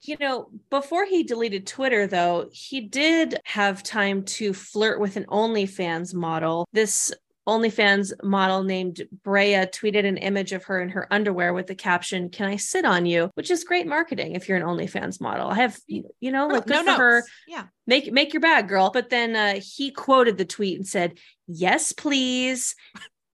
You 0.00 0.16
know, 0.18 0.48
before 0.70 1.04
he 1.04 1.22
deleted 1.22 1.66
Twitter, 1.66 2.06
though, 2.06 2.48
he 2.50 2.80
did 2.80 3.38
have 3.44 3.82
time 3.82 4.22
to 4.24 4.54
flirt 4.54 4.98
with 4.98 5.18
an 5.18 5.26
OnlyFans 5.26 6.14
model. 6.14 6.66
This 6.72 7.12
OnlyFans 7.46 8.12
model 8.22 8.62
named 8.62 9.06
Brea 9.22 9.66
tweeted 9.66 10.04
an 10.04 10.16
image 10.16 10.52
of 10.52 10.64
her 10.64 10.80
in 10.80 10.88
her 10.90 11.06
underwear 11.12 11.52
with 11.52 11.66
the 11.66 11.74
caption, 11.74 12.28
Can 12.28 12.46
I 12.48 12.56
sit 12.56 12.84
on 12.84 13.06
you? 13.06 13.30
Which 13.34 13.50
is 13.50 13.64
great 13.64 13.86
marketing 13.86 14.34
if 14.34 14.48
you're 14.48 14.58
an 14.58 14.64
OnlyFans 14.64 15.20
model. 15.20 15.48
I 15.48 15.56
have, 15.56 15.78
you 15.86 16.32
know, 16.32 16.48
like 16.48 16.66
good 16.66 16.84
for 16.84 16.92
her. 16.92 17.24
Yeah. 17.46 17.64
make 17.86 18.12
make 18.12 18.32
your 18.32 18.40
bag 18.40 18.68
girl 18.68 18.90
but 18.90 19.10
then 19.10 19.36
uh 19.36 19.60
he 19.62 19.90
quoted 19.90 20.36
the 20.36 20.44
tweet 20.44 20.76
and 20.76 20.86
said 20.86 21.18
yes 21.46 21.92
please 21.92 22.74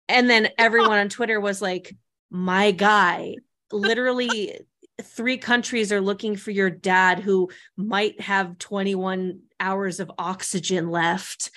and 0.09 0.29
then 0.29 0.49
everyone 0.59 0.99
on 0.99 1.09
twitter 1.09 1.41
was 1.41 1.63
like 1.63 1.95
my 2.33 2.71
guy, 2.71 3.37
literally 3.71 4.59
three 5.01 5.37
countries 5.37 5.93
are 5.93 6.01
looking 6.01 6.35
for 6.35 6.51
your 6.51 6.71
dad 6.71 7.21
who 7.21 7.51
might 7.77 8.21
have 8.21 8.59
21 8.59 9.41
hours 9.61 10.01
of 10.01 10.11
oxygen 10.19 10.91
left. 10.91 11.51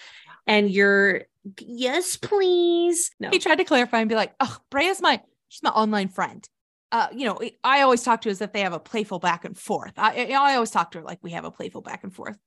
And 0.48 0.70
you're, 0.70 1.24
yes, 1.60 2.18
please. 2.18 3.12
No. 3.20 3.30
He 3.30 3.40
tried 3.40 3.56
to 3.56 3.64
clarify 3.64 4.00
and 4.00 4.10
be 4.10 4.16
like, 4.16 4.34
oh, 4.40 4.58
Brea's 4.70 5.02
my, 5.02 5.22
she's 5.48 5.64
my 5.64 5.72
online 5.72 6.10
friend. 6.10 6.48
Uh, 6.92 7.08
you 7.14 7.26
know, 7.26 7.40
I 7.64 7.82
always 7.82 8.04
talk 8.04 8.22
to 8.22 8.30
her 8.30 8.32
as 8.32 8.42
if 8.42 8.54
they 8.54 8.62
have 8.62 8.74
a 8.74 8.80
playful 8.80 9.20
back 9.20 9.44
and 9.44 9.58
forth. 9.58 9.94
I, 9.98 10.28
I 10.32 10.56
always 10.56 10.72
talk 10.72 10.92
to 10.92 11.00
her 11.00 11.04
like 11.04 11.20
we 11.22 11.32
have 11.32 11.44
a 11.44 11.52
playful 11.52 11.82
back 11.82 12.04
and 12.04 12.14
forth. 12.14 12.38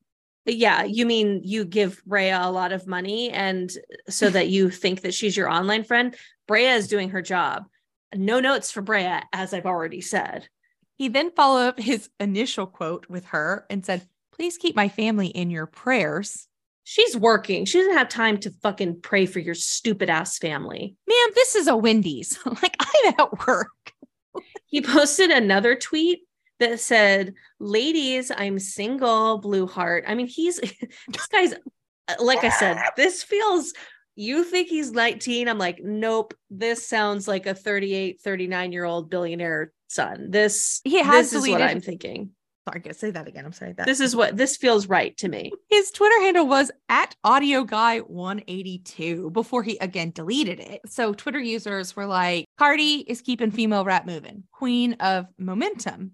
Yeah, 0.46 0.84
you 0.84 1.04
mean 1.04 1.42
you 1.44 1.64
give 1.64 2.02
Brea 2.06 2.30
a 2.30 2.50
lot 2.50 2.72
of 2.72 2.86
money 2.86 3.30
and 3.30 3.70
so 4.08 4.30
that 4.30 4.48
you 4.48 4.70
think 4.70 5.02
that 5.02 5.14
she's 5.14 5.36
your 5.36 5.50
online 5.50 5.84
friend? 5.84 6.16
Brea 6.46 6.68
is 6.68 6.88
doing 6.88 7.10
her 7.10 7.22
job. 7.22 7.66
No 8.14 8.40
notes 8.40 8.70
for 8.70 8.80
Brea, 8.80 9.20
as 9.32 9.52
I've 9.52 9.66
already 9.66 10.00
said. 10.00 10.48
He 10.96 11.08
then 11.08 11.30
followed 11.30 11.66
up 11.66 11.78
his 11.78 12.08
initial 12.18 12.66
quote 12.66 13.06
with 13.08 13.26
her 13.26 13.66
and 13.68 13.84
said, 13.84 14.08
Please 14.32 14.56
keep 14.56 14.74
my 14.74 14.88
family 14.88 15.26
in 15.26 15.50
your 15.50 15.66
prayers. 15.66 16.48
She's 16.90 17.15
working. 17.15 17.66
She 17.66 17.81
doesn't 17.81 17.98
have 17.98 18.09
time 18.09 18.39
to 18.39 18.51
fucking 18.62 19.02
pray 19.02 19.27
for 19.27 19.40
your 19.40 19.55
stupid 19.55 20.09
ass 20.09 20.39
family. 20.39 20.97
Ma'am, 21.06 21.28
this 21.35 21.55
is 21.55 21.66
a 21.66 21.77
Wendy's. 21.77 22.39
like, 22.62 22.77
I'm 22.81 23.15
at 23.19 23.47
work. 23.47 23.93
he 24.69 24.81
posted 24.81 25.31
another 25.31 25.77
tweet 25.77 26.20
that 26.60 26.81
said, 26.81 27.35
Ladies, 27.60 28.32
I'm 28.35 28.59
single, 28.59 29.36
blue 29.36 29.66
heart. 29.66 30.05
I 30.09 30.15
mean, 30.15 30.28
he's 30.28 30.60
this 31.09 31.27
guy's, 31.31 31.52
uh, 31.52 32.15
like 32.20 32.43
I 32.43 32.48
said, 32.48 32.78
this 32.97 33.23
feels, 33.23 33.74
you 34.16 34.43
think 34.43 34.69
he's 34.69 34.90
19. 34.90 35.47
I'm 35.47 35.59
like, 35.59 35.82
nope, 35.85 36.32
this 36.48 36.89
sounds 36.89 37.28
like 37.28 37.44
a 37.44 37.55
38, 37.55 38.23
39 38.23 38.73
year 38.73 38.86
old 38.86 39.10
billionaire 39.10 39.74
son. 39.89 40.31
This, 40.31 40.81
he 40.85 41.02
has 41.02 41.32
this 41.32 41.44
is 41.44 41.51
what 41.51 41.60
I'm 41.60 41.82
thinking. 41.82 42.31
Sorry, 42.69 42.82
I 42.89 42.93
say 42.93 43.11
that 43.11 43.27
again. 43.27 43.45
I'm 43.45 43.53
sorry. 43.53 43.73
That 43.73 43.86
this 43.86 44.01
is 44.01 44.15
what 44.15 44.36
this 44.36 44.57
feels 44.57 44.89
right 44.89 45.16
to 45.19 45.28
me. 45.28 45.53
His 45.69 45.90
Twitter 45.90 46.20
handle 46.20 46.47
was 46.47 46.70
at 46.89 47.16
audio 47.24 47.65
guy 47.65 48.01
182 48.01 49.31
before 49.31 49.62
he 49.62 49.78
again 49.78 50.11
deleted 50.11 50.61
it. 50.61 50.81
So 50.86 51.15
Twitter 51.15 51.40
users 51.40 51.97
were 51.97 52.07
like, 52.07 52.45
Cardi 52.59 53.05
is 53.07 53.23
keeping 53.23 53.51
female 53.51 53.85
rap 53.85 54.07
moving, 54.07 54.45
queen 54.53 54.95
of 54.95 55.27
momentum. 55.39 56.12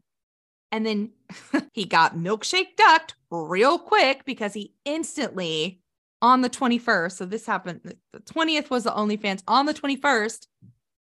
And 0.70 0.86
then 0.86 1.10
he 1.72 1.84
got 1.84 2.16
milkshake 2.16 2.76
ducked 2.76 3.14
real 3.30 3.78
quick 3.78 4.24
because 4.24 4.54
he 4.54 4.74
instantly 4.84 5.80
on 6.22 6.40
the 6.40 6.50
21st. 6.50 7.12
So 7.12 7.26
this 7.26 7.46
happened. 7.46 7.80
The 8.12 8.20
20th 8.20 8.70
was 8.70 8.84
the 8.84 8.90
OnlyFans. 8.90 9.42
On 9.46 9.66
the 9.66 9.74
21st, 9.74 10.46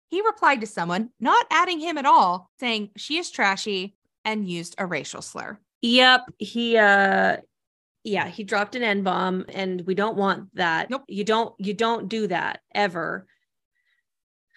he 0.08 0.20
replied 0.22 0.60
to 0.60 0.66
someone, 0.66 1.10
not 1.18 1.46
adding 1.50 1.80
him 1.80 1.98
at 1.98 2.06
all, 2.06 2.50
saying 2.60 2.90
she 2.96 3.18
is 3.18 3.30
trashy 3.30 3.96
and 4.24 4.48
used 4.48 4.74
a 4.78 4.86
racial 4.86 5.22
slur. 5.22 5.58
Yep. 5.82 6.22
He 6.38 6.76
uh 6.76 7.38
yeah, 8.04 8.28
he 8.28 8.44
dropped 8.44 8.74
an 8.74 8.82
N 8.82 9.02
bomb 9.02 9.46
and 9.48 9.82
we 9.86 9.94
don't 9.94 10.16
want 10.16 10.54
that. 10.54 10.90
Nope. 10.90 11.04
You 11.08 11.24
don't 11.24 11.54
you 11.58 11.74
don't 11.74 12.08
do 12.08 12.26
that 12.28 12.60
ever. 12.74 13.26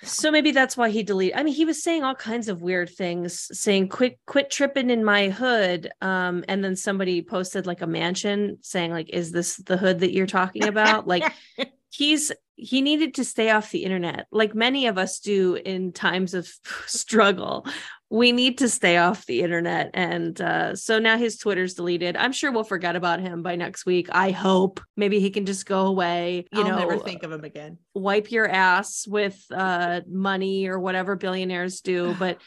So 0.03 0.29
maybe 0.29 0.51
that's 0.51 0.77
why 0.77 0.89
he 0.91 1.01
deleted. 1.01 1.37
I 1.37 1.43
mean, 1.43 1.55
he 1.55 1.65
was 1.65 1.81
saying 1.81 2.03
all 2.03 2.13
kinds 2.13 2.49
of 2.49 2.61
weird 2.61 2.89
things, 2.89 3.49
saying 3.57 3.89
quit 3.89 4.19
quit 4.27 4.51
tripping 4.51 4.91
in 4.91 5.03
my 5.03 5.29
hood. 5.29 5.89
Um, 6.01 6.45
and 6.47 6.63
then 6.63 6.75
somebody 6.75 7.23
posted 7.23 7.65
like 7.65 7.81
a 7.81 7.87
mansion 7.87 8.59
saying, 8.61 8.91
like, 8.91 9.09
is 9.09 9.31
this 9.31 9.57
the 9.57 9.77
hood 9.77 10.01
that 10.01 10.13
you're 10.13 10.27
talking 10.27 10.65
about? 10.65 11.07
like 11.07 11.23
he's 11.89 12.31
he 12.55 12.81
needed 12.81 13.13
to 13.15 13.23
stay 13.23 13.51
off 13.51 13.71
the 13.71 13.83
internet, 13.83 14.27
like 14.31 14.55
many 14.55 14.87
of 14.87 14.97
us 14.97 15.19
do 15.19 15.55
in 15.55 15.91
times 15.91 16.33
of 16.33 16.47
struggle 16.87 17.67
we 18.09 18.31
need 18.31 18.59
to 18.59 18.69
stay 18.69 18.97
off 18.97 19.25
the 19.25 19.41
internet. 19.41 19.91
And 19.93 20.39
uh, 20.39 20.75
so 20.75 20.99
now 20.99 21.17
his 21.17 21.37
Twitter's 21.37 21.73
deleted. 21.73 22.15
I'm 22.15 22.31
sure 22.31 22.51
we'll 22.51 22.63
forget 22.63 22.95
about 22.95 23.19
him 23.19 23.43
by 23.43 23.55
next 23.55 23.85
week. 23.85 24.07
I 24.11 24.31
hope 24.31 24.79
maybe 24.95 25.19
he 25.19 25.29
can 25.29 25.45
just 25.45 25.65
go 25.65 25.87
away. 25.87 26.45
You 26.53 26.61
I'll 26.61 26.69
know, 26.69 26.77
never 26.77 26.97
think 26.97 27.23
of 27.23 27.31
him 27.31 27.43
again. 27.43 27.79
Wipe 27.93 28.31
your 28.31 28.47
ass 28.47 29.05
with 29.07 29.43
uh, 29.51 30.01
money 30.07 30.67
or 30.67 30.79
whatever 30.79 31.15
billionaires 31.15 31.81
do. 31.81 32.15
But 32.27 32.39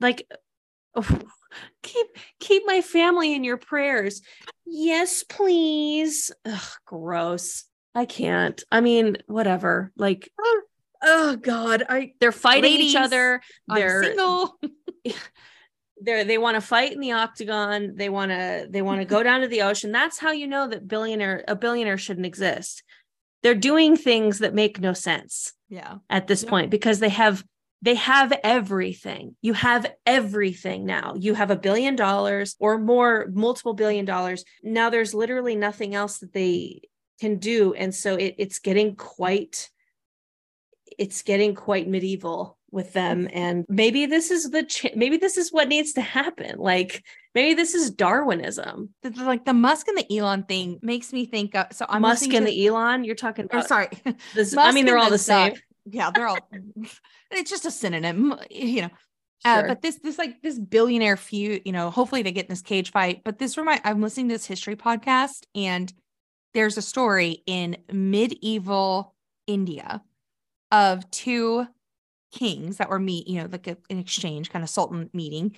like, 0.00 0.26
oh, 0.94 1.18
keep 1.82 2.06
keep 2.40 2.62
my 2.66 2.80
family 2.80 3.34
in 3.34 3.44
your 3.44 3.56
prayers. 3.56 4.22
Yes, 4.66 5.24
please. 5.24 6.30
Ugh, 6.44 6.62
gross. 6.86 7.64
I 7.94 8.04
can't. 8.04 8.62
I 8.70 8.80
mean, 8.80 9.18
whatever. 9.26 9.92
Like 9.96 10.30
oh 11.02 11.36
god. 11.36 11.84
I 11.88 12.12
they're 12.20 12.32
fighting 12.32 12.72
Ladies, 12.72 12.92
each 12.92 12.96
other 12.96 13.40
they're 13.68 14.02
I'm 14.02 14.04
single. 14.04 14.58
They're 16.04 16.24
they 16.24 16.38
want 16.38 16.56
to 16.56 16.60
fight 16.60 16.92
in 16.92 17.00
the 17.00 17.12
octagon. 17.12 17.94
They 17.94 18.08
want 18.08 18.32
to 18.32 18.66
they 18.68 18.82
want 18.82 19.00
to 19.00 19.04
go 19.04 19.22
down 19.22 19.42
to 19.42 19.48
the 19.48 19.62
ocean. 19.62 19.92
That's 19.92 20.18
how 20.18 20.32
you 20.32 20.48
know 20.48 20.68
that 20.68 20.88
billionaire 20.88 21.44
a 21.46 21.54
billionaire 21.54 21.98
shouldn't 21.98 22.26
exist. 22.26 22.82
They're 23.42 23.54
doing 23.54 23.96
things 23.96 24.40
that 24.40 24.54
make 24.54 24.80
no 24.80 24.92
sense 24.92 25.52
yeah. 25.68 25.98
at 26.10 26.26
this 26.26 26.44
point 26.44 26.70
because 26.70 26.98
they 26.98 27.08
have 27.08 27.44
they 27.82 27.96
have 27.96 28.32
everything. 28.44 29.36
You 29.42 29.54
have 29.54 29.92
everything 30.06 30.86
now. 30.86 31.14
You 31.16 31.34
have 31.34 31.50
a 31.50 31.56
billion 31.56 31.96
dollars 31.96 32.56
or 32.60 32.78
more 32.78 33.28
multiple 33.32 33.74
billion 33.74 34.04
dollars. 34.04 34.44
Now 34.62 34.90
there's 34.90 35.14
literally 35.14 35.56
nothing 35.56 35.94
else 35.94 36.18
that 36.18 36.32
they 36.32 36.82
can 37.20 37.38
do. 37.38 37.74
And 37.74 37.94
so 37.94 38.16
it, 38.16 38.34
it's 38.38 38.58
getting 38.58 38.96
quite 38.96 39.70
it's 40.98 41.22
getting 41.22 41.54
quite 41.54 41.88
medieval 41.88 42.58
with 42.70 42.92
them. 42.92 43.28
And 43.32 43.64
maybe 43.68 44.06
this 44.06 44.30
is 44.30 44.50
the 44.50 44.64
ch- 44.64 44.94
maybe 44.96 45.18
this 45.18 45.36
is 45.36 45.52
what 45.52 45.68
needs 45.68 45.92
to 45.94 46.00
happen. 46.00 46.58
Like 46.58 47.04
maybe 47.34 47.54
this 47.54 47.74
is 47.74 47.90
darwinism. 47.90 48.90
The, 49.02 49.10
the, 49.10 49.24
like 49.24 49.44
the 49.44 49.54
musk 49.54 49.88
and 49.88 49.96
the 49.96 50.18
elon 50.18 50.44
thing 50.44 50.80
makes 50.82 51.12
me 51.12 51.26
think 51.26 51.54
of 51.54 51.66
so 51.72 51.86
i'm 51.88 52.02
musk 52.02 52.24
and 52.24 52.46
to, 52.46 52.52
the 52.52 52.66
elon? 52.66 53.04
You're 53.04 53.14
talking 53.14 53.44
about 53.44 53.64
or 53.64 53.68
sorry. 53.68 53.88
this, 54.34 54.56
i 54.56 54.72
mean 54.72 54.86
they're 54.86 54.98
all 54.98 55.10
the 55.10 55.18
same. 55.18 55.54
Yeah 55.84 56.10
they're 56.14 56.28
all 56.28 56.38
it's 57.30 57.50
just 57.50 57.66
a 57.66 57.70
synonym 57.70 58.34
you 58.50 58.82
know. 58.82 58.90
Uh, 59.44 59.58
sure. 59.58 59.68
But 59.68 59.82
this 59.82 59.96
this 59.96 60.18
like 60.18 60.40
this 60.40 60.58
billionaire 60.58 61.16
feud, 61.16 61.62
you 61.64 61.72
know, 61.72 61.90
hopefully 61.90 62.22
they 62.22 62.30
get 62.30 62.44
in 62.44 62.50
this 62.50 62.62
cage 62.62 62.92
fight. 62.92 63.22
But 63.24 63.38
this 63.38 63.56
remind 63.56 63.80
I'm 63.84 64.00
listening 64.00 64.28
to 64.28 64.36
this 64.36 64.46
history 64.46 64.76
podcast, 64.76 65.46
and 65.54 65.92
there's 66.54 66.76
a 66.76 66.82
story 66.82 67.42
in 67.46 67.76
medieval 67.92 69.14
India 69.46 70.02
of 70.70 71.10
two 71.10 71.66
kings 72.32 72.78
that 72.78 72.88
were 72.88 72.98
meet, 72.98 73.26
you 73.28 73.40
know, 73.40 73.48
like 73.50 73.66
a, 73.66 73.76
an 73.90 73.98
exchange 73.98 74.50
kind 74.50 74.62
of 74.62 74.70
sultan 74.70 75.10
meeting. 75.12 75.54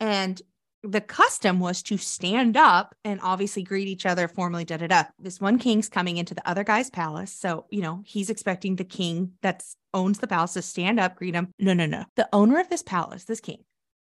And 0.00 0.40
the 0.82 1.00
custom 1.00 1.60
was 1.60 1.82
to 1.82 1.96
stand 1.96 2.56
up 2.56 2.94
and 3.04 3.20
obviously 3.22 3.62
greet 3.62 3.88
each 3.88 4.04
other 4.04 4.28
formally, 4.28 4.64
da 4.64 4.76
da 4.76 4.86
da. 4.86 5.04
This 5.18 5.40
one 5.40 5.58
king's 5.58 5.88
coming 5.88 6.18
into 6.18 6.34
the 6.34 6.46
other 6.48 6.64
guy's 6.64 6.90
palace. 6.90 7.32
So, 7.32 7.66
you 7.70 7.80
know, 7.80 8.02
he's 8.04 8.28
expecting 8.30 8.76
the 8.76 8.84
king 8.84 9.32
that 9.42 9.64
owns 9.94 10.18
the 10.18 10.26
palace 10.26 10.54
to 10.54 10.62
stand 10.62 11.00
up, 11.00 11.16
greet 11.16 11.34
him. 11.34 11.48
No, 11.58 11.72
no, 11.72 11.86
no. 11.86 12.04
The 12.16 12.28
owner 12.32 12.60
of 12.60 12.68
this 12.68 12.82
palace, 12.82 13.24
this 13.24 13.40
king, 13.40 13.64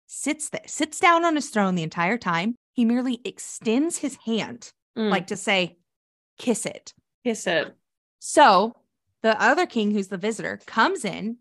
sits 0.06 0.50
there, 0.50 0.62
sits 0.66 1.00
down 1.00 1.24
on 1.24 1.34
his 1.34 1.48
throne 1.48 1.74
the 1.74 1.82
entire 1.82 2.18
time. 2.18 2.54
He 2.72 2.84
merely 2.84 3.20
extends 3.24 3.98
his 3.98 4.16
hand, 4.24 4.72
mm. 4.96 5.10
like 5.10 5.26
to 5.28 5.36
say, 5.36 5.76
kiss 6.40 6.66
it. 6.66 6.94
Kiss 7.24 7.46
it. 7.46 7.76
So 8.18 8.74
the 9.22 9.40
other 9.40 9.66
king, 9.66 9.90
who's 9.90 10.08
the 10.08 10.16
visitor, 10.16 10.58
comes 10.66 11.04
in, 11.04 11.36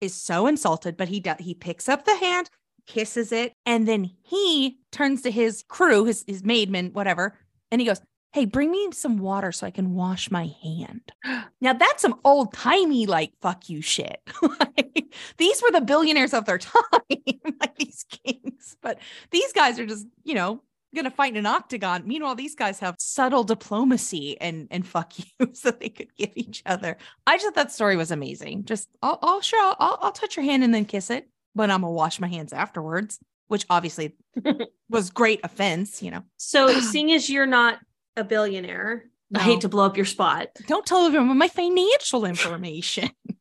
is 0.00 0.14
so 0.14 0.46
insulted, 0.46 0.96
but 0.96 1.08
he 1.08 1.20
does 1.20 1.36
he 1.40 1.54
picks 1.54 1.88
up 1.88 2.04
the 2.04 2.16
hand, 2.16 2.48
kisses 2.86 3.32
it, 3.32 3.52
and 3.66 3.86
then 3.86 4.10
he 4.22 4.78
turns 4.92 5.22
to 5.22 5.30
his 5.30 5.64
crew, 5.68 6.04
his 6.04 6.24
his 6.26 6.42
maidmen, 6.42 6.92
whatever, 6.92 7.36
and 7.70 7.80
he 7.80 7.86
goes, 7.86 8.00
Hey, 8.32 8.46
bring 8.46 8.70
me 8.70 8.88
some 8.92 9.18
water 9.18 9.52
so 9.52 9.66
I 9.66 9.70
can 9.70 9.94
wash 9.94 10.30
my 10.30 10.52
hand. 10.62 11.12
Now 11.60 11.72
that's 11.72 12.02
some 12.02 12.20
old 12.24 12.52
timey, 12.52 13.06
like, 13.06 13.32
fuck 13.40 13.70
you 13.70 13.80
shit. 13.80 14.20
like, 14.42 15.14
these 15.38 15.62
were 15.62 15.70
the 15.70 15.80
billionaires 15.80 16.34
of 16.34 16.44
their 16.44 16.58
time, 16.72 16.82
like 17.60 17.76
these 17.76 18.04
kings. 18.24 18.76
But 18.82 18.98
these 19.30 19.50
guys 19.54 19.80
are 19.80 19.86
just, 19.86 20.06
you 20.24 20.34
know, 20.34 20.60
going 20.94 21.04
to 21.04 21.10
fight 21.10 21.32
in 21.32 21.38
an 21.38 21.46
octagon. 21.46 22.02
Meanwhile, 22.06 22.34
these 22.34 22.54
guys 22.54 22.78
have 22.80 22.96
subtle 22.98 23.44
diplomacy 23.44 24.40
and 24.40 24.68
and 24.70 24.86
fuck 24.86 25.12
you, 25.18 25.50
so 25.52 25.70
they 25.70 25.88
could 25.88 26.14
give 26.16 26.30
each 26.34 26.62
other. 26.66 26.96
I 27.26 27.36
just 27.36 27.46
thought 27.46 27.54
that 27.54 27.72
story 27.72 27.96
was 27.96 28.10
amazing. 28.10 28.64
Just, 28.64 28.88
I'll, 29.02 29.18
I'll 29.22 29.40
sure, 29.40 29.60
I'll, 29.78 29.98
I'll 30.00 30.12
touch 30.12 30.36
your 30.36 30.44
hand 30.44 30.64
and 30.64 30.74
then 30.74 30.84
kiss 30.84 31.10
it, 31.10 31.28
but 31.54 31.70
I'm 31.70 31.82
gonna 31.82 31.92
wash 31.92 32.20
my 32.20 32.28
hands 32.28 32.52
afterwards, 32.52 33.18
which 33.48 33.66
obviously 33.68 34.14
was 34.88 35.10
great 35.10 35.40
offense, 35.44 36.02
you 36.02 36.10
know. 36.10 36.22
So, 36.36 36.80
seeing 36.80 37.12
as 37.12 37.28
you're 37.28 37.46
not 37.46 37.78
a 38.16 38.24
billionaire, 38.24 39.04
no. 39.30 39.40
I 39.40 39.42
hate 39.42 39.62
to 39.62 39.68
blow 39.68 39.86
up 39.86 39.96
your 39.96 40.06
spot. 40.06 40.48
Don't 40.66 40.86
tell 40.86 41.04
everyone 41.06 41.36
my 41.36 41.48
financial 41.48 42.24
information. 42.24 43.10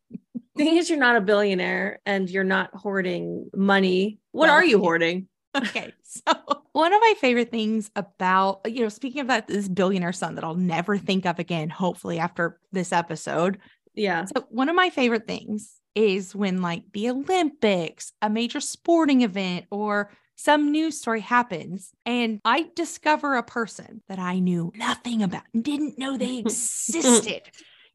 thing 0.56 0.78
is 0.78 0.90
you're 0.90 1.00
not 1.00 1.16
a 1.16 1.22
billionaire 1.22 2.00
and 2.06 2.30
you're 2.30 2.44
not 2.44 2.70
hoarding 2.74 3.50
money, 3.56 4.20
what 4.32 4.48
well, 4.48 4.56
are 4.56 4.66
you 4.66 4.80
hoarding? 4.80 5.28
okay. 5.58 5.94
So, 6.04 6.34
one 6.74 6.94
of 6.94 7.02
my 7.02 7.14
favorite 7.20 7.50
things 7.50 7.90
about, 7.96 8.62
you 8.66 8.82
know, 8.82 8.90
speaking 8.90 9.22
of 9.22 9.28
that, 9.28 9.48
this 9.48 9.68
billionaire 9.68 10.14
son 10.14 10.36
that 10.36 10.44
I'll 10.44 10.54
never 10.54 10.96
think 10.98 11.26
of 11.26 11.40
again, 11.40 11.70
hopefully 11.70 12.20
after 12.20 12.60
this 12.72 12.92
episode. 12.92 13.58
Yeah. 13.96 14.26
So, 14.26 14.46
one 14.50 14.70
of 14.70 14.76
my 14.76 14.92
favorite 14.92 15.28
things 15.28 15.74
is 15.96 16.36
when 16.36 16.62
like 16.62 16.84
the 16.94 17.10
Olympics, 17.10 18.12
a 18.22 18.30
major 18.30 18.60
sporting 18.60 19.22
event, 19.22 19.66
or 19.72 20.12
some 20.36 20.72
news 20.72 21.00
story 21.00 21.22
happens 21.22 21.92
and 22.06 22.40
I 22.44 22.70
discover 22.76 23.36
a 23.36 23.44
person 23.44 24.02
that 24.08 24.20
I 24.20 24.40
knew 24.40 24.72
nothing 24.76 25.24
about 25.24 25.44
didn't 25.60 25.98
know 25.98 26.18
they 26.18 26.38
existed 26.40 27.44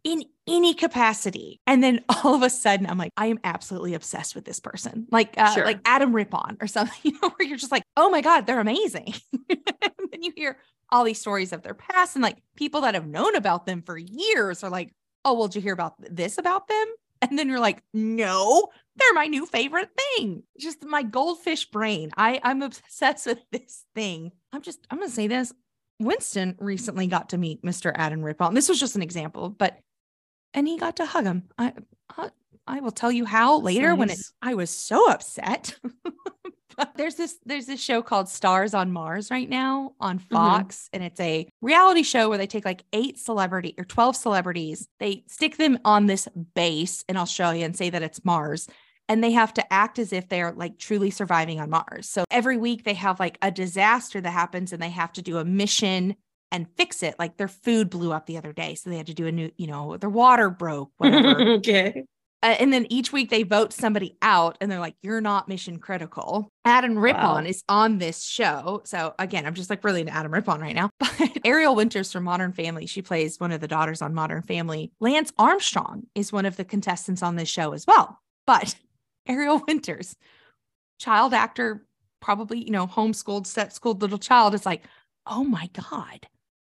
in 0.05 0.25
any 0.49 0.75
capacity. 0.75 1.61
And 1.67 1.83
then 1.83 2.05
all 2.25 2.35
of 2.35 2.43
a 2.43 2.51
sudden 2.51 2.87
I'm 2.87 2.99
like, 2.99 3.13
I 3.17 3.27
am 3.27 3.39
absolutely 3.45 3.95
obsessed 3.95 4.35
with 4.35 4.45
this 4.45 4.61
person. 4.61 5.07
Like 5.11 5.35
uh, 5.37 5.55
Sure. 5.55 5.65
like 5.65 5.81
Adam 5.85 6.15
Rippon 6.15 6.57
or 6.61 6.67
something, 6.69 6.99
you 7.03 7.13
know, 7.21 7.31
where 7.31 7.49
you're 7.49 7.59
just 7.59 7.73
like, 7.73 7.85
oh 7.97 8.11
my 8.11 8.21
God, 8.21 8.47
they're 8.47 8.61
amazing. 8.61 9.15
and 9.51 10.09
then 10.11 10.23
you 10.23 10.33
hear 10.37 10.59
all 10.91 11.05
these 11.05 11.21
stories 11.21 11.53
of 11.53 11.63
their 11.63 11.75
past 11.75 12.17
and 12.17 12.23
like 12.23 12.39
people 12.57 12.81
that 12.83 12.95
have 12.95 13.07
known 13.07 13.37
about 13.37 13.67
them 13.67 13.83
for 13.83 13.99
years 13.99 14.65
are 14.65 14.71
like, 14.71 14.93
oh, 15.25 15.35
well, 15.35 15.49
did 15.49 15.57
you 15.57 15.63
hear 15.63 15.75
about 15.75 15.95
this 15.99 16.39
about 16.39 16.69
them? 16.69 16.87
And 17.21 17.39
then 17.39 17.49
you're 17.49 17.61
like, 17.61 17.83
no, 17.93 18.69
they're 18.97 19.13
my 19.13 19.27
new 19.27 19.45
favorite 19.45 19.91
thing. 20.17 20.45
Just 20.59 20.85
my 20.85 21.03
goldfish 21.03 21.67
brain. 21.71 22.11
I, 22.17 22.41
I'm 22.43 22.63
obsessed 22.63 23.27
with 23.27 23.41
this 23.51 23.85
thing. 23.95 24.31
I'm 24.53 24.63
just, 24.63 24.87
I'm 24.91 24.99
going 24.99 25.09
to 25.09 25.15
say 25.15 25.27
this. 25.27 25.53
Winston 26.01 26.55
recently 26.61 27.09
got 27.09 27.31
to 27.31 27.39
meet 27.39 27.63
Mr. 27.63 27.91
Adam 27.95 28.23
Rippon. 28.23 28.55
This 28.55 28.69
was 28.69 28.79
just 28.79 28.95
an 28.97 29.03
example, 29.03 29.51
but, 29.51 29.79
and 30.55 30.67
he 30.67 30.79
got 30.79 30.97
to 30.97 31.07
hug 31.07 31.25
him. 31.25 31.45
I, 31.57 31.73
I, 32.17 32.31
I 32.67 32.81
will 32.81 32.91
tell 32.91 33.13
you 33.13 33.25
how 33.25 33.61
later 33.61 33.95
when 33.95 34.11
it. 34.11 34.19
I 34.43 34.55
was 34.55 34.71
so 34.71 35.11
upset. 35.11 35.79
But 36.79 36.93
there's 36.95 37.17
this 37.17 37.37
there's 37.45 37.67
this 37.67 37.83
show 37.83 38.03
called 38.03 38.29
Stars 38.29 38.73
on 38.73 38.93
Mars 38.93 39.33
right 39.33 39.49
now 39.49 39.95
on 40.01 40.21
mm-hmm. 40.21 40.33
Fox 40.33 40.89
and 40.93 41.03
it's 41.03 41.19
a 41.19 41.49
reality 41.61 42.05
show 42.05 42.29
where 42.29 42.39
they 42.39 42.47
take 42.47 42.65
like 42.65 42.85
8 42.93 43.19
celebrity 43.19 43.75
or 43.77 43.85
12 43.85 44.15
celebrities 44.15 44.87
they 45.01 45.25
stick 45.27 45.57
them 45.57 45.81
on 45.85 46.07
this 46.07 46.29
base 46.55 47.05
in 47.09 47.17
Australia 47.17 47.65
and 47.65 47.77
say 47.77 47.91
that 47.91 48.05
it's 48.05 48.25
Mars 48.25 48.69
and 49.09 49.25
they 49.25 49.33
have 49.33 49.53
to 49.55 49.73
act 49.73 49.99
as 49.99 50.13
if 50.13 50.29
they're 50.29 50.53
like 50.53 50.79
truly 50.79 51.11
surviving 51.11 51.61
on 51.61 51.71
Mars. 51.71 52.09
So 52.09 52.25
every 52.31 52.59
week 52.59 52.85
they 52.85 52.95
have 52.95 53.19
like 53.19 53.39
a 53.43 53.51
disaster 53.51 54.21
that 54.21 54.31
happens 54.31 54.73
and 54.73 54.81
they 54.81 54.91
have 54.91 55.13
to 55.15 55.23
do 55.23 55.39
a 55.39 55.45
mission 55.45 56.15
and 56.51 56.67
fix 56.77 57.03
it. 57.03 57.15
Like 57.19 57.37
their 57.37 57.49
food 57.49 57.91
blew 57.91 58.13
up 58.13 58.27
the 58.27 58.39
other 58.39 58.53
day 58.53 58.75
so 58.75 58.91
they 58.91 58.97
had 58.97 59.07
to 59.07 59.15
do 59.15 59.27
a 59.27 59.33
new, 59.33 59.51
you 59.57 59.67
know, 59.67 59.97
their 59.97 60.11
water 60.11 60.51
broke 60.51 60.91
whatever. 60.99 61.41
okay. 61.59 62.05
Uh, 62.41 62.55
and 62.61 62.73
then 62.73 62.87
each 62.89 63.13
week 63.13 63.31
they 63.31 63.43
vote 63.43 63.73
somebody 63.73 64.17
out 64.23 64.57
and 64.61 64.71
they're 64.71 64.79
like, 64.79 64.95
you're 65.03 65.21
not 65.21 65.49
mission 65.49 65.79
critical. 65.79 66.49
Adam 66.65 66.97
Rippon 66.97 67.45
Wow. 67.45 67.51
is 67.51 67.65
on 67.69 67.99
this 67.99 68.23
show. 68.23 68.81
So 68.85 69.13
again, 69.19 69.45
I'm 69.45 69.55
just 69.55 69.71
like 69.71 69.83
really 69.83 70.03
into 70.03 70.15
Adam 70.15 70.33
Rippon 70.33 70.61
right 70.61 70.75
now. 70.75 70.91
But 71.19 71.39
Ariel 71.45 71.75
Winters 71.75 72.13
from 72.13 72.23
Modern 72.25 72.53
Family, 72.53 72.87
she 72.87 73.03
plays 73.03 73.41
one 73.41 73.51
of 73.51 73.61
the 73.61 73.67
daughters 73.67 74.03
on 74.03 74.15
Modern 74.15 74.43
Family. 74.43 74.93
Lance 75.01 75.33
Armstrong 75.37 76.07
is 76.15 76.33
one 76.33 76.47
of 76.47 76.57
the 76.57 76.65
contestants 76.65 77.25
on 77.25 77.35
this 77.35 77.49
show 77.49 77.73
as 77.73 77.87
well. 77.89 78.21
But 78.47 78.77
Ariel 79.27 79.61
Winters, 79.67 80.15
child 81.01 81.35
actor, 81.35 81.85
probably, 82.21 82.63
you 82.65 82.71
know, 82.71 82.87
homeschooled, 82.87 83.47
set 83.47 83.73
schooled 83.73 84.01
little 84.01 84.19
child, 84.19 84.55
is 84.55 84.65
like, 84.65 84.85
oh 85.27 85.43
my 85.43 85.69
God, 85.91 86.27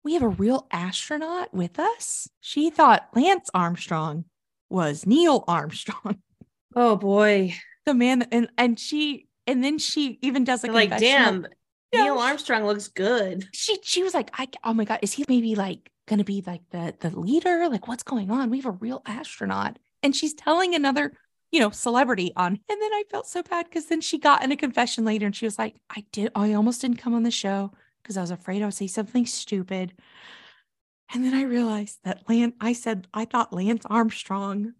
we 0.04 0.14
have 0.14 0.24
a 0.24 0.28
real 0.28 0.68
astronaut 0.72 1.54
with 1.54 1.80
us. 1.80 2.30
She 2.42 2.70
thought 2.70 3.10
Lance 3.16 3.50
Armstrong 3.54 4.26
was 4.70 5.06
Neil 5.06 5.44
Armstrong, 5.48 6.18
Oh 6.76 6.96
boy. 6.96 7.54
the 7.86 7.94
man, 7.94 8.24
and 8.32 8.50
and 8.58 8.80
she 8.80 9.28
and 9.48 9.64
then 9.64 9.78
she 9.78 10.18
even 10.22 10.44
does 10.44 10.64
like 10.64 10.72
like, 10.72 10.98
damn, 11.00 11.46
Yeah. 11.92 12.04
Neil 12.06 12.18
Armstrong 12.20 12.66
looks 12.66 12.88
good. 12.88 13.48
She 13.54 13.78
she 13.84 14.04
was 14.04 14.14
like, 14.14 14.30
I 14.34 14.48
oh 14.64 14.74
my 14.74 14.86
god, 14.86 15.00
is 15.02 15.14
he 15.14 15.26
maybe 15.28 15.56
like 15.56 15.90
gonna 16.08 16.24
be 16.24 16.44
like 16.46 16.62
the 16.72 16.94
the 17.00 17.18
leader? 17.18 17.68
Like 17.70 17.88
what's 17.88 18.04
going 18.04 18.32
on? 18.32 18.50
We 18.50 18.58
have 18.58 18.66
a 18.66 18.72
real 18.72 19.02
astronaut, 19.06 19.78
and 20.02 20.16
she's 20.16 20.34
telling 20.34 20.74
another 20.76 21.14
you 21.52 21.60
know 21.60 21.70
celebrity 21.70 22.34
on, 22.36 22.48
and 22.48 22.60
then 22.82 22.94
I 22.94 23.04
felt 23.12 23.28
so 23.28 23.44
bad 23.44 23.66
because 23.66 23.86
then 23.86 24.02
she 24.02 24.18
got 24.18 24.44
in 24.44 24.52
a 24.52 24.58
confession 24.58 25.06
later, 25.06 25.28
and 25.28 25.36
she 25.36 25.46
was 25.46 25.60
like, 25.60 25.76
I 25.90 26.04
did, 26.12 26.32
I 26.36 26.54
almost 26.54 26.82
didn't 26.82 26.98
come 26.98 27.14
on 27.14 27.24
the 27.24 27.32
show 27.32 27.72
because 28.04 28.18
I 28.18 28.22
was 28.22 28.32
afraid 28.32 28.62
I 28.62 28.66
would 28.66 28.74
say 28.74 28.88
something 28.88 29.26
stupid. 29.26 29.94
And 31.14 31.24
then 31.24 31.34
I 31.34 31.44
realized 31.44 32.00
that 32.04 32.28
Lance, 32.28 32.56
I 32.60 32.74
said, 32.74 33.08
I 33.14 33.26
thought 33.26 33.54
Lance 33.54 33.86
Armstrong 33.86 34.74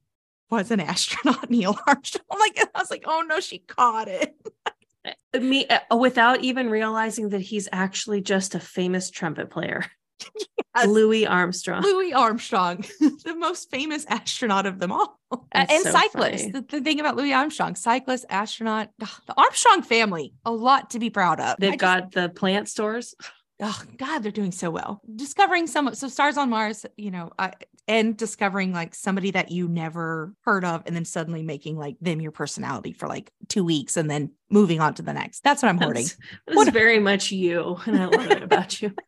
was 0.50 0.72
an 0.72 0.80
astronaut, 0.82 1.50
Neil 1.50 1.78
Armstrong. 1.88 2.26
Like, 2.40 2.60
I 2.76 2.80
was 2.80 2.92
like, 2.92 3.04
oh 3.06 3.24
no, 3.28 3.40
she 3.40 3.60
caught 3.60 4.08
it. 4.08 4.36
Me 5.42 5.68
uh, 5.68 5.98
without 5.98 6.42
even 6.42 6.70
realizing 6.70 7.30
that 7.30 7.42
he's 7.42 7.68
actually 7.72 8.22
just 8.22 8.56
a 8.56 8.60
famous 8.60 9.10
trumpet 9.10 9.50
player. 9.50 9.86
Yes. 10.76 10.88
Louis 10.88 11.28
Armstrong. 11.28 11.84
Louis 11.84 12.14
Armstrong, 12.14 12.84
the 13.00 13.36
most 13.38 13.70
famous 13.70 14.08
astronaut 14.10 14.66
of 14.66 14.80
them 14.80 14.92
all. 14.92 15.20
That's 15.54 15.72
and 15.72 15.84
so 15.84 15.92
cyclist. 15.92 16.52
The, 16.52 16.62
the 16.68 16.82
thing 16.82 17.00
about 17.00 17.16
Louis 17.16 17.32
Armstrong, 17.32 17.76
cyclist, 17.76 18.26
astronaut, 18.28 18.90
the 18.98 19.08
Armstrong 19.38 19.84
family, 19.84 20.34
a 20.46 20.52
lot 20.52 20.90
to 20.92 21.00
be 21.00 21.12
proud 21.12 21.40
of. 21.40 21.58
They've 21.60 21.74
just- 21.74 21.80
got 21.80 22.12
the 22.14 22.30
plant 22.30 22.70
stores. 22.70 23.14
oh 23.62 23.84
God, 23.98 24.24
they're 24.24 24.32
doing 24.32 24.52
so 24.52 24.72
well. 24.72 25.00
Discovering 25.16 25.68
some, 25.68 25.94
so 25.94 26.08
stars 26.08 26.38
on 26.38 26.50
Mars, 26.50 26.88
you 26.98 27.12
know, 27.12 27.30
I, 27.38 27.54
and 27.88 28.18
discovering 28.18 28.74
like 28.74 28.96
somebody 28.96 29.30
that 29.30 29.52
you 29.52 29.68
never 29.68 30.34
heard 30.42 30.66
of, 30.66 30.82
and 30.88 30.96
then 30.96 31.06
suddenly 31.06 31.44
making 31.44 31.78
like 31.78 31.98
them 32.02 32.20
your 32.20 32.32
personality 32.32 32.94
for 32.94 33.08
like 33.08 33.32
two 33.48 33.64
weeks, 33.64 33.96
and 33.96 34.10
then 34.10 34.32
moving 34.50 34.82
on 34.82 34.96
to 34.96 35.04
the 35.04 35.14
next. 35.14 35.44
That's 35.44 35.62
what 35.62 35.70
I'm 35.70 35.78
hoarding. 35.78 36.06
That's, 36.06 36.18
that 36.48 36.56
What- 36.56 36.68
is 36.70 36.74
very 36.74 36.98
much 37.00 37.32
you, 37.32 37.78
and 37.86 37.96
I 38.02 38.06
love 38.06 38.32
it 38.32 38.42
about 38.42 38.82
you. 38.82 38.92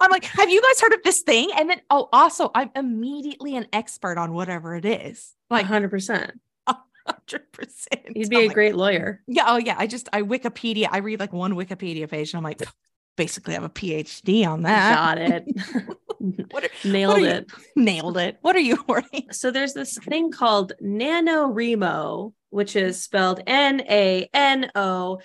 I'm 0.00 0.10
like, 0.10 0.24
have 0.24 0.50
you 0.50 0.60
guys 0.60 0.80
heard 0.80 0.92
of 0.94 1.02
this 1.04 1.20
thing? 1.22 1.50
And 1.56 1.70
then, 1.70 1.80
oh, 1.90 2.08
also, 2.12 2.50
I'm 2.54 2.70
immediately 2.74 3.56
an 3.56 3.66
expert 3.72 4.18
on 4.18 4.32
whatever 4.32 4.74
it 4.76 4.84
is. 4.84 5.32
Like, 5.50 5.62
Like 5.62 5.66
hundred 5.66 5.90
percent. 5.90 6.32
hundred 6.66 7.52
percent. 7.52 8.02
You'd 8.16 8.30
be 8.30 8.46
a 8.46 8.48
great 8.48 8.76
lawyer. 8.76 9.22
Yeah. 9.26 9.44
Oh 9.48 9.56
yeah. 9.56 9.74
I 9.78 9.86
just 9.86 10.08
I 10.12 10.22
Wikipedia. 10.22 10.86
I 10.90 10.98
read 10.98 11.18
like 11.20 11.32
one 11.32 11.54
Wikipedia 11.54 12.08
page 12.08 12.32
and 12.32 12.38
I'm 12.38 12.44
like, 12.44 12.62
basically 13.16 13.54
I 13.54 13.60
have 13.60 13.64
a 13.64 13.68
PhD 13.68 14.46
on 14.46 14.62
that. 14.62 14.94
Got 14.94 15.18
it. 15.18 15.44
What 16.52 16.62
are, 16.64 16.68
Nailed 16.84 17.18
you- 17.20 17.26
it. 17.26 17.50
nailed 17.74 18.16
it. 18.16 18.38
What 18.42 18.54
are 18.54 18.60
you 18.60 18.76
hoarding? 18.86 19.32
So 19.32 19.50
there's 19.50 19.72
this 19.74 19.98
thing 19.98 20.30
called 20.30 20.72
NaNoWriMo, 20.80 22.32
which 22.50 22.76
is 22.76 23.02
spelled 23.02 23.40
N 23.46 23.80
A 23.88 24.28
N 24.32 24.70
O 24.76 25.18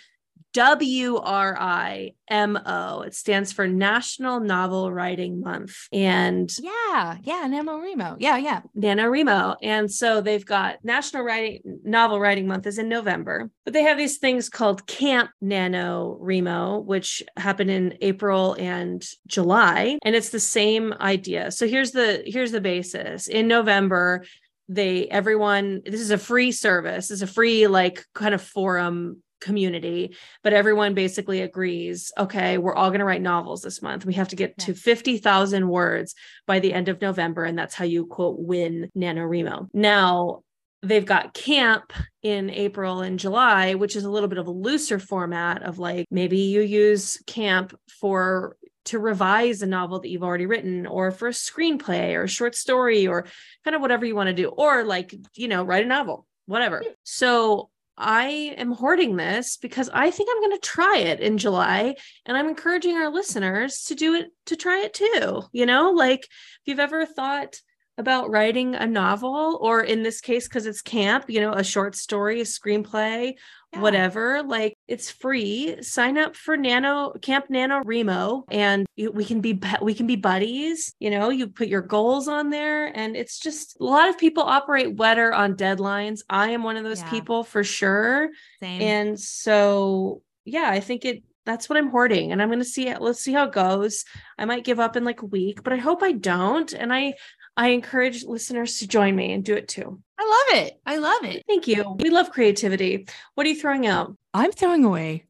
W 0.53 1.17
R 1.17 1.57
I 1.59 2.13
M 2.29 2.59
O. 2.65 3.01
It 3.01 3.15
stands 3.15 3.51
for 3.51 3.67
National 3.67 4.39
Novel 4.39 4.91
Writing 4.91 5.41
Month. 5.41 5.87
And 5.91 6.51
Yeah. 6.59 7.17
Yeah. 7.23 7.47
Nemo 7.47 7.77
Remo. 7.77 8.15
Yeah. 8.19 8.37
Yeah. 8.37 8.61
NaNoWriMo. 8.77 9.57
And 9.61 9.91
so 9.91 10.21
they've 10.21 10.45
got 10.45 10.83
National 10.83 11.23
Writing 11.23 11.61
Novel 11.83 12.19
Writing 12.19 12.47
Month 12.47 12.67
is 12.67 12.77
in 12.77 12.89
November, 12.89 13.49
but 13.65 13.73
they 13.73 13.83
have 13.83 13.97
these 13.97 14.17
things 14.17 14.49
called 14.49 14.87
Camp 14.87 15.29
NaNoWriMo, 15.43 16.83
which 16.83 17.23
happen 17.37 17.69
in 17.69 17.97
April 18.01 18.55
and 18.59 19.05
July. 19.27 19.99
And 20.03 20.15
it's 20.15 20.29
the 20.29 20.39
same 20.39 20.93
idea. 20.99 21.51
So 21.51 21.67
here's 21.67 21.91
the 21.91 22.23
here's 22.25 22.51
the 22.51 22.61
basis. 22.61 23.27
In 23.27 23.47
November, 23.47 24.25
they 24.69 25.07
everyone 25.07 25.81
this 25.85 26.01
is 26.01 26.11
a 26.11 26.17
free 26.17 26.51
service, 26.51 27.11
it's 27.11 27.21
a 27.21 27.27
free 27.27 27.67
like 27.67 28.05
kind 28.13 28.33
of 28.33 28.41
forum 28.41 29.21
community 29.39 30.15
but 30.43 30.53
everyone 30.53 30.93
basically 30.93 31.41
agrees 31.41 32.11
okay 32.17 32.57
we're 32.57 32.75
all 32.75 32.89
going 32.89 32.99
to 32.99 33.05
write 33.05 33.21
novels 33.21 33.61
this 33.61 33.81
month 33.81 34.05
we 34.05 34.13
have 34.13 34.27
to 34.29 34.35
get 34.35 34.57
to 34.57 34.71
Yeah. 34.71 34.77
50,000 34.77 35.67
words 35.67 36.15
by 36.45 36.59
the 36.59 36.73
end 36.73 36.89
of 36.89 37.01
November, 37.01 37.43
and 37.43 37.57
that's 37.57 37.75
how 37.75 37.85
you 37.85 38.05
quote 38.05 38.39
win 38.39 38.89
NaNoWriMo. 38.97 39.69
Now 39.73 40.41
they've 40.81 41.05
got 41.05 41.33
camp 41.33 41.93
in 42.21 42.49
April 42.49 43.01
and 43.01 43.19
July, 43.19 43.73
which 43.75 43.95
is 43.95 44.05
a 44.05 44.09
little 44.09 44.29
bit 44.29 44.37
of 44.37 44.47
a 44.47 44.51
looser 44.51 44.99
format 44.99 45.63
of 45.63 45.79
like 45.79 46.05
maybe 46.11 46.37
you 46.37 46.61
use 46.61 47.21
camp 47.27 47.77
for 47.99 48.55
to 48.85 48.99
revise 48.99 49.61
a 49.61 49.67
novel 49.67 49.99
that 49.99 50.09
you've 50.09 50.23
already 50.23 50.45
written 50.45 50.87
or 50.87 51.11
for 51.11 51.27
a 51.27 51.31
screenplay 51.31 52.13
or 52.15 52.23
a 52.23 52.29
short 52.29 52.55
story 52.55 53.07
or 53.07 53.25
kind 53.63 53.75
of 53.75 53.81
whatever 53.81 54.05
you 54.05 54.15
want 54.15 54.27
to 54.27 54.33
do 54.33 54.47
or 54.47 54.83
like 54.85 55.13
you 55.35 55.47
know 55.47 55.63
write 55.63 55.83
a 55.83 55.87
novel 55.87 56.25
whatever 56.45 56.81
so 57.03 57.69
I 57.97 58.53
am 58.57 58.71
hoarding 58.71 59.15
this 59.15 59.57
because 59.57 59.89
I 59.91 60.11
think 60.11 60.29
I'm 60.31 60.41
going 60.41 60.59
to 60.59 60.67
try 60.67 60.97
it 60.97 61.19
in 61.19 61.37
July 61.37 61.95
and 62.25 62.37
I'm 62.37 62.47
encouraging 62.47 62.95
our 62.95 63.09
listeners 63.09 63.85
to 63.85 63.95
do 63.95 64.13
it 64.13 64.31
to 64.45 64.55
try 64.55 64.81
it 64.81 64.93
too. 64.93 65.43
You 65.51 65.65
know, 65.65 65.91
like 65.91 66.21
if 66.21 66.61
you've 66.65 66.79
ever 66.79 67.05
thought 67.05 67.59
about 67.97 68.29
writing 68.29 68.75
a 68.75 68.85
novel, 68.85 69.57
or 69.61 69.81
in 69.81 70.03
this 70.03 70.21
case, 70.21 70.47
because 70.47 70.65
it's 70.65 70.81
camp, 70.81 71.25
you 71.27 71.39
know, 71.41 71.51
a 71.53 71.63
short 71.63 71.95
story, 71.95 72.41
a 72.41 72.43
screenplay, 72.43 73.33
Yeah. 73.73 73.81
whatever, 73.81 74.43
like 74.43 74.75
it's 74.87 75.09
free. 75.09 75.81
Sign 75.81 76.17
up 76.17 76.35
for 76.35 76.55
Nano 76.55 77.11
Camp 77.21 77.49
Nano 77.49 77.81
Remo, 77.83 78.45
and 78.49 78.85
we 78.97 79.25
can 79.25 79.41
be 79.41 79.59
we 79.81 79.93
can 79.93 80.07
be 80.07 80.15
buddies. 80.15 80.93
You 80.99 81.09
know, 81.09 81.29
you 81.29 81.47
put 81.47 81.67
your 81.67 81.81
goals 81.81 82.27
on 82.27 82.49
there, 82.49 82.85
and 82.95 83.15
it's 83.17 83.39
just 83.39 83.77
a 83.79 83.83
lot 83.83 84.09
of 84.09 84.17
people 84.17 84.43
operate 84.43 84.95
better 84.95 85.33
on 85.33 85.55
deadlines. 85.55 86.21
I 86.29 86.51
am 86.51 86.63
one 86.63 86.77
of 86.77 86.83
those 86.83 87.01
Yeah. 87.01 87.09
people 87.09 87.43
for 87.43 87.63
sure. 87.63 88.29
Same. 88.61 88.81
And 88.81 89.19
so, 89.19 90.21
yeah, 90.45 90.69
I 90.69 90.79
think 90.79 91.03
it 91.03 91.23
that's 91.45 91.69
what 91.69 91.77
I'm 91.77 91.89
hoarding 91.89 92.33
and 92.33 92.41
I'm 92.41 92.49
going 92.49 92.59
to 92.59 92.65
see 92.65 92.89
it. 92.89 93.01
Let's 93.01 93.21
see 93.21 93.31
how 93.31 93.45
it 93.45 93.53
goes. 93.53 94.03
I 94.37 94.43
might 94.43 94.65
give 94.65 94.81
up 94.81 94.97
in 94.97 95.05
like 95.05 95.21
a 95.21 95.25
week, 95.25 95.63
but 95.63 95.71
I 95.71 95.77
hope 95.77 96.03
I 96.03 96.11
don't. 96.11 96.73
And 96.73 96.91
I 96.93 97.13
I 97.57 97.69
encourage 97.69 98.23
listeners 98.23 98.79
to 98.79 98.87
join 98.87 99.15
me 99.15 99.33
and 99.33 99.43
do 99.43 99.55
it 99.55 99.67
too. 99.67 99.99
I 100.19 100.23
love 100.23 100.63
it. 100.63 100.79
I 100.85 100.97
love 100.97 101.23
it. 101.23 101.43
Thank 101.47 101.67
you. 101.67 101.97
We 101.99 102.11
love 102.11 102.31
creativity. 102.31 103.07
What 103.35 103.45
are 103.45 103.49
you 103.49 103.59
throwing 103.59 103.87
out? 103.87 104.15
I'm 104.33 104.51
throwing 104.51 104.85
away 104.85 105.25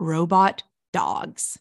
robot 0.00 0.64
dogs. 0.92 1.58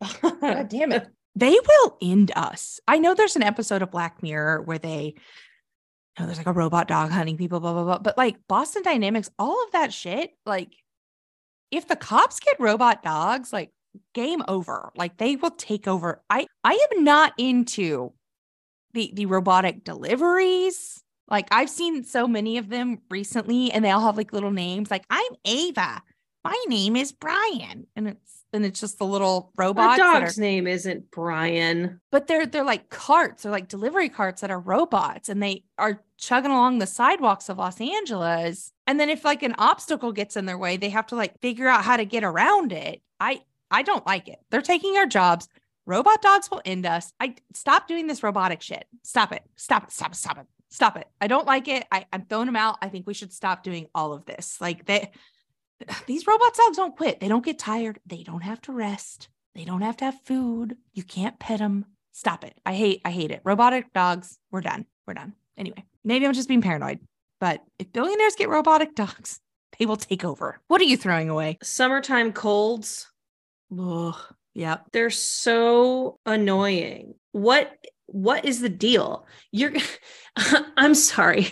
God 0.22 0.68
damn 0.68 0.92
it. 0.92 1.08
They 1.36 1.52
will 1.52 1.96
end 2.02 2.32
us. 2.34 2.80
I 2.88 2.98
know 2.98 3.14
there's 3.14 3.36
an 3.36 3.42
episode 3.42 3.82
of 3.82 3.90
Black 3.90 4.22
Mirror 4.22 4.62
where 4.62 4.78
they, 4.78 5.14
you 5.14 6.18
know, 6.18 6.26
there's 6.26 6.38
like 6.38 6.46
a 6.46 6.52
robot 6.52 6.88
dog 6.88 7.10
hunting 7.10 7.36
people, 7.36 7.60
blah, 7.60 7.72
blah, 7.72 7.84
blah. 7.84 7.98
But 7.98 8.18
like 8.18 8.36
Boston 8.48 8.82
Dynamics, 8.82 9.30
all 9.38 9.62
of 9.64 9.72
that 9.72 9.92
shit, 9.92 10.32
like 10.44 10.72
if 11.70 11.86
the 11.86 11.96
cops 11.96 12.40
get 12.40 12.58
robot 12.58 13.02
dogs, 13.02 13.52
like 13.52 13.70
game 14.14 14.42
over. 14.48 14.90
Like 14.96 15.16
they 15.16 15.36
will 15.36 15.50
take 15.50 15.88
over. 15.88 16.22
I 16.28 16.46
I 16.64 16.86
am 16.92 17.04
not 17.04 17.32
into 17.38 18.12
the 18.96 19.12
the 19.14 19.26
robotic 19.26 19.84
deliveries. 19.84 21.04
Like 21.28 21.46
I've 21.52 21.70
seen 21.70 22.02
so 22.02 22.26
many 22.26 22.58
of 22.58 22.68
them 22.68 22.98
recently 23.10 23.70
and 23.70 23.84
they 23.84 23.90
all 23.90 24.00
have 24.00 24.16
like 24.16 24.32
little 24.32 24.50
names 24.50 24.90
like 24.90 25.04
I'm 25.10 25.32
Ava. 25.44 26.02
My 26.44 26.64
name 26.68 26.96
is 26.96 27.12
Brian. 27.12 27.86
And 27.94 28.08
it's 28.08 28.44
and 28.52 28.64
it's 28.64 28.80
just 28.80 28.98
the 28.98 29.04
little 29.04 29.52
robot. 29.56 29.98
dog's 29.98 30.38
are, 30.38 30.40
name 30.40 30.66
isn't 30.66 31.10
Brian. 31.10 32.00
But 32.10 32.26
they're 32.26 32.46
they're 32.46 32.64
like 32.64 32.88
carts, 32.88 33.42
they're 33.42 33.52
like 33.52 33.68
delivery 33.68 34.08
carts 34.08 34.40
that 34.40 34.50
are 34.50 34.60
robots 34.60 35.28
and 35.28 35.42
they 35.42 35.64
are 35.78 36.02
chugging 36.16 36.50
along 36.50 36.78
the 36.78 36.86
sidewalks 36.86 37.50
of 37.50 37.58
Los 37.58 37.80
Angeles. 37.80 38.72
And 38.86 38.98
then 38.98 39.10
if 39.10 39.24
like 39.24 39.42
an 39.42 39.56
obstacle 39.58 40.12
gets 40.12 40.36
in 40.36 40.46
their 40.46 40.56
way, 40.56 40.78
they 40.78 40.88
have 40.88 41.06
to 41.08 41.16
like 41.16 41.38
figure 41.40 41.68
out 41.68 41.84
how 41.84 41.98
to 41.98 42.06
get 42.06 42.24
around 42.24 42.72
it. 42.72 43.02
I 43.20 43.42
I 43.70 43.82
don't 43.82 44.06
like 44.06 44.28
it. 44.28 44.38
They're 44.50 44.62
taking 44.62 44.96
our 44.96 45.06
jobs. 45.06 45.48
Robot 45.86 46.20
dogs 46.20 46.50
will 46.50 46.62
end 46.64 46.84
us. 46.84 47.12
I 47.20 47.36
stop 47.54 47.86
doing 47.86 48.06
this 48.06 48.22
robotic 48.22 48.60
shit. 48.60 48.86
Stop 49.02 49.32
it. 49.32 49.42
Stop 49.54 49.84
it. 49.84 49.92
Stop 49.92 50.12
it. 50.12 50.16
Stop 50.16 50.38
it. 50.38 50.46
Stop 50.68 50.96
it. 50.96 51.06
I 51.20 51.28
don't 51.28 51.46
like 51.46 51.68
it. 51.68 51.86
I, 51.92 52.06
I'm 52.12 52.26
throwing 52.26 52.46
them 52.46 52.56
out. 52.56 52.78
I 52.82 52.88
think 52.88 53.06
we 53.06 53.14
should 53.14 53.32
stop 53.32 53.62
doing 53.62 53.86
all 53.94 54.12
of 54.12 54.24
this. 54.26 54.60
Like 54.60 54.84
they 54.84 55.10
these 56.06 56.26
robot 56.26 56.54
dogs 56.54 56.76
don't 56.76 56.96
quit. 56.96 57.20
They 57.20 57.28
don't 57.28 57.44
get 57.44 57.58
tired. 57.58 58.00
They 58.04 58.22
don't 58.22 58.42
have 58.42 58.60
to 58.62 58.72
rest. 58.72 59.28
They 59.54 59.64
don't 59.64 59.82
have 59.82 59.96
to 59.98 60.06
have 60.06 60.20
food. 60.24 60.76
You 60.92 61.02
can't 61.02 61.38
pet 61.38 61.60
them. 61.60 61.86
Stop 62.12 62.44
it. 62.44 62.58
I 62.64 62.74
hate, 62.74 63.02
I 63.04 63.10
hate 63.10 63.30
it. 63.30 63.42
Robotic 63.44 63.92
dogs, 63.92 64.38
we're 64.50 64.62
done. 64.62 64.86
We're 65.06 65.14
done. 65.14 65.34
Anyway, 65.56 65.84
maybe 66.04 66.26
I'm 66.26 66.32
just 66.32 66.48
being 66.48 66.62
paranoid, 66.62 67.00
but 67.40 67.62
if 67.78 67.92
billionaires 67.92 68.36
get 68.36 68.48
robotic 68.48 68.94
dogs, 68.94 69.40
they 69.78 69.86
will 69.86 69.96
take 69.96 70.24
over. 70.24 70.58
What 70.68 70.80
are 70.80 70.84
you 70.84 70.96
throwing 70.96 71.28
away? 71.30 71.58
Summertime 71.62 72.32
colds. 72.32 73.10
Ugh. 73.78 74.16
Yep. 74.56 74.86
They're 74.92 75.10
so 75.10 76.18
annoying. 76.24 77.14
What 77.32 77.76
what 78.06 78.46
is 78.46 78.60
the 78.60 78.70
deal? 78.70 79.26
You're 79.52 79.74
I'm 80.76 80.94
sorry. 80.94 81.48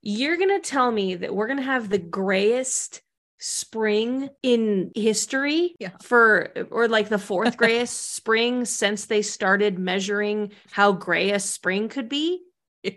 You're 0.00 0.38
going 0.38 0.60
to 0.60 0.66
tell 0.66 0.90
me 0.90 1.16
that 1.16 1.34
we're 1.34 1.48
going 1.48 1.58
to 1.58 1.64
have 1.64 1.90
the 1.90 1.98
grayest 1.98 3.02
spring 3.38 4.30
in 4.42 4.90
history 4.94 5.74
yeah. 5.78 5.90
for 6.02 6.50
or 6.70 6.88
like 6.88 7.10
the 7.10 7.18
fourth 7.18 7.56
grayest 7.58 8.14
spring 8.14 8.64
since 8.64 9.04
they 9.04 9.20
started 9.20 9.78
measuring 9.78 10.52
how 10.70 10.92
gray 10.92 11.32
a 11.32 11.40
spring 11.40 11.90
could 11.90 12.08
be. 12.08 12.40
Yeah. 12.82 12.92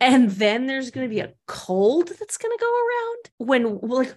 And 0.00 0.30
then 0.30 0.66
there's 0.66 0.90
going 0.90 1.06
to 1.06 1.14
be 1.14 1.20
a 1.20 1.34
cold 1.46 2.08
that's 2.08 2.38
going 2.38 2.56
to 2.56 2.64
go 2.64 2.72
around 2.86 3.50
when 3.50 3.78
like 3.82 4.16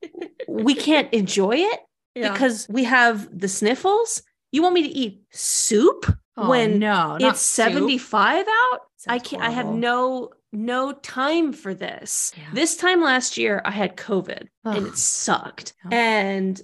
we 0.48 0.76
can't 0.76 1.12
enjoy 1.12 1.56
it 1.56 1.80
yeah. 2.18 2.32
because 2.32 2.66
we 2.68 2.84
have 2.84 3.38
the 3.38 3.48
sniffles. 3.48 4.22
You 4.52 4.62
want 4.62 4.74
me 4.74 4.82
to 4.82 4.88
eat 4.88 5.22
soup 5.30 6.06
oh, 6.36 6.48
when 6.48 6.78
no, 6.78 7.16
it's 7.20 7.40
75 7.40 8.38
soup. 8.38 8.48
out? 8.48 8.80
I 9.06 9.18
can't 9.18 9.42
horrible. 9.42 9.46
I 9.46 9.50
have 9.50 9.74
no 9.74 10.30
no 10.52 10.92
time 10.92 11.52
for 11.52 11.74
this. 11.74 12.32
Yeah. 12.36 12.44
This 12.54 12.76
time 12.76 13.02
last 13.02 13.36
year 13.36 13.60
I 13.64 13.70
had 13.70 13.96
COVID 13.96 14.48
Ugh. 14.64 14.76
and 14.76 14.86
it 14.86 14.96
sucked. 14.96 15.74
Oh. 15.84 15.90
And 15.92 16.60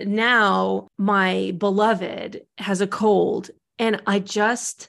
now 0.00 0.88
my 0.96 1.52
beloved 1.58 2.42
has 2.58 2.80
a 2.80 2.86
cold 2.86 3.50
and 3.78 4.00
I 4.06 4.20
just 4.20 4.88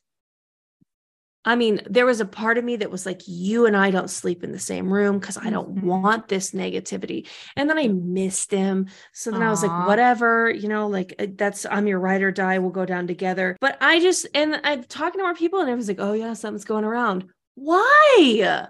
I 1.45 1.55
mean, 1.55 1.81
there 1.89 2.05
was 2.05 2.19
a 2.19 2.25
part 2.25 2.57
of 2.57 2.65
me 2.65 2.75
that 2.77 2.91
was 2.91 3.05
like, 3.05 3.21
you 3.25 3.65
and 3.65 3.75
I 3.75 3.91
don't 3.91 4.09
sleep 4.09 4.43
in 4.43 4.51
the 4.51 4.59
same 4.59 4.91
room 4.91 5.19
because 5.19 5.37
I 5.37 5.49
don't 5.49 5.73
mm-hmm. 5.73 5.87
want 5.87 6.27
this 6.27 6.51
negativity. 6.51 7.27
And 7.55 7.69
then 7.69 7.77
I 7.77 7.87
missed 7.87 8.51
him. 8.51 8.87
So 9.13 9.31
then 9.31 9.39
Aww. 9.39 9.47
I 9.47 9.49
was 9.49 9.63
like, 9.63 9.87
whatever, 9.87 10.49
you 10.49 10.67
know, 10.67 10.87
like 10.87 11.15
uh, 11.17 11.27
that's, 11.35 11.65
I'm 11.65 11.87
your 11.87 11.99
ride 11.99 12.23
or 12.23 12.31
die. 12.31 12.59
We'll 12.59 12.71
go 12.71 12.85
down 12.85 13.07
together. 13.07 13.55
But 13.61 13.77
I 13.79 14.01
just, 14.01 14.27
and 14.33 14.59
I'm 14.63 14.83
talking 14.83 15.19
to 15.19 15.23
more 15.23 15.33
people 15.33 15.61
and 15.61 15.75
was 15.75 15.87
like, 15.87 15.99
oh, 15.99 16.13
yeah, 16.13 16.33
something's 16.33 16.65
going 16.65 16.83
around. 16.83 17.25
Why? 17.55 18.67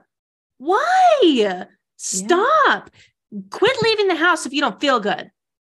Why? 0.59 1.65
Stop. 1.97 2.89
Yeah. 3.31 3.39
Quit 3.49 3.77
leaving 3.81 4.07
the 4.07 4.15
house 4.15 4.45
if 4.45 4.53
you 4.53 4.61
don't 4.61 4.79
feel 4.79 4.99
good 4.99 5.31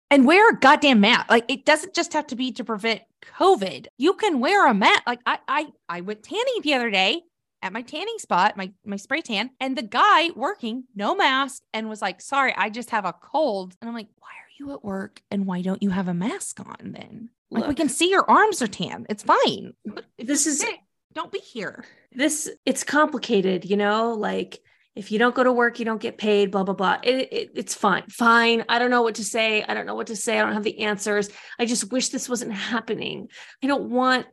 and 0.09 0.25
wear 0.25 0.49
a 0.49 0.59
goddamn 0.59 1.01
mask. 1.01 1.29
Like 1.29 1.45
it 1.47 1.65
doesn't 1.65 1.93
just 1.93 2.13
have 2.13 2.27
to 2.27 2.35
be 2.35 2.51
to 2.53 2.63
prevent 2.63 3.01
COVID. 3.37 3.87
You 3.97 4.13
can 4.13 4.39
wear 4.39 4.67
a 4.67 4.73
mask. 4.73 5.03
Like 5.07 5.21
I 5.25 5.39
I 5.47 5.67
I 5.89 6.01
went 6.01 6.23
tanning 6.23 6.61
the 6.63 6.73
other 6.73 6.89
day 6.89 7.21
at 7.61 7.73
my 7.73 7.81
tanning 7.81 8.17
spot, 8.19 8.57
my 8.57 8.71
my 8.85 8.97
spray 8.97 9.21
tan, 9.21 9.49
and 9.59 9.77
the 9.77 9.81
guy 9.81 10.29
working, 10.35 10.85
no 10.95 11.15
mask, 11.15 11.63
and 11.73 11.89
was 11.89 12.01
like, 12.01 12.21
sorry, 12.21 12.53
I 12.55 12.69
just 12.69 12.91
have 12.91 13.05
a 13.05 13.13
cold. 13.13 13.75
And 13.81 13.89
I'm 13.89 13.95
like, 13.95 14.09
why 14.19 14.27
are 14.29 14.53
you 14.59 14.73
at 14.73 14.83
work 14.83 15.21
and 15.31 15.45
why 15.45 15.61
don't 15.61 15.83
you 15.83 15.89
have 15.89 16.07
a 16.07 16.13
mask 16.13 16.59
on 16.59 16.91
then? 16.93 17.29
Like 17.49 17.61
Look, 17.61 17.69
we 17.69 17.75
can 17.75 17.89
see 17.89 18.09
your 18.09 18.29
arms 18.29 18.61
are 18.61 18.67
tan. 18.67 19.05
It's 19.09 19.23
fine. 19.23 19.73
This 20.19 20.47
is 20.47 20.59
sick, 20.59 20.79
don't 21.13 21.31
be 21.31 21.39
here. 21.39 21.85
This 22.11 22.49
it's 22.65 22.83
complicated, 22.83 23.65
you 23.65 23.77
know, 23.77 24.13
like 24.13 24.59
if 24.97 25.11
you 25.11 25.19
don't 25.19 25.35
go 25.35 25.43
to 25.43 25.51
work, 25.51 25.79
you 25.79 25.85
don't 25.85 26.01
get 26.01 26.17
paid, 26.17 26.51
blah, 26.51 26.63
blah, 26.63 26.73
blah. 26.73 26.97
It, 27.03 27.31
it, 27.31 27.51
it's 27.55 27.75
fine. 27.75 28.03
Fine. 28.09 28.65
I 28.67 28.79
don't 28.79 28.89
know 28.89 29.03
what 29.03 29.15
to 29.15 29.23
say. 29.23 29.63
I 29.63 29.73
don't 29.73 29.85
know 29.85 29.95
what 29.95 30.07
to 30.07 30.15
say. 30.15 30.39
I 30.39 30.43
don't 30.43 30.53
have 30.53 30.63
the 30.63 30.79
answers. 30.79 31.29
I 31.59 31.65
just 31.65 31.91
wish 31.91 32.09
this 32.09 32.27
wasn't 32.27 32.53
happening. 32.53 33.29
I 33.63 33.67
don't 33.67 33.89
want, 33.89 34.25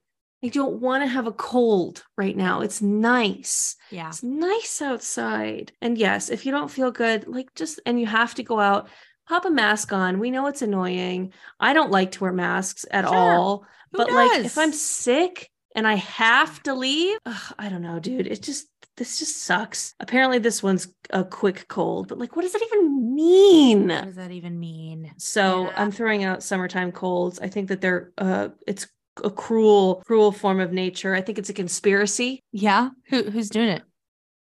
I 0.42 0.48
don't 0.48 0.80
want 0.80 1.02
to 1.04 1.08
have 1.08 1.26
a 1.26 1.32
cold 1.32 2.02
right 2.16 2.36
now. 2.36 2.62
It's 2.62 2.80
nice. 2.80 3.76
Yeah. 3.90 4.08
It's 4.08 4.22
nice 4.22 4.80
outside. 4.80 5.72
And 5.82 5.98
yes, 5.98 6.30
if 6.30 6.46
you 6.46 6.52
don't 6.52 6.70
feel 6.70 6.90
good, 6.90 7.28
like 7.28 7.54
just, 7.54 7.80
and 7.84 8.00
you 8.00 8.06
have 8.06 8.34
to 8.36 8.42
go 8.42 8.58
out, 8.58 8.88
pop 9.28 9.44
a 9.44 9.50
mask 9.50 9.92
on. 9.92 10.18
We 10.18 10.30
know 10.30 10.46
it's 10.46 10.62
annoying. 10.62 11.32
I 11.60 11.72
don't 11.72 11.90
like 11.90 12.12
to 12.12 12.20
wear 12.20 12.32
masks 12.32 12.86
at 12.90 13.06
sure. 13.06 13.14
all. 13.14 13.66
Who 13.92 13.98
but 13.98 14.08
does? 14.08 14.14
like 14.14 14.44
if 14.44 14.58
I'm 14.58 14.72
sick, 14.72 15.50
and 15.74 15.88
I 15.88 15.94
have 15.94 16.62
to 16.62 16.74
leave. 16.74 17.18
Ugh, 17.26 17.54
I 17.58 17.68
don't 17.68 17.82
know, 17.82 17.98
dude. 17.98 18.26
It 18.26 18.42
just 18.42 18.68
this 18.96 19.18
just 19.18 19.42
sucks. 19.42 19.94
Apparently, 20.00 20.38
this 20.38 20.62
one's 20.62 20.88
a 21.10 21.24
quick 21.24 21.66
cold, 21.68 22.08
but 22.08 22.18
like, 22.18 22.36
what 22.36 22.42
does 22.42 22.52
that 22.52 22.62
even 22.62 23.14
mean? 23.14 23.88
What 23.88 24.04
does 24.04 24.16
that 24.16 24.30
even 24.30 24.58
mean? 24.58 25.12
So 25.16 25.64
yeah. 25.64 25.72
I'm 25.76 25.90
throwing 25.90 26.24
out 26.24 26.42
summertime 26.42 26.92
colds. 26.92 27.40
I 27.40 27.48
think 27.48 27.68
that 27.68 27.80
they're 27.80 28.12
uh 28.18 28.48
it's 28.66 28.86
a 29.22 29.30
cruel, 29.30 30.02
cruel 30.06 30.32
form 30.32 30.60
of 30.60 30.72
nature. 30.72 31.14
I 31.14 31.20
think 31.20 31.38
it's 31.38 31.50
a 31.50 31.54
conspiracy. 31.54 32.42
Yeah. 32.52 32.90
Who 33.06 33.24
who's 33.24 33.48
doing 33.48 33.68
it? 33.68 33.82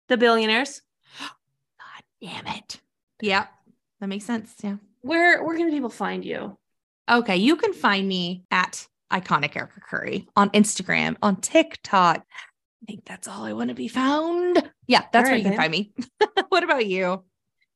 The 0.08 0.18
billionaires. 0.18 0.82
God 1.20 2.04
damn 2.22 2.48
it. 2.48 2.82
Yeah. 3.22 3.48
That 4.00 4.08
makes 4.08 4.26
sense. 4.26 4.54
Yeah. 4.64 4.78
Where 5.02 5.44
where 5.44 5.58
can 5.58 5.70
people 5.70 5.90
find 5.90 6.26
you? 6.26 6.58
Okay, 7.10 7.38
you 7.38 7.56
can 7.56 7.74
find 7.74 8.08
me 8.08 8.44
at 8.52 8.88
iconic 9.12 9.56
Erika 9.56 9.80
Curry 9.82 10.28
on 10.36 10.50
Instagram, 10.52 11.18
on 11.24 11.38
TikTok, 11.38 12.24
I 12.81 12.85
think 12.85 13.06
that's 13.06 13.27
all 13.27 13.43
I 13.43 13.53
want 13.53 13.69
to 13.69 13.76
be 13.76 13.88
found. 13.88 14.72
Yeah, 14.88 15.03
that's 15.11 15.30
right, 15.30 15.31
where 15.31 15.38
you 15.38 15.43
can 15.43 15.57
find 15.57 15.72
me. 15.72 15.91
what 16.49 16.64
about 16.64 16.85
you? 16.85 17.23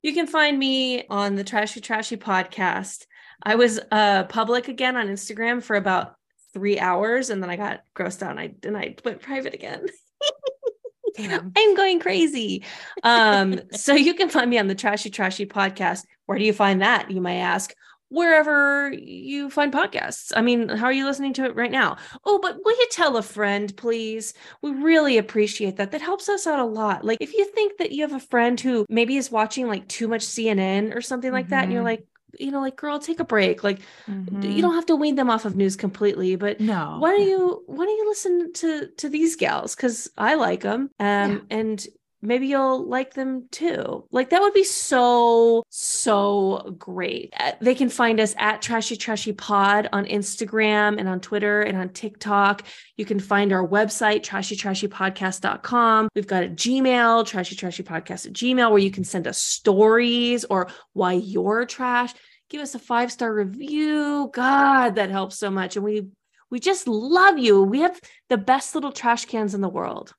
You 0.01 0.13
can 0.13 0.27
find 0.27 0.57
me 0.57 1.05
on 1.07 1.35
the 1.35 1.43
Trashy 1.43 1.81
Trashy 1.81 2.17
podcast. 2.17 3.05
I 3.41 3.55
was 3.55 3.79
uh 3.91 4.23
public 4.25 4.67
again 4.67 4.95
on 4.95 5.07
Instagram 5.07 5.61
for 5.61 5.75
about 5.75 6.15
three 6.53 6.79
hours 6.79 7.29
and 7.29 7.41
then 7.41 7.49
I 7.49 7.55
got 7.55 7.81
grossed 7.95 8.21
out 8.21 8.31
and 8.31 8.39
I 8.39 8.53
and 8.63 8.77
I 8.77 8.95
went 9.03 9.21
private 9.21 9.53
again. 9.53 9.87
I'm 11.19 11.75
going 11.75 11.99
crazy. 11.99 12.63
Um, 13.03 13.59
so 13.71 13.93
you 13.93 14.13
can 14.13 14.29
find 14.29 14.49
me 14.49 14.57
on 14.57 14.67
the 14.67 14.75
Trashy 14.75 15.09
Trashy 15.09 15.45
podcast. 15.45 16.05
Where 16.25 16.39
do 16.39 16.45
you 16.45 16.53
find 16.53 16.81
that? 16.81 17.11
You 17.11 17.21
may 17.21 17.39
ask 17.39 17.73
wherever 18.09 18.91
you 18.93 19.49
find 19.49 19.73
podcasts. 19.73 20.31
I 20.35 20.41
mean, 20.41 20.69
how 20.69 20.85
are 20.85 20.93
you 20.93 21.05
listening 21.05 21.33
to 21.33 21.45
it 21.45 21.55
right 21.55 21.71
now? 21.71 21.97
Oh, 22.25 22.39
but 22.39 22.57
will 22.63 22.77
you 22.77 22.87
tell 22.91 23.17
a 23.17 23.23
friend, 23.23 23.75
please? 23.75 24.33
We 24.61 24.71
really 24.71 25.17
appreciate 25.17 25.77
that. 25.77 25.91
That 25.91 26.01
helps 26.01 26.29
us 26.29 26.45
out 26.45 26.59
a 26.59 26.65
lot. 26.65 27.03
Like, 27.03 27.17
if 27.21 27.33
you 27.33 27.45
think 27.45 27.77
that 27.77 27.91
you 27.91 28.03
have 28.03 28.13
a 28.13 28.19
friend 28.19 28.59
who 28.59 28.85
maybe 28.89 29.17
is 29.17 29.31
watching 29.31 29.67
like 29.67 29.87
too 29.87 30.07
much 30.07 30.21
CNN 30.21 30.95
or 30.95 31.01
something 31.01 31.31
like 31.31 31.45
mm-hmm. 31.45 31.51
that, 31.51 31.63
and 31.63 31.73
you're 31.73 31.81
mm-hmm. 31.81 31.87
like, 31.87 32.07
you 32.39 32.51
know, 32.51 32.61
like, 32.61 32.75
girl, 32.75 32.99
take 32.99 33.19
a 33.19 33.25
break. 33.25 33.63
Like, 33.63 33.79
mm-hmm. 34.07 34.41
you 34.41 34.61
don't 34.61 34.75
have 34.75 34.87
to 34.87 34.95
wean 34.95 35.15
them 35.15 35.29
off 35.29 35.45
of 35.45 35.55
news 35.55 35.75
completely, 35.75 36.35
but 36.35 36.59
no. 36.59 36.97
Why 36.99 37.11
don't 37.11 37.27
you? 37.27 37.63
Why 37.67 37.85
don't 37.85 37.97
you 37.97 38.07
listen 38.07 38.53
to 38.53 38.87
to 38.97 39.09
these 39.09 39.35
gals? 39.35 39.75
Because 39.75 40.09
I 40.17 40.35
like 40.35 40.61
them, 40.61 40.89
um, 40.99 41.31
yeah. 41.31 41.39
and 41.49 41.85
maybe 42.23 42.47
you'll 42.47 42.87
like 42.87 43.13
them 43.13 43.47
too. 43.51 44.07
Like 44.11 44.29
that 44.31 44.41
would 44.41 44.53
be 44.53 44.63
so, 44.63 45.63
so 45.69 46.75
great. 46.77 47.33
Uh, 47.37 47.51
They 47.61 47.75
can 47.75 47.89
find 47.89 48.19
us 48.19 48.33
at 48.37 48.61
Trashy 48.61 48.95
Trashy 48.95 49.33
Pod 49.33 49.89
on 49.93 50.05
Instagram 50.05 50.97
and 50.97 51.07
on 51.07 51.19
Twitter 51.19 51.61
and 51.61 51.77
on 51.77 51.89
TikTok. 51.89 52.63
You 52.97 53.05
can 53.05 53.19
find 53.19 53.51
our 53.51 53.67
website, 53.67 54.23
trashytrashypodcast.com. 54.23 56.09
We've 56.15 56.27
got 56.27 56.43
a 56.43 56.47
Gmail, 56.49 57.27
trashy 57.27 57.55
trashy 57.55 57.83
podcast 57.83 58.25
at 58.25 58.33
Gmail, 58.33 58.69
where 58.69 58.79
you 58.79 58.91
can 58.91 59.03
send 59.03 59.27
us 59.27 59.39
stories 59.39 60.45
or 60.45 60.69
why 60.93 61.13
you're 61.13 61.65
trash. 61.65 62.13
Give 62.49 62.61
us 62.61 62.75
a 62.75 62.79
five 62.79 63.11
star 63.11 63.33
review. 63.33 64.29
God, 64.33 64.95
that 64.95 65.09
helps 65.09 65.37
so 65.37 65.49
much. 65.49 65.75
And 65.75 65.83
we 65.83 66.07
we 66.49 66.59
just 66.59 66.87
love 66.87 67.39
you. 67.39 67.63
We 67.63 67.79
have 67.81 67.99
the 68.29 68.37
best 68.37 68.75
little 68.75 68.91
trash 68.91 69.25
cans 69.25 69.55
in 69.55 69.61
the 69.61 69.69
world. 69.69 70.13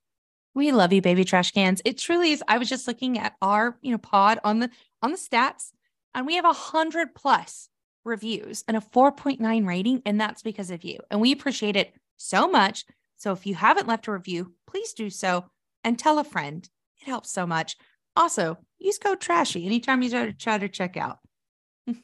We 0.54 0.70
love 0.70 0.92
you, 0.92 1.02
baby 1.02 1.24
trash 1.24 1.50
cans. 1.50 1.82
It 1.84 1.98
truly 1.98 2.30
is. 2.30 2.42
I 2.46 2.58
was 2.58 2.68
just 2.68 2.86
looking 2.86 3.18
at 3.18 3.34
our, 3.42 3.76
you 3.82 3.90
know, 3.90 3.98
pod 3.98 4.38
on 4.44 4.60
the 4.60 4.70
on 5.02 5.10
the 5.10 5.16
stats, 5.16 5.72
and 6.14 6.26
we 6.26 6.36
have 6.36 6.44
a 6.44 6.52
hundred 6.52 7.14
plus 7.14 7.68
reviews 8.04 8.64
and 8.68 8.76
a 8.76 8.80
4.9 8.80 9.66
rating, 9.66 10.02
and 10.06 10.20
that's 10.20 10.42
because 10.42 10.70
of 10.70 10.84
you. 10.84 10.98
And 11.10 11.20
we 11.20 11.32
appreciate 11.32 11.76
it 11.76 11.94
so 12.16 12.46
much. 12.48 12.84
So 13.16 13.32
if 13.32 13.46
you 13.46 13.54
haven't 13.54 13.88
left 13.88 14.06
a 14.06 14.12
review, 14.12 14.54
please 14.66 14.92
do 14.92 15.10
so 15.10 15.46
and 15.82 15.98
tell 15.98 16.18
a 16.18 16.24
friend. 16.24 16.68
It 17.00 17.08
helps 17.08 17.30
so 17.30 17.46
much. 17.46 17.76
Also, 18.16 18.58
use 18.78 18.98
code 18.98 19.20
trashy 19.20 19.66
anytime 19.66 20.02
you 20.02 20.10
try 20.10 20.26
to 20.26 20.32
try 20.32 20.58
to 20.58 20.68
check 20.68 20.96
out. 20.96 21.18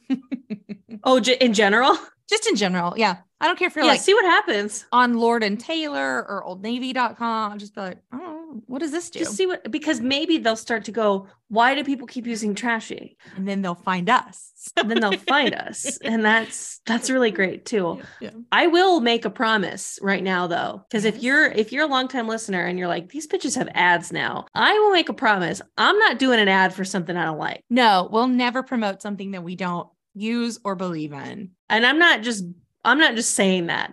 Oh, 1.02 1.16
in 1.16 1.54
general? 1.54 1.96
Just 2.30 2.46
in 2.46 2.56
general. 2.56 2.94
Yeah. 2.96 3.18
I 3.42 3.46
don't 3.46 3.58
care 3.58 3.68
if 3.68 3.74
you're 3.74 3.84
yeah, 3.84 3.92
like 3.92 4.00
see 4.00 4.12
what 4.12 4.24
happens. 4.24 4.84
on 4.92 5.14
Lord 5.14 5.42
and 5.42 5.58
Taylor 5.58 6.26
or 6.28 6.44
oldnavy.com. 6.46 7.58
Just 7.58 7.74
be 7.74 7.80
like, 7.80 7.98
oh, 8.12 8.62
what 8.66 8.80
does 8.80 8.90
this 8.90 9.08
do? 9.08 9.20
Just 9.20 9.34
see 9.34 9.46
what 9.46 9.70
because 9.70 10.00
maybe 10.00 10.36
they'll 10.38 10.56
start 10.56 10.84
to 10.84 10.92
go, 10.92 11.26
why 11.48 11.74
do 11.74 11.82
people 11.82 12.06
keep 12.06 12.26
using 12.26 12.54
trashy? 12.54 13.16
and 13.36 13.48
then 13.48 13.62
they'll 13.62 13.74
find 13.74 14.10
us. 14.10 14.46
And 14.76 14.90
then 14.90 15.00
they'll 15.00 15.18
find 15.18 15.54
us. 15.54 15.98
And 16.04 16.24
that's 16.24 16.80
that's 16.86 17.08
really 17.08 17.30
great 17.30 17.64
too. 17.64 18.00
Yeah. 18.20 18.30
I 18.52 18.66
will 18.66 19.00
make 19.00 19.24
a 19.24 19.30
promise 19.30 19.98
right 20.02 20.22
now 20.22 20.46
though. 20.46 20.84
Because 20.88 21.04
if 21.04 21.22
you're 21.22 21.46
if 21.46 21.72
you're 21.72 21.84
a 21.84 21.88
longtime 21.88 22.28
listener 22.28 22.64
and 22.64 22.78
you're 22.78 22.88
like, 22.88 23.08
these 23.08 23.26
bitches 23.26 23.56
have 23.56 23.68
ads 23.74 24.12
now, 24.12 24.46
I 24.54 24.78
will 24.78 24.92
make 24.92 25.08
a 25.08 25.14
promise. 25.14 25.62
I'm 25.78 25.98
not 25.98 26.18
doing 26.18 26.40
an 26.40 26.48
ad 26.48 26.74
for 26.74 26.84
something 26.84 27.16
I 27.16 27.24
don't 27.24 27.38
like. 27.38 27.64
No, 27.70 28.08
we'll 28.12 28.28
never 28.28 28.62
promote 28.62 29.00
something 29.00 29.30
that 29.30 29.42
we 29.42 29.56
don't 29.56 29.88
use 30.14 30.58
or 30.64 30.74
believe 30.74 31.12
in. 31.12 31.50
And 31.68 31.86
I'm 31.86 31.98
not 31.98 32.22
just 32.22 32.44
I'm 32.84 32.98
not 32.98 33.14
just 33.14 33.34
saying 33.34 33.66
that. 33.66 33.92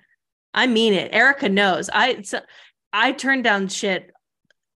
I 0.53 0.67
mean 0.67 0.93
it. 0.93 1.09
Erika 1.13 1.49
knows. 1.49 1.89
I 1.93 2.21
so, 2.21 2.39
I 2.93 3.11
turn 3.11 3.41
down 3.41 3.67
shit. 3.67 4.11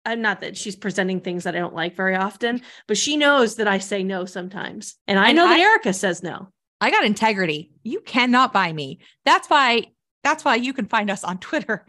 I'm 0.06 0.22
not 0.22 0.42
that 0.42 0.58
she's 0.58 0.76
presenting 0.76 1.20
things 1.22 1.44
that 1.44 1.56
I 1.56 1.60
don't 1.60 1.76
like 1.76 1.96
very 1.96 2.16
often, 2.16 2.62
but 2.88 2.98
she 2.98 3.18
knows 3.18 3.56
that 3.58 3.68
I 3.68 3.78
say 3.78 4.02
no 4.04 4.26
sometimes. 4.26 4.96
And 5.08 5.20
I 5.20 5.30
And 5.30 5.38
know 5.38 5.48
that 5.48 5.60
Erika 5.60 5.94
says 5.94 6.24
no. 6.24 6.50
I 6.80 6.90
got 6.90 7.04
integrity. 7.06 7.72
You 7.84 8.02
cannot 8.02 8.52
buy 8.54 8.74
me. 8.74 9.00
That's 9.26 9.48
why 9.50 9.86
that's 10.24 10.44
why 10.46 10.56
you 10.56 10.74
can 10.74 10.86
find 10.88 11.10
us 11.10 11.24
on 11.24 11.38
Twitter. 11.40 11.86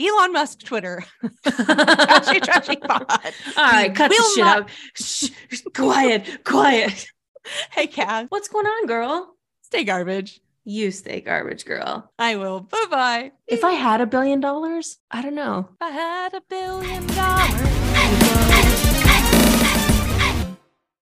Elon 0.00 0.32
Musk 0.32 0.60
Twitter. 0.64 1.04
trashy, 1.46 2.40
trashy 2.40 2.76
pod. 2.76 3.06
All 3.56 3.64
right, 3.64 3.90
We 3.90 3.94
cut 3.94 4.08
the 4.10 4.32
shit 4.34 4.44
not- 4.44 4.58
out. 4.62 4.70
Shh, 4.96 5.30
quiet, 5.74 6.44
quiet. 6.44 7.06
Hey 7.70 7.86
Cass, 7.86 8.26
What's 8.28 8.48
going 8.48 8.66
on, 8.66 8.86
girl? 8.86 9.36
stay 9.62 9.84
garbage. 9.84 10.40
You 10.64 10.90
stay 10.92 11.20
garbage, 11.20 11.64
girl. 11.66 12.10
I 12.18 12.36
will. 12.36 12.60
Bye 12.60 12.86
bye. 12.90 13.32
If 13.46 13.64
I 13.64 13.72
had 13.72 14.00
a 14.00 14.06
billion 14.06 14.40
dollars, 14.40 14.98
I 15.10 15.20
don't 15.20 15.34
know. 15.34 15.68
I 15.80 15.90
had 15.90 16.32
a 16.34 16.40
billion 16.48 17.06
dollars. 17.08 17.83